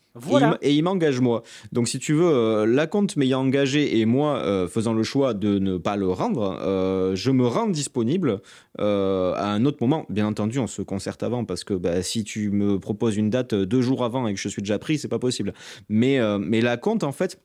et 0.62 0.72
il 0.72 0.82
m'engage 0.82 1.20
moi. 1.20 1.42
Donc 1.72 1.88
si 1.88 1.98
tu 1.98 2.12
veux, 2.12 2.32
euh, 2.32 2.66
la 2.66 2.86
compte 2.86 3.16
m'ayant 3.16 3.40
engagé 3.40 3.98
et 3.98 4.06
moi 4.06 4.36
euh, 4.36 4.68
faisant 4.68 4.92
le 4.92 5.02
choix 5.02 5.34
de 5.34 5.58
ne 5.58 5.76
pas 5.76 5.96
le 5.96 6.08
rendre, 6.08 6.58
euh, 6.62 7.16
je 7.16 7.30
me 7.30 7.46
rends 7.46 7.68
disponible 7.68 8.40
à 8.78 9.52
un 9.52 9.64
autre 9.64 9.78
moment. 9.80 10.06
Bien 10.08 10.26
entendu, 10.26 10.58
on 10.58 10.66
se 10.66 10.82
concerte 10.82 11.22
avant 11.22 11.44
parce 11.44 11.64
que 11.64 11.74
bah, 11.74 12.02
si 12.02 12.24
tu 12.24 12.50
me 12.50 12.78
proposes 12.78 13.16
une 13.16 13.30
date 13.30 13.54
deux 13.54 13.82
jours 13.82 14.04
avant 14.04 14.26
et 14.26 14.34
que 14.34 14.40
je 14.40 14.48
suis 14.48 14.62
déjà 14.62 14.78
pris, 14.78 14.98
c'est 14.98 15.08
pas 15.08 15.18
possible. 15.18 15.52
Mais, 15.88 16.18
mais 16.38 16.60
la 16.60 16.76
compte, 16.76 17.04
en 17.04 17.12
fait, 17.12 17.40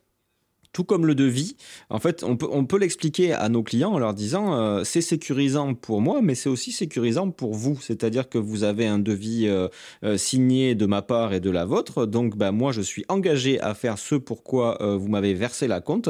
tout 0.72 0.84
comme 0.84 1.06
le 1.06 1.16
devis, 1.16 1.56
en 1.90 2.00
fait, 2.00 2.24
on 2.24 2.38
peut, 2.38 2.48
on 2.52 2.66
peut 2.66 2.78
l'expliquer 2.78 3.34
à 3.34 3.50
nos 3.50 3.64
clients 3.64 3.94
en 3.94 4.00
leur 4.00 4.14
disant 4.14 4.54
euh, 4.54 4.84
c'est 4.84 5.02
sécurisant 5.02 5.74
pour 5.74 6.00
moi, 6.00 6.22
mais 6.22 6.36
c'est 6.36 6.50
aussi 6.50 6.72
sécurisant 6.72 7.32
pour 7.32 7.56
vous. 7.56 7.80
C'est-à-dire 7.82 8.30
que 8.30 8.38
vous 8.38 8.64
avez 8.64 8.86
un 8.86 9.00
devis 9.00 9.48
euh, 9.48 9.68
euh, 10.04 10.18
signé 10.18 10.76
de 10.76 10.86
ma 10.86 11.02
part 11.02 11.34
et 11.34 11.40
de 11.40 11.50
la 11.50 11.66
vôtre. 11.66 12.06
Donc, 12.06 12.38
bah, 12.38 12.52
moi, 12.52 12.72
je 12.72 12.82
suis 12.82 13.04
engagé 13.10 13.60
à 13.62 13.74
faire 13.74 13.98
ce 13.98 14.16
pourquoi 14.16 14.78
vous 14.80 15.08
m'avez 15.08 15.34
versé 15.34 15.68
la 15.68 15.82
compte. 15.82 16.10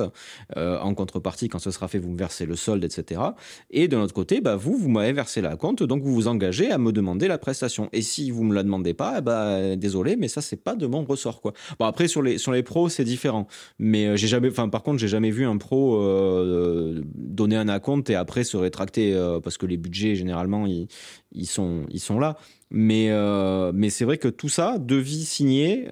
en 0.55 0.93
contrepartie, 0.93 1.47
quand 1.47 1.59
ce 1.59 1.71
sera 1.71 1.87
fait, 1.87 1.99
vous 1.99 2.09
me 2.09 2.17
versez 2.17 2.45
le 2.45 2.55
solde, 2.55 2.83
etc. 2.83 3.21
Et 3.69 3.87
de 3.87 3.95
notre 3.95 4.13
côté, 4.13 4.41
bah, 4.41 4.55
vous, 4.55 4.77
vous 4.77 4.89
m'avez 4.89 5.13
versé 5.13 5.41
la 5.41 5.55
compte. 5.55 5.83
Donc, 5.83 6.03
vous 6.03 6.13
vous 6.13 6.27
engagez 6.27 6.71
à 6.71 6.77
me 6.77 6.91
demander 6.91 7.27
la 7.27 7.37
prestation. 7.37 7.89
Et 7.93 8.01
si 8.01 8.31
vous 8.31 8.43
me 8.43 8.53
la 8.53 8.63
demandez 8.63 8.93
pas, 8.93 9.21
bah, 9.21 9.75
désolé, 9.75 10.15
mais 10.15 10.27
ça, 10.27 10.41
c'est 10.41 10.61
pas 10.63 10.75
de 10.75 10.85
mon 10.85 11.03
ressort. 11.03 11.41
Quoi. 11.41 11.53
Bon, 11.79 11.85
après, 11.85 12.07
sur 12.07 12.21
les, 12.21 12.37
sur 12.37 12.51
les 12.51 12.63
pros, 12.63 12.89
c'est 12.89 13.05
différent. 13.05 13.47
Mais 13.77 14.17
j'ai 14.17 14.27
jamais 14.27 14.48
Enfin, 14.49 14.69
par 14.69 14.83
contre, 14.83 14.99
j'ai 14.99 15.07
jamais 15.07 15.31
vu 15.31 15.45
un 15.45 15.57
pro 15.57 16.01
euh, 16.01 17.01
donner 17.15 17.55
un 17.55 17.67
acompte 17.67 18.09
et 18.09 18.15
après 18.15 18.43
se 18.43 18.57
rétracter 18.57 19.13
euh, 19.13 19.39
parce 19.39 19.57
que 19.57 19.65
les 19.65 19.77
budgets 19.77 20.15
généralement 20.15 20.65
ils, 20.67 21.47
sont 21.47 22.19
là. 22.19 22.37
Mais 22.71 23.07
euh, 23.09 23.71
mais 23.73 23.89
c'est 23.89 24.05
vrai 24.05 24.17
que 24.17 24.27
tout 24.27 24.49
ça, 24.49 24.77
devis 24.79 25.25
signé 25.25 25.87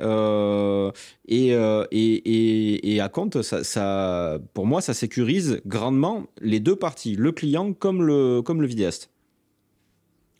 et, 1.27 1.51
et, 1.91 3.01
ça, 3.41 3.63
ça 3.63 4.39
pour 4.53 4.67
moi 4.67 4.81
ça 4.81 4.93
sécurise 4.93 5.61
grandement 5.65 6.27
les 6.41 6.59
deux 6.59 6.75
parties, 6.75 7.15
le 7.15 7.31
client 7.31 7.73
comme 7.73 8.03
le 8.03 8.41
comme 8.41 8.63
vidéaste. 8.65 9.09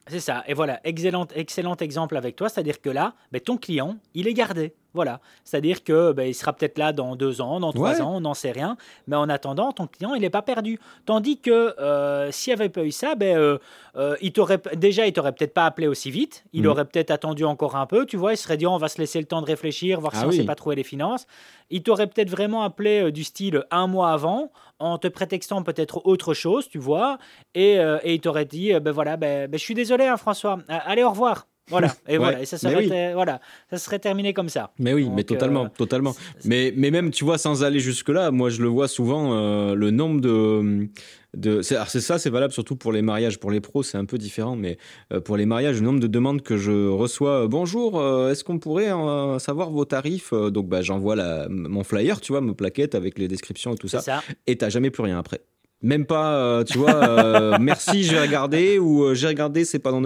C'est 0.10 0.22
ça. 0.22 0.44
Et 0.48 0.54
voilà, 0.54 0.80
excellent, 0.86 1.28
excellent 1.36 1.76
exemple 1.76 2.16
avec 2.16 2.36
toi. 2.36 2.50
C'est-à-dire 2.50 2.82
que 2.82 2.90
là, 2.90 3.16
ben, 3.32 3.42
ton 3.42 3.58
client, 3.58 3.98
il 4.14 4.28
est 4.28 4.34
gardé. 4.34 4.74
Voilà. 4.94 5.20
C'est-à-dire 5.44 5.84
que 5.84 6.12
ben, 6.12 6.28
il 6.28 6.34
sera 6.34 6.54
peut-être 6.54 6.78
là 6.78 6.92
dans 6.94 7.16
deux 7.16 7.42
ans, 7.42 7.60
dans 7.60 7.72
trois 7.72 8.02
ans, 8.02 8.16
on 8.16 8.22
n'en 8.22 8.34
sait 8.34 8.52
rien. 8.52 8.78
Mais 9.08 9.16
en 9.16 9.30
attendant, 9.30 9.72
ton 9.72 9.86
client, 9.86 10.14
il 10.16 10.22
n'est 10.22 10.30
pas 10.30 10.42
perdu. 10.42 10.80
Tandis 11.06 11.40
que 11.40 11.80
euh, 11.80 12.32
s'il 12.32 12.54
n'y 12.54 12.60
avait 12.60 12.70
pas 12.70 12.84
eu 12.84 12.92
ça, 12.92 13.16
ben, 13.16 13.38
euh, 13.38 13.58
euh, 13.96 14.16
il 14.22 14.32
t'aurait 14.32 14.62
déjà, 14.76 15.06
il 15.06 15.14
t'aurait 15.14 15.34
peut-être 15.34 15.54
pas 15.54 15.66
appelé 15.66 15.88
aussi 15.88 16.10
vite. 16.10 16.46
Il 16.54 16.64
mhm. 16.64 16.70
aurait 16.70 16.86
peut-être 16.86 17.12
attendu 17.12 17.44
encore 17.44 17.76
un 17.76 17.86
peu. 17.86 18.06
Tu 18.06 18.18
vois, 18.18 18.34
il 18.34 18.38
serait 18.38 18.58
dit, 18.58 18.66
on 18.66 18.78
va 18.78 18.88
se 18.88 18.98
laisser 18.98 19.20
le 19.20 19.26
temps 19.26 19.42
de 19.42 19.48
réfléchir, 19.48 20.00
voir 20.00 20.14
ah 20.16 20.20
si 20.20 20.26
on 20.26 20.30
ne 20.30 20.34
sait 20.34 20.46
pas 20.46 20.56
trouver 20.56 20.76
les 20.76 20.84
finances. 20.84 21.28
Il 21.70 21.84
t'aurait 21.84 22.08
peut-être 22.08 22.30
vraiment 22.30 22.64
appelé 22.64 23.12
du 23.12 23.24
style 23.24 23.66
un 23.72 23.88
mois 23.88 24.12
avant, 24.12 24.52
en 24.80 24.98
te 24.98 25.08
prétextant 25.08 25.64
peut-être 25.64 26.06
autre 26.06 26.34
chose, 26.34 26.70
tu 26.70 26.80
vois. 26.80 27.18
Et, 27.56 27.78
il 28.06 28.22
t'aurait 28.22 28.46
dit, 28.46 28.74
ben 28.80 28.92
voilà, 28.92 29.18
ben, 29.18 29.50
ben, 29.50 29.58
je 29.60 29.64
suis 29.64 29.76
désolé, 29.76 30.06
hein, 30.06 30.18
François. 30.18 30.60
Allez, 30.70 31.04
au 31.04 31.10
revoir. 31.10 31.46
Voilà, 31.70 31.94
et 32.08 32.18
voilà, 32.18 32.42
et 32.42 32.46
ça 32.46 32.58
serait, 32.58 33.14
voilà, 33.14 33.42
ça 33.70 33.78
serait 33.78 34.00
terminé 34.00 34.34
comme 34.34 34.48
ça. 34.48 34.72
Mais 34.80 34.94
oui, 34.94 35.10
mais 35.14 35.24
totalement, 35.24 35.66
euh, 35.66 35.70
totalement. 35.78 36.16
Mais, 36.46 36.74
mais 36.76 36.92
même, 36.92 37.12
tu 37.12 37.26
vois, 37.26 37.38
sans 37.38 37.64
aller 37.64 37.80
jusque-là, 37.80 38.32
moi 38.32 38.50
je 38.50 38.62
le 38.62 38.70
vois 38.70 38.88
souvent, 38.88 39.34
euh, 39.34 39.76
le 39.76 39.92
nombre 39.92 40.22
de. 40.22 40.88
de 41.36 41.62
c'est 41.62 41.86
ça, 41.86 42.20
c'est 42.20 42.30
valable 42.30 42.54
surtout 42.54 42.78
pour 42.78 42.94
les 42.94 43.02
mariages. 43.02 43.38
Pour 43.38 43.52
les 43.52 43.60
pros, 43.60 43.84
c'est 43.84 43.98
un 43.98 44.06
peu 44.06 44.18
différent, 44.18 44.56
mais 44.56 44.78
euh, 45.12 45.20
pour 45.20 45.36
les 45.36 45.46
mariages, 45.46 45.76
le 45.80 45.86
nombre 45.86 46.00
de 46.00 46.08
demandes 46.08 46.42
que 46.42 46.56
je 46.56 46.88
reçois, 46.88 47.48
bonjour, 47.48 48.02
est-ce 48.30 48.46
qu'on 48.46 48.60
pourrait 48.60 48.92
savoir 49.40 49.70
vos 49.70 49.86
tarifs 49.86 50.34
Donc, 50.34 50.70
bah, 50.70 50.82
j'envoie 50.82 51.48
mon 51.50 51.84
flyer, 51.84 52.22
tu 52.22 52.32
vois, 52.32 52.42
ma 52.42 52.54
plaquette 52.54 52.96
avec 52.96 53.20
les 53.20 53.28
descriptions 53.28 53.74
et 53.74 53.78
tout 53.78 53.90
ça, 53.90 54.00
ça. 54.00 54.24
et 54.46 54.56
t'as 54.58 54.70
jamais 54.70 54.90
plus 54.90 55.04
rien 55.04 55.20
après. 55.20 55.42
Même 55.84 56.06
pas, 56.06 56.34
euh, 56.38 56.64
tu 56.64 56.80
vois, 56.80 56.96
euh, 56.96 57.58
merci, 57.62 58.04
j'ai 58.04 58.20
regardé 58.20 58.80
ou 58.80 59.04
euh, 59.04 59.14
j'ai 59.14 59.28
regardé, 59.28 59.64
c'est 59.64 59.78
pas 59.78 59.92
dans 59.92 60.02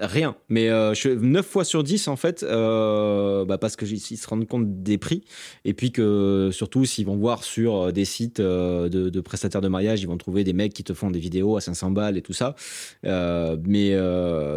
rien. 0.00 0.34
Mais 0.48 0.66
je, 0.66 1.10
9 1.10 1.46
fois 1.46 1.64
sur 1.64 1.84
10 1.84 2.08
en 2.08 2.16
fait, 2.16 2.44
bah 2.44 3.58
parce 3.58 3.76
que 3.76 3.84
ils 3.84 4.00
se 4.00 4.26
rendent 4.26 4.48
compte 4.48 4.82
des 4.82 4.98
prix 4.98 5.22
et 5.64 5.74
puis 5.74 5.92
que 5.92 6.50
surtout 6.52 6.84
s'ils 6.84 7.06
vont 7.06 7.16
voir 7.16 7.44
sur 7.44 7.92
des 7.92 8.04
sites 8.04 8.40
de, 8.40 8.88
de, 8.88 9.20
prestataires 9.20 9.60
de 9.60 9.68
mariage, 9.68 10.02
ils 10.02 10.08
vont 10.08 10.16
trouver 10.16 10.42
des 10.42 10.52
mecs 10.52 10.72
qui 10.72 10.82
te 10.82 10.92
font 10.92 11.10
des 11.10 11.20
vidéos 11.20 11.56
à 11.56 11.60
500 11.60 11.92
balles 11.92 12.16
et 12.16 12.22
tout 12.22 12.32
ça. 12.32 12.56
mais 13.04 13.96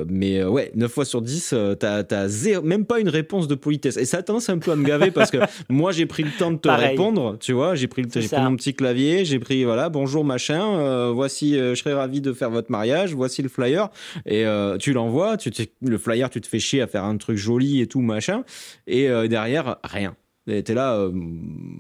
mais 0.08 0.44
ouais, 0.44 0.72
9 0.74 0.92
fois 0.92 1.06
sur 1.06 1.22
10, 1.22 1.54
t'as 1.80 2.04
as 2.10 2.28
zéro, 2.28 2.64
même 2.66 2.86
pas 2.86 3.00
une 3.00 3.10
réponse 3.10 3.48
de 3.48 3.56
politesse. 3.56 3.98
Et 3.98 4.06
ça 4.06 4.18
a 4.18 4.24
tendance 4.24 4.50
un 4.50 4.58
peu 4.58 4.72
à 4.72 4.76
me 4.76 4.86
gaver 4.86 5.12
parce 5.12 5.30
que 5.30 5.38
moi 5.70 5.92
j'ai 5.92 6.08
pris 6.08 6.24
le 6.24 6.32
temps 6.32 6.52
de 6.52 6.58
te 6.58 6.70
répondre, 6.70 7.38
tu 7.40 7.54
vois, 7.54 7.76
j'ai 7.76 7.88
pris, 7.88 8.02
le, 8.02 8.10
j'ai 8.12 8.28
pris 8.28 8.42
mon 8.42 8.56
petit 8.56 8.74
clavier, 8.74 9.26
j'ai 9.26 9.38
pris 9.38 9.64
voilà, 9.64 9.90
bonjour 9.90 10.26
machin 10.26 10.55
euh, 10.62 11.12
voici, 11.12 11.58
euh, 11.58 11.76
je 11.76 11.82
serais 11.82 11.94
ravi 11.94 12.22
de 12.22 12.34
faire 12.34 12.50
votre 12.50 12.72
mariage, 12.72 13.14
voici 13.14 13.42
le 13.42 13.50
flyer. 13.50 13.90
Et 14.26 14.46
euh, 14.46 14.78
tu 14.78 14.94
l'envoies, 14.94 15.38
tu 15.38 15.52
le 15.82 15.98
flyer, 15.98 16.30
tu 16.30 16.42
te 16.42 16.48
fais 16.48 16.60
chier 16.60 16.82
à 16.82 16.88
faire 16.88 17.04
un 17.04 17.18
truc 17.18 17.38
joli 17.38 17.82
et 17.82 17.88
tout, 17.88 18.02
machin. 18.02 18.44
Et 18.88 19.08
derrière, 19.28 19.78
rien. 19.84 20.16
Et 20.48 20.64
t'es 20.64 20.74
là, 20.74 21.10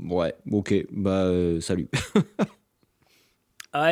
ouais, 0.09 0.33
ok, 0.51 0.73
bah 0.91 1.29
salut. 1.61 1.87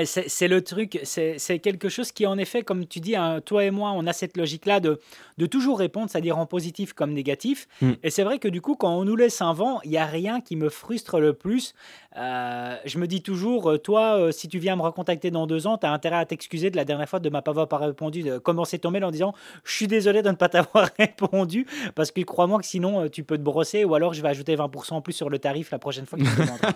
c'est 0.06 0.48
le 0.48 0.64
truc, 0.64 1.00
c'est 1.04 1.60
quelque 1.60 1.90
chose 1.90 2.12
qui, 2.12 2.26
en 2.26 2.38
effet, 2.38 2.64
comme 2.64 2.86
tu 2.88 3.00
dis, 3.00 3.16
hein, 3.16 3.42
toi 3.42 3.66
et 3.66 3.72
moi, 3.72 3.92
on 3.96 4.08
a 4.08 4.14
cette 4.14 4.38
logique-là 4.38 4.80
de, 4.80 5.00
de 5.38 5.46
toujours 5.46 5.80
répondre, 5.80 6.10
c'est-à-dire 6.10 6.38
en 6.38 6.46
positif 6.46 6.94
comme 6.94 7.14
négatif. 7.14 7.68
Mm. 7.82 7.92
Et 8.04 8.10
c'est 8.10 8.24
vrai 8.24 8.40
que 8.40 8.48
du 8.48 8.62
coup, 8.62 8.76
quand 8.76 8.96
on 8.96 9.04
nous 9.04 9.16
laisse 9.16 9.42
un 9.42 9.54
vent, 9.54 9.80
il 9.84 9.92
n'y 9.92 9.98
a 9.98 10.06
rien 10.06 10.42
qui 10.42 10.56
me 10.56 10.70
frustre 10.70 11.20
le 11.20 11.34
plus. 11.34 11.74
Euh, 12.16 12.76
je 12.86 13.00
me 13.00 13.08
dis 13.08 13.22
toujours, 13.22 13.72
euh, 13.72 13.78
toi, 13.78 14.18
euh, 14.18 14.32
si 14.32 14.48
tu 14.48 14.60
viens 14.60 14.76
me 14.76 14.82
recontacter 14.84 15.32
dans 15.32 15.48
deux 15.48 15.66
ans, 15.66 15.78
tu 15.78 15.88
as 15.88 15.92
intérêt 15.92 16.18
à 16.18 16.26
t'excuser 16.26 16.70
de 16.70 16.76
la 16.76 16.86
dernière 16.86 17.10
fois 17.10 17.20
de 17.20 17.30
ne 17.30 17.34
m'avoir 17.34 17.68
pas 17.68 17.78
répondu, 17.78 18.22
de 18.22 18.38
commencer 18.38 18.78
ton 18.80 18.92
mail 18.92 19.04
en 19.04 19.12
disant 19.12 19.34
Je 19.64 19.74
suis 19.74 19.88
désolé 19.88 20.22
de 20.22 20.30
ne 20.30 20.36
pas 20.36 20.50
t'avoir 20.50 20.90
répondu, 21.00 21.66
parce 21.96 22.12
que 22.12 22.22
crois-moi 22.22 22.60
que 22.60 22.66
sinon, 22.66 23.10
tu 23.10 23.24
peux 23.24 23.38
te 23.38 23.44
brosser, 23.44 23.84
ou 23.84 23.96
alors 23.96 24.14
je 24.14 24.22
vais 24.22 24.30
ajouter 24.30 24.56
20% 24.56 24.94
en 24.94 25.02
plus 25.02 25.14
sur 25.14 25.30
le 25.30 25.40
tarif 25.40 25.72
la 25.72 25.80
prochaine 25.80 26.06
fois 26.06 26.20
que 26.20 26.24
tu 26.24 26.30
me 26.30 26.46
demanderas. 26.46 26.74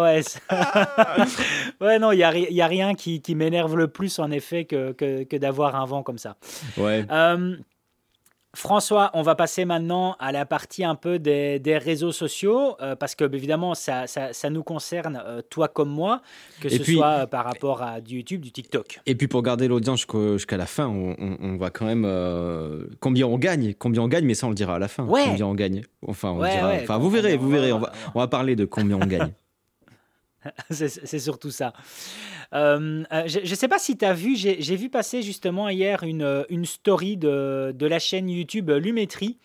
ouais, 0.00 0.22
ouais, 1.80 1.98
non, 1.98 2.12
il 2.12 2.16
n'y 2.16 2.24
a, 2.24 2.36
y 2.36 2.60
a, 2.60 2.66
rien 2.66 2.94
qui, 2.94 3.20
qui 3.20 3.34
m'énerve 3.34 3.76
le 3.76 3.88
plus, 3.88 4.18
en 4.18 4.30
effet, 4.30 4.64
que, 4.64 4.92
que, 4.92 5.24
que 5.24 5.36
d'avoir 5.36 5.76
un 5.76 5.84
vent 5.84 6.02
comme 6.02 6.18
ça. 6.18 6.36
Ouais. 6.76 7.04
Euh, 7.10 7.56
François, 8.54 9.10
on 9.14 9.22
va 9.22 9.34
passer 9.34 9.64
maintenant 9.64 10.14
à 10.20 10.30
la 10.30 10.44
partie 10.44 10.84
un 10.84 10.94
peu 10.94 11.18
des, 11.18 11.78
réseaux 11.78 12.12
sociaux, 12.12 12.76
euh, 12.82 12.94
parce 12.94 13.14
que 13.14 13.24
évidemment, 13.24 13.74
ça, 13.74 14.06
ça, 14.06 14.50
nous 14.50 14.62
concerne, 14.62 15.22
euh, 15.24 15.40
toi 15.48 15.68
comme 15.68 15.88
moi, 15.88 16.20
que 16.60 16.68
ce 16.68 16.84
soit 16.84 17.26
par 17.28 17.46
rapport 17.46 17.82
à 17.82 18.02
du 18.02 18.16
YouTube, 18.16 18.42
du 18.42 18.52
TikTok. 18.52 19.00
Et 19.06 19.14
puis 19.14 19.26
pour 19.26 19.42
garder 19.42 19.68
l'audience 19.68 20.06
jusqu'à 20.34 20.58
la 20.58 20.66
fin, 20.66 20.86
on, 20.86 21.56
va 21.56 21.70
quand 21.70 21.86
même... 21.86 22.06
combien 23.00 23.26
on 23.26 23.38
gagne 23.38 23.72
Combien 23.78 24.02
on 24.02 24.08
gagne, 24.08 24.26
mais 24.26 24.34
ça 24.34 24.46
on 24.46 24.50
le 24.50 24.54
dira 24.54 24.76
à 24.76 24.78
la 24.78 24.88
fin. 24.88 25.06
Combien 25.06 25.46
on 25.46 25.54
gagne 25.54 25.82
Enfin, 26.06 26.30
on 26.30 26.42
dira, 26.42 26.72
enfin 26.82 26.98
vous 26.98 27.08
verrez, 27.08 27.36
vous 27.38 27.48
verrez, 27.48 27.72
on 27.72 27.78
va, 27.78 27.92
on 28.14 28.18
va 28.18 28.28
parler 28.28 28.54
de 28.54 28.66
combien 28.66 28.96
on 28.96 29.06
gagne. 29.06 29.32
c'est 30.70 31.18
surtout 31.18 31.50
ça. 31.50 31.72
Euh, 32.54 33.04
euh, 33.12 33.22
je 33.26 33.40
ne 33.40 33.54
sais 33.54 33.68
pas 33.68 33.78
si 33.78 33.96
tu 33.96 34.04
as 34.04 34.14
vu, 34.14 34.36
j'ai 34.36 34.76
vu 34.76 34.88
passer 34.88 35.22
justement 35.22 35.68
hier 35.68 36.02
une, 36.02 36.44
une 36.48 36.64
story 36.66 37.16
de, 37.16 37.74
de 37.76 37.86
la 37.86 37.98
chaîne 37.98 38.28
YouTube 38.28 38.70
Lumétrie 38.70 39.38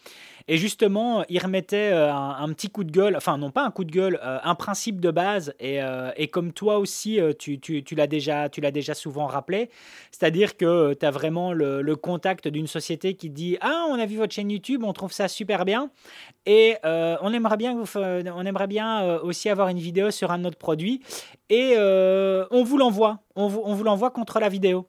et 0.49 0.57
justement, 0.57 1.25
il 1.27 1.39
remettait 1.39 1.91
euh, 1.91 2.13
un, 2.13 2.47
petit 2.53 2.69
coup 2.69 2.85
de 2.85 2.91
gueule, 2.91 3.17
enfin 3.17 3.37
non 3.37 3.51
pas 3.51 3.65
un 3.65 3.71
coup 3.71 3.83
de 3.83 3.91
gueule, 3.91 4.17
euh, 4.23 4.39
un 4.41 4.55
principe 4.55 5.01
de 5.01 5.11
base. 5.11 5.53
Et, 5.59 5.83
euh, 5.83 6.11
comme 6.31 6.53
toi 6.53 6.77
aussi, 6.77 7.19
tu, 7.37 7.59
l'as 7.95 8.07
déjà, 8.07 8.47
déjà 8.47 8.93
souvent 8.93 9.25
rappelé, 9.25 9.69
c'est-à-dire 10.11 10.55
que 10.55 10.93
tu 10.93 11.05
as 11.05 11.11
vraiment 11.11 11.51
le, 11.51 11.95
contact 11.97 12.47
d'une 12.47 12.67
société 12.67 13.15
qui 13.15 13.29
dit 13.29 13.57
Ah, 13.59 13.87
on 13.89 13.99
a 13.99 14.05
vu 14.05 14.17
votre 14.17 14.33
chaîne 14.33 14.49
YouTube, 14.49 14.83
on 14.85 14.93
trouve 14.93 15.11
ça 15.11 15.27
super 15.27 15.65
bien. 15.65 15.89
Et 16.45 16.77
on 16.83 17.33
aimerait 17.33 17.57
bien, 17.57 17.75
on 17.95 18.45
aimerait 18.45 18.67
bien 18.67 19.17
aussi 19.17 19.49
avoir 19.49 19.67
une 19.67 19.79
vidéo 19.79 20.11
sur 20.11 20.31
un 20.31 20.45
autre 20.45 20.57
produit. 20.57 21.01
Et 21.49 21.75
on 21.77 22.63
vous 22.63 22.77
l'envoie. 22.77 23.19
On 23.35 23.47
vous, 23.47 23.83
l'envoie 23.83 24.11
contre 24.11 24.39
la 24.39 24.47
vidéo. 24.47 24.85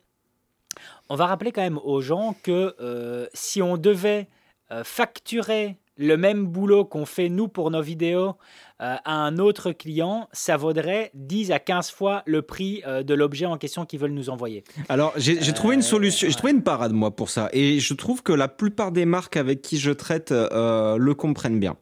On 1.09 1.17
va 1.17 1.27
rappeler 1.27 1.51
quand 1.51 1.63
même 1.63 1.81
aux 1.83 2.01
gens 2.01 2.37
que 2.43 3.29
si 3.33 3.63
on 3.63 3.77
devait 3.77 4.29
euh, 4.29 4.38
facturer 4.85 5.79
le 5.99 6.17
même 6.17 6.47
boulot 6.47 6.85
qu'on 6.85 7.05
fait 7.05 7.29
nous 7.29 7.49
pour 7.49 7.71
nos 7.71 7.83
vidéos 7.83 8.37
euh, 8.81 8.95
à 9.05 9.13
un 9.13 9.39
autre 9.39 9.73
client, 9.73 10.29
ça 10.33 10.57
vaudrait 10.57 11.11
10 11.15 11.51
à 11.51 11.59
15 11.59 11.91
fois 11.91 12.23
le 12.25 12.43
prix 12.43 12.83
euh, 12.87 13.03
de 13.03 13.15
l'objet 13.15 13.47
en 13.47 13.59
question 13.59 13.85
qu'ils 13.85 13.99
veulent 13.99 14.13
nous 14.13 14.31
envoyer. 14.31 14.63
Alors, 14.89 15.13
j'ai 15.17 15.53
trouvé 15.53 15.75
une 15.75 15.83
solution, 15.83 16.29
j'ai 16.29 16.37
trouvé 16.37 16.53
une 16.53 16.63
parade, 16.63 16.93
moi, 16.93 17.11
pour 17.11 17.29
ça. 17.29 17.51
Et 17.53 17.81
je 17.81 17.95
trouve 17.95 18.23
que 18.23 18.33
la 18.33 18.47
plupart 18.47 18.93
des 18.93 19.05
marques 19.05 19.37
avec 19.37 19.61
qui 19.61 19.79
je 19.79 19.91
traite 19.91 20.31
le 20.31 21.13
comprennent 21.15 21.59
bien. 21.59 21.77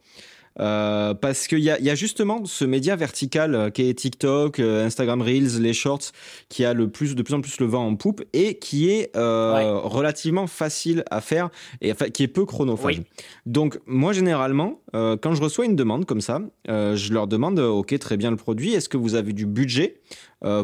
Euh, 0.59 1.15
parce 1.15 1.47
qu'il 1.47 1.59
y 1.59 1.71
a, 1.71 1.79
y 1.81 1.91
a, 1.91 1.95
justement 1.95 2.45
ce 2.45 2.65
média 2.65 2.97
vertical 2.97 3.55
euh, 3.55 3.71
qui 3.71 3.89
est 3.89 3.95
TikTok, 3.95 4.59
euh, 4.59 4.87
Instagram 4.87 5.21
Reels, 5.21 5.61
les 5.61 5.75
Shorts, 5.75 6.13
qui 6.49 6.65
a 6.65 6.73
le 6.73 6.89
plus, 6.89 7.15
de 7.15 7.23
plus 7.23 7.35
en 7.35 7.41
plus 7.41 7.61
le 7.61 7.67
vent 7.67 7.87
en 7.87 7.97
poupe 7.97 8.25
et 8.33 8.59
qui 8.59 8.89
est 8.91 9.11
relativement 9.15 10.47
facile 10.47 11.05
à 11.11 11.21
faire 11.21 11.51
et 11.81 11.93
enfin, 11.93 12.07
qui 12.07 12.23
est 12.23 12.29
peu 12.29 12.45
chronophage. 12.45 13.03
Donc 13.45 13.79
moi 13.87 14.13
généralement, 14.13 14.81
quand 14.93 15.35
je 15.35 15.43
reçois 15.43 15.65
une 15.65 15.77
demande 15.77 16.05
comme 16.05 16.21
ça, 16.21 16.41
je 16.69 17.13
leur 17.13 17.27
demande, 17.27 17.59
ok 17.59 17.99
très 17.99 18.17
bien 18.17 18.31
le 18.31 18.37
produit, 18.37 18.75
est-ce 18.75 18.89
que 18.89 18.97
vous 18.97 19.15
avez 19.15 19.33
du 19.33 19.47
budget 19.47 20.01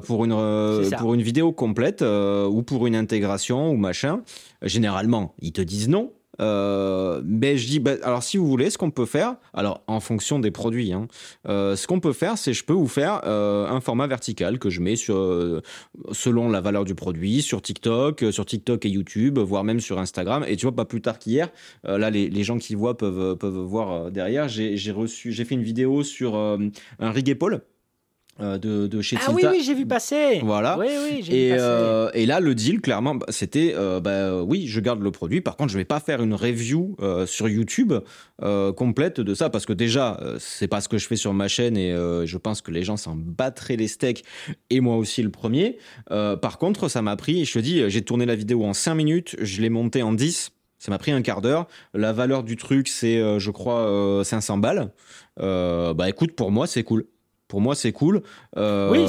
pour 0.05 0.25
une 0.25 0.91
pour 0.99 1.15
une 1.15 1.23
vidéo 1.23 1.53
complète 1.53 2.03
ou 2.03 2.63
pour 2.63 2.87
une 2.87 2.97
intégration 2.97 3.71
ou 3.71 3.77
machin? 3.77 4.23
Généralement, 4.63 5.35
ils 5.41 5.53
te 5.53 5.63
disent 5.63 5.89
non 5.89 6.13
ben 6.39 7.57
je 7.57 7.67
dis, 7.67 7.79
ben, 7.79 7.99
alors 8.03 8.23
si 8.23 8.37
vous 8.37 8.47
voulez, 8.47 8.71
ce 8.71 8.79
qu'on 8.79 8.91
peut 8.91 9.07
faire, 9.07 9.37
alors 9.55 9.83
en 9.87 10.01
fonction 10.01 10.39
des 10.39 10.51
produits, 10.51 10.93
hein, 10.93 11.07
ce 11.47 11.87
qu'on 11.87 12.01
peut 12.01 12.13
faire, 12.13 12.39
c'est 12.39 12.53
je 12.53 12.65
peux 12.65 12.73
vous 12.73 12.89
faire 12.89 13.25
un 13.25 13.81
format 13.81 14.07
vertical 14.07 14.59
que 14.59 14.71
je 14.71 14.81
mets 14.81 14.97
sur, 14.97 15.63
selon 16.13 16.49
la 16.49 16.61
valeur 16.61 16.85
du 16.85 16.95
produit, 16.95 17.43
sur 17.43 17.63
TikTok, 17.63 18.25
sur 18.31 18.47
TikTok 18.47 18.85
et 18.87 18.89
YouTube, 18.89 19.39
voire 19.39 19.65
même 19.65 19.81
sur 19.81 19.99
Instagram. 19.99 20.45
Et 20.47 20.57
tu 20.57 20.67
vois, 20.67 20.75
pas 20.75 20.85
plus 20.85 21.01
tard 21.01 21.19
qu'hier, 21.19 21.51
là, 21.85 22.11
les, 22.11 22.29
les, 22.29 22.45
gens 22.45 22.59
qui 22.59 22.75
voient 22.75 22.97
peuvent, 22.97 23.37
peuvent 23.37 23.59
voir 23.59 24.11
derrière, 24.11 24.49
j'ai 24.49 24.93
reçu, 24.93 25.33
j'ai 25.33 25.45
fait 25.45 25.55
une 25.55 25.63
vidéo 25.63 26.03
sur 26.03 26.37
un 26.37 27.11
rig 27.11 27.29
épaule 27.29 27.43
euh, 27.53 27.59
de, 28.41 28.87
de, 28.87 29.03
chez 29.03 29.17
Ah 29.21 29.31
oui, 29.33 29.43
oui, 29.49 29.63
j'ai 29.65 29.75
vu 29.75 29.87
passer. 29.87 30.41
Voilà. 30.43 30.79
Oui, 30.79 30.87
oui, 30.89 31.19
et, 31.19 31.21
vu 31.21 31.51
passer. 31.51 31.57
Euh, 31.61 32.11
et 32.15 32.27
là, 32.27 32.41
le 32.41 32.55
deal, 32.55 32.81
clairement, 32.81 33.15
bah, 33.15 33.27
c'était 33.29 33.75
euh, 33.77 34.01
bah, 34.01 34.43
oui, 34.43 34.67
je 34.67 34.81
garde 34.81 35.03
le 35.03 35.11
produit. 35.11 35.41
Par 35.41 35.57
contre, 35.57 35.71
je 35.71 35.79
vais 35.79 35.85
pas 35.85 36.01
faire 36.01 36.23
une 36.23 36.35
review 36.35 36.97
sur 37.27 37.49
YouTube 37.49 37.93
complète 38.77 39.21
de 39.21 39.35
ça 39.35 39.51
parce 39.51 39.67
que 39.67 39.73
déjà, 39.73 40.21
c'est 40.39 40.69
pas 40.69 40.81
ce 40.81 40.89
que 40.89 40.99
je 40.99 41.07
fais 41.07 41.17
sur 41.17 41.33
ma 41.33 41.49
chaîne 41.49 41.77
et 41.77 41.93
je 41.93 42.37
pense 42.39 42.63
que 42.63 42.71
les 42.71 42.83
gens 42.83 42.97
s'en 42.97 43.15
battraient 43.17 43.77
les 43.77 43.89
steaks 43.89 44.25
et 44.71 44.81
moi 44.81 44.97
aussi 44.97 45.23
le 45.23 45.31
premier. 45.31 45.79
par 46.09 46.59
contre, 46.59 46.89
ça 46.89 47.03
m'a 47.03 47.17
pris, 47.17 47.45
je 47.45 47.53
te 47.53 47.59
dis, 47.59 47.89
j'ai 47.89 48.03
tourné 48.03 48.27
la 48.27 48.35
vidéo 48.35 48.65
en 48.65 48.73
5 48.73 48.95
minutes, 48.95 49.37
je 49.41 49.61
l'ai 49.61 49.71
montée 49.71 50.03
en 50.03 50.13
10. 50.13 50.53
Ça 50.79 50.91
m'a 50.91 50.99
pris 50.99 51.13
un 51.13 51.23
quart 51.23 51.43
d'heure. 51.43 51.69
La 51.95 52.13
valeur 52.13 52.43
du 52.43 52.57
truc, 52.57 52.89
c'est, 52.89 53.39
je 53.39 53.51
crois, 53.51 54.23
500 54.25 54.59
balles. 54.59 54.91
bah 55.37 56.09
écoute, 56.09 56.33
pour 56.33 56.51
moi, 56.51 56.67
c'est 56.67 56.83
cool. 56.83 57.07
Pour 57.53 57.61
moi, 57.61 57.75
c'est 57.75 57.93
cool. 57.93 58.23
Euh, 58.57 58.91
oui, 58.91 59.05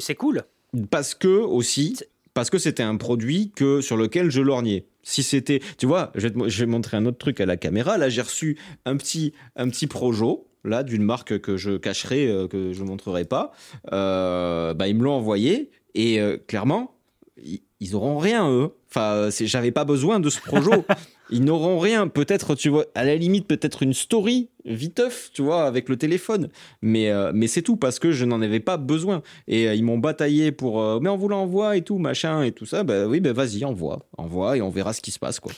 c'est 0.00 0.14
cool. 0.14 0.42
Parce 0.88 1.14
que 1.14 1.28
aussi, 1.28 1.98
parce 2.32 2.48
que 2.48 2.56
c'était 2.56 2.82
un 2.82 2.96
produit 2.96 3.52
que 3.54 3.82
sur 3.82 3.98
lequel 3.98 4.30
je 4.30 4.40
lorgnais. 4.40 4.86
Si 5.02 5.22
c'était, 5.22 5.60
tu 5.76 5.84
vois, 5.84 6.10
je 6.14 6.28
vais, 6.28 6.64
montrer 6.64 6.96
un 6.96 7.04
autre 7.04 7.18
truc 7.18 7.42
à 7.42 7.44
la 7.44 7.58
caméra. 7.58 7.98
Là, 7.98 8.08
j'ai 8.08 8.22
reçu 8.22 8.56
un 8.86 8.96
petit, 8.96 9.34
un 9.54 9.68
petit 9.68 9.86
projo 9.86 10.46
là 10.64 10.82
d'une 10.82 11.02
marque 11.02 11.38
que 11.40 11.58
je 11.58 11.76
cacherai, 11.76 12.26
euh, 12.26 12.48
que 12.48 12.72
je 12.72 12.82
montrerai 12.84 13.26
pas. 13.26 13.52
Euh, 13.92 14.72
bah, 14.72 14.88
ils 14.88 14.96
me 14.96 15.04
l'ont 15.04 15.12
envoyé 15.12 15.70
et 15.94 16.18
clairement, 16.46 16.96
ils, 17.36 17.60
ils 17.80 17.94
auront 17.94 18.16
rien 18.16 18.50
eux. 18.50 18.70
Enfin, 18.88 19.28
j'avais 19.30 19.72
pas 19.72 19.84
besoin 19.84 20.20
de 20.20 20.30
ce 20.30 20.40
projo. 20.40 20.86
Ils 21.30 21.42
n'auront 21.42 21.78
rien. 21.78 22.06
Peut-être, 22.06 22.54
tu 22.54 22.68
vois, 22.68 22.84
à 22.94 23.02
la 23.02 23.16
limite, 23.16 23.46
peut-être 23.46 23.82
une 23.82 23.94
story 23.94 24.50
viteuf, 24.64 25.30
tu 25.32 25.42
vois, 25.42 25.66
avec 25.66 25.88
le 25.88 25.96
téléphone. 25.96 26.48
Mais, 26.82 27.10
euh, 27.10 27.32
mais 27.34 27.46
c'est 27.46 27.62
tout 27.62 27.76
parce 27.76 27.98
que 27.98 28.12
je 28.12 28.24
n'en 28.24 28.40
avais 28.42 28.60
pas 28.60 28.76
besoin. 28.76 29.22
Et 29.48 29.68
euh, 29.68 29.74
ils 29.74 29.84
m'ont 29.84 29.98
bataillé 29.98 30.52
pour, 30.52 30.80
euh, 30.80 31.00
mais 31.00 31.08
on 31.08 31.16
vous 31.16 31.28
l'envoie 31.28 31.76
et 31.76 31.82
tout, 31.82 31.98
machin 31.98 32.42
et 32.42 32.52
tout 32.52 32.66
ça. 32.66 32.84
Ben 32.84 33.06
oui, 33.06 33.20
ben 33.20 33.32
vas-y, 33.32 33.64
envoie, 33.64 34.00
envoie 34.16 34.56
et 34.56 34.62
on 34.62 34.70
verra 34.70 34.92
ce 34.92 35.00
qui 35.00 35.10
se 35.10 35.18
passe, 35.18 35.40
quoi. 35.40 35.52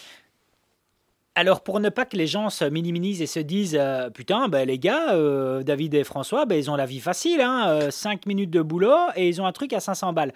Alors, 1.39 1.61
pour 1.61 1.81
ne 1.81 1.91
pas 1.91 2.07
que 2.07 2.17
les 2.17 2.27
gens 2.27 2.51
se 2.51 2.65
minimisent 2.65 3.23
et 3.23 3.27
se 3.27 3.41
disent 3.41 3.79
Putain, 4.15 4.49
ben, 4.49 4.67
les 4.67 4.79
gars, 4.79 5.15
David 5.63 5.95
et 5.95 6.03
François, 6.03 6.47
ben, 6.47 6.57
ils 6.57 6.71
ont 6.71 6.77
la 6.77 6.87
vie 6.87 7.01
facile, 7.01 7.41
hein, 7.43 7.91
5 7.91 8.27
minutes 8.27 8.51
de 8.51 8.63
boulot 8.63 8.97
et 9.17 9.29
ils 9.29 9.41
ont 9.43 9.47
un 9.47 9.53
truc 9.53 9.73
à 9.73 9.81
500 9.81 10.13
balles. 10.15 10.33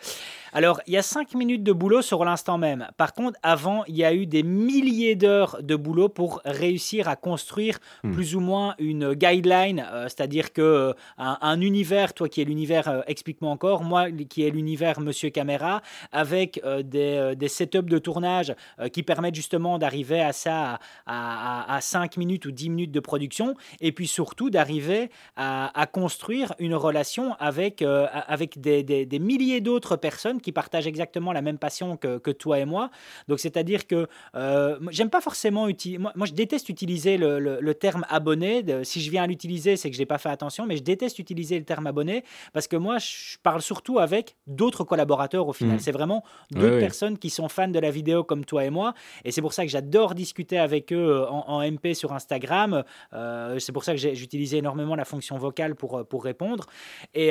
Alors, 0.52 0.80
il 0.86 0.94
y 0.94 0.96
a 0.96 1.02
5 1.02 1.34
minutes 1.34 1.62
de 1.62 1.72
boulot 1.72 2.02
sur 2.02 2.24
l'instant 2.24 2.58
même. 2.58 2.88
Par 2.96 3.14
contre, 3.14 3.38
avant, 3.42 3.84
il 3.86 3.96
y 3.96 4.04
a 4.04 4.12
eu 4.12 4.26
des 4.26 4.42
milliers 4.42 5.14
d'heures 5.14 5.58
de 5.62 5.76
boulot 5.76 6.08
pour 6.08 6.40
réussir 6.44 7.08
à 7.08 7.16
construire 7.16 7.78
hmm. 8.02 8.12
plus 8.12 8.34
ou 8.34 8.40
moins 8.40 8.74
une 8.78 9.14
guideline, 9.14 9.86
euh, 9.92 10.04
c'est-à-dire 10.04 10.52
que 10.52 10.60
euh, 10.60 10.92
un, 11.18 11.60
univers, 11.60 12.14
toi 12.14 12.28
qui 12.28 12.40
es 12.40 12.44
l'univers, 12.44 12.88
euh, 12.88 13.02
explique-moi 13.06 13.50
encore, 13.50 13.84
moi 13.84 14.10
qui 14.10 14.44
est 14.44 14.50
l'univers 14.50 15.00
Monsieur 15.00 15.30
Caméra, 15.30 15.82
avec 16.12 16.60
des, 16.84 17.34
des 17.36 17.48
setups 17.48 17.82
de 17.82 17.98
tournage 17.98 18.54
qui 18.92 19.02
permettent 19.02 19.34
justement 19.34 19.78
d'arriver 19.78 20.20
à 20.20 20.32
ça 20.32 20.74
à, 20.74 20.78
à, 21.06 21.78
5 21.80 22.16
minutes 22.16 22.46
ou 22.46 22.52
10 22.52 22.70
minutes 22.70 22.92
de 22.92 23.00
production, 23.00 23.54
et 23.80 23.92
puis 23.92 24.06
surtout 24.06 24.50
d'arriver 24.50 25.10
à, 25.36 25.86
construire 25.92 26.54
une 26.58 26.74
relation 26.74 27.34
avec, 27.38 27.82
avec 27.82 28.60
des, 28.60 28.82
des 28.82 29.18
milliers 29.18 29.60
d'autres 29.60 29.96
personnes 29.96 30.40
qui 30.40 30.52
partagent 30.52 30.86
exactement 30.86 31.32
la 31.32 31.42
même 31.42 31.58
passion 31.58 31.96
que, 31.96 32.18
que 32.18 32.30
toi 32.30 32.58
et 32.58 32.64
moi. 32.64 32.90
Donc, 33.28 33.40
c'est-à-dire 33.40 33.86
que 33.86 34.08
euh, 34.34 34.78
j'aime 34.90 35.10
pas 35.10 35.20
forcément 35.20 35.68
utiliser. 35.68 35.98
Moi, 35.98 36.12
moi, 36.14 36.26
je 36.26 36.32
déteste 36.32 36.68
utiliser 36.68 37.16
le, 37.16 37.38
le, 37.38 37.74
terme 37.74 38.04
abonné. 38.08 38.64
si 38.84 39.00
je 39.00 39.10
viens 39.10 39.22
à 39.22 39.26
l'utiliser, 39.26 39.76
c'est 39.76 39.90
que 39.90 39.96
j'ai 39.96 40.06
pas 40.06 40.18
fait 40.18 40.28
attention, 40.28 40.66
mais 40.66 40.76
je 40.76 40.82
déteste 40.82 41.18
utiliser 41.18 41.58
le 41.58 41.64
terme 41.64 41.86
abonné 41.86 42.24
parce 42.52 42.66
que 42.68 42.76
moi, 42.76 42.98
je 42.98 43.38
parle 43.42 43.62
surtout 43.62 43.98
avec 43.98 44.36
d'autres 44.46 44.84
collaborateurs 44.84 45.48
au 45.48 45.52
final. 45.52 45.76
Mmh. 45.76 45.80
C'est 45.80 45.92
vraiment 45.92 46.24
d'autres 46.50 46.78
personnes 46.78 47.18
qui 47.18 47.30
sont 47.30 47.48
fans 47.48 47.68
de 47.68 47.78
la 47.78 47.90
vidéo 47.90 48.24
comme 48.24 48.44
toi 48.44 48.64
et 48.64 48.70
moi. 48.70 48.94
Et 49.24 49.30
c'est 49.30 49.40
pour 49.40 49.52
ça 49.52 49.64
que 49.64 49.70
j'adore 49.70 50.14
discuter 50.14 50.58
avec 50.58 50.79
eux 50.92 51.10
euh, 51.10 51.26
en, 51.28 51.62
MP 51.62 51.94
sur 51.94 52.12
Instagram. 52.12 52.84
Euh, 53.12 53.58
c'est 53.58 53.72
pour 53.72 53.84
ça 53.84 53.94
que 53.94 53.98
j'utilisais 53.98 54.58
énormément 54.58 54.94
la 54.94 55.04
fonction 55.04 55.38
vocale 55.38 55.74
pour, 55.74 55.98
euh, 55.98 56.04
pour 56.04 56.24
répondre. 56.24 56.66
Et, 57.14 57.30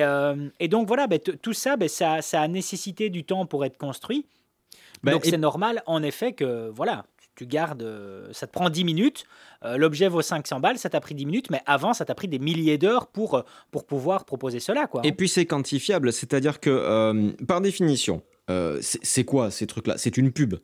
et 0.60 0.68
donc 0.68 0.88
voilà, 0.88 1.08
ben, 1.08 1.20
tout 1.20 1.54
ça, 1.54 1.78
ben, 1.78 1.90
ça, 1.90 2.22
ça 2.22 2.42
a 2.42 2.48
nécessité 2.48 3.10
du 3.10 3.24
temps 3.24 3.46
pour 3.46 3.66
être 3.66 3.78
construit. 3.78 4.26
Ben, 5.04 5.14
Donc 5.14 5.26
c'est 5.26 5.38
normal, 5.38 5.82
en 5.86 6.04
effet, 6.04 6.34
que 6.34 6.70
voilà, 6.70 7.06
tu 7.36 7.46
gardes, 7.46 7.86
ça 8.32 8.48
te 8.48 8.52
prend 8.52 8.70
10 8.70 8.84
minutes, 8.84 9.26
euh, 9.64 9.78
l'objet 9.78 10.08
vaut 10.10 10.22
500 10.22 10.60
balles, 10.60 10.78
ça 10.78 10.90
t'a 10.90 11.00
pris 11.00 11.16
10 11.16 11.26
minutes, 11.26 11.50
mais 11.50 11.62
avant, 11.66 11.94
ça 11.94 12.06
t'a 12.06 12.16
pris 12.16 12.28
des 12.28 12.40
milliers 12.40 12.78
d'heures 12.78 13.08
pour, 13.08 13.44
pour 13.72 13.86
pouvoir 13.86 14.26
proposer 14.26 14.60
cela. 14.60 14.88
Quoi, 14.88 15.02
Et 15.06 15.12
puis 15.12 15.30
c'est 15.30 15.46
quantifiable, 15.46 16.12
c'est-à-dire 16.12 16.60
que 16.60 17.34
par 17.46 17.62
définition, 17.62 18.22
c'est 18.82 19.24
quoi 19.24 19.52
ces 19.52 19.68
trucs-là? 19.68 19.98
C'est 19.98 20.18
une 20.18 20.32
pub. 20.32 20.56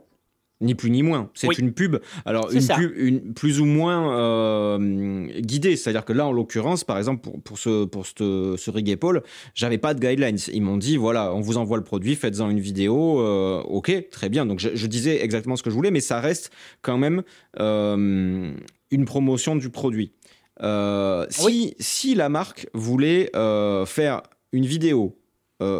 Ni 0.65 0.73
plus 0.73 0.89
ni 0.89 1.03
moins. 1.03 1.29
C'est 1.35 1.57
une 1.59 1.71
pub. 1.71 1.97
Alors, 2.25 2.51
une 2.51 2.67
pub 2.67 2.91
une, 2.97 3.33
plus 3.33 3.61
ou 3.61 3.65
moins 3.65 4.17
euh, 4.17 5.27
guidée. 5.39 5.75
C'est-à-dire 5.75 6.03
que 6.03 6.11
là, 6.11 6.25
en 6.25 6.31
l'occurrence, 6.31 6.83
par 6.83 6.97
exemple, 6.97 7.21
pour, 7.21 7.39
pour 7.41 7.59
ce, 7.59 7.85
pour 7.85 8.05
ce, 8.05 8.55
ce 8.57 8.71
rig 8.71 8.95
Paul, 8.97 9.21
j'avais 9.53 9.77
pas 9.77 9.93
de 9.93 9.99
guidelines. 9.99 10.37
Ils 10.51 10.61
m'ont 10.61 10.77
dit 10.77 10.97
voilà, 10.97 11.33
on 11.33 11.39
vous 11.39 11.57
envoie 11.57 11.77
le 11.77 11.83
produit, 11.83 12.15
faites-en 12.15 12.49
une 12.49 12.59
vidéo. 12.59 13.21
Euh, 13.21 13.61
ok, 13.61 14.09
très 14.09 14.27
bien. 14.27 14.47
Donc, 14.47 14.59
je, 14.59 14.87
disais 14.87 15.23
exactement 15.23 15.55
ce 15.55 15.61
que 15.61 15.69
je 15.69 15.75
voulais, 15.75 15.91
mais 15.91 16.01
ça 16.01 16.19
reste 16.19 16.51
quand 16.81 16.97
même 16.97 17.21
euh, 17.59 18.51
une 18.89 19.05
promotion 19.05 19.55
du 19.55 19.69
produit. 19.69 20.13
si, 21.29 21.75
si 21.79 22.15
la 22.15 22.29
marque 22.29 22.67
voulait 22.73 23.29
faire 23.85 24.23
une 24.51 24.65
vidéo 24.65 25.15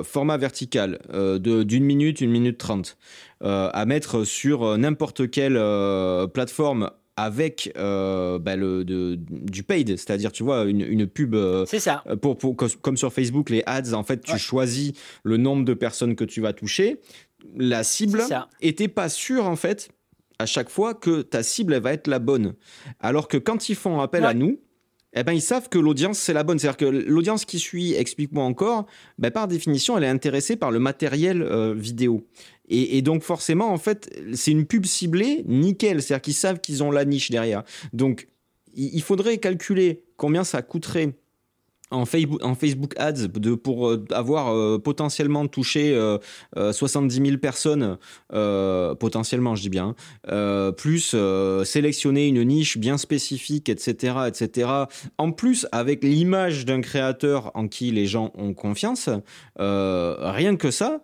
format 0.04 0.38
vertical 0.38 1.00
d'une 1.40 1.84
minute, 1.84 2.22
une 2.22 2.32
minute 2.32 2.58
trente, 2.58 2.98
euh, 3.44 3.70
à 3.74 3.86
mettre 3.86 4.24
sur 4.24 4.64
euh, 4.64 4.78
n'importe 4.78 5.30
quelle 5.30 5.58
euh, 5.58 6.26
plateforme 6.26 6.90
avec 7.18 7.72
bah, 7.76 8.56
le, 8.56 8.84
du 9.18 9.64
paid, 9.64 9.98
c'est-à-dire 9.98 10.32
tu 10.34 10.44
vois 10.44 10.64
une, 10.64 11.08
pub. 11.08 11.36
c'est 11.66 11.80
ça. 11.80 12.04
Pour, 12.22 12.38
comme 12.58 12.98
sur 12.98 13.14
Facebook, 13.14 13.50
les 13.50 13.64
ads, 13.66 13.94
en 13.94 14.04
fait, 14.04 14.22
tu 14.22 14.38
choisis 14.38 14.92
le 15.24 15.38
nombre 15.38 15.64
de 15.64 15.74
personnes 15.74 16.18
que 16.18 16.26
tu 16.26 16.42
vas 16.42 16.52
toucher. 16.52 17.00
La 17.56 17.86
cible 17.86 18.22
était 18.60 18.90
pas 18.90 19.08
sûre 19.08 19.46
en 19.46 19.56
fait 19.56 19.90
à 20.40 20.46
chaque 20.46 20.70
fois 20.70 20.94
que 20.94 21.22
ta 21.22 21.42
cible 21.44 21.74
elle 21.74 21.84
va 21.84 21.94
être 21.94 22.08
la 22.08 22.20
bonne. 22.20 22.56
Alors 23.00 23.30
que 23.30 23.38
quand 23.38 23.70
ils 23.70 23.76
font 23.76 24.02
appel 24.02 24.26
à 24.26 24.34
nous, 24.34 24.60
eh 25.16 25.24
ben, 25.24 25.34
ils 25.34 25.42
savent 25.42 25.70
que 25.70 25.80
l'audience, 25.80 26.20
c'est 26.20 26.34
la 26.34 26.44
bonne. 26.44 26.60
C'est-à-dire 26.60 26.78
que 26.78 26.86
l'audience 26.86 27.46
qui 27.46 27.60
suit, 27.60 27.94
explique-moi 27.94 28.44
encore, 28.44 28.86
ben, 29.18 29.32
par 29.32 29.48
définition, 29.48 29.98
elle 29.98 30.04
est 30.04 30.10
intéressée 30.10 30.56
par 30.56 30.72
le 30.72 30.80
matériel 30.80 31.44
vidéo. 31.74 32.28
Et, 32.68 33.02
donc 33.02 33.22
forcément, 33.22 33.72
en 33.72 33.78
fait, 33.78 34.10
c'est 34.34 34.52
une 34.52 34.66
pub 34.66 34.86
ciblée 34.86 35.44
nickel. 35.48 36.02
C'est-à-dire 36.02 36.22
qu'ils 36.22 36.34
savent 36.34 36.60
qu'ils 36.60 36.84
ont 36.84 36.92
la 36.92 37.06
niche 37.06 37.32
derrière. 37.32 37.64
Donc, 37.94 38.28
il 38.76 39.02
faudrait 39.02 39.38
calculer 39.38 40.04
combien 40.18 40.44
ça 40.44 40.62
coûterait 40.62 41.16
en 41.96 42.06
Facebook, 42.06 42.94
Ads 42.98 43.28
pour 43.64 43.90
euh, 43.90 44.06
avoir 44.12 44.54
euh, 44.54 44.78
potentiellement 44.78 45.48
touché 45.48 45.98
70 46.56 47.20
euh, 47.20 47.26
000 47.26 47.38
personnes, 47.38 47.98
potentiellement 49.00 49.56
je 49.56 49.62
dis 49.62 49.70
bien, 49.70 49.96
plus 50.78 51.16
sélectionner 51.64 52.28
une 52.28 52.44
niche 52.44 52.78
bien 52.78 52.98
spécifique, 52.98 53.70
etc., 53.70 54.16
etc. 54.28 54.70
En 55.18 55.32
plus, 55.32 55.68
avec 55.72 56.04
l'image 56.04 56.66
d'un 56.66 56.82
créateur 56.82 57.52
en 57.56 57.68
qui 57.68 57.92
les 57.92 58.06
gens 58.06 58.32
ont 58.36 58.54
confiance, 58.54 59.10
rien 59.58 60.56
que 60.56 60.72
ça, 60.72 61.02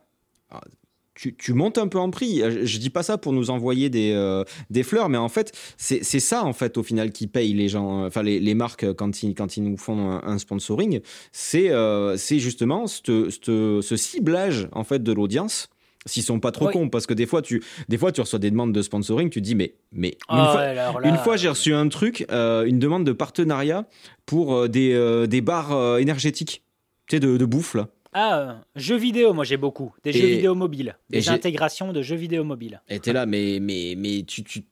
tu, 1.15 1.53
montes 1.53 1.77
un 1.77 1.87
peu 1.87 1.99
en 1.99 2.09
prix. 2.09 2.41
Euh, 2.41 2.65
je, 2.65 2.77
dis 2.77 2.89
pas 2.89 3.03
ça 3.03 3.17
pour 3.17 3.33
nous 3.33 3.49
envoyer 3.49 3.89
des, 3.89 4.11
euh, 4.13 4.43
des 4.69 4.83
fleurs, 4.83 5.09
mais 5.09 5.17
en 5.17 5.29
fait, 5.29 5.51
c'est 5.77 6.01
ça, 6.03 6.43
en 6.43 6.53
fait, 6.53 6.77
au 6.77 6.83
final, 6.83 7.11
qui 7.11 7.27
paye 7.27 7.53
les 7.53 7.67
gens, 7.67 8.05
enfin, 8.05 8.23
les, 8.23 8.39
les 8.39 8.53
marques 8.53 8.93
quand 8.93 9.23
ils, 9.23 9.35
quand 9.35 9.57
ils 9.57 9.63
nous 9.63 9.77
font 9.77 10.19
un, 10.23 10.37
sponsoring. 10.37 11.01
C'est 11.31 11.69
euh, 11.69 12.17
justement 12.17 12.87
ce 12.87 13.95
ciblage, 13.95 14.67
en 14.71 14.83
fait, 14.83 15.03
de 15.03 15.11
l'audience 15.11 15.69
s'ils 16.07 16.23
sont 16.23 16.39
pas 16.39 16.51
trop 16.51 16.67
cons 16.69 16.89
parce 16.89 17.05
que 17.05 17.13
des 17.13 17.27
fois 17.27 17.43
tu 17.43 17.61
des 17.87 17.95
fois 17.95 18.11
tu 18.11 18.21
reçois 18.21 18.39
des 18.39 18.49
demandes 18.49 18.73
de 18.73 18.81
sponsoring 18.81 19.29
tu 19.29 19.39
te 19.39 19.45
dis 19.45 19.53
mais 19.53 19.75
mais 19.91 20.17
une 20.31 20.39
ah 20.39 20.91
fois, 20.91 21.07
une 21.07 21.17
fois 21.17 21.37
j'ai 21.37 21.47
reçu 21.47 21.75
un 21.75 21.87
truc 21.89 22.25
une 22.31 22.79
demande 22.79 23.03
de 23.03 23.11
partenariat 23.11 23.85
pour 24.25 24.67
des, 24.67 25.27
des 25.27 25.41
bars 25.41 25.99
énergétiques 25.99 26.63
tu 27.05 27.17
sais 27.17 27.19
de, 27.19 27.37
de 27.37 27.45
bouffe 27.45 27.75
là 27.75 27.89
ah, 28.13 28.61
jeux 28.75 28.97
vidéo, 28.97 29.33
moi 29.33 29.45
j'ai 29.45 29.57
beaucoup. 29.57 29.93
Des 30.03 30.11
jeux 30.11 30.27
vidéo 30.27 30.55
mobiles. 30.55 30.97
Des 31.09 31.29
intégrations 31.29 31.93
de 31.93 32.01
jeux 32.01 32.15
vidéo 32.15 32.43
mobiles. 32.43 32.81
Et 32.89 32.99
t'es 32.99 33.13
là, 33.13 33.25
mais, 33.25 33.59
mais, 33.61 33.95
mais 33.97 34.23
tu, 34.23 34.43
tu, 34.43 34.63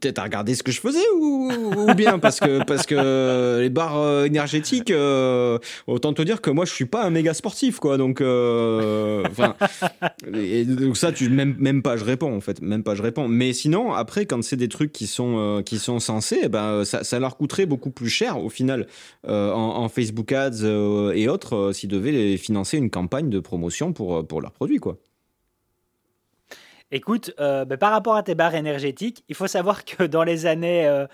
T'as 0.00 0.22
regardé 0.22 0.54
ce 0.54 0.62
que 0.62 0.72
je 0.72 0.80
faisais 0.80 1.04
ou, 1.14 1.92
bien 1.94 2.18
parce 2.18 2.40
que 2.40 2.64
parce 2.64 2.86
que 2.86 3.60
les 3.60 3.68
barres 3.68 3.98
euh, 3.98 4.24
énergétiques, 4.24 4.90
euh, 4.90 5.58
autant 5.86 6.14
te 6.14 6.22
dire 6.22 6.40
que 6.40 6.48
moi 6.48 6.64
je 6.64 6.72
suis 6.72 6.86
pas 6.86 7.04
un 7.04 7.10
méga 7.10 7.34
sportif 7.34 7.80
quoi. 7.80 7.98
Donc, 7.98 8.22
euh, 8.22 9.22
enfin, 9.30 9.56
donc 10.26 10.96
ça 10.96 11.12
tu 11.12 11.28
même 11.28 11.56
même 11.58 11.82
pas 11.82 11.98
je 11.98 12.04
réponds 12.04 12.34
en 12.34 12.40
fait, 12.40 12.62
même 12.62 12.82
pas 12.82 12.94
je 12.94 13.02
réponds. 13.02 13.28
Mais 13.28 13.52
sinon 13.52 13.92
après 13.92 14.24
quand 14.24 14.42
c'est 14.42 14.56
des 14.56 14.70
trucs 14.70 14.92
qui 14.92 15.06
sont 15.06 15.62
qui 15.66 15.78
sont 15.78 16.00
censés, 16.00 16.40
eh 16.44 16.48
ben 16.48 16.84
ça, 16.86 17.04
ça, 17.04 17.18
leur 17.18 17.36
coûterait 17.36 17.66
beaucoup 17.66 17.90
plus 17.90 18.08
cher 18.08 18.42
au 18.42 18.48
final 18.48 18.86
en, 19.28 19.32
en, 19.32 19.88
Facebook 19.90 20.32
Ads 20.32 20.64
et 21.14 21.28
autres 21.28 21.72
s'ils 21.72 21.90
devaient 21.90 22.38
financer 22.38 22.78
une 22.78 22.90
campagne 22.90 23.28
de 23.28 23.38
promotion 23.38 23.92
pour 23.92 24.26
pour 24.26 24.40
leurs 24.40 24.52
produits 24.52 24.78
quoi. 24.78 24.96
Écoute, 26.96 27.34
euh, 27.40 27.64
par 27.64 27.90
rapport 27.90 28.14
à 28.14 28.22
tes 28.22 28.36
barres 28.36 28.54
énergétiques, 28.54 29.24
il 29.28 29.34
faut 29.34 29.48
savoir 29.48 29.84
que 29.84 30.04
dans 30.04 30.22
les 30.22 30.46
années 30.46 30.86
euh, 30.86 31.08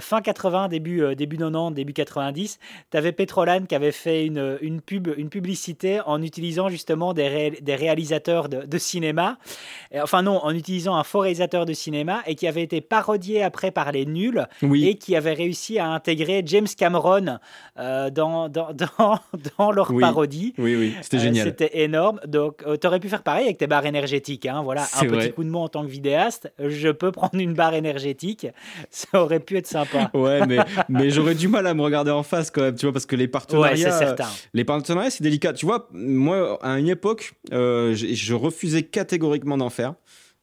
fin 0.00 0.20
80, 0.20 0.68
début, 0.68 1.02
euh, 1.02 1.14
début 1.14 1.36
90, 1.36 1.74
début 1.74 1.92
90, 1.92 2.58
tu 2.90 2.96
avais 2.96 3.12
Petrolan 3.12 3.66
qui 3.68 3.74
avait 3.74 3.92
fait 3.92 4.26
une, 4.26 4.58
une, 4.60 4.80
pub, 4.80 5.08
une 5.16 5.28
publicité 5.28 6.00
en 6.04 6.22
utilisant 6.22 6.68
justement 6.68 7.14
des, 7.14 7.58
des 7.60 7.76
réalisateurs 7.76 8.48
de, 8.48 8.78
cinéma. 8.78 9.38
enfin 9.94 10.22
non, 10.22 10.44
en 10.44 10.54
utilisant 10.54 10.96
un 10.96 11.04
faux 11.04 11.20
réalisateur 11.20 11.64
de 11.66 11.72
cinéma 11.72 12.22
et 12.26 12.34
qui 12.34 12.46
avait 12.46 12.62
été 12.62 12.80
parodié 12.80 13.42
après 13.42 13.70
par 13.70 13.92
les 13.92 14.06
nuls 14.06 14.46
et 14.62 14.96
qui 14.96 15.16
avait 15.16 15.32
réussi 15.32 15.78
à 15.78 15.88
intégrer 15.88 16.42
James 16.44 16.66
Cameron 16.76 17.38
euh, 17.78 18.10
dans, 18.10 18.48
dans, 18.48 18.72
dans, 18.72 19.20
dans, 19.58 19.70
leur 19.70 19.92
parodie. 19.98 20.52
Oui, 20.58 20.76
oui, 20.76 20.94
c'était 21.00 21.18
génial. 21.18 21.46
c'était 21.46 21.82
énorme. 21.82 22.20
Donc, 22.26 22.64
tu 22.80 22.86
aurais 22.86 23.00
pu 23.00 23.08
faire 23.08 23.22
pareil 23.22 23.44
avec 23.44 23.58
tes 23.58 23.66
barres 23.66 23.86
énergétiques. 23.86 24.46
Hein. 24.46 24.62
Voilà, 24.62 24.82
un 24.82 25.06
petit 25.06 25.32
coup 25.32 25.44
de 25.44 25.48
mot 25.48 25.60
en 25.60 25.68
tant 25.68 25.82
que 25.82 25.90
vidéaste. 25.90 26.52
Je 26.58 26.88
peux 26.88 27.12
prendre 27.12 27.38
une 27.38 27.54
barre 27.54 27.74
énergétique. 27.74 28.46
Ça 28.90 29.22
aurait 29.22 29.40
pu 29.40 29.56
être 29.56 29.66
Ouais, 30.14 30.46
mais, 30.46 30.58
mais 30.88 31.10
j'aurais 31.10 31.34
du 31.34 31.48
mal 31.48 31.66
à 31.66 31.74
me 31.74 31.82
regarder 31.82 32.10
en 32.10 32.22
face 32.22 32.50
quand 32.50 32.62
même, 32.62 32.74
tu 32.74 32.86
vois, 32.86 32.92
parce 32.92 33.06
que 33.06 33.16
les 33.16 33.28
partenariats. 33.28 33.90
c'est 33.90 34.06
certain. 34.06 34.28
Les 34.54 34.64
partenariats, 34.64 35.10
c'est 35.10 35.22
délicat. 35.22 35.52
Tu 35.52 35.66
vois, 35.66 35.88
moi, 35.92 36.58
à 36.62 36.78
une 36.78 36.88
époque, 36.88 37.34
euh, 37.52 37.94
je 37.94 38.34
refusais 38.34 38.82
catégoriquement 38.82 39.56
d'en 39.56 39.70
faire. 39.70 39.94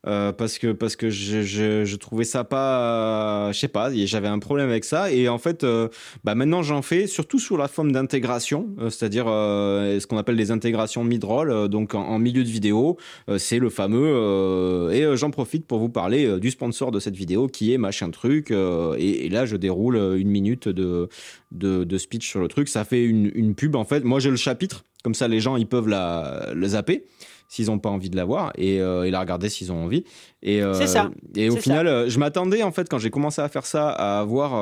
Euh, 0.06 0.34
parce 0.34 0.58
que 0.58 0.74
parce 0.74 0.98
que 0.98 1.10
je, 1.10 1.44
je, 1.44 1.86
je 1.86 1.96
trouvais 1.96 2.26
ça 2.26 2.44
pas 2.44 3.54
je 3.54 3.60
sais 3.60 3.70
pas 3.70 3.90
j'avais 4.06 4.28
un 4.28 4.40
problème 4.40 4.70
avec 4.70 4.84
ça. 4.84 5.12
Et 5.12 5.30
en 5.30 5.38
fait 5.38 5.64
euh, 5.64 5.88
bah 6.26 6.36
maintenant 6.36 6.62
j'en 6.62 6.82
fais 6.82 7.08
surtout 7.08 7.40
sous 7.40 7.56
la 7.56 7.70
forme 7.70 7.94
d'intégration 7.94 8.68
euh, 8.80 8.90
c'est-à-dire 8.90 9.26
ce 9.26 10.06
qu'on 10.06 10.18
appelle 10.18 10.36
les 10.36 10.52
intégrations 10.52 11.06
mid-roll 11.06 11.70
donc 11.70 11.96
en, 11.96 12.20
milieu 12.20 12.44
de 12.44 12.50
vidéo. 12.50 12.98
C'est 13.38 13.60
le 13.60 13.70
fameux 13.70 14.92
et 14.92 15.16
j'en 15.16 15.32
profite 15.32 15.66
pour 15.66 15.80
vous 15.80 15.90
parler 15.90 16.40
du 16.40 16.52
sponsor 16.52 16.92
de 16.92 17.00
cette 17.00 17.16
vidéo 17.16 17.48
qui 17.48 17.74
est 17.74 17.78
machin 17.78 18.10
truc 18.10 18.52
et, 18.52 19.26
et, 19.26 19.30
là 19.30 19.46
je 19.46 19.56
déroule 19.56 19.96
une 20.18 20.30
minute 20.30 20.68
de, 20.68 21.08
de, 21.52 21.84
de 21.84 21.98
speech 21.98 22.28
sur 22.28 22.42
le 22.42 22.48
truc. 22.48 22.68
Ça 22.68 22.84
fait 22.84 23.04
une, 23.04 23.32
une 23.34 23.56
pub 23.56 23.76
en 23.76 23.86
fait. 23.86 24.04
Moi 24.04 24.20
j'ai 24.20 24.30
le 24.30 24.36
chapitre 24.36 24.84
comme 25.04 25.14
ça 25.14 25.28
les 25.28 25.40
gens 25.40 25.58
ils 25.58 25.68
peuvent 25.68 25.88
la 25.88 26.52
le 26.54 26.68
zapper 26.68 27.06
s'ils 27.48 27.68
n'ont 27.68 27.80
pas 27.80 27.90
envie 27.90 28.10
de 28.10 28.16
la 28.16 28.26
voir 28.26 28.52
et, 28.56 28.82
euh, 28.82 29.04
et 29.04 29.12
la 29.12 29.20
regarder 29.20 29.50
s'ils 29.50 29.72
ont 29.72 29.84
envie. 29.84 30.04
Et, 30.42 30.62
euh, 30.62 30.74
c'est 30.74 30.88
ça. 30.88 31.12
Et 31.36 31.50
au 31.50 31.56
final, 31.56 31.88
euh, 31.88 32.10
je 32.10 32.20
m'attendais 32.20 32.64
en 32.64 32.72
fait 32.72 32.90
quand 32.90 32.98
j'ai 32.98 33.10
commencé 33.10 33.42
à 33.42 33.50
faire 33.50 33.66
ça 33.66 33.90
à 33.90 34.20
avoir 34.20 34.54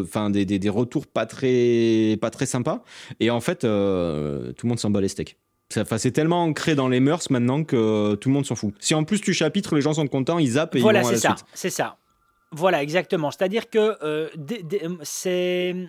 enfin 0.00 0.30
des, 0.30 0.44
des, 0.44 0.58
des, 0.58 0.68
retours 0.68 1.06
pas 1.06 1.26
très 1.26 2.16
pas 2.20 2.30
très 2.30 2.46
sympas. 2.46 2.82
Et 3.20 3.30
en 3.30 3.40
fait, 3.40 3.60
tout 3.60 3.66
le 3.66 4.54
monde 4.64 4.78
s'en 4.78 4.90
bat 4.90 5.00
les 5.00 5.08
steaks. 5.08 5.36
C'est 5.68 6.12
tellement 6.12 6.44
ancré 6.44 6.76
dans 6.76 6.88
les 6.88 7.00
mœurs 7.00 7.28
maintenant 7.30 7.64
que 7.64 8.14
tout 8.14 8.28
le 8.28 8.34
monde 8.34 8.46
s'en 8.46 8.54
fout. 8.54 8.72
Si 8.78 8.94
en 8.94 9.02
plus 9.02 9.20
tu 9.20 9.32
chapitres, 9.32 9.74
les 9.74 9.80
gens 9.80 9.94
sont 9.94 10.06
contents, 10.06 10.38
ils 10.38 10.52
zappent 10.52 10.76
et 10.76 10.80
voilà, 10.80 11.00
ils 11.00 11.02
vont 11.02 11.08
à 11.08 11.12
la 11.12 11.18
ça, 11.18 11.34
C'est 11.54 11.70
ça. 11.70 11.96
Voilà, 12.52 12.82
exactement. 12.82 13.30
C'est-à-dire 13.30 13.68
que 13.68 13.96
c'est 15.02 15.74
euh, 15.74 15.86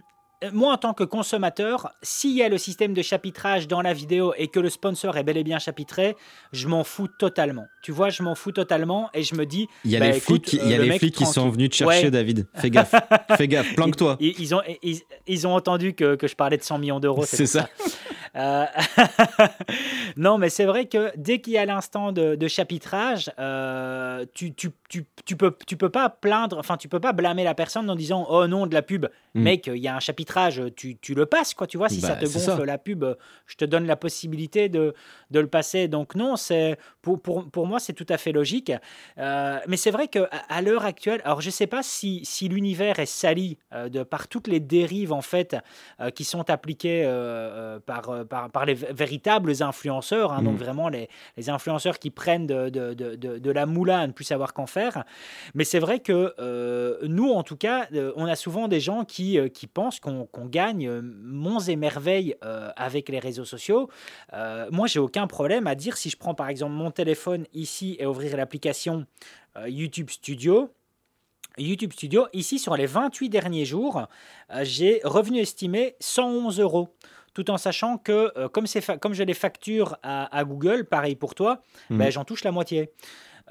moi, 0.53 0.73
en 0.73 0.77
tant 0.77 0.93
que 0.93 1.03
consommateur, 1.03 1.91
s'il 2.03 2.35
y 2.35 2.43
a 2.43 2.49
le 2.49 2.57
système 2.57 2.93
de 2.93 3.01
chapitrage 3.01 3.67
dans 3.67 3.81
la 3.81 3.93
vidéo 3.93 4.33
et 4.37 4.47
que 4.47 4.59
le 4.59 4.69
sponsor 4.69 5.17
est 5.17 5.23
bel 5.23 5.37
et 5.37 5.43
bien 5.43 5.57
chapitré, 5.57 6.15
je 6.51 6.67
m'en 6.67 6.83
fous 6.83 7.07
totalement. 7.07 7.65
Tu 7.81 7.91
vois, 7.91 8.09
je 8.09 8.21
m'en 8.21 8.35
fous 8.35 8.51
totalement 8.51 9.09
et 9.13 9.23
je 9.23 9.35
me 9.35 9.45
dis. 9.45 9.67
Il 9.83 9.91
y 9.91 9.95
a 9.95 9.99
les 9.99 10.11
bah, 10.11 10.19
flics, 10.19 10.53
il 10.53 10.69
y 10.69 10.73
a 10.73 10.77
euh, 10.77 10.83
les 10.83 10.99
flics 10.99 11.15
qui 11.15 11.25
sont 11.25 11.49
venus 11.49 11.71
te 11.71 11.75
chercher, 11.75 12.11
David. 12.11 12.47
Fais 12.53 12.69
gaffe, 12.69 12.93
fais 13.37 13.47
gaffe, 13.47 13.73
planque-toi. 13.73 14.17
Ils, 14.19 14.53
ont, 14.53 14.61
ils, 15.25 15.47
ont 15.47 15.55
entendu 15.55 15.93
que, 15.93 16.15
que, 16.15 16.27
je 16.27 16.35
parlais 16.35 16.57
de 16.57 16.63
100 16.63 16.79
millions 16.79 16.99
d'euros. 16.99 17.25
C'est 17.25 17.47
ça. 17.47 17.67
Euh, 18.35 18.65
non, 20.17 20.37
mais 20.37 20.49
c'est 20.49 20.65
vrai 20.65 20.85
que 20.85 21.11
dès 21.17 21.41
qu'il 21.41 21.53
y 21.53 21.57
a 21.57 21.65
l'instant 21.65 22.11
de, 22.11 22.47
chapitrage, 22.47 23.31
tu, 24.35 24.53
tu, 24.53 24.69
tu, 24.87 25.05
tu, 25.25 25.35
peux, 25.35 25.55
tu 25.65 25.77
peux 25.77 25.89
pas 25.89 26.09
plaindre, 26.09 26.57
enfin, 26.57 26.77
tu 26.77 26.87
peux 26.87 26.99
pas 26.99 27.13
blâmer 27.13 27.43
la 27.43 27.55
personne 27.55 27.89
en 27.89 27.95
disant 27.95 28.25
Oh 28.29 28.47
non, 28.47 28.67
de 28.67 28.73
la 28.73 28.81
pub. 28.81 29.07
Mm. 29.33 29.41
Mec, 29.41 29.67
il 29.67 29.77
y 29.77 29.87
a 29.87 29.95
un 29.95 29.99
chapitrage 29.99 30.61
tu, 30.75 30.97
tu, 30.97 31.13
le 31.13 31.25
passes, 31.25 31.53
quoi, 31.53 31.67
tu 31.67 31.77
vois, 31.77 31.89
si 31.89 32.01
ça 32.01 32.15
bah, 32.15 32.21
te 32.21 32.25
gonfle 32.25 32.63
la 32.63 32.77
pub, 32.77 33.05
je 33.45 33.55
te 33.55 33.65
donne 33.65 33.85
la 33.85 33.95
possibilité 33.95 34.69
de, 34.69 34.93
de 35.31 35.39
le 35.39 35.47
passer. 35.47 35.87
Donc 35.87 36.15
non, 36.15 36.35
c'est 36.35 36.77
pour, 37.01 37.21
pour, 37.21 37.49
pour 37.49 37.67
moi, 37.67 37.79
c'est 37.79 37.93
tout 37.93 38.05
à 38.09 38.17
fait 38.17 38.31
logique. 38.31 38.71
Euh, 39.17 39.59
mais 39.67 39.77
c'est 39.77 39.91
vrai 39.91 40.07
qu'à 40.07 40.29
à, 40.49 40.61
l'heure 40.61 40.85
actuelle, 40.85 41.21
alors 41.23 41.41
je 41.41 41.49
sais 41.49 41.67
pas 41.67 41.83
si, 41.83 42.21
si 42.23 42.47
l'univers 42.47 42.99
est 42.99 43.05
sali 43.05 43.57
euh, 43.73 43.89
de, 43.89 44.03
par 44.03 44.27
toutes 44.27 44.47
les 44.47 44.59
dérives, 44.59 45.13
en 45.13 45.21
fait, 45.21 45.55
euh, 45.99 46.09
qui 46.09 46.23
sont 46.23 46.49
appliquées 46.49 47.03
par, 47.85 48.25
par, 48.27 48.49
par, 48.49 48.65
les 48.65 48.73
véritables 48.73 49.53
influenceurs, 49.61 50.33
hein, 50.33 50.41
donc 50.41 50.55
mm. 50.55 50.63
vraiment 50.63 50.89
les, 50.89 51.09
les, 51.37 51.49
influenceurs 51.49 51.99
qui 51.99 52.11
prennent 52.11 52.47
de, 52.47 52.69
de, 52.69 52.93
de, 52.93 53.15
de, 53.15 53.51
la 53.51 53.65
moula 53.65 53.99
à 53.99 54.07
ne 54.07 54.11
plus 54.11 54.25
savoir 54.25 54.53
qu'en 54.53 54.67
faire. 54.67 54.76
Mais 55.53 55.63
c'est 55.63 55.79
vrai 55.79 55.99
que 55.99 56.33
nous, 57.05 57.31
en 57.31 57.43
tout 57.43 57.57
cas, 57.57 57.87
on 58.15 58.25
a 58.25 58.35
souvent 58.35 58.67
des 58.67 58.79
gens 58.79 59.05
qui, 59.05 59.39
qui 59.53 59.67
pensent 59.67 59.99
qu'on 59.99 60.27
gagne 60.45 60.87
euh, 60.87 61.01
monts 61.03 61.59
et 61.59 61.75
merveilles 61.75 62.35
euh, 62.43 62.69
avec 62.75 63.09
les 63.09 63.19
réseaux 63.19 63.45
sociaux. 63.45 63.89
Euh, 64.33 64.67
moi, 64.71 64.87
j'ai 64.87 64.99
aucun 64.99 65.27
problème 65.27 65.67
à 65.67 65.75
dire 65.75 65.97
si 65.97 66.09
je 66.09 66.17
prends 66.17 66.33
par 66.33 66.49
exemple 66.49 66.73
mon 66.73 66.91
téléphone 66.91 67.45
ici 67.53 67.95
et 67.99 68.05
ouvrir 68.05 68.35
l'application 68.37 69.05
YouTube 69.65 70.09
Studio. 70.11 70.69
YouTube 71.57 71.91
Studio, 71.91 72.27
ici 72.33 72.59
sur 72.59 72.77
les 72.77 72.85
28 72.85 73.29
derniers 73.29 73.65
jours, 73.65 74.07
j'ai 74.61 75.01
revenu 75.03 75.39
estimé 75.39 75.95
111 75.99 76.59
euros 76.59 76.95
tout 77.33 77.49
en 77.49 77.57
sachant 77.57 77.97
que 77.97 78.47
comme, 78.49 78.65
comme 79.01 79.13
je 79.15 79.23
les 79.23 79.33
facture 79.33 79.97
à, 80.03 80.43
Google, 80.43 80.85
pareil 80.85 81.15
pour 81.15 81.33
toi, 81.33 81.63
mmh. 81.89 81.97
ben, 81.97 82.11
j'en 82.11 82.23
touche 82.23 82.43
la 82.43 82.51
moitié. 82.51 82.91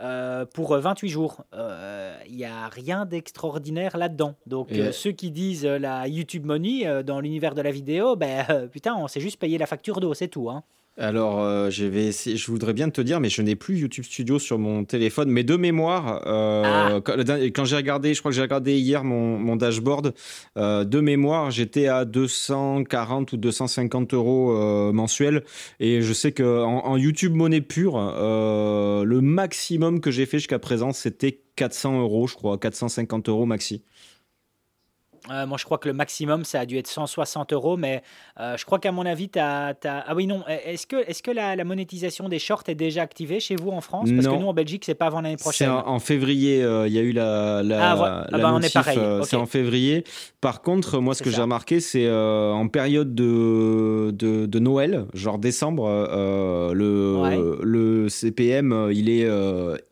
Euh, 0.00 0.44
pour 0.44 0.76
28 0.76 1.08
jours. 1.08 1.44
Il 1.52 1.58
euh, 1.58 2.14
n'y 2.30 2.44
a 2.44 2.68
rien 2.68 3.06
d'extraordinaire 3.06 3.96
là-dedans. 3.96 4.34
Donc 4.46 4.72
euh, 4.72 4.92
ceux 4.92 5.12
qui 5.12 5.30
disent 5.30 5.64
la 5.64 6.06
YouTube 6.06 6.44
Money 6.44 7.02
dans 7.02 7.20
l'univers 7.20 7.54
de 7.54 7.62
la 7.62 7.70
vidéo, 7.70 8.14
ben 8.14 8.68
putain, 8.70 8.94
on 8.94 9.08
s'est 9.08 9.20
juste 9.20 9.38
payé 9.38 9.56
la 9.56 9.66
facture 9.66 10.00
d'eau, 10.00 10.12
c'est 10.12 10.28
tout. 10.28 10.50
Hein. 10.50 10.64
Alors, 10.98 11.42
euh, 11.42 11.68
je 11.68 11.84
vais 11.84 12.10
je 12.10 12.50
voudrais 12.50 12.72
bien 12.72 12.88
te 12.88 13.02
dire, 13.02 13.20
mais 13.20 13.28
je 13.28 13.42
n'ai 13.42 13.54
plus 13.54 13.76
YouTube 13.76 14.04
Studio 14.04 14.38
sur 14.38 14.58
mon 14.58 14.84
téléphone. 14.84 15.28
Mais 15.28 15.44
de 15.44 15.54
mémoire, 15.56 16.22
euh, 16.26 16.62
ah. 16.64 17.00
quand, 17.04 17.64
j'ai 17.66 17.76
regardé, 17.76 18.14
je 18.14 18.20
crois 18.20 18.30
que 18.30 18.34
j'ai 18.34 18.42
regardé 18.42 18.78
hier 18.78 19.04
mon, 19.04 19.56
dashboard, 19.56 20.14
euh, 20.56 20.84
de 20.84 21.00
mémoire, 21.00 21.50
j'étais 21.50 21.86
à 21.86 22.06
240 22.06 23.32
ou 23.34 23.36
250 23.36 24.14
euros 24.14 24.92
mensuels. 24.92 25.44
Et 25.80 26.00
je 26.00 26.12
sais 26.14 26.32
que 26.32 26.62
en, 26.62 26.96
YouTube 26.96 27.34
monnaie 27.34 27.60
pure, 27.60 27.98
le 27.98 29.20
maximum 29.20 30.00
que 30.00 30.10
j'ai 30.10 30.24
fait 30.24 30.38
jusqu'à 30.38 30.58
présent, 30.58 30.92
c'était 30.92 31.40
400 31.56 32.00
euros, 32.00 32.26
je 32.26 32.34
crois, 32.34 32.56
450 32.56 33.28
euros 33.28 33.44
maxi. 33.44 33.82
Euh, 35.30 35.46
moi, 35.46 35.58
je 35.58 35.64
crois 35.64 35.78
que 35.78 35.88
le 35.88 35.94
maximum, 35.94 36.44
ça 36.44 36.60
a 36.60 36.66
dû 36.66 36.76
être 36.76 36.86
160 36.86 37.52
euros, 37.52 37.76
mais 37.76 38.02
euh, 38.40 38.56
je 38.56 38.64
crois 38.64 38.78
qu'à 38.78 38.92
mon 38.92 39.06
avis, 39.06 39.28
tu 39.28 39.38
as, 39.38 39.74
Ah 39.84 40.14
oui, 40.14 40.26
non. 40.26 40.44
Est-ce 40.46 40.86
que, 40.86 40.96
est 40.96 41.20
que 41.20 41.30
la, 41.30 41.64
monétisation 41.64 42.28
des 42.28 42.38
shorts 42.38 42.64
est 42.68 42.74
déjà 42.74 43.02
activée 43.02 43.40
chez 43.40 43.56
vous 43.56 43.70
en 43.70 43.80
France? 43.80 44.08
Parce 44.14 44.26
que 44.26 44.40
nous, 44.40 44.46
en 44.46 44.54
Belgique, 44.54 44.84
c'est 44.84 44.94
pas 44.94 45.06
avant 45.06 45.20
l'année 45.20 45.36
prochaine. 45.36 45.70
En, 45.70 45.86
en, 45.86 45.98
février, 45.98 46.62
euh, 46.62 46.86
il 46.86 46.92
y 46.92 46.98
a 46.98 47.02
eu 47.02 47.12
la. 47.12 47.62
la 47.62 47.92
ah, 47.92 48.26
ah 48.32 48.38
bah, 48.38 48.52
on 48.54 48.60
est 48.60 48.72
pareil. 48.72 48.98
C'est 49.22 49.36
en 49.36 49.46
février. 49.46 50.04
Par 50.40 50.62
contre, 50.62 50.98
moi, 50.98 51.14
ce 51.14 51.22
que 51.22 51.30
j'ai 51.30 51.42
remarqué, 51.42 51.80
c'est 51.80 52.10
en 52.10 52.68
période 52.68 53.14
de, 53.14 54.10
de, 54.12 54.46
de, 54.46 54.58
Noël, 54.58 55.06
genre 55.14 55.38
décembre, 55.38 55.88
le, 56.74 57.58
le 57.62 58.08
CPM, 58.08 58.90
il 58.92 59.08
est 59.08 59.28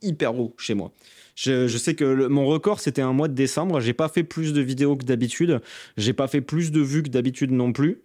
hyper 0.02 0.38
haut 0.38 0.54
chez 0.58 0.74
moi. 0.74 0.92
Je, 1.34 1.66
sais 1.78 1.94
que 1.94 2.26
mon 2.28 2.46
record, 2.46 2.80
c'était 2.80 3.02
un 3.02 3.12
mois 3.12 3.28
de 3.28 3.34
décembre. 3.34 3.80
J'ai 3.80 3.92
pas 3.92 4.08
fait 4.08 4.24
plus 4.24 4.52
de 4.52 4.60
vidéos 4.60 4.96
que 4.96 5.04
d'habitude. 5.04 5.60
J'ai 5.96 6.12
pas 6.12 6.28
fait 6.28 6.40
plus 6.40 6.70
de 6.70 6.80
vues 6.80 7.02
que 7.02 7.08
d'habitude 7.08 7.50
non 7.50 7.72
plus. 7.72 8.02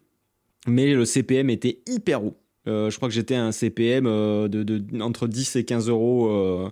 Mais 0.68 0.94
le 0.94 1.06
CPM 1.06 1.50
était 1.50 1.80
hyper 1.88 2.24
haut. 2.24 2.38
Euh, 2.68 2.90
je 2.90 2.98
crois 2.98 3.08
que 3.08 3.16
j'étais 3.16 3.36
à 3.36 3.46
un 3.46 3.52
CPM 3.52 4.06
euh, 4.06 4.48
de, 4.48 4.84
entre 5.02 5.28
10 5.28 5.56
et 5.56 5.64
15 5.64 5.90
euros. 5.90 6.30
Euh. 6.30 6.70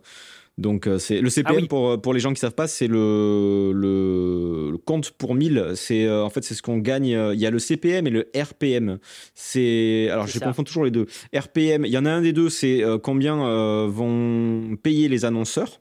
donc 0.58 0.90
c'est 1.00 1.22
le 1.22 1.30
CPM 1.30 1.62
ah 1.64 1.68
pour, 1.68 2.02
pour 2.02 2.14
les 2.14 2.20
gens 2.20 2.34
qui 2.34 2.40
savent 2.40 2.54
pas, 2.54 2.68
c'est 2.68 2.88
le, 2.88 3.72
le, 3.74 4.78
compte 4.86 5.12
pour 5.12 5.34
1000. 5.34 5.74
C'est 5.76 6.10
en 6.10 6.30
fait 6.30 6.44
c'est 6.44 6.56
ce 6.56 6.62
qu'on 6.62 6.78
gagne. 6.78 7.06
Il 7.06 7.40
y 7.40 7.46
a 7.46 7.52
le 7.52 7.60
CPM 7.60 8.08
et 8.08 8.10
le 8.10 8.30
RPM. 8.36 9.00
C'est 9.34 10.10
alors 10.12 10.28
je 10.28 10.40
confonds 10.40 10.64
toujours 10.64 10.84
les 10.84 10.92
deux. 10.92 11.08
RPM, 11.34 11.86
il 11.86 11.92
y 11.92 11.98
en 11.98 12.06
a 12.06 12.12
un 12.12 12.22
des 12.22 12.34
deux, 12.34 12.50
c'est 12.50 12.84
combien 13.02 13.88
vont 13.88 14.76
payer 14.84 15.08
les 15.08 15.24
annonceurs. 15.26 15.80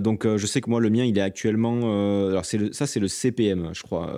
Donc 0.00 0.26
je 0.26 0.46
sais 0.46 0.60
que 0.60 0.70
moi 0.70 0.80
le 0.80 0.90
mien 0.90 1.04
il 1.04 1.18
est 1.18 1.22
actuellement, 1.22 2.28
alors 2.28 2.44
c'est 2.44 2.72
ça 2.74 2.86
c'est 2.86 3.00
le 3.00 3.08
CPM 3.08 3.70
je 3.72 3.82
crois 3.82 4.14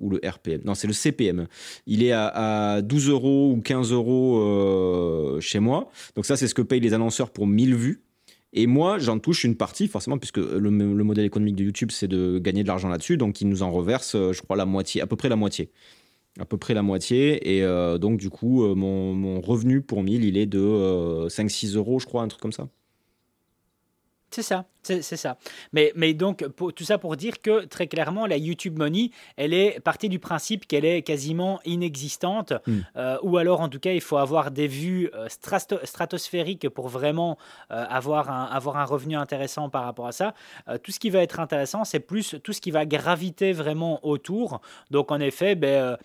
ou 0.00 0.10
le 0.10 0.20
RPM. 0.22 0.60
Non 0.64 0.74
c'est 0.74 0.86
le 0.86 0.92
CPM. 0.92 1.46
Il 1.86 2.02
est 2.02 2.12
à, 2.12 2.80
12 2.82 3.08
euros 3.08 3.52
ou 3.52 3.60
15 3.60 3.92
euros 3.92 5.40
chez 5.40 5.60
moi. 5.60 5.90
Donc 6.14 6.26
ça 6.26 6.36
c'est 6.36 6.46
ce 6.46 6.54
que 6.54 6.62
payent 6.62 6.80
les 6.80 6.94
annonceurs 6.94 7.30
pour 7.30 7.46
1000 7.46 7.74
vues. 7.74 8.02
Et 8.54 8.66
moi, 8.66 8.98
j'en 8.98 9.18
touche 9.18 9.44
une 9.44 9.56
partie, 9.56 9.88
forcément, 9.88 10.16
puisque 10.16 10.38
le, 10.38 10.70
modèle 10.70 11.26
économique 11.26 11.54
de 11.54 11.64
YouTube, 11.64 11.90
c'est 11.92 12.08
de 12.08 12.38
gagner 12.38 12.62
de 12.62 12.68
l'argent 12.68 12.88
là-dessus. 12.88 13.18
Donc, 13.18 13.42
ils 13.42 13.48
nous 13.48 13.62
en 13.62 13.70
reversent, 13.70 14.16
je 14.16 14.40
crois, 14.40 14.56
la 14.56 14.64
moitié, 14.64 15.02
à 15.02 15.06
peu 15.06 15.16
près 15.16 15.28
la 15.28 15.36
moitié 15.36 15.70
à 16.38 16.44
peu 16.44 16.56
près 16.56 16.74
la 16.74 16.82
moitié. 16.82 17.56
Et 17.56 17.62
euh, 17.62 17.98
donc, 17.98 18.18
du 18.18 18.30
coup, 18.30 18.64
euh, 18.64 18.74
mon, 18.74 19.40
revenu 19.40 19.82
pour 19.82 20.02
1000, 20.02 20.24
il 20.24 20.36
est 20.36 20.46
de 20.46 21.26
5-6 21.28 21.74
euh, 21.74 21.78
euros, 21.78 21.98
je 21.98 22.06
crois, 22.06 22.22
un 22.22 22.28
truc 22.28 22.40
comme 22.40 22.52
ça. 22.52 22.68
C'est 24.30 24.42
ça. 24.42 24.66
C'est 24.82 25.02
ça. 25.02 25.36
Mais, 25.72 25.92
mais 25.96 26.14
donc, 26.14 26.44
tout 26.56 26.84
ça 26.84 26.98
pour 26.98 27.16
dire 27.16 27.42
que 27.42 27.64
très 27.66 27.86
clairement, 27.88 28.26
la 28.26 28.36
YouTube 28.36 28.78
Money, 28.78 29.10
elle 29.36 29.52
est 29.52 29.80
partie 29.80 30.08
du 30.08 30.18
principe 30.18 30.66
qu'elle 30.66 30.84
est 30.84 31.02
quasiment 31.02 31.60
inexistante, 31.64 32.52
hmm. 32.66 32.78
euh, 32.96 33.18
ou 33.22 33.36
alors 33.36 33.60
en 33.60 33.68
tout 33.68 33.80
cas, 33.80 33.92
il 33.92 34.00
faut 34.00 34.16
avoir 34.16 34.50
des 34.50 34.66
vues 34.66 35.10
euh, 35.14 35.28
stratosphériques 35.28 36.68
pour 36.68 36.88
vraiment 36.88 37.38
euh, 37.70 37.84
avoir, 37.88 38.30
un, 38.30 38.44
avoir 38.44 38.76
un 38.76 38.84
revenu 38.84 39.16
intéressant 39.16 39.68
par 39.68 39.84
rapport 39.84 40.06
à 40.06 40.12
ça. 40.12 40.34
tout 40.82 40.92
ce 40.92 40.98
qui 40.98 41.10
va 41.10 41.20
être 41.20 41.40
intéressant, 41.40 41.84
c'est 41.84 42.00
plus 42.00 42.36
tout 42.42 42.52
ce 42.52 42.60
qui 42.60 42.70
va 42.70 42.86
graviter 42.86 43.52
vraiment 43.52 44.00
autour. 44.06 44.60
Donc, 44.90 45.10
en 45.10 45.20
effet, 45.20 45.54
ben, 45.54 45.96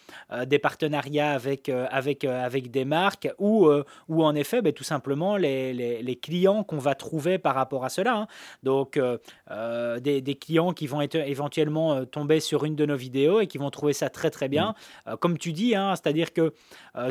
des 0.45 0.59
partenariats 0.59 1.31
avec, 1.31 1.69
avec, 1.69 2.23
avec 2.25 2.71
des 2.71 2.85
marques, 2.85 3.29
ou, 3.39 3.69
ou 4.09 4.23
en 4.23 4.35
effet, 4.35 4.61
ben, 4.61 4.73
tout 4.73 4.83
simplement 4.83 5.37
les, 5.37 5.73
les, 5.73 6.01
les 6.01 6.15
clients 6.15 6.63
qu'on 6.63 6.77
va 6.77 6.95
trouver 6.95 7.37
par 7.37 7.55
rapport 7.55 7.85
à 7.85 7.89
cela. 7.89 8.15
Hein. 8.15 8.27
Donc, 8.63 8.97
euh, 8.97 9.17
euh, 9.51 9.99
des, 9.99 10.35
clients 10.35 10.73
qui 10.73 10.87
vont 10.87 11.01
être 11.01 11.15
éventuellement 11.15 11.93
euh, 11.93 12.05
tomber 12.05 12.39
sur 12.39 12.65
une 12.65 12.75
de 12.75 12.85
nos 12.85 12.95
vidéos 12.95 13.41
et 13.41 13.47
qui 13.47 13.57
vont 13.57 13.69
trouver 13.69 13.93
ça 13.93 14.09
très 14.09 14.31
très 14.31 14.47
bien. 14.47 14.73
Mm. 15.05 15.15
comme 15.19 15.37
tu 15.37 15.51
dis, 15.51 15.75
hein, 15.75 15.93
c'est-à-dire 15.95 16.33
que 16.33 16.53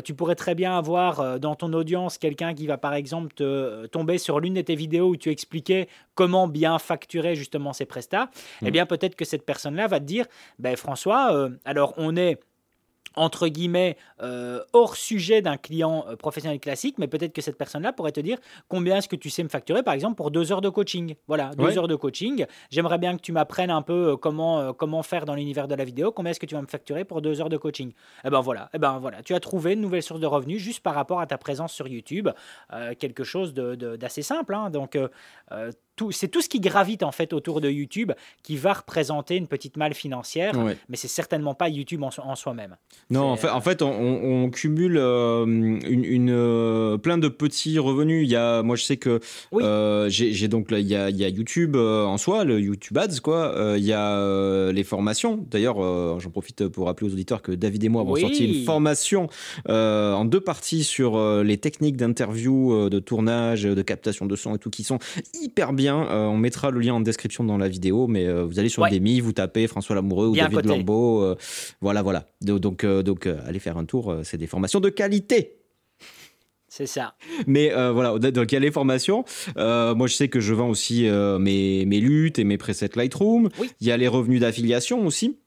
tu 0.03 0.13
pourrais 0.13 0.35
très 0.35 0.55
bien 0.55 0.77
avoir 0.77 1.39
dans 1.39 1.55
ton 1.55 1.71
audience 1.73 2.17
quelqu'un 2.17 2.53
qui 2.53 2.67
va 2.67 2.77
par 2.77 2.93
exemple 2.93 3.33
te, 3.33 3.85
tomber 3.87 4.17
sur 4.17 4.39
l'une 4.39 4.55
de 4.55 4.61
tes 4.61 4.75
vidéos 4.75 5.09
où 5.09 5.17
tu 5.17 5.29
expliquais 5.29 5.87
comment 6.15 6.47
bien 6.47 6.79
facturer 6.79 7.35
justement 7.35 7.73
ses 7.73 7.85
prestats. 7.85 8.29
Eh 8.61 8.67
mm. 8.67 8.71
bien, 8.71 8.85
peut-être 8.85 9.15
que 9.15 9.25
cette 9.25 9.45
personne-là 9.45 9.87
va 9.87 9.99
te 9.99 10.05
dire, 10.05 10.25
ben 10.59 10.75
François, 10.75 11.49
alors 11.65 11.93
on 11.97 12.15
est 12.15 12.39
entre 13.15 13.47
guillemets, 13.47 13.97
euh, 14.21 14.61
hors 14.73 14.95
sujet 14.95 15.41
d'un 15.41 15.57
client 15.57 16.05
euh, 16.07 16.15
professionnel 16.15 16.59
classique, 16.59 16.97
mais 16.97 17.07
peut-être 17.07 17.33
que 17.33 17.41
cette 17.41 17.57
personne-là 17.57 17.93
pourrait 17.93 18.11
te 18.11 18.19
dire 18.19 18.37
combien 18.67 18.97
est-ce 18.97 19.07
que 19.07 19.15
tu 19.15 19.29
sais 19.29 19.43
me 19.43 19.49
facturer, 19.49 19.83
par 19.83 19.93
exemple, 19.93 20.15
pour 20.15 20.31
deux 20.31 20.51
heures 20.51 20.61
de 20.61 20.69
coaching? 20.69 21.15
Voilà, 21.27 21.51
deux 21.55 21.77
heures 21.77 21.87
de 21.87 21.95
coaching. 21.95 22.45
J'aimerais 22.69 22.97
bien 22.97 23.15
que 23.15 23.21
tu 23.21 23.31
m'apprennes 23.31 23.71
un 23.71 23.81
peu 23.81 24.11
euh, 24.11 24.15
comment, 24.15 24.73
comment 24.73 25.03
faire 25.03 25.25
dans 25.25 25.35
l'univers 25.35 25.67
de 25.67 25.75
la 25.75 25.83
vidéo. 25.83 26.11
Combien 26.11 26.31
est-ce 26.31 26.39
que 26.39 26.45
tu 26.45 26.55
vas 26.55 26.61
me 26.61 26.67
facturer 26.67 27.05
pour 27.05 27.21
deux 27.21 27.41
heures 27.41 27.49
de 27.49 27.57
coaching? 27.57 27.93
Eh 28.23 28.29
ben 28.29 28.41
voilà, 28.41 28.69
eh 28.73 28.79
ben 28.79 28.99
voilà, 28.99 29.21
tu 29.21 29.33
as 29.35 29.39
trouvé 29.39 29.73
une 29.73 29.81
nouvelle 29.81 30.03
source 30.03 30.19
de 30.19 30.27
revenus 30.27 30.61
juste 30.61 30.81
par 30.81 30.95
rapport 30.95 31.19
à 31.19 31.27
ta 31.27 31.37
présence 31.37 31.73
sur 31.73 31.87
YouTube. 31.87 32.29
quelque 32.99 33.23
chose 33.23 33.53
d'assez 33.53 34.21
simple. 34.21 34.53
Hein. 34.53 34.69
Donc, 34.69 34.97
c'est 36.11 36.27
tout 36.27 36.41
ce 36.41 36.49
qui 36.49 36.59
gravite 36.59 37.03
en 37.03 37.11
fait 37.11 37.33
autour 37.33 37.61
de 37.61 37.69
YouTube 37.69 38.11
qui 38.41 38.57
va 38.57 38.73
représenter 38.73 39.35
une 39.35 39.47
petite 39.47 39.77
malle 39.77 39.93
financière, 39.93 40.53
mais 40.89 40.97
c'est 40.97 41.07
certainement 41.07 41.53
pas 41.53 41.69
YouTube 41.69 42.03
en, 42.03 42.35
soi-même. 42.35 42.75
Non, 43.09 43.23
en 43.23 43.35
fait, 43.35 43.49
en 43.49 43.61
fait 43.61 43.81
on, 43.81 44.49
cumule 44.49 44.97
euh, 44.97 45.45
une, 45.45 46.29
euh, 46.29 46.97
plein 46.97 47.17
de 47.17 47.27
petits 47.27 47.79
revenus. 47.79 48.27
Il 48.27 48.31
y 48.31 48.35
a, 48.35 48.63
moi, 48.63 48.75
je 48.75 48.83
sais 48.83 48.97
que 48.97 49.19
euh, 49.53 50.09
j'ai 50.09 50.47
donc 50.47 50.67
il 50.71 50.87
y 50.87 50.95
a, 50.95 51.09
il 51.09 51.17
y 51.17 51.23
a 51.23 51.29
YouTube 51.29 51.75
en 51.75 52.17
soi, 52.17 52.43
le 52.43 52.59
YouTube 52.59 52.97
Ads, 52.97 53.19
quoi. 53.21 53.75
il 53.77 53.85
y 53.85 53.93
a 53.93 54.71
les 54.71 54.83
formations. 54.83 55.45
D'ailleurs, 55.49 55.77
j'en 56.19 56.29
profite 56.29 56.67
pour 56.67 56.87
rappeler 56.87 57.07
aux 57.07 57.13
auditeurs 57.13 57.41
que 57.41 57.51
David 57.51 57.83
et 57.83 57.89
moi 57.89 58.01
avons 58.01 58.15
sorti 58.15 58.45
une 58.45 58.65
formation 58.65 59.27
en 59.67 60.25
deux 60.25 60.41
parties 60.41 60.83
sur 60.83 61.43
les 61.43 61.57
techniques 61.57 61.97
d'interview, 61.97 62.89
de 62.89 62.99
tournage, 62.99 63.63
de 63.63 63.81
captation 63.81 64.25
de 64.25 64.35
son 64.35 64.55
et 64.55 64.59
tout, 64.59 64.69
qui 64.69 64.83
sont 64.83 64.99
hyper 65.41 65.73
bien 65.73 65.82
euh, 65.91 66.25
on 66.25 66.37
mettra 66.37 66.71
le 66.71 66.79
lien 66.79 66.93
en 66.93 67.01
description 67.01 67.43
dans 67.43 67.57
la 67.57 67.67
vidéo, 67.67 68.07
mais 68.07 68.25
euh, 68.25 68.43
vous 68.43 68.59
allez 68.59 68.69
sur 68.69 68.83
ouais. 68.83 68.91
Demi, 68.91 69.19
vous 69.19 69.33
tapez 69.33 69.67
François 69.67 69.95
Lamoureux 69.95 70.27
ou 70.27 70.35
David 70.35 70.65
Lambeau. 70.65 71.21
Euh, 71.21 71.35
voilà, 71.81 72.01
voilà. 72.01 72.25
Donc, 72.41 72.85
donc 72.85 73.27
allez 73.27 73.59
faire 73.59 73.77
un 73.77 73.85
tour. 73.85 74.15
C'est 74.23 74.37
des 74.37 74.47
formations 74.47 74.79
de 74.79 74.89
qualité. 74.89 75.57
C'est 76.67 76.87
ça. 76.87 77.15
Mais 77.45 77.71
voilà, 77.91 78.17
donc 78.17 78.51
il 78.51 78.55
y 78.55 78.57
a 78.57 78.61
les 78.61 78.71
formations. 78.71 79.25
moi, 79.55 80.07
je 80.07 80.13
sais 80.13 80.27
que 80.27 80.39
je 80.39 80.53
vends 80.53 80.69
aussi 80.69 81.07
mes, 81.39 81.85
mes 81.85 81.99
luttes 81.99 82.39
et 82.39 82.43
mes 82.43 82.57
presets 82.57 82.89
Lightroom. 82.95 83.49
Il 83.79 83.87
y 83.87 83.91
a 83.91 83.97
les 83.97 84.07
revenus 84.07 84.41
d'affiliation 84.41 85.05
aussi. 85.05 85.37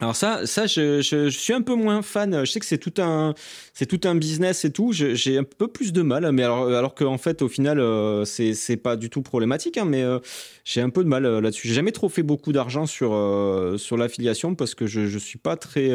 Alors 0.00 0.16
ça, 0.16 0.44
ça 0.44 0.66
je, 0.66 1.00
je, 1.00 1.28
suis 1.28 1.52
un 1.52 1.62
peu 1.62 1.76
moins 1.76 2.02
fan. 2.02 2.44
Je 2.44 2.50
sais 2.50 2.58
que 2.58 2.66
c'est 2.66 2.78
tout 2.78 3.00
un, 3.00 3.32
c'est 3.74 3.86
tout 3.86 4.00
un 4.08 4.16
business 4.16 4.64
et 4.64 4.72
tout. 4.72 4.90
J'ai 4.92 5.38
un 5.38 5.44
peu 5.44 5.68
plus 5.68 5.92
de 5.92 6.02
mal, 6.02 6.30
mais 6.32 6.42
alors, 6.42 6.66
alors 6.68 6.96
qu'en 6.96 7.16
fait, 7.16 7.42
au 7.42 7.48
final, 7.48 7.78
euh, 7.78 8.24
c'est 8.24 8.76
pas 8.76 8.96
du 8.96 9.08
tout 9.08 9.22
problématique. 9.22 9.78
Hein, 9.78 9.84
mais 9.84 10.02
euh, 10.02 10.18
j'ai 10.64 10.80
un 10.80 10.90
peu 10.90 11.04
de 11.04 11.08
mal 11.08 11.24
euh, 11.24 11.40
là-dessus. 11.40 11.68
J'ai 11.68 11.74
jamais 11.74 11.92
trop 11.92 12.08
fait 12.08 12.24
beaucoup 12.24 12.52
d'argent 12.52 12.86
sur 12.86 13.12
euh, 13.14 13.78
sur 13.78 13.96
l'affiliation 13.96 14.56
parce 14.56 14.74
que 14.74 14.88
je, 14.88 15.06
je 15.06 15.18
suis 15.18 15.38
pas 15.38 15.56
très. 15.56 15.90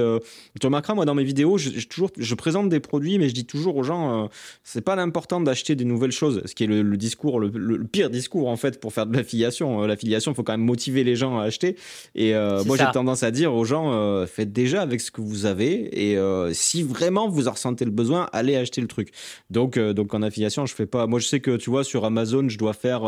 tu 0.59 0.65
remarqueras, 0.65 0.95
moi, 0.95 1.03
dans 1.03 1.15
mes 1.15 1.25
vidéos, 1.25 1.57
je, 1.57 1.85
toujours, 1.85 2.09
je 2.17 2.35
présente 2.35 2.69
des 2.69 2.79
produits, 2.79 3.19
mais 3.19 3.27
je 3.27 3.33
dis 3.33 3.45
toujours 3.45 3.75
aux 3.75 3.83
gens, 3.83 4.29
c'est 4.63 4.81
pas 4.81 4.95
l'important 4.95 5.41
d'acheter 5.41 5.75
des 5.75 5.85
nouvelles 5.85 6.13
choses. 6.13 6.41
Ce 6.45 6.55
qui 6.55 6.63
est 6.63 6.67
le, 6.67 6.97
discours, 6.97 7.41
le, 7.41 7.51
le, 7.53 7.83
pire 7.83 8.09
discours 8.09 8.47
en 8.47 8.55
fait 8.55 8.79
pour 8.79 8.93
faire 8.93 9.05
de 9.07 9.15
l'affiliation. 9.15 9.85
l'affiliation, 9.85 10.31
il 10.31 10.35
faut 10.35 10.43
quand 10.43 10.53
même 10.53 10.61
motiver 10.61 11.03
les 11.03 11.17
gens 11.17 11.37
à 11.37 11.43
acheter. 11.43 11.75
Et 12.15 12.33
moi, 12.65 12.77
j'ai 12.77 12.85
tendance 12.93 13.23
à 13.23 13.31
dire 13.31 13.53
aux 13.53 13.65
gens 13.65 13.88
euh, 13.91 14.25
faites 14.25 14.51
déjà 14.51 14.81
avec 14.81 15.01
ce 15.01 15.11
que 15.11 15.21
vous 15.21 15.45
avez 15.45 16.09
et 16.09 16.17
euh, 16.17 16.53
si 16.53 16.83
vraiment 16.83 17.27
vous 17.29 17.47
en 17.47 17.51
ressentez 17.51 17.85
le 17.85 17.91
besoin, 17.91 18.29
allez 18.33 18.55
acheter 18.55 18.81
le 18.81 18.87
truc. 18.87 19.11
Donc, 19.49 19.77
euh, 19.77 19.93
donc 19.93 20.13
en 20.13 20.21
affiliation, 20.21 20.65
je 20.65 20.75
fais 20.75 20.85
pas. 20.85 21.07
Moi, 21.07 21.19
je 21.19 21.27
sais 21.27 21.39
que 21.39 21.57
tu 21.57 21.69
vois 21.69 21.83
sur 21.83 22.05
Amazon, 22.05 22.49
je 22.49 22.57
dois 22.57 22.73
faire 22.73 23.01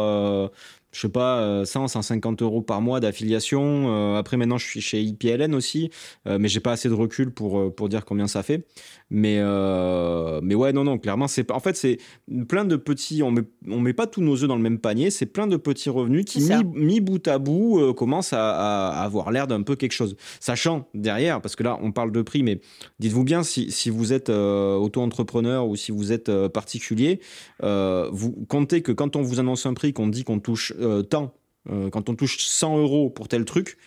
je 0.91 1.01
sais 1.01 1.09
pas, 1.09 1.63
100, 1.65 1.87
150 1.87 2.41
euros 2.41 2.61
par 2.61 2.81
mois 2.81 2.99
d'affiliation. 2.99 4.15
après, 4.15 4.37
maintenant, 4.37 4.57
je 4.57 4.65
suis 4.65 4.81
chez 4.81 5.01
IPLN 5.01 5.55
aussi, 5.55 5.89
mais 6.25 6.47
j'ai 6.47 6.59
pas 6.59 6.73
assez 6.73 6.89
de 6.89 6.93
recul 6.93 7.31
pour, 7.31 7.73
pour 7.73 7.89
dire 7.89 8.05
combien 8.05 8.27
ça 8.27 8.43
fait. 8.43 8.65
Mais, 9.13 9.39
euh, 9.39 10.39
mais 10.41 10.55
ouais, 10.55 10.71
non, 10.71 10.85
non, 10.85 10.97
clairement, 10.97 11.27
c'est 11.27 11.51
en 11.51 11.59
fait, 11.59 11.75
c'est 11.75 11.97
plein 12.47 12.63
de 12.63 12.77
petits. 12.77 13.21
On 13.23 13.31
met, 13.31 13.41
on 13.67 13.81
met 13.81 13.91
pas 13.91 14.07
tous 14.07 14.21
nos 14.21 14.41
œufs 14.41 14.47
dans 14.47 14.55
le 14.55 14.61
même 14.61 14.79
panier. 14.79 15.09
C'est 15.09 15.25
plein 15.25 15.47
de 15.47 15.57
petits 15.57 15.89
revenus 15.89 16.23
qui, 16.23 16.41
mis, 16.73 17.01
bout 17.01 17.27
à 17.27 17.37
bout, 17.37 17.79
euh, 17.81 17.93
commencent 17.93 18.31
à, 18.31 18.87
avoir 18.89 19.31
l'air 19.31 19.47
d'un 19.47 19.63
peu 19.63 19.75
quelque 19.75 19.91
chose. 19.91 20.15
Sachant 20.39 20.87
derrière, 20.93 21.41
parce 21.41 21.57
que 21.57 21.63
là, 21.63 21.77
on 21.81 21.91
parle 21.91 22.13
de 22.13 22.21
prix, 22.21 22.41
mais 22.41 22.61
dites-vous 22.99 23.25
bien, 23.25 23.43
si, 23.43 23.69
si 23.69 23.89
vous 23.89 24.13
êtes 24.13 24.29
euh, 24.29 24.77
auto-entrepreneur 24.77 25.67
ou 25.67 25.75
si 25.75 25.91
vous 25.91 26.13
êtes 26.13 26.31
particulier, 26.47 27.19
vous 27.61 28.31
comptez 28.47 28.81
que 28.81 28.93
quand 28.93 29.17
on 29.17 29.21
vous 29.21 29.41
annonce 29.41 29.65
un 29.65 29.73
prix, 29.73 29.91
qu'on 29.91 30.07
dit 30.07 30.23
qu'on 30.23 30.39
touche 30.39 30.73
tant, 31.09 31.33
quand 31.91 32.09
on 32.09 32.15
touche 32.15 32.37
100 32.39 32.77
euros 32.79 33.09
pour 33.09 33.27
tel 33.27 33.45
truc, 33.45 33.77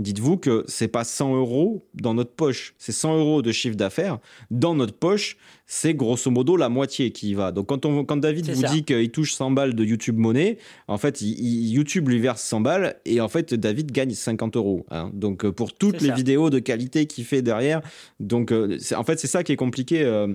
Dites-vous 0.00 0.38
que 0.38 0.64
c'est 0.66 0.88
pas 0.88 1.04
100 1.04 1.36
euros 1.36 1.86
dans 1.92 2.14
notre 2.14 2.30
poche, 2.30 2.74
c'est 2.78 2.92
100 2.92 3.18
euros 3.18 3.42
de 3.42 3.52
chiffre 3.52 3.76
d'affaires. 3.76 4.18
Dans 4.50 4.74
notre 4.74 4.94
poche, 4.94 5.36
c'est 5.66 5.92
grosso 5.92 6.30
modo 6.30 6.56
la 6.56 6.70
moitié 6.70 7.10
qui 7.10 7.30
y 7.30 7.34
va. 7.34 7.52
Donc 7.52 7.66
quand, 7.66 7.84
on, 7.84 8.04
quand 8.06 8.16
David 8.16 8.48
vous 8.50 8.66
dit 8.66 8.82
qu'il 8.82 9.10
touche 9.10 9.34
100 9.34 9.50
balles 9.50 9.74
de 9.74 9.84
YouTube 9.84 10.16
monnaie, 10.16 10.56
en 10.88 10.96
fait, 10.96 11.20
YouTube 11.20 12.08
lui 12.08 12.18
verse 12.18 12.40
100 12.42 12.60
balles 12.62 12.96
et 13.04 13.20
en 13.20 13.28
fait, 13.28 13.52
David 13.52 13.92
gagne 13.92 14.12
50 14.12 14.56
euros. 14.56 14.86
Hein. 14.90 15.10
Donc 15.12 15.44
euh, 15.44 15.52
pour 15.52 15.74
toutes 15.74 16.00
les 16.00 16.12
vidéos 16.12 16.48
de 16.48 16.60
qualité 16.60 17.04
qu'il 17.04 17.26
fait 17.26 17.42
derrière, 17.42 17.82
donc 18.20 18.52
euh, 18.52 18.78
en 18.96 19.04
fait, 19.04 19.20
c'est 19.20 19.26
ça 19.26 19.44
qui 19.44 19.52
est 19.52 19.56
compliqué 19.56 20.02
euh, 20.02 20.28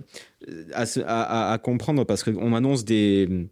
à, 0.73 1.57
comprendre 1.63 2.03
parce 2.03 2.23
qu'on 2.23 2.53
annonce 2.53 2.85
des 2.85 3.47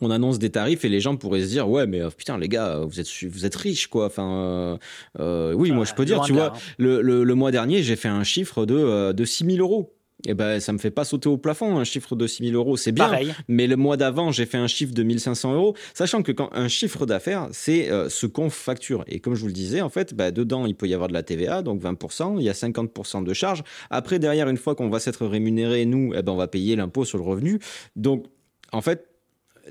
on 0.00 0.10
annonce 0.10 0.38
des 0.38 0.50
tarifs 0.50 0.84
et 0.84 0.88
les 0.88 1.00
gens 1.00 1.16
pourraient 1.16 1.42
se 1.42 1.48
dire 1.48 1.68
ouais 1.68 1.86
mais 1.86 2.00
euh, 2.00 2.10
putain 2.10 2.38
les 2.38 2.48
gars 2.48 2.80
vous 2.86 3.00
êtes 3.00 3.08
vous 3.24 3.46
êtes 3.46 3.54
riches 3.54 3.86
quoi. 3.86 4.06
Enfin 4.06 4.32
euh, 4.32 4.76
euh, 5.20 5.52
oui 5.54 5.70
moi 5.70 5.84
je 5.84 5.94
peux 5.94 6.04
dire 6.04 6.20
tu 6.22 6.32
vois 6.32 6.52
le, 6.78 7.00
le, 7.00 7.34
mois 7.34 7.50
dernier 7.50 7.82
j'ai 7.82 7.96
fait 7.96 8.08
un 8.08 8.24
chiffre 8.24 8.66
de 8.66 9.12
de 9.12 9.24
6000 9.24 9.60
euros. 9.60 9.90
Et 10.26 10.30
eh 10.30 10.34
ben 10.34 10.58
ça 10.58 10.72
me 10.72 10.78
fait 10.78 10.92
pas 10.92 11.04
sauter 11.04 11.28
au 11.28 11.36
plafond 11.36 11.76
un 11.76 11.84
chiffre 11.84 12.16
de 12.16 12.26
6000 12.26 12.54
euros 12.54 12.78
c'est 12.78 12.92
bien. 12.92 13.10
Mais 13.46 13.66
le 13.66 13.76
mois 13.76 13.98
d'avant 13.98 14.32
j'ai 14.32 14.46
fait 14.46 14.56
un 14.56 14.68
chiffre 14.68 14.94
de 14.94 15.02
1500 15.02 15.52
euros 15.52 15.76
sachant 15.92 16.22
que 16.22 16.32
quand 16.32 16.48
un 16.52 16.68
chiffre 16.68 17.04
d'affaires 17.04 17.48
c'est 17.52 17.90
ce 18.08 18.24
qu'on 18.24 18.48
facture. 18.48 19.04
Et 19.06 19.20
comme 19.20 19.34
je 19.34 19.42
vous 19.42 19.48
le 19.48 19.52
disais 19.52 19.82
en 19.82 19.90
fait 19.90 20.14
bah, 20.14 20.30
dedans 20.30 20.64
il 20.64 20.76
peut 20.76 20.86
y 20.86 20.94
avoir 20.94 21.08
de 21.08 21.12
la 21.12 21.22
TVA 21.22 21.60
donc 21.60 21.82
20% 21.82 22.36
il 22.38 22.42
y 22.44 22.48
a 22.48 22.52
50% 22.52 23.22
de 23.22 23.34
charges. 23.34 23.64
Après 23.90 24.18
derrière 24.18 24.48
une 24.48 24.56
fois 24.56 24.74
qu'on 24.74 24.88
va 24.88 24.98
s'être 24.98 25.26
rémunéré 25.26 25.84
nous 25.84 26.14
eh 26.16 26.22
ben 26.22 26.32
on 26.32 26.36
va 26.36 26.48
payer 26.48 26.74
l'impôt 26.74 27.04
sur 27.04 27.18
le 27.18 27.24
revenu. 27.24 27.58
Donc 27.94 28.24
en 28.72 28.80
fait 28.80 29.13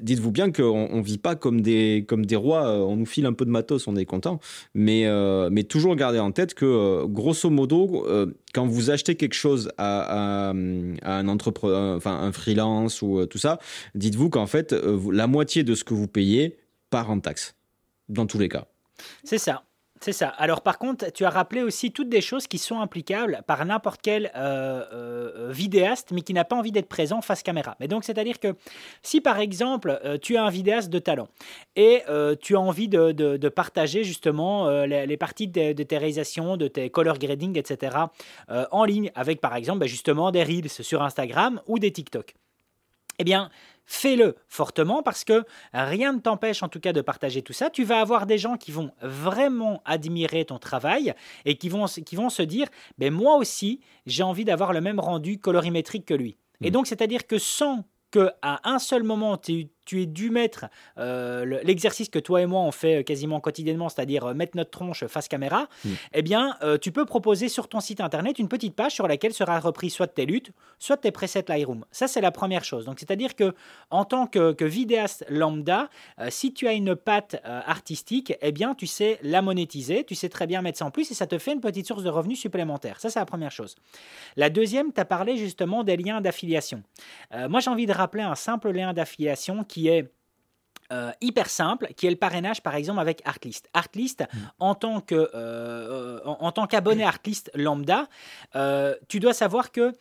dites-vous 0.02 0.32
bien 0.32 0.52
qu'on 0.52 0.98
ne 0.98 1.04
vit 1.04 1.18
pas 1.18 1.36
comme 1.36 1.62
des, 1.62 2.06
comme 2.08 2.26
des 2.26 2.36
rois, 2.36 2.68
euh, 2.68 2.80
on 2.80 2.96
nous 2.96 3.06
file 3.06 3.26
un 3.26 3.34
peu 3.34 3.46
de 3.46 3.50
matos, 3.50 3.88
on 3.88 3.96
est 3.96 4.06
content, 4.06 4.40
mais, 4.74 5.06
euh, 5.06 5.50
mais 5.52 5.64
toujours 5.64 5.96
garder 5.96 6.20
en 6.20 6.32
tête 6.32 6.54
que, 6.54 6.66
euh, 6.66 7.06
grosso 7.08 7.50
modo, 7.50 8.06
quand 8.54 8.68
vous 8.68 8.90
achetez 8.90 9.16
quelque 9.16 9.34
chose 9.34 9.72
à, 9.78 10.50
un 10.52 11.28
entrepreneur, 11.28 11.98
enfin 11.98 12.20
un 12.20 12.32
freelance 12.32 13.02
ou 13.02 13.26
tout 13.26 13.38
ça, 13.38 13.60
dites-vous 13.96 14.30
qu'en 14.30 14.48
fait, 14.48 14.74
la 15.12 15.28
moitié 15.28 15.64
de 15.64 15.76
ce 15.76 15.84
que 15.84 15.94
vous 15.94 16.08
payez 16.08 16.58
part 16.90 17.10
en 17.10 17.20
taxe. 17.20 17.56
dans 18.10 18.26
tous 18.26 18.38
les 18.38 18.50
cas. 18.50 18.68
C'est 19.24 19.38
ça. 19.38 19.64
C'est 20.04 20.12
ça. 20.12 20.28
Alors 20.28 20.60
par 20.60 20.80
contre, 20.80 21.14
tu 21.14 21.24
as 21.24 21.30
rappelé 21.30 21.64
aussi 21.64 21.94
toutes 21.94 22.10
des 22.10 22.20
choses 22.20 22.46
qui 22.46 22.58
sont 22.58 22.82
implicables 22.82 23.42
par 23.48 23.64
n'importe 23.64 24.02
quel 24.04 24.34
euh, 24.36 24.84
euh, 24.92 25.50
vidéaste, 25.50 26.12
mais 26.12 26.20
qui 26.20 26.34
n'a 26.34 26.44
pas 26.44 26.58
envie 26.58 26.74
d'être 26.74 26.90
présent 26.90 27.22
face 27.22 27.42
caméra. 27.42 27.78
Mais 27.80 27.88
donc 27.88 28.04
c'est-à-dire 28.04 28.42
que 28.42 28.54
si 29.02 29.22
par 29.22 29.40
exemple 29.40 29.98
euh, 30.04 30.18
tu 30.22 30.36
as 30.36 30.44
un 30.44 30.50
vidéaste 30.50 30.90
de 30.90 31.00
talent 31.00 31.30
et 31.78 32.02
tu 32.42 32.58
as 32.58 32.60
envie 32.60 32.90
de, 32.90 33.48
partager 33.48 34.04
justement 34.04 34.70
les, 34.84 35.16
parties 35.16 35.48
de, 35.48 35.72
tes 35.72 35.98
réalisations, 35.98 36.58
de 36.58 36.68
tes 36.68 36.90
color 36.90 37.18
grading, 37.18 37.58
etc. 37.58 37.96
en 38.50 38.84
ligne 38.84 39.10
avec 39.16 39.40
par 39.40 39.56
exemple 39.56 39.80
bah, 39.80 39.88
justement 39.88 40.32
des 40.32 40.44
reels 40.44 40.70
sur 40.70 41.02
Instagram 41.02 41.62
ou 41.66 41.80
des 41.80 41.92
TikTok. 41.92 42.36
Eh 43.20 43.24
bien, 43.24 43.50
fais-le 43.86 44.36
fortement 44.48 45.04
parce 45.04 45.24
que 45.24 45.44
rien 45.74 46.14
ne 46.14 46.20
t'empêche 46.20 46.64
en 46.64 46.70
tout 46.70 46.80
cas 46.80 46.94
de 46.94 47.02
partager 47.02 47.42
tout 47.42 47.54
ça. 47.54 47.70
Tu 47.70 47.84
vas 47.84 48.00
avoir 48.00 48.26
des 48.26 48.38
gens 48.38 48.58
qui 48.58 48.72
vont 48.72 48.92
vraiment 49.02 49.82
admirer 49.86 50.46
ton 50.46 50.60
travail 50.60 51.14
et 51.46 51.58
qui 51.58 51.70
vont, 51.70 51.86
qui 51.86 52.16
vont 52.16 52.30
se 52.30 52.42
dire, 52.42 52.68
ben 52.98 53.14
moi 53.14 53.36
aussi, 53.36 53.82
j'ai 54.06 54.24
envie 54.24 54.46
d'avoir 54.46 54.74
le 54.74 54.82
même 54.82 55.00
rendu 55.00 55.40
colorimétrique 55.40 56.06
que 56.06 56.14
lui. 56.14 56.38
Et 56.62 56.70
mmh. 56.70 56.72
donc, 56.72 56.88
c'est-à-dire 56.88 57.28
que 57.28 57.38
sans 57.38 57.86
qu'à 58.12 58.62
un 58.64 58.80
seul 58.80 59.04
moment, 59.04 59.38
tu, 59.38 59.70
tu 59.86 60.02
es 60.02 60.06
dû 60.06 60.30
mettre 60.30 60.66
euh, 60.98 61.62
l'exercice 61.64 62.10
que 62.10 62.20
toi 62.20 62.42
et 62.42 62.46
moi 62.46 62.62
on 62.62 62.72
fait 62.72 63.00
euh, 63.00 63.04
quasiment 63.04 63.40
quotidiennement, 63.40 63.90
c'est-à-dire 63.90 64.26
euh, 64.26 64.34
mettre 64.34 64.56
notre 64.56 64.72
tronche 64.72 65.06
face 65.08 65.28
caméra, 65.28 65.68
mm. 65.84 65.90
eh 66.14 66.22
bien, 66.22 66.58
tu 66.82 66.92
peux 66.92 67.06
proposer 67.06 67.50
sur 67.50 67.68
ton 67.68 67.80
site 67.80 68.02
internet 68.02 68.40
une 68.40 68.48
petite 68.48 68.76
page 68.76 68.94
sur 68.94 69.08
laquelle 69.08 69.34
sera 69.34 69.60
repris 69.60 69.90
soit 69.90 70.08
tes 70.08 70.26
luttes, 70.26 70.52
soit 70.80 70.98
tes 70.98 71.12
presets 71.12 71.46
Lightroom. 71.48 71.86
Ça, 71.92 72.08
c'est 72.08 72.22
la 72.22 72.32
première 72.32 72.64
chose. 72.64 72.86
Donc, 72.86 73.00
c'est-à-dire 73.00 73.36
que 73.36 73.54
en 73.90 74.06
tant 74.06 74.28
que, 74.28 74.64
vidéaste 74.64 75.26
lambda, 75.30 75.90
si 76.30 76.54
tu 76.54 76.68
as 76.68 76.74
une 76.74 76.96
patte 76.96 77.42
artistique, 77.44 78.34
eh 78.42 78.52
bien, 78.52 78.76
tu 78.76 78.88
sais 78.88 79.20
la 79.24 79.42
monétiser, 79.42 80.04
tu 80.06 80.16
sais 80.16 80.30
très 80.30 80.48
bien 80.48 80.62
mettre 80.62 80.80
ça 80.80 80.86
en 80.86 80.92
plus 80.92 81.12
et 81.12 81.14
ça 81.14 81.28
te 81.28 81.38
fait 81.38 81.54
une 81.54 81.62
petite 81.62 81.88
source 81.88 82.04
de 82.04 82.10
revenus 82.10 82.40
supplémentaire. 82.40 83.00
Ça, 83.00 83.10
c'est 83.10 83.20
la 83.20 83.26
première 83.26 83.52
chose. 83.52 83.76
La 84.36 84.50
deuxième, 84.50 84.94
tu 84.94 85.02
as 85.02 85.06
parlé 85.06 85.38
justement 85.38 85.84
des 85.84 85.98
liens 85.98 86.22
d'affiliation. 86.22 86.84
moi, 87.50 87.60
j'ai 87.60 87.70
envie 87.70 87.86
de 87.86 87.94
rappeler 87.94 88.24
un 88.24 88.36
simple 88.36 88.72
lien 88.72 88.94
d'affiliation 88.94 89.64
qui 89.74 89.88
est 89.88 90.14
euh, 90.92 91.12
hyper 91.20 91.50
simple, 91.50 91.88
qui 91.98 92.06
est 92.06 92.12
le 92.12 92.16
parrainage 92.16 92.62
par 92.62 92.76
exemple 92.76 93.00
avec 93.00 93.24
Artlist. 93.26 93.68
Artlist, 93.74 94.22
mm. 94.22 94.38
en 94.60 94.76
tant 94.76 95.02
que 95.02 95.32
euh, 95.34 96.20
en, 96.26 96.52
tant 96.52 96.68
qu'abonné 96.68 97.04
Artlist 97.04 97.50
lambda, 97.56 98.08
euh, 98.56 98.94
tu 99.08 99.20
dois 99.20 99.34
savoir 99.34 99.72
que 99.72 99.94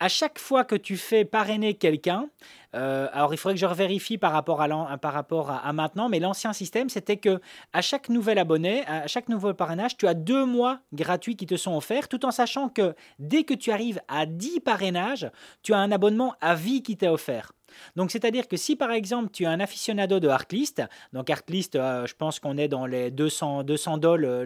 à 0.00 0.08
chaque 0.08 0.40
fois 0.40 0.64
que 0.64 0.74
tu 0.74 0.96
fais 0.96 1.24
parrainer 1.24 1.74
quelqu'un, 1.74 2.28
alors 2.72 3.34
il 3.34 3.36
faudrait 3.36 3.54
que 3.54 3.60
je 3.60 3.66
vérifie 3.66 4.16
par 4.16 4.32
rapport 4.32 4.62
à, 4.62 4.96
par 4.96 5.12
rapport 5.12 5.50
à, 5.50 5.72
maintenant, 5.74 6.08
mais 6.08 6.20
l'ancien 6.20 6.54
système 6.54 6.88
c'était 6.88 7.18
que 7.18 7.38
à 7.74 7.82
chaque 7.82 8.08
nouvel 8.08 8.38
abonné, 8.38 8.84
à 8.86 9.06
chaque 9.08 9.28
nouveau 9.28 9.52
parrainage, 9.52 9.98
tu 9.98 10.06
as 10.06 10.14
deux 10.14 10.46
mois 10.46 10.78
gratuits 10.94 11.36
qui 11.36 11.44
te 11.44 11.56
sont 11.56 11.76
offerts, 11.76 12.08
tout 12.08 12.24
en 12.24 12.30
sachant 12.30 12.70
que 12.70 12.94
dès 13.18 13.44
que 13.44 13.52
tu 13.52 13.72
arrives 13.72 14.00
à 14.08 14.24
10 14.24 14.60
parrainages, 14.60 15.30
tu 15.62 15.74
as 15.74 15.78
un 15.78 15.92
abonnement 15.92 16.34
à 16.40 16.54
vie 16.54 16.82
qui 16.82 16.96
t'est 16.96 17.08
offert. 17.08 17.52
Donc, 17.96 18.10
c'est-à-dire 18.10 18.48
que 18.48 18.56
si 18.56 18.76
par 18.76 18.90
exemple 18.92 19.30
tu 19.32 19.44
es 19.44 19.46
un 19.46 19.60
aficionado 19.60 20.20
de 20.20 20.28
Artlist, 20.28 20.82
donc 21.12 21.30
Artlist, 21.30 21.76
euh, 21.76 22.06
je 22.06 22.14
pense 22.14 22.40
qu'on 22.40 22.56
est 22.56 22.68
dans 22.68 22.86
les 22.86 23.10
200, 23.10 23.64
200 23.64 23.98
dollars 23.98 24.44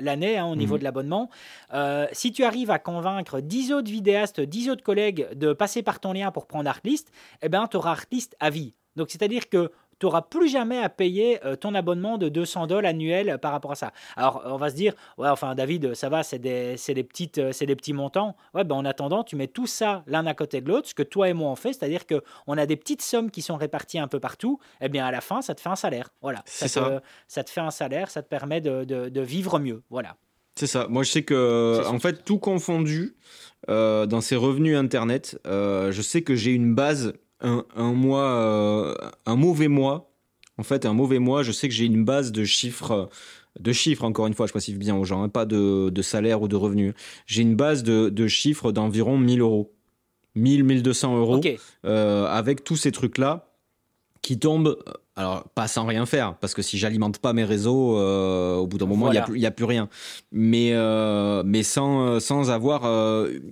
l'année 0.00 0.38
hein, 0.38 0.46
au 0.46 0.56
niveau 0.56 0.74
mhm. 0.74 0.78
de 0.80 0.84
l'abonnement, 0.84 1.30
euh, 1.74 2.06
si 2.12 2.32
tu 2.32 2.44
arrives 2.44 2.70
à 2.70 2.78
convaincre 2.78 3.40
10 3.40 3.72
autres 3.72 3.90
vidéastes, 3.90 4.40
10 4.40 4.70
autres 4.70 4.84
collègues 4.84 5.28
de 5.34 5.52
passer 5.52 5.82
par 5.82 6.00
ton 6.00 6.12
lien 6.12 6.30
pour 6.30 6.46
prendre 6.46 6.68
Artlist, 6.68 7.10
eh 7.42 7.48
ben, 7.48 7.66
tu 7.68 7.76
auras 7.76 7.92
Artlist 7.92 8.36
à 8.40 8.50
vie. 8.50 8.74
Donc, 8.96 9.10
c'est-à-dire 9.10 9.48
que 9.48 9.70
tu 9.98 10.06
n'auras 10.06 10.22
plus 10.22 10.48
jamais 10.48 10.78
à 10.78 10.88
payer 10.88 11.44
euh, 11.44 11.56
ton 11.56 11.74
abonnement 11.74 12.18
de 12.18 12.28
200 12.28 12.66
dollars 12.66 12.90
annuel 12.90 13.38
par 13.38 13.52
rapport 13.52 13.72
à 13.72 13.74
ça. 13.74 13.92
Alors, 14.16 14.42
on 14.46 14.56
va 14.56 14.70
se 14.70 14.74
dire, 14.74 14.94
ouais, 15.18 15.28
enfin, 15.28 15.54
David, 15.54 15.94
ça 15.94 16.08
va, 16.08 16.22
c'est 16.22 16.38
des, 16.38 16.76
des, 16.88 17.04
petites, 17.04 17.38
euh, 17.38 17.52
des 17.58 17.76
petits 17.76 17.92
montants. 17.92 18.36
Ouais, 18.54 18.64
ben, 18.64 18.74
en 18.74 18.84
attendant, 18.84 19.24
tu 19.24 19.36
mets 19.36 19.46
tout 19.46 19.66
ça 19.66 20.02
l'un 20.06 20.26
à 20.26 20.34
côté 20.34 20.60
de 20.60 20.68
l'autre, 20.68 20.88
ce 20.88 20.94
que 20.94 21.02
toi 21.02 21.28
et 21.28 21.32
moi 21.32 21.50
on 21.50 21.56
fait, 21.56 21.72
c'est-à-dire 21.72 22.02
qu'on 22.06 22.58
a 22.58 22.66
des 22.66 22.76
petites 22.76 23.02
sommes 23.02 23.30
qui 23.30 23.42
sont 23.42 23.56
réparties 23.56 23.98
un 23.98 24.08
peu 24.08 24.20
partout. 24.20 24.58
Eh 24.80 24.88
bien, 24.88 25.06
à 25.06 25.10
la 25.10 25.20
fin, 25.20 25.40
ça 25.42 25.54
te 25.54 25.60
fait 25.60 25.68
un 25.68 25.76
salaire. 25.76 26.10
Voilà. 26.20 26.42
Ça, 26.44 26.68
Te, 26.68 27.00
ça 27.26 27.44
te 27.44 27.50
fait 27.50 27.60
un 27.60 27.70
salaire, 27.70 28.10
ça 28.10 28.22
te 28.22 28.28
permet 28.28 28.60
de, 28.60 28.84
de, 28.84 29.20
vivre 29.20 29.58
mieux. 29.58 29.82
Voilà. 29.90 30.16
C'est 30.54 30.66
ça. 30.66 30.86
Moi, 30.88 31.02
je 31.02 31.10
sais 31.10 31.22
que, 31.22 31.82
en 31.86 31.98
fait, 31.98 32.24
tout 32.24 32.38
confondu, 32.38 33.16
euh, 33.68 34.06
dans 34.06 34.20
ces 34.20 34.36
revenus 34.36 34.76
Internet, 34.76 35.38
je 35.44 36.02
sais 36.02 36.22
que 36.22 36.34
j'ai 36.34 36.52
une 36.52 36.74
base 36.74 37.14
un, 37.40 37.92
mois, 37.92 38.30
euh, 38.30 38.94
un 39.26 39.36
mauvais 39.36 39.68
mois, 39.68 40.10
en 40.58 40.62
fait, 40.62 40.86
un 40.86 40.94
mauvais 40.94 41.18
mois, 41.18 41.42
je 41.42 41.52
sais 41.52 41.68
que 41.68 41.74
j'ai 41.74 41.84
une 41.84 42.04
base 42.04 42.32
de 42.32 42.44
chiffres, 42.44 43.10
de 43.60 43.72
chiffres, 43.72 44.04
encore 44.04 44.26
une 44.26 44.34
fois, 44.34 44.46
je 44.46 44.52
précise 44.52 44.76
bien 44.76 44.96
aux 44.96 45.04
gens, 45.04 45.22
hein, 45.22 45.28
pas 45.28 45.44
de, 45.44 45.90
de, 45.90 46.02
salaire 46.02 46.42
ou 46.42 46.48
de 46.48 46.56
revenus. 46.56 46.94
J'ai 47.26 47.42
une 47.42 47.56
base 47.56 47.82
de, 47.82 48.08
de 48.08 48.26
chiffres 48.26 48.72
d'environ 48.72 49.18
1000 49.18 49.40
euros. 49.40 49.72
1000, 50.34 50.64
1200 50.64 51.16
euros. 51.16 51.40
Euh, 51.84 52.26
avec 52.26 52.64
tous 52.64 52.76
ces 52.76 52.92
trucs-là 52.92 53.50
qui 54.20 54.38
tombent, 54.38 54.78
euh, 54.86 54.92
alors 55.14 55.48
pas 55.54 55.68
sans 55.68 55.86
rien 55.86 56.04
faire, 56.04 56.36
parce 56.36 56.52
que 56.52 56.60
si 56.60 56.76
j'alimente 56.76 57.18
pas 57.18 57.32
mes 57.32 57.44
réseaux, 57.44 57.98
au 57.98 58.66
bout 58.66 58.76
d'un 58.76 58.86
moment, 58.86 59.10
il 59.10 59.12
n'y 59.32 59.44
a, 59.46 59.48
a, 59.48 59.50
plus 59.50 59.64
rien. 59.64 59.88
Mais, 60.32 60.74
mais 61.44 61.62
sans, 61.62 62.20
sans 62.20 62.50
avoir, 62.50 62.82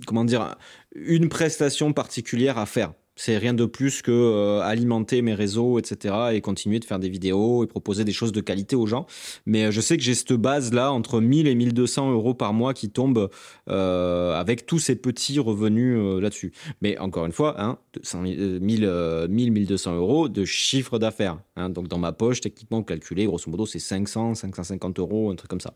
comment 0.07 0.25
dire, 0.25 0.57
une 0.95 1.31
prestation 1.31 1.95
particulière 1.95 2.59
à 2.59 2.67
faire. 2.67 2.93
C'est 3.17 3.39
rien 3.39 3.55
de 3.55 3.65
plus 3.65 4.03
que 4.03 4.11
euh, 4.11 4.61
alimenter 4.61 5.23
mes 5.23 5.35
réseaux, 5.35 5.79
etc. 5.79 6.15
et 6.33 6.41
continuer 6.41 6.81
de 6.81 6.85
faire 6.85 6.99
des 6.99 7.09
vidéos 7.09 7.63
et 7.63 7.67
proposer 7.67 8.05
des 8.05 8.13
choses 8.13 8.33
de 8.33 8.41
qualité 8.41 8.75
aux 8.75 8.87
gens. 8.87 9.07
Mais 9.47 9.67
euh, 9.67 9.71
je 9.71 9.81
sais 9.81 9.97
que 9.97 10.03
j'ai 10.03 10.15
cette 10.15 10.33
base-là 10.33 10.93
entre 10.93 11.21
1000 11.21 11.47
et 11.47 11.55
1200 11.55 12.13
euros 12.13 12.35
par 12.35 12.53
mois 12.53 12.75
qui 12.75 12.91
tombe 12.91 13.31
euh, 13.69 14.35
avec 14.35 14.67
tous 14.67 14.81
ces 14.81 14.97
petits 14.97 15.39
revenus 15.39 16.21
là-dessus. 16.21 16.53
Mais 16.83 16.99
encore 16.99 17.27
une 17.27 17.33
fois, 17.33 17.61
hein, 17.61 17.79
1000, 18.15 19.27
1200 19.29 19.95
euros 19.95 20.29
de 20.29 20.45
chiffre 20.45 20.99
d'affaires. 20.99 21.39
Hein. 21.57 21.71
Donc 21.71 21.89
dans 21.89 21.99
ma 21.99 22.13
poche, 22.13 22.41
techniquement 22.41 22.83
calculé, 22.83 23.27
grosso 23.27 23.51
modo, 23.51 23.65
c'est 23.67 23.79
500, 23.79 24.35
550 24.35 24.99
euros, 24.99 25.31
un 25.31 25.37
truc 25.37 25.51
comme 25.51 25.61
ça. 25.61 25.75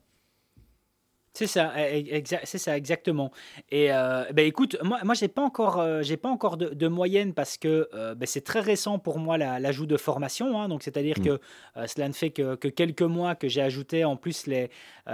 C'est 1.39 1.47
ça, 1.47 1.73
e, 1.77 2.19
e, 2.19 2.23
c'est 2.43 2.59
ça 2.59 2.77
exactement. 2.77 3.31
Et 3.71 3.93
euh, 3.93 4.25
ben 4.33 4.45
écoute, 4.45 4.77
moi, 4.83 4.99
moi 5.05 5.15
j'ai 5.15 5.29
pas 5.29 5.43
encore, 5.43 5.79
euh, 5.79 6.03
j'ai 6.03 6.17
pas 6.17 6.29
encore 6.29 6.57
de, 6.57 6.89
moyenne 6.89 7.33
parce 7.33 7.57
que 7.57 7.89
euh, 7.95 8.17
ben, 8.17 8.27
c'est 8.27 8.41
très 8.41 8.59
récent 8.59 8.99
pour 8.99 9.21
moi 9.21 9.39
l'ajout 9.39 9.87
de 9.87 9.97
formation. 9.97 10.61
Hein. 10.61 10.69
donc 10.69 10.83
c'est-à-dire 10.83 11.15
mmh. 11.21 11.23
que 11.23 11.41
cela 11.87 12.09
ne 12.09 12.13
fait 12.13 12.31
que, 12.31 12.57
quelques 12.57 13.03
mois 13.03 13.37
que 13.37 13.47
j'ai 13.47 13.63
ajouté 13.63 14.05
en 14.05 14.17
plus 14.17 14.49
les, 14.49 14.69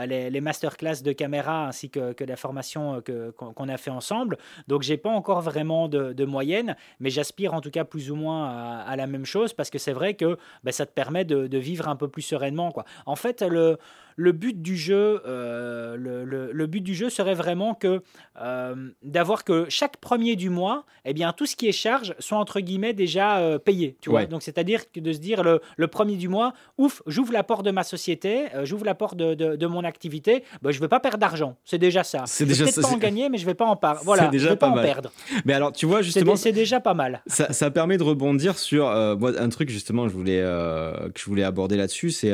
les, 0.06 0.30
les, 0.30 0.40
masterclass 0.40 1.02
de 1.02 1.12
caméra 1.12 1.66
ainsi 1.66 1.90
que, 1.90 2.14
que 2.14 2.24
la 2.24 2.36
formation 2.36 3.02
qu'on 3.36 3.68
a 3.68 3.76
fait 3.76 3.90
ensemble. 3.90 4.38
Donc 4.66 4.80
j'ai 4.80 4.96
pas 4.96 5.10
encore 5.10 5.42
vraiment 5.42 5.88
de, 5.88 6.24
moyenne, 6.24 6.74
mais 7.00 7.10
j'aspire 7.10 7.52
en 7.52 7.60
tout 7.60 7.70
cas 7.70 7.84
plus 7.84 8.10
ou 8.10 8.16
moins 8.16 8.48
à, 8.78 8.96
la 8.96 9.06
même 9.06 9.26
chose 9.26 9.52
parce 9.52 9.68
que 9.68 9.78
c'est 9.78 9.92
vrai 9.92 10.14
que 10.14 10.38
ben, 10.62 10.72
ça 10.72 10.86
te 10.86 10.92
permet 10.92 11.26
de, 11.26 11.48
de, 11.48 11.58
vivre 11.58 11.86
un 11.86 11.96
peu 11.96 12.08
plus 12.08 12.22
sereinement. 12.22 12.72
Quoi. 12.72 12.86
En 13.04 13.16
fait, 13.16 13.42
le 13.42 13.76
le 14.16 14.32
but 14.32 14.60
du 14.62 14.76
jeu, 14.76 15.22
euh, 15.26 15.96
le, 15.96 16.66
but 16.66 16.80
du 16.80 16.94
jeu 16.94 17.10
serait 17.10 17.34
vraiment 17.34 17.74
que 17.74 18.02
euh, 18.40 18.90
d'avoir 19.02 19.44
que 19.44 19.66
chaque 19.68 19.96
premier 19.98 20.36
du 20.36 20.50
mois, 20.50 20.84
eh 21.04 21.12
bien 21.12 21.32
tout 21.32 21.46
ce 21.46 21.56
qui 21.56 21.68
est 21.68 21.72
charge 21.72 22.14
soit 22.18 22.38
entre 22.38 22.60
guillemets 22.60 22.92
déjà 22.92 23.38
euh, 23.38 23.58
payé. 23.58 23.96
Tu 24.00 24.10
vois, 24.10 24.26
donc 24.26 24.42
c'est-à-dire 24.42 24.80
de 24.94 25.12
se 25.12 25.18
dire 25.18 25.42
le, 25.42 25.88
premier 25.88 26.16
du 26.16 26.28
mois, 26.28 26.54
ouf, 26.78 27.02
j'ouvre 27.06 27.32
la 27.32 27.42
porte 27.42 27.64
de 27.64 27.70
ma 27.70 27.84
société, 27.84 28.46
j'ouvre 28.64 28.84
la 28.84 28.94
porte 28.94 29.16
de, 29.16 29.66
mon 29.66 29.84
activité, 29.84 30.44
ben, 30.62 30.70
je 30.70 30.78
ne 30.78 30.82
vais 30.82 30.88
pas 30.88 31.00
perdre 31.00 31.18
d'argent. 31.18 31.56
C'est 31.64 31.78
déjà 31.78 32.04
ça. 32.04 32.24
C'est 32.26 32.44
déjà 32.44 32.64
peut-être 32.64 32.82
pas 32.82 32.88
en 32.88 32.98
gagner, 32.98 33.28
mais 33.28 33.38
je 33.38 33.44
ne 33.44 33.50
vais 33.50 33.54
pas 33.54 33.66
en 33.66 33.76
perdre. 33.76 34.00
Voilà, 34.04 34.28
déjà 34.28 34.46
je 34.46 34.50
vais 34.50 34.56
pas, 34.56 34.68
en 34.68 34.74
perdre. 34.74 35.10
Mais 35.44 35.54
alors, 35.54 35.72
tu 35.72 35.86
vois 35.86 36.02
justement, 36.02 36.36
c'est 36.36 36.52
déjà 36.52 36.80
pas 36.80 36.94
mal. 36.94 37.22
Ça, 37.26 37.70
permet 37.70 37.96
de 37.96 38.02
rebondir 38.02 38.58
sur 38.58 38.88
un 38.88 39.48
truc 39.48 39.70
justement, 39.70 40.08
je 40.08 40.14
voulais 40.14 40.40
que 40.40 41.20
je 41.20 41.24
voulais 41.24 41.44
aborder 41.44 41.76
là-dessus, 41.76 42.10
c'est 42.10 42.32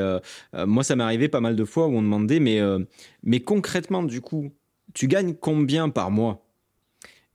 moi 0.55 0.83
ça 0.83 0.97
m'est 0.97 1.05
arrivé 1.05 1.29
pas 1.29 1.41
mal 1.41 1.57
de 1.57 1.65
fois 1.71 1.87
où 1.87 1.97
on 1.97 2.03
demandait, 2.03 2.41
mais, 2.41 2.61
euh, 2.61 2.81
mais 3.23 3.41
concrètement, 3.41 4.03
du 4.03 4.21
coup, 4.21 4.51
tu 4.95 5.09
gagnes 5.09 5.35
combien 5.35 5.89
par 5.89 6.11
mois? 6.11 6.45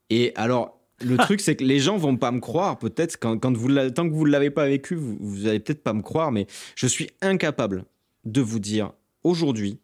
Et 0.10 0.34
alors, 0.36 0.80
le 1.02 1.18
truc, 1.18 1.42
c'est 1.42 1.56
que 1.56 1.64
les 1.64 1.80
gens 1.80 1.98
vont 1.98 2.18
pas 2.18 2.32
me 2.32 2.40
croire, 2.40 2.78
peut-être, 2.78 3.18
quand, 3.20 3.38
quand 3.38 3.56
vous, 3.56 3.74
tant 3.90 4.08
que 4.08 4.14
vous 4.14 4.26
ne 4.26 4.32
l'avez 4.32 4.52
pas 4.52 4.68
vécu, 4.68 4.96
vous, 4.96 5.18
vous 5.20 5.48
allez 5.48 5.60
peut-être 5.60 5.84
pas 5.84 5.94
me 5.94 6.02
croire, 6.02 6.32
mais 6.32 6.48
je 6.76 6.88
suis 6.88 7.10
incapable 7.22 7.86
de 8.24 8.42
vous 8.42 8.60
dire 8.60 8.92
aujourd'hui 9.24 9.80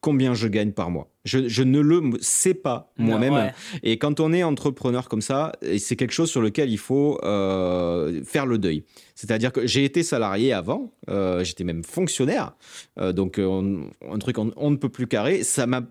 combien 0.00 0.34
je 0.34 0.48
gagne 0.48 0.72
par 0.72 0.90
mois. 0.90 1.11
Je, 1.24 1.62
ne 1.62 1.80
le 1.80 2.02
sais 2.20 2.54
pas 2.54 2.92
moi-même. 2.98 3.52
Et 3.84 3.96
quand 3.96 4.18
on 4.18 4.32
est 4.32 4.42
entrepreneur 4.42 5.08
comme 5.08 5.22
ça, 5.22 5.52
c'est 5.78 5.94
quelque 5.94 6.12
chose 6.12 6.30
sur 6.30 6.42
lequel 6.42 6.68
il 6.70 6.78
faut 6.78 7.20
euh, 7.22 8.22
faire 8.24 8.44
le 8.44 8.58
deuil. 8.58 8.84
C'est-à-dire 9.14 9.52
que 9.52 9.66
j'ai 9.66 9.84
été 9.84 10.02
salarié 10.02 10.52
avant, 10.52 10.92
euh, 11.08 11.44
j'étais 11.44 11.62
même 11.62 11.84
fonctionnaire, 11.84 12.54
euh, 12.98 13.12
donc 13.12 13.38
un 13.38 14.18
truc 14.18 14.38
on, 14.38 14.70
ne 14.70 14.76
peut 14.76 14.88
plus 14.88 15.06
carré. 15.06 15.44
Ça 15.44 15.66
m'a 15.66 15.82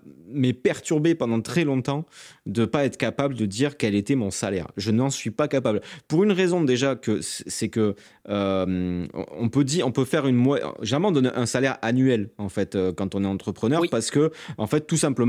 perturbé 0.63 1.15
pendant 1.15 1.39
très 1.39 1.63
longtemps 1.63 2.05
de 2.45 2.65
pas 2.65 2.83
être 2.83 2.97
capable 2.97 3.35
de 3.35 3.45
dire 3.45 3.77
quel 3.77 3.95
était 3.95 4.15
mon 4.15 4.31
salaire. 4.31 4.67
Je 4.75 4.91
n'en 4.91 5.09
suis 5.09 5.31
pas 5.31 5.47
capable. 5.47 5.81
Pour 6.07 6.23
une 6.23 6.31
raison 6.31 6.63
déjà 6.63 6.95
que 6.95 7.21
c'est 7.21 7.69
que 7.69 7.95
on 8.27 9.49
peut 9.49 9.63
dire, 9.63 9.87
on 9.87 9.91
peut 9.91 10.05
faire 10.05 10.27
une 10.27 10.41
jamais 10.81 11.07
on 11.07 11.11
donne 11.11 11.31
un 11.33 11.45
salaire 11.45 11.77
annuel 11.81 12.31
en 12.37 12.49
fait 12.49 12.77
quand 12.97 13.15
on 13.15 13.23
est 13.23 13.27
entrepreneur 13.27 13.81
parce 13.89 14.11
que 14.11 14.31
en 14.57 14.67
fait 14.67 14.87
tout 14.87 14.97
simplement 14.97 15.20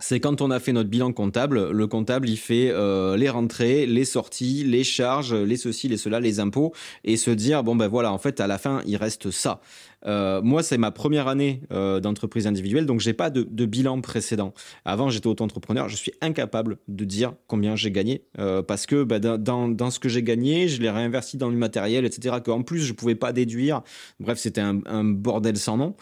c'est 0.00 0.20
quand 0.20 0.42
on 0.42 0.50
a 0.50 0.60
fait 0.60 0.72
notre 0.72 0.90
bilan 0.90 1.12
comptable, 1.12 1.70
le 1.70 1.86
comptable 1.86 2.28
il 2.28 2.36
fait 2.36 2.70
euh, 2.70 3.16
les 3.16 3.30
rentrées, 3.30 3.86
les 3.86 4.04
sorties, 4.04 4.64
les 4.64 4.84
charges, 4.84 5.34
les 5.34 5.56
ceci, 5.56 5.88
les 5.88 5.96
cela, 5.96 6.20
les 6.20 6.40
impôts, 6.40 6.74
et 7.04 7.16
se 7.16 7.30
dire 7.30 7.62
bon 7.62 7.76
ben 7.76 7.86
voilà 7.86 8.12
en 8.12 8.18
fait 8.18 8.40
à 8.40 8.46
la 8.46 8.58
fin 8.58 8.82
il 8.86 8.96
reste 8.96 9.30
ça. 9.30 9.60
Euh, 10.06 10.42
moi, 10.42 10.62
c'est 10.62 10.78
ma 10.78 10.90
première 10.90 11.28
année 11.28 11.62
euh, 11.72 12.00
d'entreprise 12.00 12.46
individuelle, 12.46 12.86
donc 12.86 13.00
j'ai 13.00 13.12
pas 13.12 13.30
de, 13.30 13.42
bilan 13.64 14.00
précédent. 14.00 14.52
Avant, 14.84 15.10
j'étais 15.10 15.26
auto-entrepreneur, 15.26 15.88
je 15.88 15.96
suis 15.96 16.12
incapable 16.20 16.78
de 16.88 17.04
dire 17.04 17.34
combien 17.46 17.76
j'ai 17.76 17.90
gagné 17.90 18.24
euh, 18.38 18.62
parce 18.62 18.86
que 18.86 19.04
bah, 19.04 19.18
dans, 19.18 19.90
ce 19.90 19.98
que 19.98 20.08
j'ai 20.08 20.22
gagné, 20.22 20.68
je 20.68 20.80
l'ai 20.80 20.90
réinvesti 20.90 21.36
dans 21.36 21.48
le 21.48 21.56
matériel, 21.56 22.04
etc. 22.04 22.36
Qu'en 22.44 22.62
plus, 22.62 22.80
je 22.80 22.92
pouvais 22.92 23.14
pas 23.14 23.32
déduire. 23.32 23.82
Bref, 24.20 24.38
c'était 24.38 24.60
un, 24.60 24.74
bordel 25.04 25.56
sans 25.56 25.76
nom. 25.76 25.94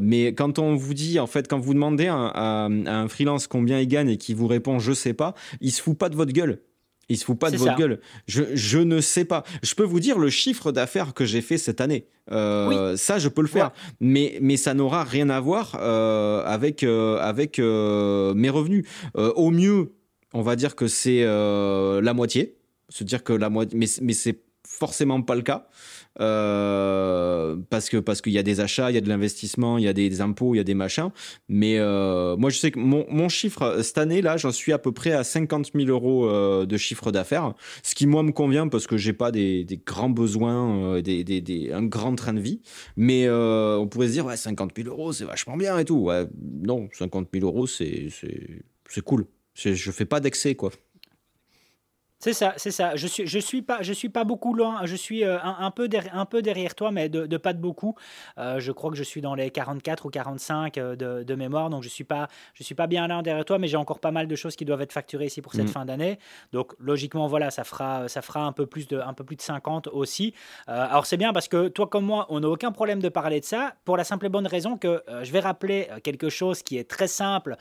mais 0.00 0.28
quand 0.34 0.58
on 0.58 0.74
vous 0.76 0.94
dit, 0.94 1.18
en 1.18 1.26
fait, 1.26 1.48
quand 1.48 1.58
vous 1.58 1.74
demandez 1.74 2.06
à, 2.08 2.64
un 2.66 3.08
freelance 3.08 3.46
combien 3.46 3.80
il 3.80 3.88
gagne 3.88 4.10
et 4.10 4.16
qu'il 4.16 4.36
vous 4.36 4.46
répond 4.46 4.78
je 4.78 4.92
sais 4.92 5.14
pas, 5.14 5.34
il 5.60 5.72
se 5.72 5.82
fout 5.82 5.96
pas 5.96 6.08
de 6.08 6.16
votre 6.16 6.32
gueule. 6.32 6.60
Il 7.08 7.16
se 7.16 7.24
fout 7.24 7.38
pas 7.38 7.50
de 7.50 7.56
votre 7.56 7.76
gueule. 7.76 8.00
Je, 8.26 8.42
je, 8.54 8.78
ne 8.78 9.00
sais 9.00 9.24
pas. 9.24 9.42
Je 9.62 9.74
peux 9.74 9.84
vous 9.84 10.00
dire 10.00 10.18
le 10.18 10.28
chiffre 10.28 10.72
d'affaires 10.72 11.14
que 11.14 11.24
j'ai 11.24 11.40
fait 11.40 11.56
cette 11.56 11.80
année. 11.80 12.06
Euh, 12.30 12.96
Ça, 12.96 13.18
je 13.18 13.28
peux 13.28 13.40
le 13.40 13.48
faire. 13.48 13.72
Mais, 14.00 14.38
mais 14.42 14.56
ça 14.58 14.74
n'aura 14.74 15.04
rien 15.04 15.30
à 15.30 15.40
voir 15.40 15.78
euh, 15.80 16.44
avec, 16.44 16.82
euh, 16.82 17.18
avec 17.20 17.58
euh, 17.58 18.34
mes 18.34 18.50
revenus. 18.50 18.86
Euh, 19.16 19.32
au 19.36 19.50
mieux, 19.50 19.92
on 20.34 20.42
va 20.42 20.54
dire 20.54 20.76
que 20.76 20.86
c'est 20.86 21.24
la 21.24 22.12
moitié. 22.14 22.56
Se 22.90 23.04
dire 23.04 23.24
que 23.24 23.32
la 23.32 23.48
moitié. 23.48 23.78
Mais, 23.78 23.86
mais 24.02 24.12
c'est 24.12 24.42
forcément 24.66 25.22
pas 25.22 25.34
le 25.34 25.42
cas. 25.42 25.68
Euh, 26.20 27.56
parce 27.70 27.88
que 27.88 27.96
parce 27.96 28.20
qu'il 28.20 28.32
y 28.32 28.38
a 28.38 28.42
des 28.42 28.60
achats, 28.60 28.90
il 28.90 28.94
y 28.94 28.98
a 28.98 29.00
de 29.00 29.08
l'investissement, 29.08 29.78
il 29.78 29.84
y 29.84 29.88
a 29.88 29.92
des, 29.92 30.20
impôts, 30.20 30.54
il 30.54 30.58
y 30.58 30.60
a 30.60 30.64
des 30.64 30.74
machins. 30.74 31.10
Mais 31.48 31.78
euh, 31.78 32.36
moi, 32.36 32.50
je 32.50 32.58
sais 32.58 32.70
que 32.70 32.78
mon, 32.78 33.28
chiffre 33.28 33.82
cette 33.82 33.98
année 33.98 34.22
là, 34.22 34.36
j'en 34.36 34.52
suis 34.52 34.72
à 34.72 34.78
peu 34.78 34.92
près 34.92 35.12
à 35.12 35.22
50 35.22 35.72
000 35.74 35.88
euros 35.88 36.28
euh, 36.28 36.66
de 36.66 36.76
chiffre 36.76 37.12
d'affaires, 37.12 37.54
ce 37.82 37.94
qui 37.94 38.06
moi 38.06 38.22
me 38.22 38.32
convient 38.32 38.68
parce 38.68 38.86
que 38.86 38.96
j'ai 38.96 39.12
pas 39.12 39.30
des, 39.30 39.66
grands 39.86 40.10
besoins, 40.10 41.00
des, 41.00 41.70
un 41.72 41.84
grand 41.84 42.14
train 42.14 42.34
de 42.34 42.40
vie. 42.40 42.60
Mais 42.96 43.28
on 43.30 43.86
pourrait 43.86 44.08
se 44.08 44.12
dire 44.12 44.26
ouais, 44.26 44.36
50 44.36 44.72
000 44.76 44.88
euros, 44.88 45.12
c'est 45.12 45.24
vachement 45.24 45.56
bien 45.56 45.78
et 45.78 45.84
tout. 45.84 45.98
Ouais, 45.98 46.26
non, 46.62 46.88
50 46.92 47.28
000 47.32 47.46
euros, 47.46 47.66
c'est 47.66 48.08
c'est 48.88 49.02
cool. 49.02 49.26
Je 49.54 49.90
fais 49.90 50.04
pas 50.04 50.20
d'excès 50.20 50.54
quoi. 50.54 50.70
C'est 52.20 52.32
ça, 52.32 52.54
c'est 52.56 52.72
ça. 52.72 52.96
Je 52.96 53.06
suis, 53.06 53.28
je 53.28 53.38
suis 53.38 53.62
pas, 53.62 53.80
je 53.82 53.92
suis 53.92 54.08
pas 54.08 54.24
beaucoup 54.24 54.52
loin. 54.52 54.84
Je 54.86 54.96
suis 54.96 55.24
euh, 55.24 55.38
un, 55.40 55.70
peu 55.70 55.86
derrière, 55.86 56.16
un 56.16 56.24
peu 56.24 56.42
derrière 56.42 56.74
toi, 56.74 56.90
mais 56.90 57.08
de, 57.08 57.36
pas 57.36 57.52
de 57.52 57.60
beaucoup. 57.60 57.94
Euh, 58.38 58.58
je 58.58 58.72
crois 58.72 58.90
que 58.90 58.96
je 58.96 59.04
suis 59.04 59.20
dans 59.20 59.36
les 59.36 59.50
44 59.50 60.06
ou 60.06 60.10
45 60.10 60.78
euh, 60.78 60.96
de, 60.96 61.34
mémoire, 61.36 61.70
donc 61.70 61.84
je 61.84 61.88
suis 61.88 62.02
pas, 62.02 62.26
je 62.54 62.64
suis 62.64 62.74
pas 62.74 62.88
bien 62.88 63.06
là 63.06 63.22
derrière 63.22 63.44
toi, 63.44 63.58
mais 63.58 63.68
j'ai 63.68 63.76
encore 63.76 64.00
pas 64.00 64.10
mal 64.10 64.26
de 64.26 64.34
choses 64.34 64.56
qui 64.56 64.64
doivent 64.64 64.80
être 64.82 64.92
facturées 64.92 65.26
ici 65.26 65.42
pour 65.42 65.52
cette 65.52 65.66
mm. 65.66 65.68
fin 65.68 65.84
d'année. 65.84 66.18
Donc 66.52 66.74
logiquement, 66.80 67.28
voilà, 67.28 67.52
ça 67.52 67.62
fera, 67.62 68.08
ça 68.08 68.20
fera 68.20 68.44
un 68.44 68.52
peu 68.52 68.66
plus 68.66 68.88
de, 68.88 68.98
un 68.98 69.14
peu 69.14 69.22
plus 69.22 69.36
de 69.36 69.42
50 69.42 69.86
aussi. 69.88 70.34
alors 70.66 71.06
c'est 71.06 71.16
bien 71.16 71.32
parce 71.32 71.46
que 71.46 71.68
toi 71.68 71.86
comme 71.86 72.04
moi, 72.04 72.26
on 72.30 72.40
n'a 72.40 72.48
aucun 72.48 72.72
problème 72.72 73.00
de 73.00 73.08
parler 73.08 73.38
de 73.38 73.44
ça 73.44 73.74
pour 73.84 73.96
la 73.96 74.02
simple 74.02 74.26
et 74.26 74.28
bonne 74.28 74.46
raison 74.46 74.76
que 74.76 75.02
je 75.22 75.30
vais 75.30 75.40
rappeler 75.40 75.86
quelque 76.02 76.28
chose 76.28 76.62
qui 76.64 76.78
est 76.78 76.88
très 76.88 77.06
simple 77.06 77.56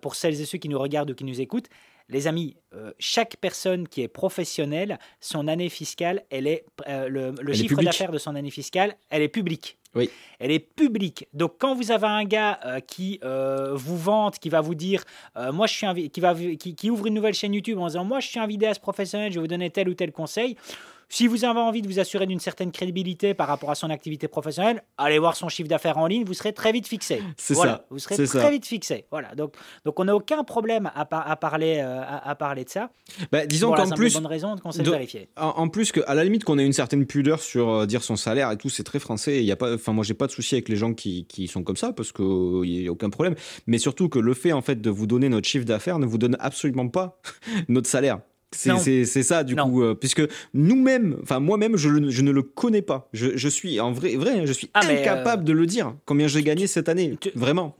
pour 0.00 0.14
celles 0.14 0.40
et 0.40 0.44
ceux 0.44 0.58
qui 0.58 0.68
nous 0.68 0.78
regardent 0.78 1.10
ou 1.10 1.14
qui 1.14 1.24
nous 1.24 1.40
écoutent 1.40 1.68
les 2.08 2.26
amis, 2.26 2.56
euh, 2.74 2.92
chaque 2.98 3.36
personne 3.36 3.86
qui 3.86 4.02
est 4.02 4.08
professionnelle, 4.08 4.98
son 5.20 5.46
année 5.48 5.68
fiscale, 5.68 6.24
elle 6.30 6.46
est 6.46 6.64
euh, 6.88 7.08
le, 7.08 7.52
chiffre 7.52 7.82
d'affaires 7.82 8.12
de 8.12 8.18
son 8.18 8.34
année 8.34 8.50
fiscale, 8.50 8.96
elle 9.10 9.22
est 9.22 9.28
publique. 9.28 9.76
Oui. 9.94 10.10
Elle 10.38 10.50
est 10.50 10.58
publique. 10.58 11.26
Donc 11.32 11.54
quand 11.58 11.74
vous 11.74 11.90
avez 11.90 12.06
un 12.06 12.24
gars 12.24 12.60
euh, 12.64 12.80
qui 12.80 13.20
vous 13.22 13.96
vante, 13.96 14.38
qui 14.38 14.48
va 14.48 14.60
vous 14.60 14.74
dire, 14.74 15.04
moi 15.52 15.66
je 15.66 15.74
suis 15.74 15.86
un, 15.86 15.94
qui 15.94 16.20
va 16.20 16.34
qui, 16.34 16.74
qui, 16.74 16.90
ouvre 16.90 17.06
une 17.06 17.14
nouvelle 17.14 17.34
chaîne 17.34 17.54
YouTube 17.54 17.78
en 17.78 17.86
disant, 17.86 18.04
moi 18.04 18.20
je 18.20 18.28
suis 18.28 18.38
un 18.38 18.46
vidéaste 18.46 18.80
professionnel, 18.80 19.32
je 19.32 19.36
vais 19.36 19.42
vous 19.42 19.48
donner 19.48 19.70
tel 19.70 19.88
ou 19.88 19.94
tel 19.94 20.12
conseil. 20.12 20.56
Si 21.10 21.26
vous 21.26 21.46
avez 21.46 21.58
envie 21.58 21.80
de 21.80 21.88
vous 21.88 21.98
assurer 21.98 22.26
d'une 22.26 22.38
certaine 22.38 22.70
crédibilité 22.70 23.32
par 23.32 23.48
rapport 23.48 23.70
à 23.70 23.74
son 23.74 23.88
activité 23.88 24.28
professionnelle, 24.28 24.82
allez 24.98 25.18
voir 25.18 25.36
son 25.36 25.48
chiffre 25.48 25.68
d'affaires 25.68 25.96
en 25.96 26.06
ligne, 26.06 26.24
vous 26.24 26.34
serez 26.34 26.52
très 26.52 26.70
vite 26.70 26.86
fixé. 26.86 27.22
C'est 27.38 27.54
ça. 27.54 27.86
Vous 27.88 27.98
serez 27.98 28.26
très 28.26 28.50
vite 28.50 28.66
fixé. 28.66 29.06
Voilà. 29.10 29.34
Donc, 29.34 29.54
donc 29.86 29.98
on 29.98 30.04
n'a 30.04 30.14
aucun 30.14 30.44
problème 30.44 30.90
à, 30.94 31.08
à 31.30 31.36
parler, 31.36 31.78
euh, 31.82 32.02
à, 32.06 32.34
parler 32.34 32.64
de 32.64 32.68
ça. 32.68 32.90
Bah, 33.32 33.46
disons 33.46 33.72
qu'en 33.72 33.88
plus, 33.90 34.14
bonne 34.14 34.26
raison 34.26 34.56
qu'on 34.56 34.70
de, 34.70 34.90
vérifier. 34.90 35.28
En, 35.36 35.68
plus 35.68 35.92
que, 35.92 36.00
à 36.06 36.14
la 36.14 36.24
limite, 36.24 36.44
qu'on 36.44 36.58
ait 36.58 36.66
une 36.66 36.74
certaine 36.74 37.06
pudeur 37.06 37.40
sur 37.40 37.70
euh, 37.70 37.86
dire 37.86 38.02
son 38.02 38.16
salaire 38.16 38.50
et 38.50 38.58
tout, 38.58 38.68
c'est 38.68 38.84
très 38.84 38.98
français. 38.98 39.38
Il 39.38 39.44
y 39.44 39.52
a 39.52 39.56
pas, 39.56 39.74
enfin 39.74 39.92
moi 39.92 40.04
j'ai 40.04 40.14
pas 40.14 40.26
de 40.26 40.32
souci 40.32 40.56
avec 40.56 40.68
les 40.68 40.76
gens 40.76 40.92
qui, 40.92 41.24
qui 41.26 41.48
sont 41.48 41.62
comme 41.62 41.76
ça 41.76 41.92
parce 41.92 42.12
qu'il 42.12 42.24
n'y 42.62 42.86
a 42.86 42.92
aucun 42.92 43.08
problème. 43.08 43.34
Mais 43.66 43.78
surtout 43.78 44.10
que 44.10 44.18
le 44.18 44.34
fait 44.34 44.52
en 44.52 44.62
fait 44.62 44.80
de 44.80 44.90
vous 44.90 45.06
donner 45.06 45.30
notre 45.30 45.48
chiffre 45.48 45.64
d'affaires 45.64 45.98
ne 45.98 46.06
vous 46.06 46.18
donne 46.18 46.36
absolument 46.38 46.88
pas 46.88 47.18
notre 47.68 47.88
salaire. 47.88 48.20
C'est 48.50 49.04
ça 49.04 49.44
du 49.44 49.54
coup, 49.54 49.82
euh, 49.82 49.94
puisque 49.94 50.22
nous-mêmes, 50.54 51.18
enfin 51.22 51.38
moi-même, 51.40 51.76
je, 51.76 51.88
ne 51.90 52.30
le 52.30 52.42
connais 52.42 52.82
pas. 52.82 53.08
Je, 53.12 53.48
suis 53.48 53.80
en 53.80 53.92
vrai, 53.92 54.16
vrai, 54.16 54.40
hein, 54.40 54.42
je 54.46 54.52
suis 54.52 54.70
ah, 54.74 54.80
incapable 54.86 55.42
euh, 55.42 55.46
de 55.46 55.52
le 55.52 55.66
dire 55.66 55.94
combien 56.06 56.28
j'ai 56.28 56.42
gagné 56.42 56.66
cette 56.66 56.88
année, 56.88 57.18
vraiment. 57.34 57.76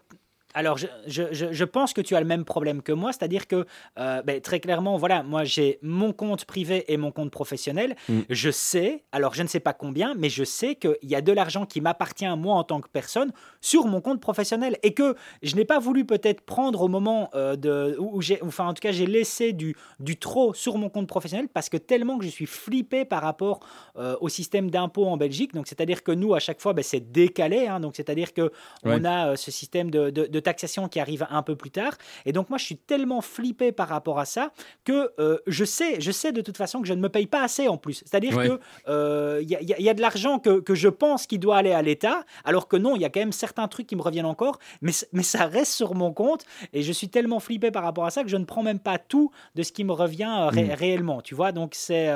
Alors, 0.59 0.77
je, 0.77 1.65
pense 1.65 1.93
que 1.93 2.01
tu 2.01 2.17
as 2.17 2.21
le 2.21 2.27
même 2.27 2.45
problème 2.45 2.83
que 2.83 2.91
moi, 2.91 3.13
c'est-à-dire 3.13 3.47
que 3.47 3.65
euh, 3.97 4.23
ben, 4.23 4.41
très 4.41 4.59
clairement, 4.59 4.97
voilà, 4.97 5.23
moi 5.23 5.45
j'ai 5.45 5.79
mon 5.83 6.13
compte 6.13 6.47
privé 6.47 6.85
et 6.93 6.97
mon 6.97 7.13
compte 7.13 7.31
professionnel. 7.31 7.95
Mm. 8.09 8.21
Je 8.29 8.51
sais, 8.51 9.05
alors 9.13 9.35
je 9.35 9.45
ne 9.45 9.47
sais 9.47 9.61
pas 9.61 9.73
combien, 9.73 10.17
mais 10.17 10.29
je 10.29 10.43
sais 10.43 10.75
qu'il 10.75 10.97
y 11.05 11.15
a 11.15 11.21
de 11.21 11.31
l'argent 11.31 11.65
qui 11.65 11.81
m'appartient 11.81 12.27
moi 12.37 12.57
en 12.57 12.65
tant 12.65 12.81
que 12.81 12.89
personne 12.89 13.31
sur 13.61 13.87
mon 13.87 14.01
compte 14.01 14.21
professionnel 14.21 14.79
et 14.83 14.95
que 14.95 15.15
je 15.45 15.55
n'ai 15.55 15.65
pas 15.65 15.79
voulu 15.79 16.05
peut-être 16.05 16.41
prendre 16.41 16.83
au 16.83 16.89
moment 16.89 17.31
euh, 17.37 17.55
de, 17.55 17.95
où, 18.01 18.21
j'ai, 18.21 18.43
enfin 18.43 18.67
en 18.67 18.75
tout 18.75 18.81
cas 18.81 18.91
j'ai 18.91 19.07
laissé 19.07 19.53
du, 19.53 19.77
du 20.01 20.17
trop 20.17 20.55
sur 20.55 20.77
mon 20.77 20.89
compte 20.89 21.07
professionnel 21.07 21.47
parce 21.47 21.69
que 21.69 21.77
tellement 21.77 22.19
que 22.19 22.25
je 22.25 22.31
suis 22.31 22.47
flippé 22.47 23.05
par 23.05 23.23
rapport 23.23 23.61
euh, 23.97 24.17
au 24.21 24.29
système 24.29 24.73
d'impôt 24.73 25.07
en 25.07 25.17
Belgique. 25.17 25.55
Donc 25.55 25.69
c'est-à-dire 25.69 26.03
que 26.03 26.11
nous 26.11 26.35
à 26.35 26.41
chaque 26.41 26.61
fois, 26.61 26.73
ben, 26.73 26.83
c'est 26.83 27.13
décalé. 27.13 27.69
Hein, 27.69 27.79
donc 27.79 27.95
c'est-à-dire 27.95 28.35
que 28.35 28.51
on 28.83 29.05
a 29.05 29.37
ce 29.37 29.53
système 29.53 29.93
de, 29.93 30.11
de 30.11 30.27
de 30.27 30.41
taxation 30.49 30.89
qui 30.89 30.99
arrive 30.99 31.27
un 31.31 31.43
peu 31.43 31.57
plus 31.57 31.71
tard. 31.71 31.93
Et 32.25 32.33
donc 32.33 32.49
moi, 32.49 32.59
je 32.59 32.65
suis 32.65 32.77
tellement 32.77 33.21
flippé 33.21 33.71
par 33.71 33.89
rapport 33.89 34.19
à 34.19 34.25
ça 34.25 34.51
que 34.85 35.11
euh, 35.19 35.39
je 35.47 35.65
sais, 35.65 36.01
je 36.01 36.11
sais 36.11 36.33
de 36.33 36.41
toute 36.41 36.57
façon 36.57 36.81
que 36.81 36.89
je 36.89 36.95
ne 36.95 37.01
me 37.01 37.11
paye 37.11 37.27
pas 37.27 37.43
assez 37.43 37.69
en 37.69 37.77
plus. 37.77 38.03
C'est-à-dire 38.07 38.33
qu'il 38.41 38.49
que 38.49 38.61
il 38.87 38.93
euh, 38.93 39.43
y, 39.43 39.89
a 39.89 39.95
de 39.95 40.01
l'argent 40.01 40.39
que, 40.39 40.61
que, 40.61 40.75
je 40.75 40.89
pense 40.89 41.27
qui 41.27 41.39
doit 41.39 41.59
aller 41.59 41.73
à 41.73 41.83
l'État, 41.83 42.25
alors 42.45 42.67
que 42.67 42.77
non, 42.77 42.97
il 42.97 43.03
y 43.03 43.05
a 43.05 43.11
quand 43.11 43.21
même 43.21 43.33
certains 43.33 43.69
trucs 43.69 43.87
qui 43.87 43.97
me 43.97 44.03
reviennent 44.03 44.27
encore, 44.27 44.59
mais, 44.81 44.93
mais 45.13 45.23
ça 45.23 45.47
reste 45.47 45.73
sur 45.73 45.95
mon 45.95 46.13
compte 46.13 46.45
et 46.73 46.83
je 46.83 46.93
suis 46.93 47.09
tellement 47.09 47.41
flippé 47.41 47.71
par 47.71 47.83
rapport 47.83 48.07
à 48.07 48.11
ça 48.11 48.23
que 48.23 48.31
je 48.31 48.37
ne 48.37 48.45
prends 48.45 48.63
même 48.63 48.79
pas 48.79 48.99
tout 48.99 49.31
de 49.55 49.63
ce 49.63 49.73
qui 49.73 49.85
me 49.85 49.93
revient 49.93 50.35
euh, 50.39 50.51
mm. 50.51 50.71
réellement. 50.73 51.21
Tu 51.21 51.35
vois, 51.35 51.53
donc 51.53 51.75
c'est 51.75 52.09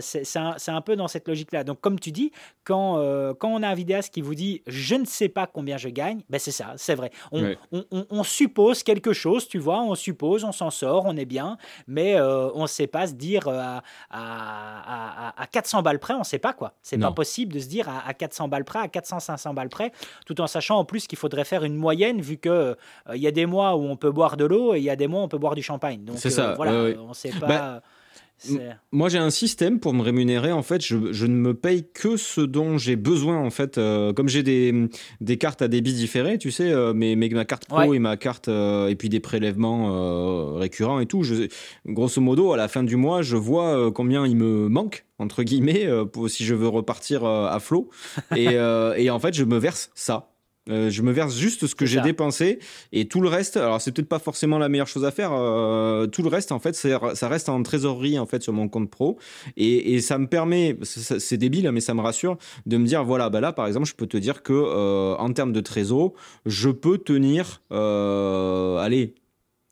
c'est 0.00 0.38
un, 0.38 0.56
un, 0.68 0.80
peu 0.80 0.96
dans 0.96 1.08
cette 1.08 1.28
logique-là. 1.28 1.64
Donc 1.64 1.80
comme 1.80 1.98
tu 2.00 2.10
dis, 2.10 2.32
quand, 2.64 2.94
quand 3.38 3.48
on 3.48 3.62
a 3.62 3.68
un 3.68 3.74
vidéaste 3.74 4.14
qui 4.14 4.22
vous 4.22 4.34
dit 4.34 4.62
je 4.66 4.94
ne 4.94 5.04
sais 5.04 5.28
pas 5.28 5.46
combien 5.46 5.76
je 5.76 5.88
gagne, 5.88 6.22
ben 6.30 6.38
c'est 6.38 6.50
ça, 6.52 6.72
c'est 6.76 6.94
vrai. 6.94 7.10
On, 7.32 7.39
on, 8.10 8.22
suppose 8.24 8.82
quelque 8.82 9.12
chose, 9.12 9.48
tu 9.48 9.58
vois, 9.58 9.80
on 9.82 9.94
suppose, 9.94 10.44
on 10.44 10.52
s'en 10.52 10.70
sort, 10.70 11.04
on 11.06 11.16
est 11.16 11.24
bien, 11.24 11.56
mais 11.86 12.16
euh, 12.16 12.50
on 12.54 12.62
ne 12.62 12.66
sait 12.66 12.86
pas 12.86 13.06
se 13.06 13.14
dire 13.14 13.48
euh, 13.48 13.78
à, 14.10 15.42
à, 15.42 15.46
400 15.46 15.82
balles 15.82 15.98
près, 15.98 16.14
on 16.14 16.20
ne 16.20 16.24
sait 16.24 16.38
pas 16.38 16.52
quoi. 16.52 16.74
C'est 16.82 16.98
pas 16.98 17.12
possible 17.12 17.52
de 17.52 17.60
se 17.60 17.68
dire 17.68 17.88
à, 17.88 18.14
400 18.14 18.48
balles 18.48 18.64
près, 18.64 18.80
à 18.80 18.88
400, 18.88 19.20
500 19.20 19.54
balles 19.54 19.68
près, 19.68 19.92
tout 20.26 20.40
en 20.40 20.46
sachant 20.46 20.78
en 20.78 20.84
plus 20.84 21.06
qu'il 21.06 21.18
faudrait 21.18 21.44
faire 21.44 21.64
une 21.64 21.76
moyenne 21.76 22.20
vu 22.20 22.36
que 22.36 22.76
euh, 23.08 23.16
y 23.16 23.26
a 23.26 23.32
des 23.32 23.46
mois 23.46 23.76
où 23.76 23.84
on 23.84 23.96
peut 23.96 24.10
boire 24.10 24.36
de 24.36 24.44
l'eau 24.44 24.74
et 24.74 24.78
il 24.78 24.84
y 24.84 24.90
a 24.90 24.96
des 24.96 25.06
mois 25.06 25.20
où 25.20 25.24
on 25.24 25.28
peut 25.28 25.38
boire 25.38 25.54
du 25.54 25.62
champagne. 25.62 26.04
Donc 26.04 26.18
ça, 26.18 26.54
voilà, 26.54 26.72
on 27.00 27.08
ne 27.08 27.14
sait 27.14 27.30
pas. 27.30 27.46
Bah, 27.46 27.82
moi, 28.92 29.08
j'ai 29.08 29.18
un 29.18 29.30
système 29.30 29.80
pour 29.80 29.92
me 29.92 30.02
rémunérer. 30.02 30.52
En 30.52 30.62
fait, 30.62 30.84
je, 30.84 30.96
ne 30.96 31.34
me 31.34 31.54
paye 31.54 31.86
que 31.92 32.16
ce 32.16 32.40
dont 32.40 32.78
j'ai 32.78 32.96
besoin. 32.96 33.38
En 33.38 33.50
fait, 33.50 33.78
euh, 33.78 34.12
comme 34.12 34.28
j'ai 34.28 34.42
des, 34.42 34.88
des 35.20 35.36
cartes 35.36 35.62
à 35.62 35.68
débit 35.68 35.92
différés, 35.92 36.38
tu 36.38 36.50
sais, 36.50 36.70
euh, 36.70 36.92
mais, 36.94 37.16
ma 37.16 37.44
carte 37.44 37.66
pro 37.66 37.94
et 37.94 37.98
ma 37.98 38.16
carte 38.16 38.48
euh, 38.48 38.88
et 38.88 38.96
puis 38.96 39.08
des 39.08 39.20
prélèvements 39.20 40.54
récurrents 40.54 41.00
et 41.00 41.06
tout. 41.06 41.22
Je, 41.22 41.48
grosso 41.86 42.20
modo, 42.20 42.52
à 42.52 42.56
la 42.56 42.68
fin 42.68 42.82
du 42.82 42.96
mois, 42.96 43.22
je 43.22 43.36
vois 43.36 43.90
combien 43.92 44.26
il 44.26 44.36
me 44.36 44.68
manque 44.68 45.04
entre 45.18 45.42
guillemets 45.42 45.86
pour, 46.12 46.30
si 46.30 46.44
je 46.44 46.54
veux 46.54 46.68
repartir 46.68 47.24
à 47.24 47.58
flot. 47.60 47.90
Et, 48.36 48.54
et 48.54 49.10
en 49.10 49.18
fait, 49.18 49.34
je 49.34 49.44
me 49.44 49.58
verse 49.58 49.90
ça. 49.94 50.29
Euh, 50.70 50.90
je 50.90 51.02
me 51.02 51.12
verse 51.12 51.36
juste 51.36 51.66
ce 51.66 51.74
que 51.74 51.86
j'ai 51.86 52.00
dépensé 52.00 52.58
et 52.92 53.08
tout 53.08 53.20
le 53.20 53.28
reste. 53.28 53.56
Alors 53.56 53.80
c'est 53.80 53.92
peut-être 53.92 54.08
pas 54.08 54.18
forcément 54.18 54.58
la 54.58 54.68
meilleure 54.68 54.86
chose 54.86 55.04
à 55.04 55.10
faire. 55.10 55.32
Euh, 55.32 56.06
tout 56.06 56.22
le 56.22 56.28
reste 56.28 56.52
en 56.52 56.58
fait, 56.58 56.74
ça 56.74 57.28
reste 57.28 57.48
en 57.48 57.62
trésorerie 57.62 58.18
en 58.18 58.26
fait 58.26 58.42
sur 58.42 58.52
mon 58.52 58.68
compte 58.68 58.90
pro 58.90 59.18
et, 59.56 59.94
et 59.94 60.00
ça 60.00 60.18
me 60.18 60.26
permet, 60.26 60.76
c'est 60.82 61.36
débile 61.36 61.66
hein, 61.66 61.72
mais 61.72 61.80
ça 61.80 61.94
me 61.94 62.00
rassure 62.00 62.38
de 62.66 62.76
me 62.76 62.86
dire 62.86 63.04
voilà 63.04 63.30
bah 63.30 63.40
là 63.40 63.52
par 63.52 63.66
exemple 63.66 63.86
je 63.86 63.94
peux 63.94 64.06
te 64.06 64.16
dire 64.16 64.42
que 64.42 64.52
euh, 64.52 65.16
en 65.16 65.32
termes 65.32 65.52
de 65.52 65.60
trésor, 65.60 66.12
je 66.46 66.70
peux 66.70 66.98
tenir 66.98 67.62
allez 67.70 69.14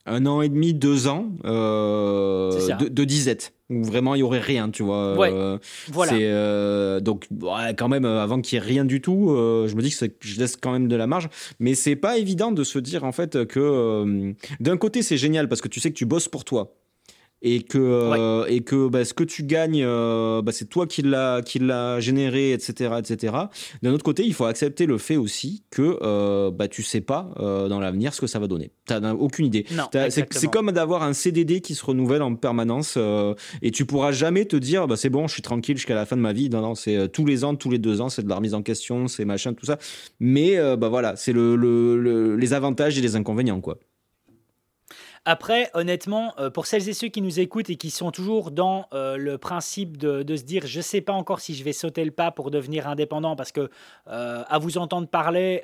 un 0.09 0.26
an 0.26 0.42
et 0.42 0.48
demi, 0.48 0.74
deux 0.74 1.09
ans 1.09 1.26
de, 1.44 2.88
de 2.88 3.04
disette 3.04 3.52
où 3.70 3.82
vraiment 3.82 4.14
il 4.14 4.20
y 4.20 4.22
aurait 4.22 4.40
rien, 4.40 4.70
tu 4.70 4.82
vois. 4.82 5.16
Ouais, 5.16 5.30
euh, 5.32 5.59
voilà. 5.88 6.14
Euh, 6.14 7.00
donc 7.00 7.28
quand 7.76 7.88
même 7.88 8.04
euh, 8.04 8.22
avant 8.22 8.40
qu'il 8.40 8.59
y 8.59 8.62
ait 8.62 8.64
rien 8.64 8.84
du 8.84 9.00
tout, 9.00 9.28
je 9.28 9.74
me 9.74 9.82
dis 9.82 9.90
que 9.90 10.06
je 10.20 10.38
laisse 10.38 10.56
quand 10.56 10.72
même 10.72 10.88
de 10.88 10.96
la 10.96 11.06
marge, 11.06 11.28
mais 11.61 11.74
c'est 11.74 11.96
pas 11.96 12.18
évident 12.18 12.52
de 12.52 12.64
se 12.64 12.78
dire 12.78 13.04
en 13.04 13.12
fait 13.12 13.46
que 13.46 14.34
d'un 14.61 14.76
côté 14.76 15.02
c'est 15.02 15.18
génial 15.18 15.48
parce 15.48 15.61
que 15.61 15.68
tu 15.68 15.80
sais 15.80 15.90
que 15.90 15.96
tu 15.96 16.06
bosses 16.06 16.28
pour 16.28 16.44
toi 16.44 16.74
et 17.41 17.62
que 17.62 17.78
euh, 17.78 18.47
et 18.49 18.62
que 18.62 18.89
bah, 18.89 19.05
ce 19.05 19.14
que 19.14 19.22
tu 19.22 19.45
gagnes 19.45 19.82
euh, 19.84 20.43
bah, 20.43 20.51
c'est 20.53 20.64
toi 20.68 20.86
qui 20.86 21.03
l'a 21.03 21.41
qui 21.43 21.61
l'a 21.61 22.01
généré 22.01 22.53
etc 22.53 22.95
etc 22.99 23.34
d'un 23.82 23.93
autre 23.93 24.05
côté 24.05 24.24
il 24.24 24.34
faut 24.34 24.47
accepter 24.47 24.86
le 24.86 24.99
fait 24.99 25.16
aussi 25.16 25.62
que 25.70 25.99
euh, 26.03 26.51
bah 26.51 26.66
tu 26.66 26.82
sais 26.82 27.01
pas 27.01 27.30
euh, 27.39 27.68
dans 27.68 27.78
l'avenir 27.78 28.12
ce 28.12 28.20
que 28.20 28.26
ça 28.26 28.39
va 28.39 28.49
donner. 28.49 28.72
T'as 28.86 29.12
aucune 29.12 29.47
idée. 29.47 29.66
C'est 30.09 30.51
comme 30.51 30.72
d'avoir 30.72 31.03
un 31.03 31.12
CDD 31.12 31.61
qui 31.61 31.74
se 31.74 31.84
renouvelle 31.84 32.22
en 32.22 32.34
permanence 32.34 32.99
et 33.62 33.70
tu 33.70 33.84
pourras 33.84 34.12
jamais 34.12 34.45
te 34.45 34.57
dire 34.57 34.86
bah 34.86 34.97
c'est 34.97 35.11
bon 35.11 35.28
je 35.28 35.34
suis 35.34 35.43
tranquille 35.43 35.76
jusqu'à 35.76 35.95
la 35.95 36.07
fin 36.07 36.16
de 36.16 36.22
ma 36.22 36.32
vie. 36.32 36.51
Non 36.51 36.61
non 36.61 36.74
c'est 36.74 37.09
tous 37.12 37.24
les 37.24 37.45
ans 37.45 37.55
tous 37.55 37.70
les 37.70 37.78
deux 37.78 38.01
ans 38.01 38.09
c'est 38.09 38.22
de 38.22 38.28
la 38.28 38.36
remise 38.36 38.55
en 38.55 38.62
question 38.62 39.07
c'est 39.07 39.24
machin 39.24 39.53
tout 39.55 39.66
ça. 39.66 39.78
Mais 40.18 40.57
bah 40.76 40.89
voilà 40.89 41.14
c'est 41.16 41.32
le, 41.32 41.55
le, 41.57 42.36
les 42.36 42.53
avantages 42.53 42.99
et 42.99 43.01
les 43.01 43.14
inconvénients 43.16 43.61
quoi 43.61 43.78
après, 45.25 45.71
honnêtement, 45.75 46.33
euh, 46.39 46.51
pour 46.51 46.66
celles 46.66 46.89
et 46.89 46.93
ceux 46.93 47.09
qui 47.09 47.21
nous 47.21 47.41
écoutent 47.41 47.71
et 47.71 47.77
qui 47.77 47.91
sont 47.91 48.11
toujours 48.11 48.51
dans 48.51 48.87
euh, 48.93 49.16
le 49.16 49.39
principe 49.39 49.97
de, 49.97 50.37
se 50.37 50.43
dire 50.43 50.66
je 50.66 50.79
ne 50.79 50.83
sais 50.83 51.01
pas 51.01 51.12
encore 51.12 51.41
si 51.41 51.55
je 51.55 51.64
vais 51.64 51.73
sauter 51.73 52.05
le 52.05 52.11
pas 52.11 52.31
pour 52.31 52.51
devenir 52.51 52.89
indépendant 52.89 53.37
parce 53.37 53.53
que 53.53 53.71
euh, 54.09 54.43
à 54.49 54.59
vous 54.59 54.79
entendre 54.79 55.09
parler, 55.09 55.62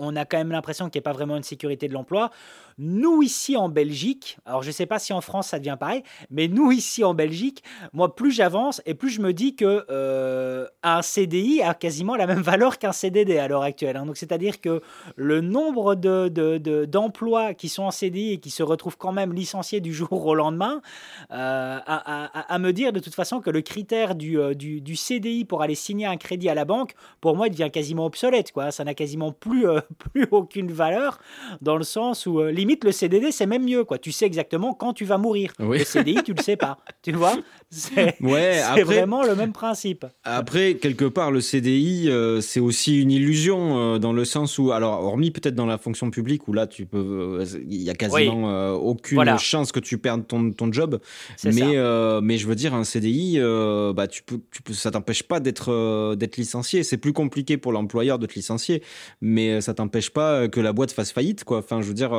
on 0.00 0.16
a 0.16 0.24
quand 0.24 0.38
même 0.38 0.50
l'impression 0.50 0.88
qu'il 0.88 0.98
n'y 0.98 1.04
a 1.04 1.08
pas 1.10 1.12
vraiment 1.12 1.36
une 1.36 1.42
sécurité 1.42 1.88
de 1.88 1.92
l'emploi. 1.92 2.30
Nous 2.78 3.22
ici 3.22 3.56
en 3.56 3.68
Belgique, 3.68 4.38
alors 4.44 4.62
je 4.62 4.68
ne 4.68 4.72
sais 4.72 4.86
pas 4.86 4.98
si 4.98 5.12
en 5.12 5.20
France 5.20 5.48
ça 5.48 5.58
devient 5.58 5.76
pareil, 5.78 6.02
mais 6.30 6.48
nous 6.48 6.72
ici 6.72 7.04
en 7.04 7.14
Belgique, 7.14 7.62
moi 7.92 8.14
plus 8.14 8.32
j'avance 8.32 8.82
et 8.84 8.94
plus 8.94 9.10
je 9.10 9.20
me 9.20 9.32
dis 9.32 9.54
que 9.54 9.86
un 10.82 11.02
CDI 11.02 11.62
a 11.62 11.74
quasiment 11.74 12.16
la 12.16 12.26
même 12.26 12.42
valeur 12.42 12.78
qu'un 12.78 12.92
CDD 12.92 13.38
à 13.38 13.48
l'heure 13.48 13.62
actuelle. 13.62 13.96
Hein. 13.96 14.06
Donc 14.06 14.16
c'est-à-dire 14.16 14.60
que 14.60 14.82
le 15.14 15.40
nombre 15.40 15.94
de, 15.94 16.84
d'emplois 16.84 17.54
qui 17.54 17.68
sont 17.68 17.84
en 17.84 17.90
CDI 17.90 18.32
et 18.32 18.38
qui 18.38 18.50
se 18.50 18.62
retrouvent 18.62 18.95
quand 18.98 19.12
même 19.12 19.32
licencié 19.32 19.80
du 19.80 19.92
jour 19.92 20.26
au 20.26 20.34
lendemain, 20.34 20.80
euh, 21.32 21.78
à, 21.86 22.58
me 22.58 22.72
dire 22.72 22.92
de 22.92 23.00
toute 23.00 23.14
façon 23.14 23.40
que 23.40 23.50
le 23.50 23.60
critère 23.60 24.14
du, 24.14 24.38
euh, 24.38 24.54
du, 24.54 24.96
CDI 24.96 25.44
pour 25.44 25.62
aller 25.62 25.74
signer 25.74 26.06
un 26.06 26.16
crédit 26.16 26.48
à 26.48 26.54
la 26.54 26.64
banque, 26.64 26.94
pour 27.20 27.36
moi, 27.36 27.48
il 27.48 27.50
devient 27.50 27.70
quasiment 27.70 28.06
obsolète. 28.06 28.52
Quoi. 28.52 28.70
Ça 28.70 28.84
n'a 28.84 28.94
quasiment 28.94 29.32
plus, 29.32 29.68
euh, 29.68 29.80
plus 30.12 30.26
aucune 30.30 30.70
valeur, 30.70 31.18
dans 31.60 31.76
le 31.76 31.84
sens 31.84 32.26
où, 32.26 32.42
limite, 32.42 32.84
le 32.84 32.92
CDD, 32.92 33.32
c'est 33.32 33.46
même 33.46 33.64
mieux. 33.64 33.84
Quoi. 33.84 33.98
Tu 33.98 34.12
sais 34.12 34.26
exactement 34.26 34.74
quand 34.74 34.92
tu 34.92 35.04
vas 35.04 35.18
mourir. 35.18 35.52
Le 35.58 35.78
CDI, 35.78 36.22
tu 36.24 36.32
le 36.32 36.42
sais 36.42 36.56
pas. 36.56 36.78
Tu 37.02 37.12
vois? 37.12 37.36
C'est 37.70 38.20
ouais, 38.20 38.82
vraiment 38.82 39.22
le 39.22 39.36
même 39.36 39.52
principe. 39.52 40.06
Après, 40.24 40.74
quelque 40.74 41.04
part, 41.04 41.30
le 41.30 41.40
CDI, 41.40 42.10
c'est 42.40 42.58
aussi 42.58 43.00
une 43.00 43.12
illusion, 43.12 43.98
dans 43.98 44.12
le 44.12 44.24
sens 44.24 44.58
où, 44.58 44.72
alors, 44.72 45.04
hormis 45.04 45.30
peut-être 45.30 45.54
dans 45.54 45.66
la 45.66 45.78
fonction 45.78 46.10
publique, 46.10 46.48
où 46.48 46.52
là, 46.52 46.66
tu 46.66 46.84
peux, 46.84 47.44
il 47.68 47.82
y 47.82 47.90
a 47.90 47.94
quasiment 47.94 48.76
aucune 48.86 49.38
chance 49.38 49.72
que 49.72 49.80
tu 49.80 49.98
perdes 49.98 50.26
ton, 50.26 50.52
ton 50.52 50.72
job. 50.72 50.98
Mais, 51.44 51.76
euh, 51.76 52.20
mais 52.20 52.38
je 52.38 52.46
veux 52.46 52.54
dire, 52.54 52.74
un 52.74 52.84
CDI, 52.84 53.36
euh, 53.38 53.92
bah, 53.92 54.06
tu 54.06 54.22
peux, 54.22 54.40
tu 54.50 54.62
peux, 54.62 54.72
ça 54.72 54.90
t'empêche 54.90 55.22
pas 55.22 55.40
d'être 55.40 55.72
euh, 55.72 56.16
d'être 56.16 56.36
licencié. 56.36 56.82
C'est 56.82 56.96
plus 56.96 57.12
compliqué 57.12 57.56
pour 57.56 57.72
l'employeur 57.72 58.18
de 58.18 58.26
te 58.26 58.34
licencier, 58.34 58.82
mais 59.20 59.60
ça 59.60 59.74
t'empêche 59.74 60.10
pas 60.10 60.48
que 60.48 60.60
la 60.60 60.72
boîte 60.72 60.92
fasse 60.92 61.12
faillite. 61.12 61.44
Quoi. 61.44 61.58
Enfin, 61.58 61.80
je 61.82 61.88
veux 61.88 61.94
dire, 61.94 62.12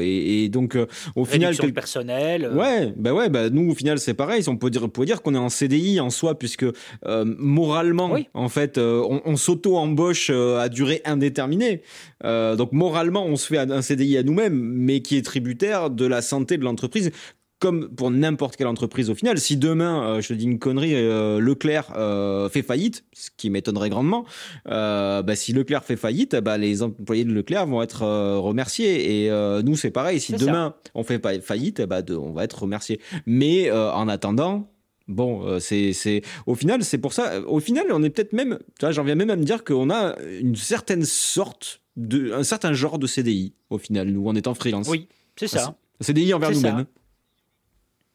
et, 0.00 0.48
donc 0.48 0.76
au 1.16 1.24
final. 1.24 1.48
Réduction 1.50 1.72
personnel. 1.72 2.50
Ouais, 2.54 2.92
bah 2.96 3.12
ouais, 3.12 3.28
bah, 3.28 3.50
nous, 3.50 3.70
au 3.70 3.74
final, 3.74 3.98
c'est 3.98 4.14
pareil. 4.14 4.42
On 4.48 4.56
peut 4.56 4.70
dire, 4.70 4.84
on 4.84 4.88
peut 4.88 5.04
dire 5.04 5.22
qu'on 5.22 5.34
est 5.34 5.38
en 5.38 5.48
CDI 5.48 6.00
en 6.00 6.10
soi, 6.10 6.38
puisque 6.38 6.66
moralement, 7.04 8.16
en 8.34 8.48
fait, 8.48 8.78
on, 8.78 9.22
on 9.24 9.36
s'auto-embauche 9.36 10.30
à 10.30 10.68
durée 10.68 11.02
indéterminée. 11.04 11.82
donc 12.22 12.72
moralement, 12.72 13.26
on 13.26 13.36
se 13.36 13.46
fait 13.46 13.58
un 13.58 13.82
CDI 13.82 14.18
à 14.18 14.22
nous-mêmes, 14.22 14.58
mais 14.58 15.00
qui 15.00 15.16
est 15.16 15.22
tributaire 15.22 15.77
de 15.90 16.06
la 16.06 16.22
santé 16.22 16.58
de 16.58 16.64
l'entreprise 16.64 17.12
comme 17.58 17.88
pour 17.88 18.10
n'importe 18.10 18.56
quelle 18.56 18.66
entreprise 18.66 19.10
au 19.10 19.14
final, 19.14 19.38
si 19.38 19.56
demain, 19.56 20.02
euh, 20.02 20.20
je 20.20 20.28
te 20.28 20.34
dis 20.34 20.44
une 20.44 20.58
connerie, 20.58 20.94
euh, 20.94 21.40
Leclerc 21.40 21.92
euh, 21.96 22.48
fait 22.48 22.62
faillite, 22.62 23.04
ce 23.12 23.30
qui 23.36 23.50
m'étonnerait 23.50 23.90
grandement, 23.90 24.24
bah, 24.64 25.34
si 25.34 25.52
Leclerc 25.52 25.84
fait 25.84 25.96
faillite, 25.96 26.36
bah, 26.36 26.58
les 26.58 26.82
employés 26.82 27.24
de 27.24 27.32
Leclerc 27.32 27.66
vont 27.66 27.82
être 27.82 28.02
remerciés. 28.38 29.26
Et 29.26 29.62
nous, 29.62 29.76
c'est 29.76 29.90
pareil, 29.90 30.20
si 30.20 30.32
demain 30.34 30.74
on 30.94 31.02
fait 31.02 31.20
faillite, 31.40 31.82
bah, 31.82 32.02
on 32.10 32.32
va 32.32 32.44
être 32.44 32.62
remerciés. 32.62 33.00
Mais 33.26 33.70
en 33.70 34.08
attendant, 34.08 34.70
Bon, 35.08 35.58
c'est, 35.58 35.94
c'est, 35.94 36.20
au 36.44 36.54
final, 36.54 36.84
c'est 36.84 36.98
pour 36.98 37.14
ça. 37.14 37.40
Au 37.46 37.60
final, 37.60 37.86
on 37.92 38.02
est 38.02 38.10
peut-être 38.10 38.34
même, 38.34 38.58
tu 38.78 38.84
vois, 38.84 38.92
j'en 38.92 39.04
viens 39.04 39.14
même 39.14 39.30
à 39.30 39.36
me 39.36 39.42
dire 39.42 39.64
qu'on 39.64 39.88
a 39.88 40.18
une 40.38 40.54
certaine 40.54 41.02
sorte 41.02 41.80
de, 41.96 42.34
un 42.34 42.42
certain 42.42 42.74
genre 42.74 42.98
de 42.98 43.06
CDI. 43.06 43.54
Au 43.70 43.78
final, 43.78 44.08
nous, 44.08 44.28
en 44.28 44.34
étant 44.34 44.52
freelance. 44.52 44.86
Oui, 44.86 45.08
c'est 45.38 45.48
ça. 45.48 45.74
CDI 46.00 46.34
envers 46.34 46.50
nous-mêmes. 46.50 46.86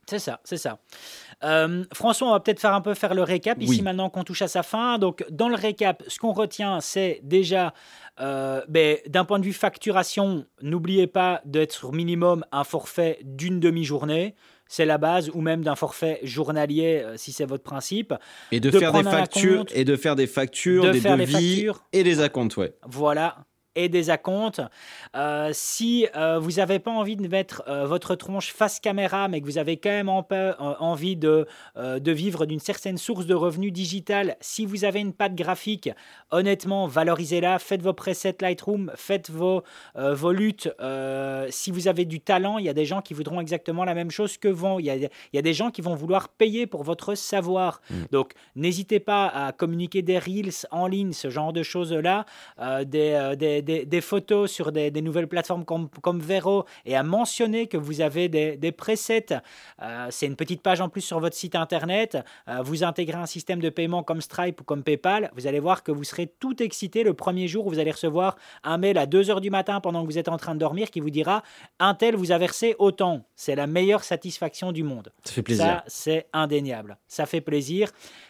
C'est 0.10 0.20
ça, 0.20 0.42
c'est 0.44 0.58
ça. 0.58 0.80
Euh, 1.44 1.86
François, 1.94 2.28
on 2.28 2.32
va 2.32 2.40
peut-être 2.40 2.60
faire 2.60 2.74
un 2.74 2.82
peu 2.82 2.94
faire 2.94 3.14
le 3.14 3.24
récap 3.24 3.62
ici 3.62 3.82
maintenant 3.82 4.10
qu'on 4.10 4.24
touche 4.24 4.42
à 4.42 4.48
sa 4.48 4.64
fin. 4.64 4.98
Donc, 4.98 5.26
dans 5.30 5.48
le 5.48 5.56
récap, 5.56 6.04
ce 6.08 6.20
qu'on 6.20 6.34
retient, 6.34 6.82
c'est 6.82 7.22
déjà, 7.24 7.74
euh, 8.20 8.62
ben, 8.68 8.98
d'un 9.08 9.24
point 9.24 9.40
de 9.40 9.46
vue 9.46 9.54
facturation, 9.54 10.46
n'oubliez 10.62 11.08
pas 11.08 11.42
d'être 11.46 11.92
minimum 11.94 12.46
un 12.52 12.64
forfait 12.64 13.20
d'une 13.24 13.60
demi-journée. 13.60 14.36
C'est 14.68 14.86
la 14.86 14.98
base, 14.98 15.30
ou 15.34 15.42
même 15.42 15.64
d'un 15.64 15.76
forfait 15.76 16.20
journalier, 16.24 17.02
euh, 17.04 17.16
si 17.16 17.32
c'est 17.32 17.46
votre 17.46 17.64
principe. 17.64 18.14
Et 18.52 18.60
de, 18.60 18.72
faire 18.72 18.92
des 18.92 19.04
factures, 19.04 19.66
et 19.74 19.86
de 19.86 19.96
faire 19.96 20.16
des 20.16 20.28
factures, 20.28 20.92
des 20.92 21.00
devis 21.00 21.68
et 21.92 22.04
des 22.04 22.22
acomptes, 22.22 22.58
ouais. 22.58 22.74
Voilà, 22.86 23.38
et 23.76 23.90
des 23.90 24.10
acomptes. 24.10 24.62
Euh, 25.16 25.52
si 25.54 26.08
euh, 26.16 26.40
vous 26.40 26.54
n'avez 26.54 26.80
pas 26.80 26.92
envie 26.92 27.16
de 27.16 27.28
mettre 27.28 27.64
euh, 27.68 27.86
votre 27.86 28.16
tronche 28.16 28.54
face 28.54 28.80
caméra, 28.80 29.28
mais 29.28 29.42
que 29.42 29.46
vous 29.46 29.58
avez 29.58 29.78
quand 29.78 29.90
même 29.90 30.10
envie 30.10 31.16
de, 31.16 31.48
de 31.76 32.12
vivre 32.12 32.46
d'une 32.46 32.60
certaine 32.60 32.98
source 32.98 33.26
de 33.26 33.34
revenus 33.34 33.74
digital, 33.74 34.38
si 34.42 34.66
vous 34.66 34.86
avez 34.86 35.00
une 35.00 35.14
patte 35.14 35.36
graphique, 35.36 35.90
honnêtement, 36.32 36.88
valorisez-la, 36.88 37.60
faites 37.60 37.82
vos 37.82 37.94
presets 37.94 38.36
Lightroom, 38.42 38.92
faites 38.96 39.30
vos, 39.30 39.64
vos 39.96 40.32
luttes. 40.32 40.70
si 41.50 41.72
vous 41.72 41.88
avez 41.88 42.06
du 42.06 42.20
talent, 42.20 42.58
il 42.58 42.66
y 42.66 42.70
a 42.70 42.74
des 42.74 42.86
gens 42.86 43.02
qui 43.02 43.14
voudront 43.14 43.42
exactement 43.42 43.84
la 43.84 43.94
même 43.94 44.12
chose 44.12 44.38
que 44.38 44.48
vous. 44.48 44.80
Il 44.80 44.86
y 44.86 44.90
a, 44.90 44.96
il 44.96 45.10
y 45.34 45.38
a 45.38 45.42
des 45.42 45.54
gens 45.54 45.72
qui 45.72 45.82
vont 45.82 45.96
vouloir 45.96 46.30
payer 46.30 46.68
pour 46.68 46.84
votre 46.84 47.16
savoir. 47.16 47.82
Mm. 47.90 47.96
Donc, 48.12 48.34
n'hésitez 48.56 49.00
pas 49.00 49.28
à 49.28 49.52
communiquer 49.52 50.02
des 50.02 50.20
reels 50.20 50.68
en 50.72 50.88
ligne, 50.88 51.14
ce 51.14 51.30
genre 51.30 51.54
de 51.54 51.64
choses-là, 51.64 52.26
des, 52.86 53.36
des 53.38 53.63
des, 53.64 54.02
photos 54.02 54.52
sur 54.52 54.72
des, 54.72 54.92
nouvelles 55.02 55.28
plateformes 55.28 55.66
comme, 55.66 55.90
comme 56.02 56.20
Vero 56.20 56.66
et 56.86 56.96
à 56.96 57.04
mentionner 57.04 57.68
que 57.68 57.78
vous 57.78 58.02
avez 58.02 58.30
des, 58.30 58.72
presets. 58.72 59.28
Euh, 59.82 60.08
c'est 60.10 60.26
une 60.26 60.36
petite 60.36 60.62
page 60.62 60.82
en 60.82 60.90
plus 60.90 61.02
sur 61.02 61.20
votre 61.20 61.36
site 61.36 61.56
internet. 61.56 62.18
Euh, 62.48 62.62
vous 62.62 62.84
intégrez 62.84 63.18
un 63.18 63.26
système 63.26 63.60
de 63.60 63.70
paiement 63.70 64.04
comme 64.04 64.22
Stripe 64.22 64.62
ou 64.62 64.64
comme 64.64 64.84
PayPal. 64.84 65.32
Vous 65.36 65.48
allez 65.48 65.60
voir 65.60 65.84
que 65.84 65.92
vous 65.92 66.04
serez 66.04 66.28
tout 66.28 66.62
excité 66.62 67.04
le 67.04 67.14
premier 67.14 67.48
jour 67.48 67.68
où 67.68 67.70
vous 67.70 67.80
allez 67.80 67.92
recevoir 67.92 68.36
un 68.64 68.78
mail 68.78 68.98
à 68.98 69.06
2 69.06 69.24
h 69.24 69.42
du 69.42 69.50
matin 69.50 69.80
pendant 69.80 70.02
que 70.02 70.08
vous 70.08 70.18
êtes 70.18 70.30
en 70.30 70.38
train 70.38 70.54
de 70.54 70.60
dormir 70.60 70.92
qui 70.92 71.00
vous 71.00 71.10
dira 71.10 71.44
un 71.80 71.94
tel 71.94 72.16
vous 72.16 72.32
a 72.32 72.38
versé 72.38 72.76
autant. 72.80 73.26
C'est 73.36 73.56
la 73.56 73.68
meilleure 73.68 74.04
satisfaction 74.04 74.72
du 74.72 74.84
monde. 74.84 75.12
Ça 75.24 75.34
fait 75.34 75.42
plaisir. 75.42 75.66
Ça, 75.66 75.84
c'est 75.88 76.28
indéniable. 76.34 76.98
Ça 77.08 77.26
fait 77.26 77.42
plaisir. 77.42 77.90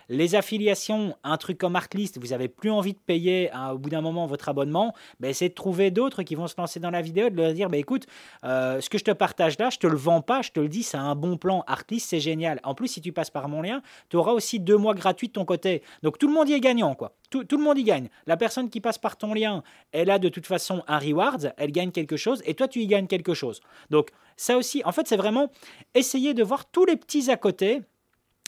Les 0.10 0.36
affiliations, 0.36 1.16
un 1.24 1.38
truc 1.38 1.58
comme 1.58 1.76
Artlist, 1.76 2.20
vous 2.20 2.28
n'avez 2.28 2.48
plus 2.48 2.70
envie 2.70 2.94
de 2.94 3.00
payer 3.00 3.52
hein, 3.52 3.72
au 3.72 3.78
bout 3.78 3.90
d'un 3.90 4.02
moment 4.02 4.28
votre 4.28 4.50
abonnement, 4.50 4.94
ben, 5.20 5.34
c'est 5.34 5.50
de 5.50 5.54
trouver 5.54 5.92
d'autres 5.92 6.24
qui 6.24 6.36
vont 6.36 6.48
se 6.48 6.56
lancer 6.58 6.80
dans 6.80 6.92
la 6.92 7.02
vidéo, 7.02 7.30
de 7.30 7.36
leur 7.36 7.54
dire 7.54 7.70
ben, 7.70 7.80
écoute, 7.80 8.06
euh, 8.44 8.82
ce 8.82 8.90
que 8.90 8.98
je 8.98 9.04
te 9.04 9.12
partage 9.12 9.58
là, 9.60 9.70
je 9.70 9.78
te 9.78 9.88
le 9.88 9.98
vends 9.98 10.22
pas, 10.22 10.42
je 10.42 10.52
te 10.52 10.60
le 10.60 10.70
dis, 10.70 10.84
c'est 10.84 10.98
un 10.98 11.16
bon 11.16 11.38
plan. 11.38 11.64
Artlist, 11.68 12.10
c'est 12.10 12.20
génial. 12.20 12.60
En 12.64 12.76
plus, 12.76 12.88
si 12.88 13.02
tu 13.02 13.12
passes 13.12 13.30
par 13.30 13.48
mon 13.48 13.62
lien, 13.62 13.82
tu 14.10 14.18
auras 14.18 14.32
aussi 14.32 14.60
deux 14.60 14.78
mois 14.78 14.94
gratuits 14.94 15.28
de 15.28 15.34
ton 15.34 15.46
côté. 15.46 15.84
Donc 16.02 16.18
tout 16.18 16.28
le 16.28 16.34
monde 16.34 16.50
y 16.50 16.54
est 16.54 16.60
gagnant, 16.60 16.96
quoi. 16.96 17.14
Tout, 17.30 17.44
tout, 17.46 17.58
le 17.58 17.64
monde 17.64 17.80
y 17.80 17.84
gagne. 17.84 18.10
La 18.28 18.38
personne 18.38 18.70
qui 18.70 18.80
passe 18.80 19.00
par 19.00 19.18
ton 19.18 19.34
lien, 19.34 19.64
elle 19.92 20.12
a 20.12 20.20
de 20.20 20.30
toute 20.30 20.46
façon 20.46 20.84
un 20.88 21.00
reward, 21.00 21.54
elle 21.58 21.72
gagne 21.72 21.92
quelque 21.92 22.16
chose, 22.16 22.44
et 22.46 22.54
toi, 22.54 22.68
tu 22.68 22.80
y 22.80 22.88
gagnes 22.88 23.08
quelque 23.08 23.34
chose. 23.34 23.62
Donc 23.90 24.12
ça 24.38 24.58
aussi, 24.58 24.82
en 24.86 24.92
fait, 24.92 25.08
c'est 25.08 25.18
vraiment 25.18 25.50
essayer 25.96 26.34
de 26.34 26.44
voir 26.44 26.66
tous 26.66 26.86
les 26.86 26.96
petits 26.96 27.32
à 27.32 27.38
côté 27.38 27.82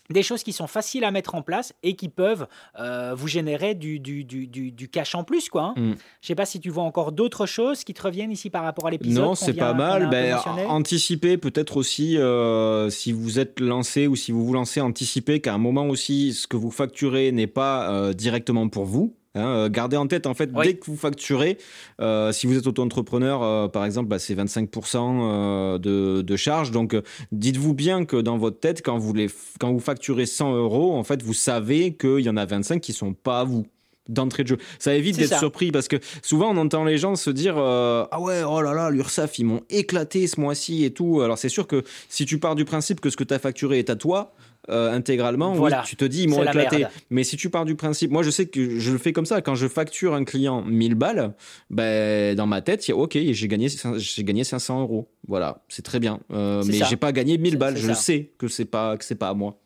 des 0.10 0.24
choses 0.24 0.44
qui 0.44 0.54
sont 0.54 0.68
faciles 0.68 1.04
à 1.04 1.12
mettre 1.12 1.36
en 1.36 1.42
place 1.42 1.74
et 1.84 1.96
qui 1.96 2.10
peuvent 2.10 2.48
euh, 2.80 3.14
vous 3.16 3.28
générer 3.28 3.74
du, 3.74 4.00
du, 4.00 4.24
du, 4.24 4.48
du, 4.48 4.90
cash 4.90 5.16
en 5.16 5.24
plus. 5.24 5.50
Quoi, 5.50 5.74
hein. 5.76 5.82
Mm. 5.82 5.96
Je 6.22 6.28
sais 6.28 6.36
pas 6.36 6.46
si 6.46 6.60
tu 6.60 6.70
vois 6.70 6.84
encore 6.84 7.12
d'autres 7.12 7.46
choses 7.46 7.84
qui 7.84 7.94
te 7.94 8.02
reviennent 8.02 8.32
ici 8.32 8.50
par 8.50 8.64
rapport 8.64 8.88
à 8.88 8.92
l'épisode. 8.92 9.24
Non, 9.24 9.36
c'est 9.36 9.54
pas 9.54 9.74
mal. 9.74 10.10
Ben, 10.10 10.38
anticiper 10.68 11.38
peut-être 11.38 11.78
aussi, 11.78 12.18
euh, 12.18 12.90
si 12.90 13.12
vous 13.12 13.40
êtes 13.40 13.60
lancé 13.60 14.08
ou 14.08 14.16
si 14.16 14.32
vous 14.32 14.46
vous 14.46 14.54
lancez, 14.54 14.82
anticiper 14.82 15.40
qu'à 15.42 15.54
un 15.54 15.58
moment 15.58 15.88
aussi, 15.88 16.34
ce 16.34 16.48
que 16.48 16.58
vous 16.58 16.72
facturez 16.72 17.32
n'est 17.32 17.48
pas 17.48 17.90
euh, 17.90 18.14
directement 18.14 18.70
pour 18.70 18.86
vous. 18.86 19.16
Hein, 19.36 19.48
euh, 19.48 19.70
gardez 19.70 19.98
en 19.98 20.08
tête, 20.08 20.28
en 20.28 20.34
fait, 20.34 20.52
dès 20.52 20.76
que 20.76 20.86
vous 20.86 20.96
facturez, 20.96 21.58
euh, 22.02 22.32
si 22.32 22.48
vous 22.48 22.58
êtes 22.58 22.68
auto-entrepreneur, 22.68 23.44
euh, 23.44 23.68
par 23.68 23.86
exemple, 23.86 24.08
bah, 24.08 24.20
c'est 24.20 24.34
25% 24.34 25.78
de, 25.78 26.22
de 26.22 26.36
charge. 26.36 26.72
Donc, 26.72 26.96
dites-vous 27.32 27.74
bien 27.74 28.06
que 28.06 28.18
dans 28.18 28.38
votre 28.38 28.60
tête, 28.60 28.82
quand 28.82 28.98
vous, 28.98 29.14
les, 29.14 29.28
quand 29.60 29.72
vous 29.72 29.80
facturez 29.80 30.26
100 30.26 30.56
euros, 30.56 30.96
en 30.96 31.04
fait, 31.04 31.22
vous 31.22 31.34
savez 31.34 31.94
qu'il 31.96 32.22
y 32.22 32.30
en 32.30 32.38
a 32.38 32.46
25 32.46 32.80
qui 32.82 32.94
sont 32.94 33.14
pas 33.14 33.42
à 33.42 33.44
vous 33.44 33.66
d'entrée 34.08 34.44
de 34.44 34.50
jeu. 34.50 34.58
Ça 34.78 34.94
évite 34.94 35.18
d'être 35.18 35.40
surpris 35.40 35.72
parce 35.72 35.88
que 35.88 35.96
souvent 36.22 36.52
on 36.52 36.58
entend 36.58 36.84
les 36.84 37.00
gens 37.00 37.16
se 37.16 37.32
dire 37.32 37.58
ah 37.58 38.22
ouais 38.22 38.44
oh 38.44 38.62
là 38.62 38.72
là 38.72 38.92
l'URSSAF 38.92 39.40
ils 39.40 39.46
m'ont 39.46 39.62
éclaté 39.72 40.28
ce 40.28 40.40
mois-ci 40.40 40.86
et 40.86 40.92
tout. 40.92 41.22
Alors 41.22 41.40
c'est 41.40 41.50
sûr 41.50 41.66
que 41.66 41.84
si 42.08 42.28
tu 42.28 42.38
pars 42.38 42.54
du 42.54 42.66
principe 42.66 43.02
que 43.02 43.10
ce 43.10 43.18
que 43.18 43.24
tu 43.24 43.34
as 43.34 43.40
facturé 43.40 43.80
est 43.80 43.90
à 43.90 43.96
toi, 43.96 44.36
euh, 44.70 44.92
intégralement, 44.92 45.54
voilà. 45.54 45.84
tu 45.86 45.96
te 45.96 46.06
dis 46.06 46.24
ils 46.24 46.30
m'ont 46.30 46.44
éclaté. 46.44 46.86
Mais 47.10 47.24
si 47.24 47.38
tu 47.38 47.50
pars 47.50 47.66
du 47.66 47.76
principe, 47.76 48.12
moi 48.12 48.24
je 48.24 48.30
sais 48.30 48.46
que 48.46 48.80
je 48.80 48.92
le 48.92 48.98
fais 48.98 49.14
comme 49.14 49.26
ça. 49.26 49.42
Quand 49.42 49.56
je 49.56 49.68
facture 49.68 50.14
un 50.14 50.24
client 50.24 50.64
1000 50.64 50.96
balles, 50.96 51.34
ben, 51.70 52.36
dans 52.36 52.48
ma 52.48 52.62
tête, 52.62 52.88
il 52.88 52.92
y 52.92 52.94
a 52.94 52.98
ok, 52.98 53.18
j'ai 53.32 53.48
gagné, 53.48 53.68
j'ai 53.98 54.24
gagné 54.24 54.44
500 54.44 54.82
euros. 54.82 55.10
Voilà, 55.28 55.64
c'est 55.68 55.84
très 55.84 56.00
bien. 56.00 56.20
Euh, 56.32 56.64
mais 56.66 56.80
j'ai 56.88 56.98
pas 56.98 57.12
gagné 57.12 57.38
1000 57.38 57.58
balles. 57.58 57.78
Je 57.78 57.94
sais 57.94 58.32
que 58.38 58.48
c'est 58.48 58.66
pas 58.66 58.98
que 58.98 59.06
c'est 59.06 59.16
pas 59.16 59.30
à 59.30 59.34
moi. 59.34 59.60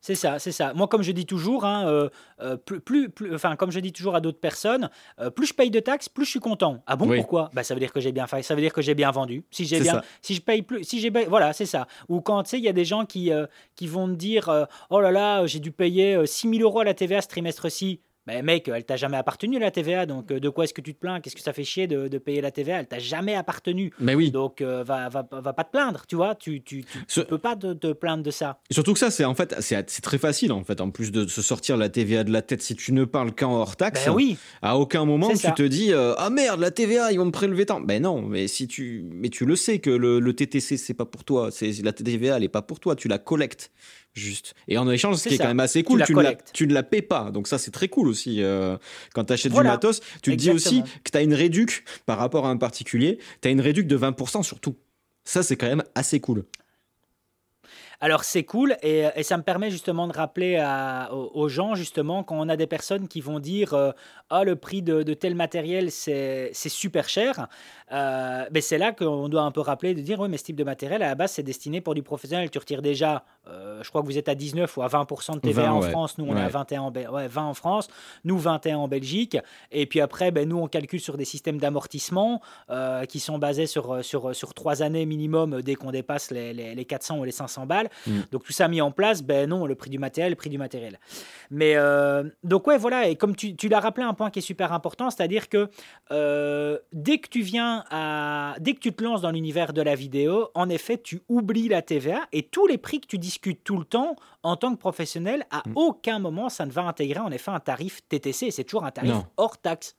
C'est 0.00 0.14
ça, 0.14 0.38
c'est 0.38 0.52
ça. 0.52 0.72
Moi, 0.74 0.86
comme 0.86 1.02
je 1.02 1.10
dis 1.10 1.26
toujours, 1.26 1.64
hein, 1.64 1.88
euh, 1.88 2.08
euh, 2.40 2.56
plus, 2.56 2.80
plus, 2.80 3.34
enfin, 3.34 3.56
comme 3.56 3.72
je 3.72 3.80
dis 3.80 3.92
toujours 3.92 4.14
à 4.14 4.20
d'autres 4.20 4.38
personnes, 4.38 4.90
euh, 5.20 5.28
plus 5.30 5.46
je 5.46 5.54
paye 5.54 5.70
de 5.70 5.80
taxes, 5.80 6.08
plus 6.08 6.24
je 6.24 6.30
suis 6.30 6.40
content. 6.40 6.82
Ah 6.86 6.94
bon, 6.94 7.08
pourquoi? 7.14 7.50
Bah, 7.52 7.64
ça 7.64 7.74
veut 7.74 7.80
dire 7.80 7.92
que 7.92 8.00
j'ai 8.00 8.12
bien 8.12 8.26
fait, 8.26 8.42
ça 8.42 8.54
veut 8.54 8.60
dire 8.60 8.72
que 8.72 8.80
j'ai 8.80 8.94
bien 8.94 9.10
vendu. 9.10 9.44
Si 9.50 9.66
j'ai 9.66 9.80
bien, 9.80 10.02
si 10.22 10.34
je 10.34 10.40
paye 10.40 10.62
plus, 10.62 10.84
si 10.84 11.00
j'ai, 11.00 11.10
voilà, 11.10 11.52
c'est 11.52 11.66
ça. 11.66 11.88
Ou 12.08 12.20
quand 12.20 12.44
tu 12.44 12.50
sais, 12.50 12.58
il 12.58 12.64
y 12.64 12.68
a 12.68 12.72
des 12.72 12.84
gens 12.84 13.06
qui, 13.06 13.32
qui 13.74 13.86
vont 13.86 14.06
me 14.06 14.14
dire, 14.14 14.66
oh 14.90 15.00
là 15.00 15.10
là, 15.10 15.46
j'ai 15.46 15.58
dû 15.58 15.72
payer 15.72 16.24
6 16.26 16.48
000 16.48 16.62
euros 16.62 16.80
à 16.80 16.84
la 16.84 16.94
TVA 16.94 17.20
ce 17.20 17.28
trimestre-ci. 17.28 18.00
Mais 18.28 18.42
mec, 18.42 18.68
elle 18.68 18.84
t'a 18.84 18.96
jamais 18.96 19.16
appartenu 19.16 19.58
la 19.58 19.70
TVA, 19.70 20.04
donc 20.04 20.30
euh, 20.30 20.38
de 20.38 20.50
quoi 20.50 20.64
est-ce 20.64 20.74
que 20.74 20.82
tu 20.82 20.92
te 20.92 21.00
plains? 21.00 21.18
Qu'est-ce 21.20 21.34
que 21.34 21.40
ça 21.40 21.54
fait 21.54 21.64
chier 21.64 21.86
de, 21.86 22.18
payer 22.18 22.42
la 22.42 22.50
TVA 22.50 22.80
Elle 22.80 22.86
t'a 22.86 22.98
jamais 22.98 23.34
appartenu. 23.34 23.90
Mais 24.00 24.14
oui. 24.14 24.30
Donc 24.30 24.60
euh, 24.60 24.84
va, 24.84 25.08
va, 25.08 25.26
va, 25.30 25.52
pas 25.54 25.64
te 25.64 25.70
plaindre, 25.70 26.04
tu 26.06 26.14
vois? 26.14 26.34
Tu, 26.34 26.60
tu, 26.60 26.84
tu, 27.08 27.24
peux 27.24 27.38
pas 27.38 27.56
te, 27.56 27.92
plaindre 27.94 28.22
de 28.22 28.30
ça. 28.30 28.60
surtout 28.70 28.92
que 28.92 28.98
ça, 28.98 29.10
c'est 29.10 29.24
en 29.24 29.34
fait, 29.34 29.56
c'est 29.60 30.02
très 30.02 30.18
facile 30.18 30.52
en 30.52 30.62
fait. 30.62 30.82
En 30.82 30.90
plus 30.90 31.10
de 31.10 31.26
se 31.26 31.40
sortir 31.40 31.78
la 31.78 31.88
TVA 31.88 32.22
de 32.22 32.30
la 32.30 32.42
tête, 32.42 32.60
si 32.60 32.76
tu 32.76 32.92
ne 32.92 33.06
parles 33.06 33.34
qu'en 33.34 33.54
hors 33.54 33.76
taxe, 33.76 34.04
ben 34.04 34.12
oui. 34.12 34.36
à 34.60 34.76
aucun 34.76 35.06
moment 35.06 35.30
tu 35.30 35.50
te 35.54 35.62
dis 35.62 35.94
euh, 35.94 36.14
ah 36.18 36.28
merde 36.28 36.60
la 36.60 36.70
TVA 36.70 37.12
ils 37.12 37.18
vont 37.18 37.24
me 37.24 37.30
prélever 37.30 37.64
tant. 37.64 37.80
Ben 37.80 38.02
non, 38.02 38.20
mais 38.20 38.46
si 38.46 38.68
tu, 38.68 39.06
mais 39.10 39.30
tu 39.30 39.46
le 39.46 39.56
sais 39.56 39.78
que 39.78 39.88
le, 39.88 40.20
le 40.20 40.32
TTC 40.34 40.76
c'est 40.76 40.92
pas 40.92 41.06
pour 41.06 41.24
toi. 41.24 41.48
C'est 41.50 41.72
la 41.82 41.94
TVA 41.94 42.36
elle 42.36 42.44
est 42.44 42.48
pas 42.48 42.60
pour 42.60 42.78
toi. 42.78 42.94
Tu 42.94 43.08
la 43.08 43.16
collectes 43.16 43.70
juste. 44.14 44.54
Et 44.66 44.78
en 44.78 44.90
échange, 44.90 45.16
ce 45.16 45.28
qui 45.28 45.34
est 45.34 45.38
quand 45.38 45.48
même 45.48 45.60
assez 45.60 45.82
cool, 45.82 46.02
tu, 46.04 46.14
ne, 46.14 46.22
la, 46.22 46.34
tu 46.34 46.66
ne 46.66 46.74
la 46.74 46.82
paies 46.82 47.02
pas. 47.02 47.30
Donc 47.30 47.48
ça, 47.48 47.58
c'est 47.58 47.70
très 47.70 47.88
cool 47.88 48.08
aussi. 48.08 48.42
Euh, 48.42 48.76
quand 49.14 49.24
tu 49.24 49.32
achètes 49.32 49.52
du 49.52 49.62
matos, 49.62 50.00
tu 50.22 50.32
te 50.32 50.36
dis 50.36 50.50
aussi 50.50 50.82
que 51.04 51.10
tu 51.10 51.18
as 51.18 51.22
une 51.22 51.34
réduc 51.34 51.84
par 52.06 52.18
rapport 52.18 52.46
à 52.46 52.50
un 52.50 52.56
particulier, 52.56 53.18
tu 53.40 53.48
as 53.48 53.50
une 53.50 53.60
réduc 53.60 53.86
de 53.86 53.96
20% 53.96 54.42
sur 54.42 54.60
tout. 54.60 54.76
Ça, 55.24 55.42
c'est 55.42 55.56
quand 55.56 55.68
même 55.68 55.84
assez 55.94 56.20
cool. 56.20 56.44
Alors 58.00 58.22
c'est 58.22 58.44
cool 58.44 58.76
et, 58.82 59.10
ça 59.24 59.36
me 59.36 59.42
permet 59.42 59.72
justement 59.72 60.06
de 60.06 60.12
rappeler 60.12 60.64
aux, 61.10 61.48
gens 61.48 61.74
justement 61.74 62.22
quand 62.22 62.36
on 62.38 62.48
a 62.48 62.56
des 62.56 62.68
personnes 62.68 63.08
qui 63.08 63.20
vont 63.20 63.40
dire 63.40 63.74
euh, 63.74 63.90
ah 64.30 64.44
le 64.44 64.54
prix 64.54 64.82
de, 64.82 65.02
tel 65.14 65.34
matériel 65.34 65.90
c'est 65.90 66.52
super 66.54 67.08
cher, 67.08 67.48
euh, 67.92 68.44
ben, 68.50 68.62
c'est 68.62 68.78
là 68.78 68.92
qu'on 68.92 69.28
doit 69.28 69.42
un 69.42 69.50
peu 69.50 69.60
rappeler 69.60 69.94
de 69.94 70.00
dire 70.00 70.20
oui 70.20 70.28
mais 70.28 70.36
ce 70.36 70.44
type 70.44 70.56
de 70.56 70.64
matériel 70.64 71.02
à 71.02 71.08
la 71.08 71.14
base 71.14 71.32
c'est 71.32 71.42
destiné 71.42 71.80
pour 71.80 71.94
du 71.94 72.02
professionnel. 72.02 72.50
Tu 72.50 72.58
retires 72.58 72.82
déjà, 72.82 73.24
euh, 73.48 73.82
je 73.82 73.88
crois 73.88 74.02
que 74.02 74.06
vous 74.06 74.18
êtes 74.18 74.28
à 74.28 74.34
19 74.34 74.76
ou 74.76 74.82
à 74.82 74.88
20% 74.88 75.34
de 75.34 75.40
TVA 75.40 75.72
en 75.72 75.82
France, 75.82 76.18
nous 76.18 76.26
on 76.26 76.36
est 76.36 76.42
à 76.42 76.48
21 76.48 76.80
en, 76.82 76.92
ouais, 76.92 77.28
20 77.28 77.42
en 77.44 77.54
France, 77.54 77.88
nous 78.24 78.38
21 78.38 78.78
en 78.78 78.88
Belgique 78.88 79.36
et 79.70 79.86
puis 79.86 80.00
après 80.00 80.30
ben, 80.30 80.48
nous 80.48 80.58
on 80.58 80.68
calcule 80.68 81.00
sur 81.00 81.16
des 81.16 81.24
systèmes 81.24 81.58
d'amortissement 81.58 82.40
qui 83.08 83.20
sont 83.20 83.38
basés 83.38 83.66
sur, 83.66 84.04
sur, 84.04 84.34
sur 84.34 84.54
3 84.54 84.82
années 84.82 85.06
minimum 85.06 85.62
dès 85.62 85.74
qu'on 85.74 85.90
dépasse 85.90 86.30
les, 86.30 86.52
les, 86.52 86.74
les 86.74 86.84
400 86.84 87.18
ou 87.18 87.24
les 87.24 87.32
500 87.32 87.66
balles. 87.66 87.88
Mm. 88.06 88.20
Donc 88.32 88.44
tout 88.44 88.52
ça 88.52 88.68
mis 88.68 88.80
en 88.80 88.90
place, 88.90 89.22
ben 89.22 89.48
non, 89.48 89.66
le 89.66 89.74
prix 89.74 89.90
du 89.90 89.98
matériel, 89.98 90.32
le 90.32 90.36
prix 90.36 90.50
du 90.50 90.58
matériel. 90.58 90.98
Mais 91.50 91.76
euh, 91.76 92.24
donc 92.44 92.66
ouais, 92.66 92.78
voilà, 92.78 93.08
et 93.08 93.16
comme 93.16 93.34
tu, 93.34 93.54
l'as 93.68 93.80
rappelé, 93.80 94.04
un 94.06 94.14
point 94.14 94.30
qui 94.30 94.40
est 94.40 94.42
super 94.42 94.72
important, 94.72 95.10
c'est-à-dire 95.10 95.48
que 95.48 95.68
euh, 96.10 96.78
dès 96.92 97.18
que 97.18 97.28
tu 97.28 97.40
viens 97.40 97.77
à, 97.90 98.56
dès 98.60 98.74
que 98.74 98.80
tu 98.80 98.92
te 98.92 99.02
lances 99.02 99.22
dans 99.22 99.30
l'univers 99.30 99.72
de 99.72 99.82
la 99.82 99.94
vidéo, 99.94 100.48
en 100.54 100.68
effet, 100.68 100.98
tu 100.98 101.20
oublies 101.28 101.68
la 101.68 101.82
TVA 101.82 102.26
et 102.32 102.42
tous 102.42 102.66
les 102.66 102.78
prix 102.78 103.00
que 103.00 103.06
tu 103.06 103.18
discutes 103.18 103.64
tout 103.64 103.78
le 103.78 103.84
temps 103.84 104.16
en 104.42 104.56
tant 104.56 104.74
que 104.74 104.78
professionnel, 104.78 105.44
à 105.50 105.62
mm. 105.68 105.72
aucun 105.74 106.18
moment 106.18 106.48
ça 106.48 106.64
ne 106.64 106.70
va 106.70 106.82
intégrer 106.82 107.20
en 107.20 107.30
effet 107.30 107.50
un 107.50 107.60
tarif 107.60 108.00
TTC. 108.08 108.50
C'est 108.50 108.64
toujours 108.64 108.84
un 108.84 108.90
tarif 108.90 109.14
hors 109.36 109.58
taxe, 109.58 109.96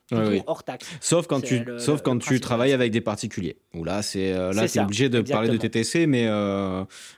hors 0.47 0.63
taxe. 0.63 0.87
Sauf 1.01 1.27
quand 1.27 1.41
tu, 1.41 1.65
sauf 1.77 2.01
quand 2.01 2.19
tu 2.19 2.39
travailles 2.39 2.73
avec 2.73 2.91
des 2.91 3.01
particuliers. 3.01 3.57
Où 3.73 3.83
là, 3.83 4.01
c'est 4.01 4.33
euh, 4.33 4.51
là, 4.53 4.63
es 4.63 4.79
obligé 4.79 5.09
de 5.09 5.21
parler 5.21 5.49
de 5.49 5.57
TTC, 5.57 6.07
mais 6.07 6.29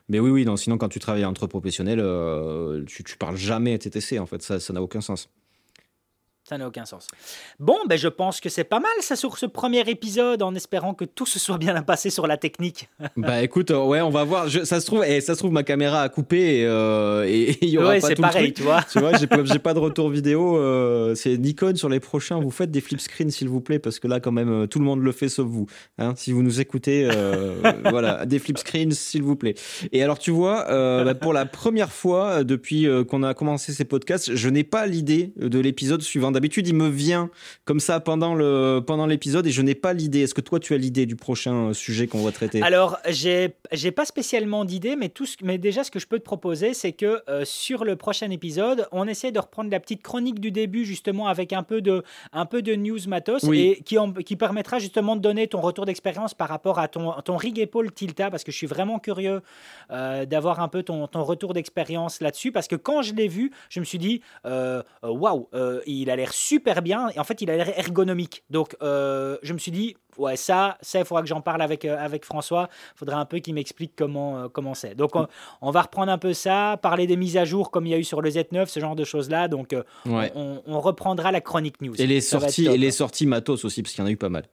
mais 0.09 0.20
oui, 0.20 0.30
oui, 0.30 0.45
non, 0.45 0.57
sinon 0.57 0.78
quand 0.78 0.89
tu 0.89 0.99
travailles 0.99 1.26
entre 1.26 1.47
professionnels, 1.47 1.99
euh, 2.01 2.84
tu, 2.86 3.03
tu 3.03 3.18
parles 3.18 3.38
jamais 3.38 3.78
TTC, 3.78 4.20
en 4.20 4.26
fait, 4.26 4.41
ça 4.41 4.74
n'a 4.74 4.82
aucun 4.82 5.01
sens. 5.01 5.30
Ça 6.51 6.57
n'a 6.57 6.67
aucun 6.67 6.83
sens. 6.83 7.07
Bon, 7.61 7.77
ben 7.87 7.97
je 7.97 8.09
pense 8.09 8.41
que 8.41 8.49
c'est 8.49 8.65
pas 8.65 8.81
mal 8.81 8.91
ça 8.99 9.15
sur 9.15 9.37
ce 9.37 9.45
premier 9.45 9.89
épisode, 9.89 10.41
en 10.41 10.53
espérant 10.53 10.93
que 10.93 11.05
tout 11.05 11.25
se 11.25 11.39
soit 11.39 11.57
bien 11.57 11.81
passé 11.81 12.09
sur 12.09 12.27
la 12.27 12.35
technique. 12.35 12.89
bah 13.15 13.41
écoute, 13.41 13.71
euh, 13.71 13.85
ouais, 13.85 14.01
on 14.01 14.09
va 14.09 14.25
voir. 14.25 14.49
ça 14.49 14.81
se 14.81 14.85
trouve, 14.85 15.05
et 15.05 15.15
eh, 15.15 15.21
ça 15.21 15.35
se 15.35 15.39
trouve 15.39 15.53
ma 15.53 15.63
caméra 15.63 16.01
a 16.01 16.09
coupé 16.09 16.57
et 16.57 16.65
euh, 16.65 17.25
il 17.61 17.69
y 17.69 17.77
aura 17.77 17.91
ouais, 17.91 18.01
pas 18.01 18.09
tout 18.09 18.21
pareil, 18.21 18.47
le 18.47 18.53
truc. 18.53 18.55
tu 18.57 18.63
vois. 18.63 18.83
Tu 18.91 18.99
vois, 18.99 19.13
j'ai 19.17 19.27
pas, 19.27 19.59
pas 19.59 19.73
de 19.73 19.79
retour 19.79 20.09
vidéo. 20.09 20.57
Euh, 20.57 21.15
c'est 21.15 21.37
Nikon 21.37 21.77
sur 21.77 21.87
les 21.87 22.01
prochains. 22.01 22.37
Vous 22.41 22.51
faites 22.51 22.69
des 22.69 22.81
flip 22.81 22.99
screens 22.99 23.31
s'il 23.31 23.47
vous 23.47 23.61
plaît, 23.61 23.79
parce 23.79 23.99
que 23.99 24.09
là 24.09 24.19
quand 24.19 24.33
même 24.33 24.67
tout 24.67 24.79
le 24.79 24.85
monde 24.85 25.01
le 25.01 25.13
fait 25.13 25.29
sauf 25.29 25.47
vous. 25.47 25.67
Hein, 25.99 26.15
si 26.17 26.33
vous 26.33 26.43
nous 26.43 26.59
écoutez, 26.59 27.07
voilà, 27.89 28.25
des 28.25 28.39
flip 28.39 28.57
screens 28.57 28.91
s'il 28.91 29.23
vous 29.23 29.37
plaît. 29.37 29.55
Et 29.93 30.03
alors 30.03 30.19
tu 30.19 30.31
vois, 30.31 30.65
bah, 30.67 31.15
pour 31.15 31.31
la 31.31 31.45
première 31.45 31.93
fois 31.93 32.43
depuis 32.43 32.89
qu'on 33.07 33.23
a 33.23 33.33
commencé 33.33 33.71
ces 33.71 33.85
podcasts, 33.85 34.35
je 34.35 34.49
n'ai 34.49 34.65
pas 34.65 34.85
l'idée 34.85 35.31
de 35.37 35.57
l'épisode 35.57 36.01
suivant 36.01 36.33
d'habitude, 36.41 36.67
il 36.67 36.75
me 36.75 36.89
vient 36.89 37.29
comme 37.65 37.79
ça 37.79 37.99
pendant 37.99 38.33
le 38.33 38.81
pendant 38.85 39.05
l'épisode 39.05 39.45
et 39.45 39.51
je 39.51 39.61
n'ai 39.61 39.75
pas 39.75 39.93
l'idée. 39.93 40.21
Est-ce 40.21 40.33
que 40.33 40.41
toi, 40.41 40.59
tu 40.59 40.73
as 40.73 40.77
l'idée 40.77 41.05
du 41.05 41.15
prochain 41.15 41.73
sujet 41.73 42.07
qu'on 42.07 42.23
va 42.23 42.31
traiter? 42.31 42.61
Alors, 42.63 42.97
j'ai 43.07 43.53
j'ai 43.71 43.91
pas 43.91 44.05
spécialement 44.05 44.65
d'idée, 44.65 44.95
mais 44.95 45.09
tout 45.09 45.25
ce, 45.25 45.37
mais 45.43 45.57
déjà, 45.57 45.83
ce 45.83 45.91
que 45.91 45.99
je 45.99 46.07
peux 46.07 46.17
te 46.17 46.23
proposer, 46.23 46.73
c'est 46.73 46.93
que 46.93 47.21
euh, 47.29 47.45
sur 47.45 47.85
le 47.85 47.95
prochain 47.95 48.29
épisode, 48.31 48.87
on 48.91 49.07
essaie 49.07 49.31
de 49.31 49.39
reprendre 49.39 49.69
la 49.69 49.79
petite 49.79 50.01
chronique 50.01 50.39
du 50.39 50.51
début, 50.51 50.83
justement, 50.83 51.27
avec 51.27 51.53
un 51.53 51.63
peu 51.63 51.81
de 51.81 52.03
un 52.33 52.45
peu 52.45 52.61
de 52.61 52.75
news 52.75 52.99
matos 53.07 53.43
et 53.53 53.81
qui 53.85 53.97
qui 54.25 54.35
permettra 54.35 54.79
justement 54.79 55.15
de 55.15 55.21
donner 55.21 55.47
ton 55.47 55.61
retour 55.61 55.85
d'expérience 55.85 56.33
par 56.33 56.49
rapport 56.49 56.79
à 56.79 56.87
ton 56.87 57.13
ton 57.21 57.37
rig 57.37 57.59
épaule 57.59 57.91
Tilta, 57.91 58.31
parce 58.31 58.43
que 58.43 58.51
je 58.51 58.57
suis 58.57 58.67
vraiment 58.67 58.97
curieux 58.97 59.41
euh, 59.91 60.25
d'avoir 60.25 60.59
un 60.59 60.67
peu 60.67 60.81
ton 60.81 61.07
ton 61.07 61.23
retour 61.23 61.53
d'expérience 61.53 62.19
là-dessus, 62.19 62.51
parce 62.51 62.67
que 62.67 62.75
quand 62.75 63.03
je 63.03 63.13
l'ai 63.13 63.27
vu, 63.27 63.51
je 63.69 63.79
me 63.79 63.85
suis 63.85 63.99
dit 63.99 64.21
euh, 64.45 64.81
waouh, 65.03 65.47
il 65.85 66.09
a 66.09 66.15
l'air 66.22 66.34
super 66.34 66.82
bien. 66.82 67.09
Et 67.09 67.19
en 67.19 67.24
fait, 67.24 67.41
il 67.41 67.49
a 67.49 67.57
l'air 67.57 67.78
ergonomique. 67.78 68.43
Donc, 68.49 68.76
euh, 68.82 69.38
je 69.43 69.53
me 69.53 69.57
suis 69.57 69.72
dit, 69.72 69.95
ouais, 70.17 70.36
ça, 70.36 70.78
ça, 70.82 70.99
il 70.99 71.05
faudra 71.05 71.22
que 71.22 71.28
j'en 71.28 71.41
parle 71.41 71.61
avec, 71.61 71.86
euh, 71.86 71.97
avec 71.97 72.26
François. 72.26 72.69
Il 72.95 72.99
faudra 72.99 73.19
un 73.19 73.26
peu 73.26 73.39
qu'il 73.39 73.53
m'explique 73.53 73.93
comment 73.95 74.38
euh, 74.38 74.47
comment 74.47 74.74
c'est. 74.74 74.95
Donc, 74.95 75.11
on, 75.61 75.72
va 75.72 75.82
reprendre 75.82 76.11
un 76.11 76.17
peu 76.17 76.34
ça, 76.34 76.80
parler 76.82 77.07
des 77.07 77.17
mises 77.17 77.38
à 77.38 77.45
jour 77.45 77.72
comme 77.72 77.86
il 77.86 77.89
y 77.89 77.93
a 77.93 77.97
eu 77.97 78.03
sur 78.03 78.22
le 78.22 78.30
Z9, 78.30 78.67
ce 78.67 78.80
genre 78.80 78.95
de 78.95 79.03
choses-là. 79.03 79.47
Donc, 79.47 79.76
on, 80.05 80.80
reprendra 80.82 81.32
la 81.32 81.41
chronique 81.41 81.82
news. 81.82 81.99
Et 82.01 82.07
les, 82.07 82.22
sorties, 82.22 82.65
et 82.65 82.78
les 82.78 82.91
sorties 82.91 83.28
matos 83.28 83.65
aussi, 83.65 83.84
parce 83.84 83.93
qu'il 83.93 84.01
y 84.01 84.03
en 84.03 84.07
a 84.07 84.11
eu 84.11 84.17
pas 84.17 84.30
mal. 84.30 84.45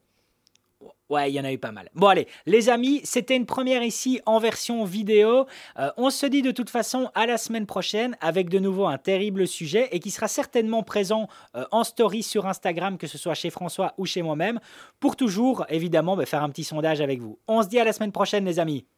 Ouais, 1.09 1.31
il 1.31 1.35
y 1.35 1.41
en 1.41 1.45
a 1.45 1.53
eu 1.53 1.59
pas 1.59 1.73
mal. 1.73 1.89
Bon, 1.95 2.09
allez, 2.09 2.27
les 2.45 2.69
amis, 2.69 3.01
c'était 3.05 3.35
une 3.35 3.47
première 3.47 3.83
ici 3.83 4.21
en 4.27 4.39
version 4.39 4.85
vidéo. 4.85 5.47
Euh, 5.79 5.91
on 5.97 6.11
se 6.11 6.27
dit 6.27 6.43
de 6.43 6.51
toute 6.51 6.69
façon 6.69 7.11
à 7.15 7.25
la 7.25 7.39
semaine 7.39 7.65
prochaine 7.65 8.17
avec 8.21 8.51
de 8.51 8.59
nouveau 8.59 8.87
un 8.87 8.99
terrible 8.99 9.47
sujet 9.47 9.89
et 9.93 10.01
qui 10.01 10.11
sera 10.11 10.29
certainement 10.29 10.83
présent 10.83 11.29
euh, 11.57 11.65
en 11.71 11.83
story 11.83 12.23
sur 12.23 12.47
Instagram, 12.47 12.99
que 12.99 13.07
ce 13.07 13.17
soit 13.17 13.33
chez 13.35 13.49
François 13.49 13.95
ou 13.97 14.05
chez 14.05 14.21
moi-même, 14.21 14.61
pour 15.01 15.17
toujours, 15.17 15.65
évidemment, 15.71 16.15
bah, 16.15 16.27
faire 16.27 16.43
un 16.43 16.51
petit 16.51 16.65
sondage 16.65 17.01
avec 17.01 17.21
vous. 17.21 17.39
On 17.49 17.63
se 17.63 17.69
dit 17.69 17.79
à 17.79 17.85
la 17.85 17.95
semaine 17.95 18.13
prochaine, 18.13 18.45
les 18.45 18.59
amis. 18.59 18.85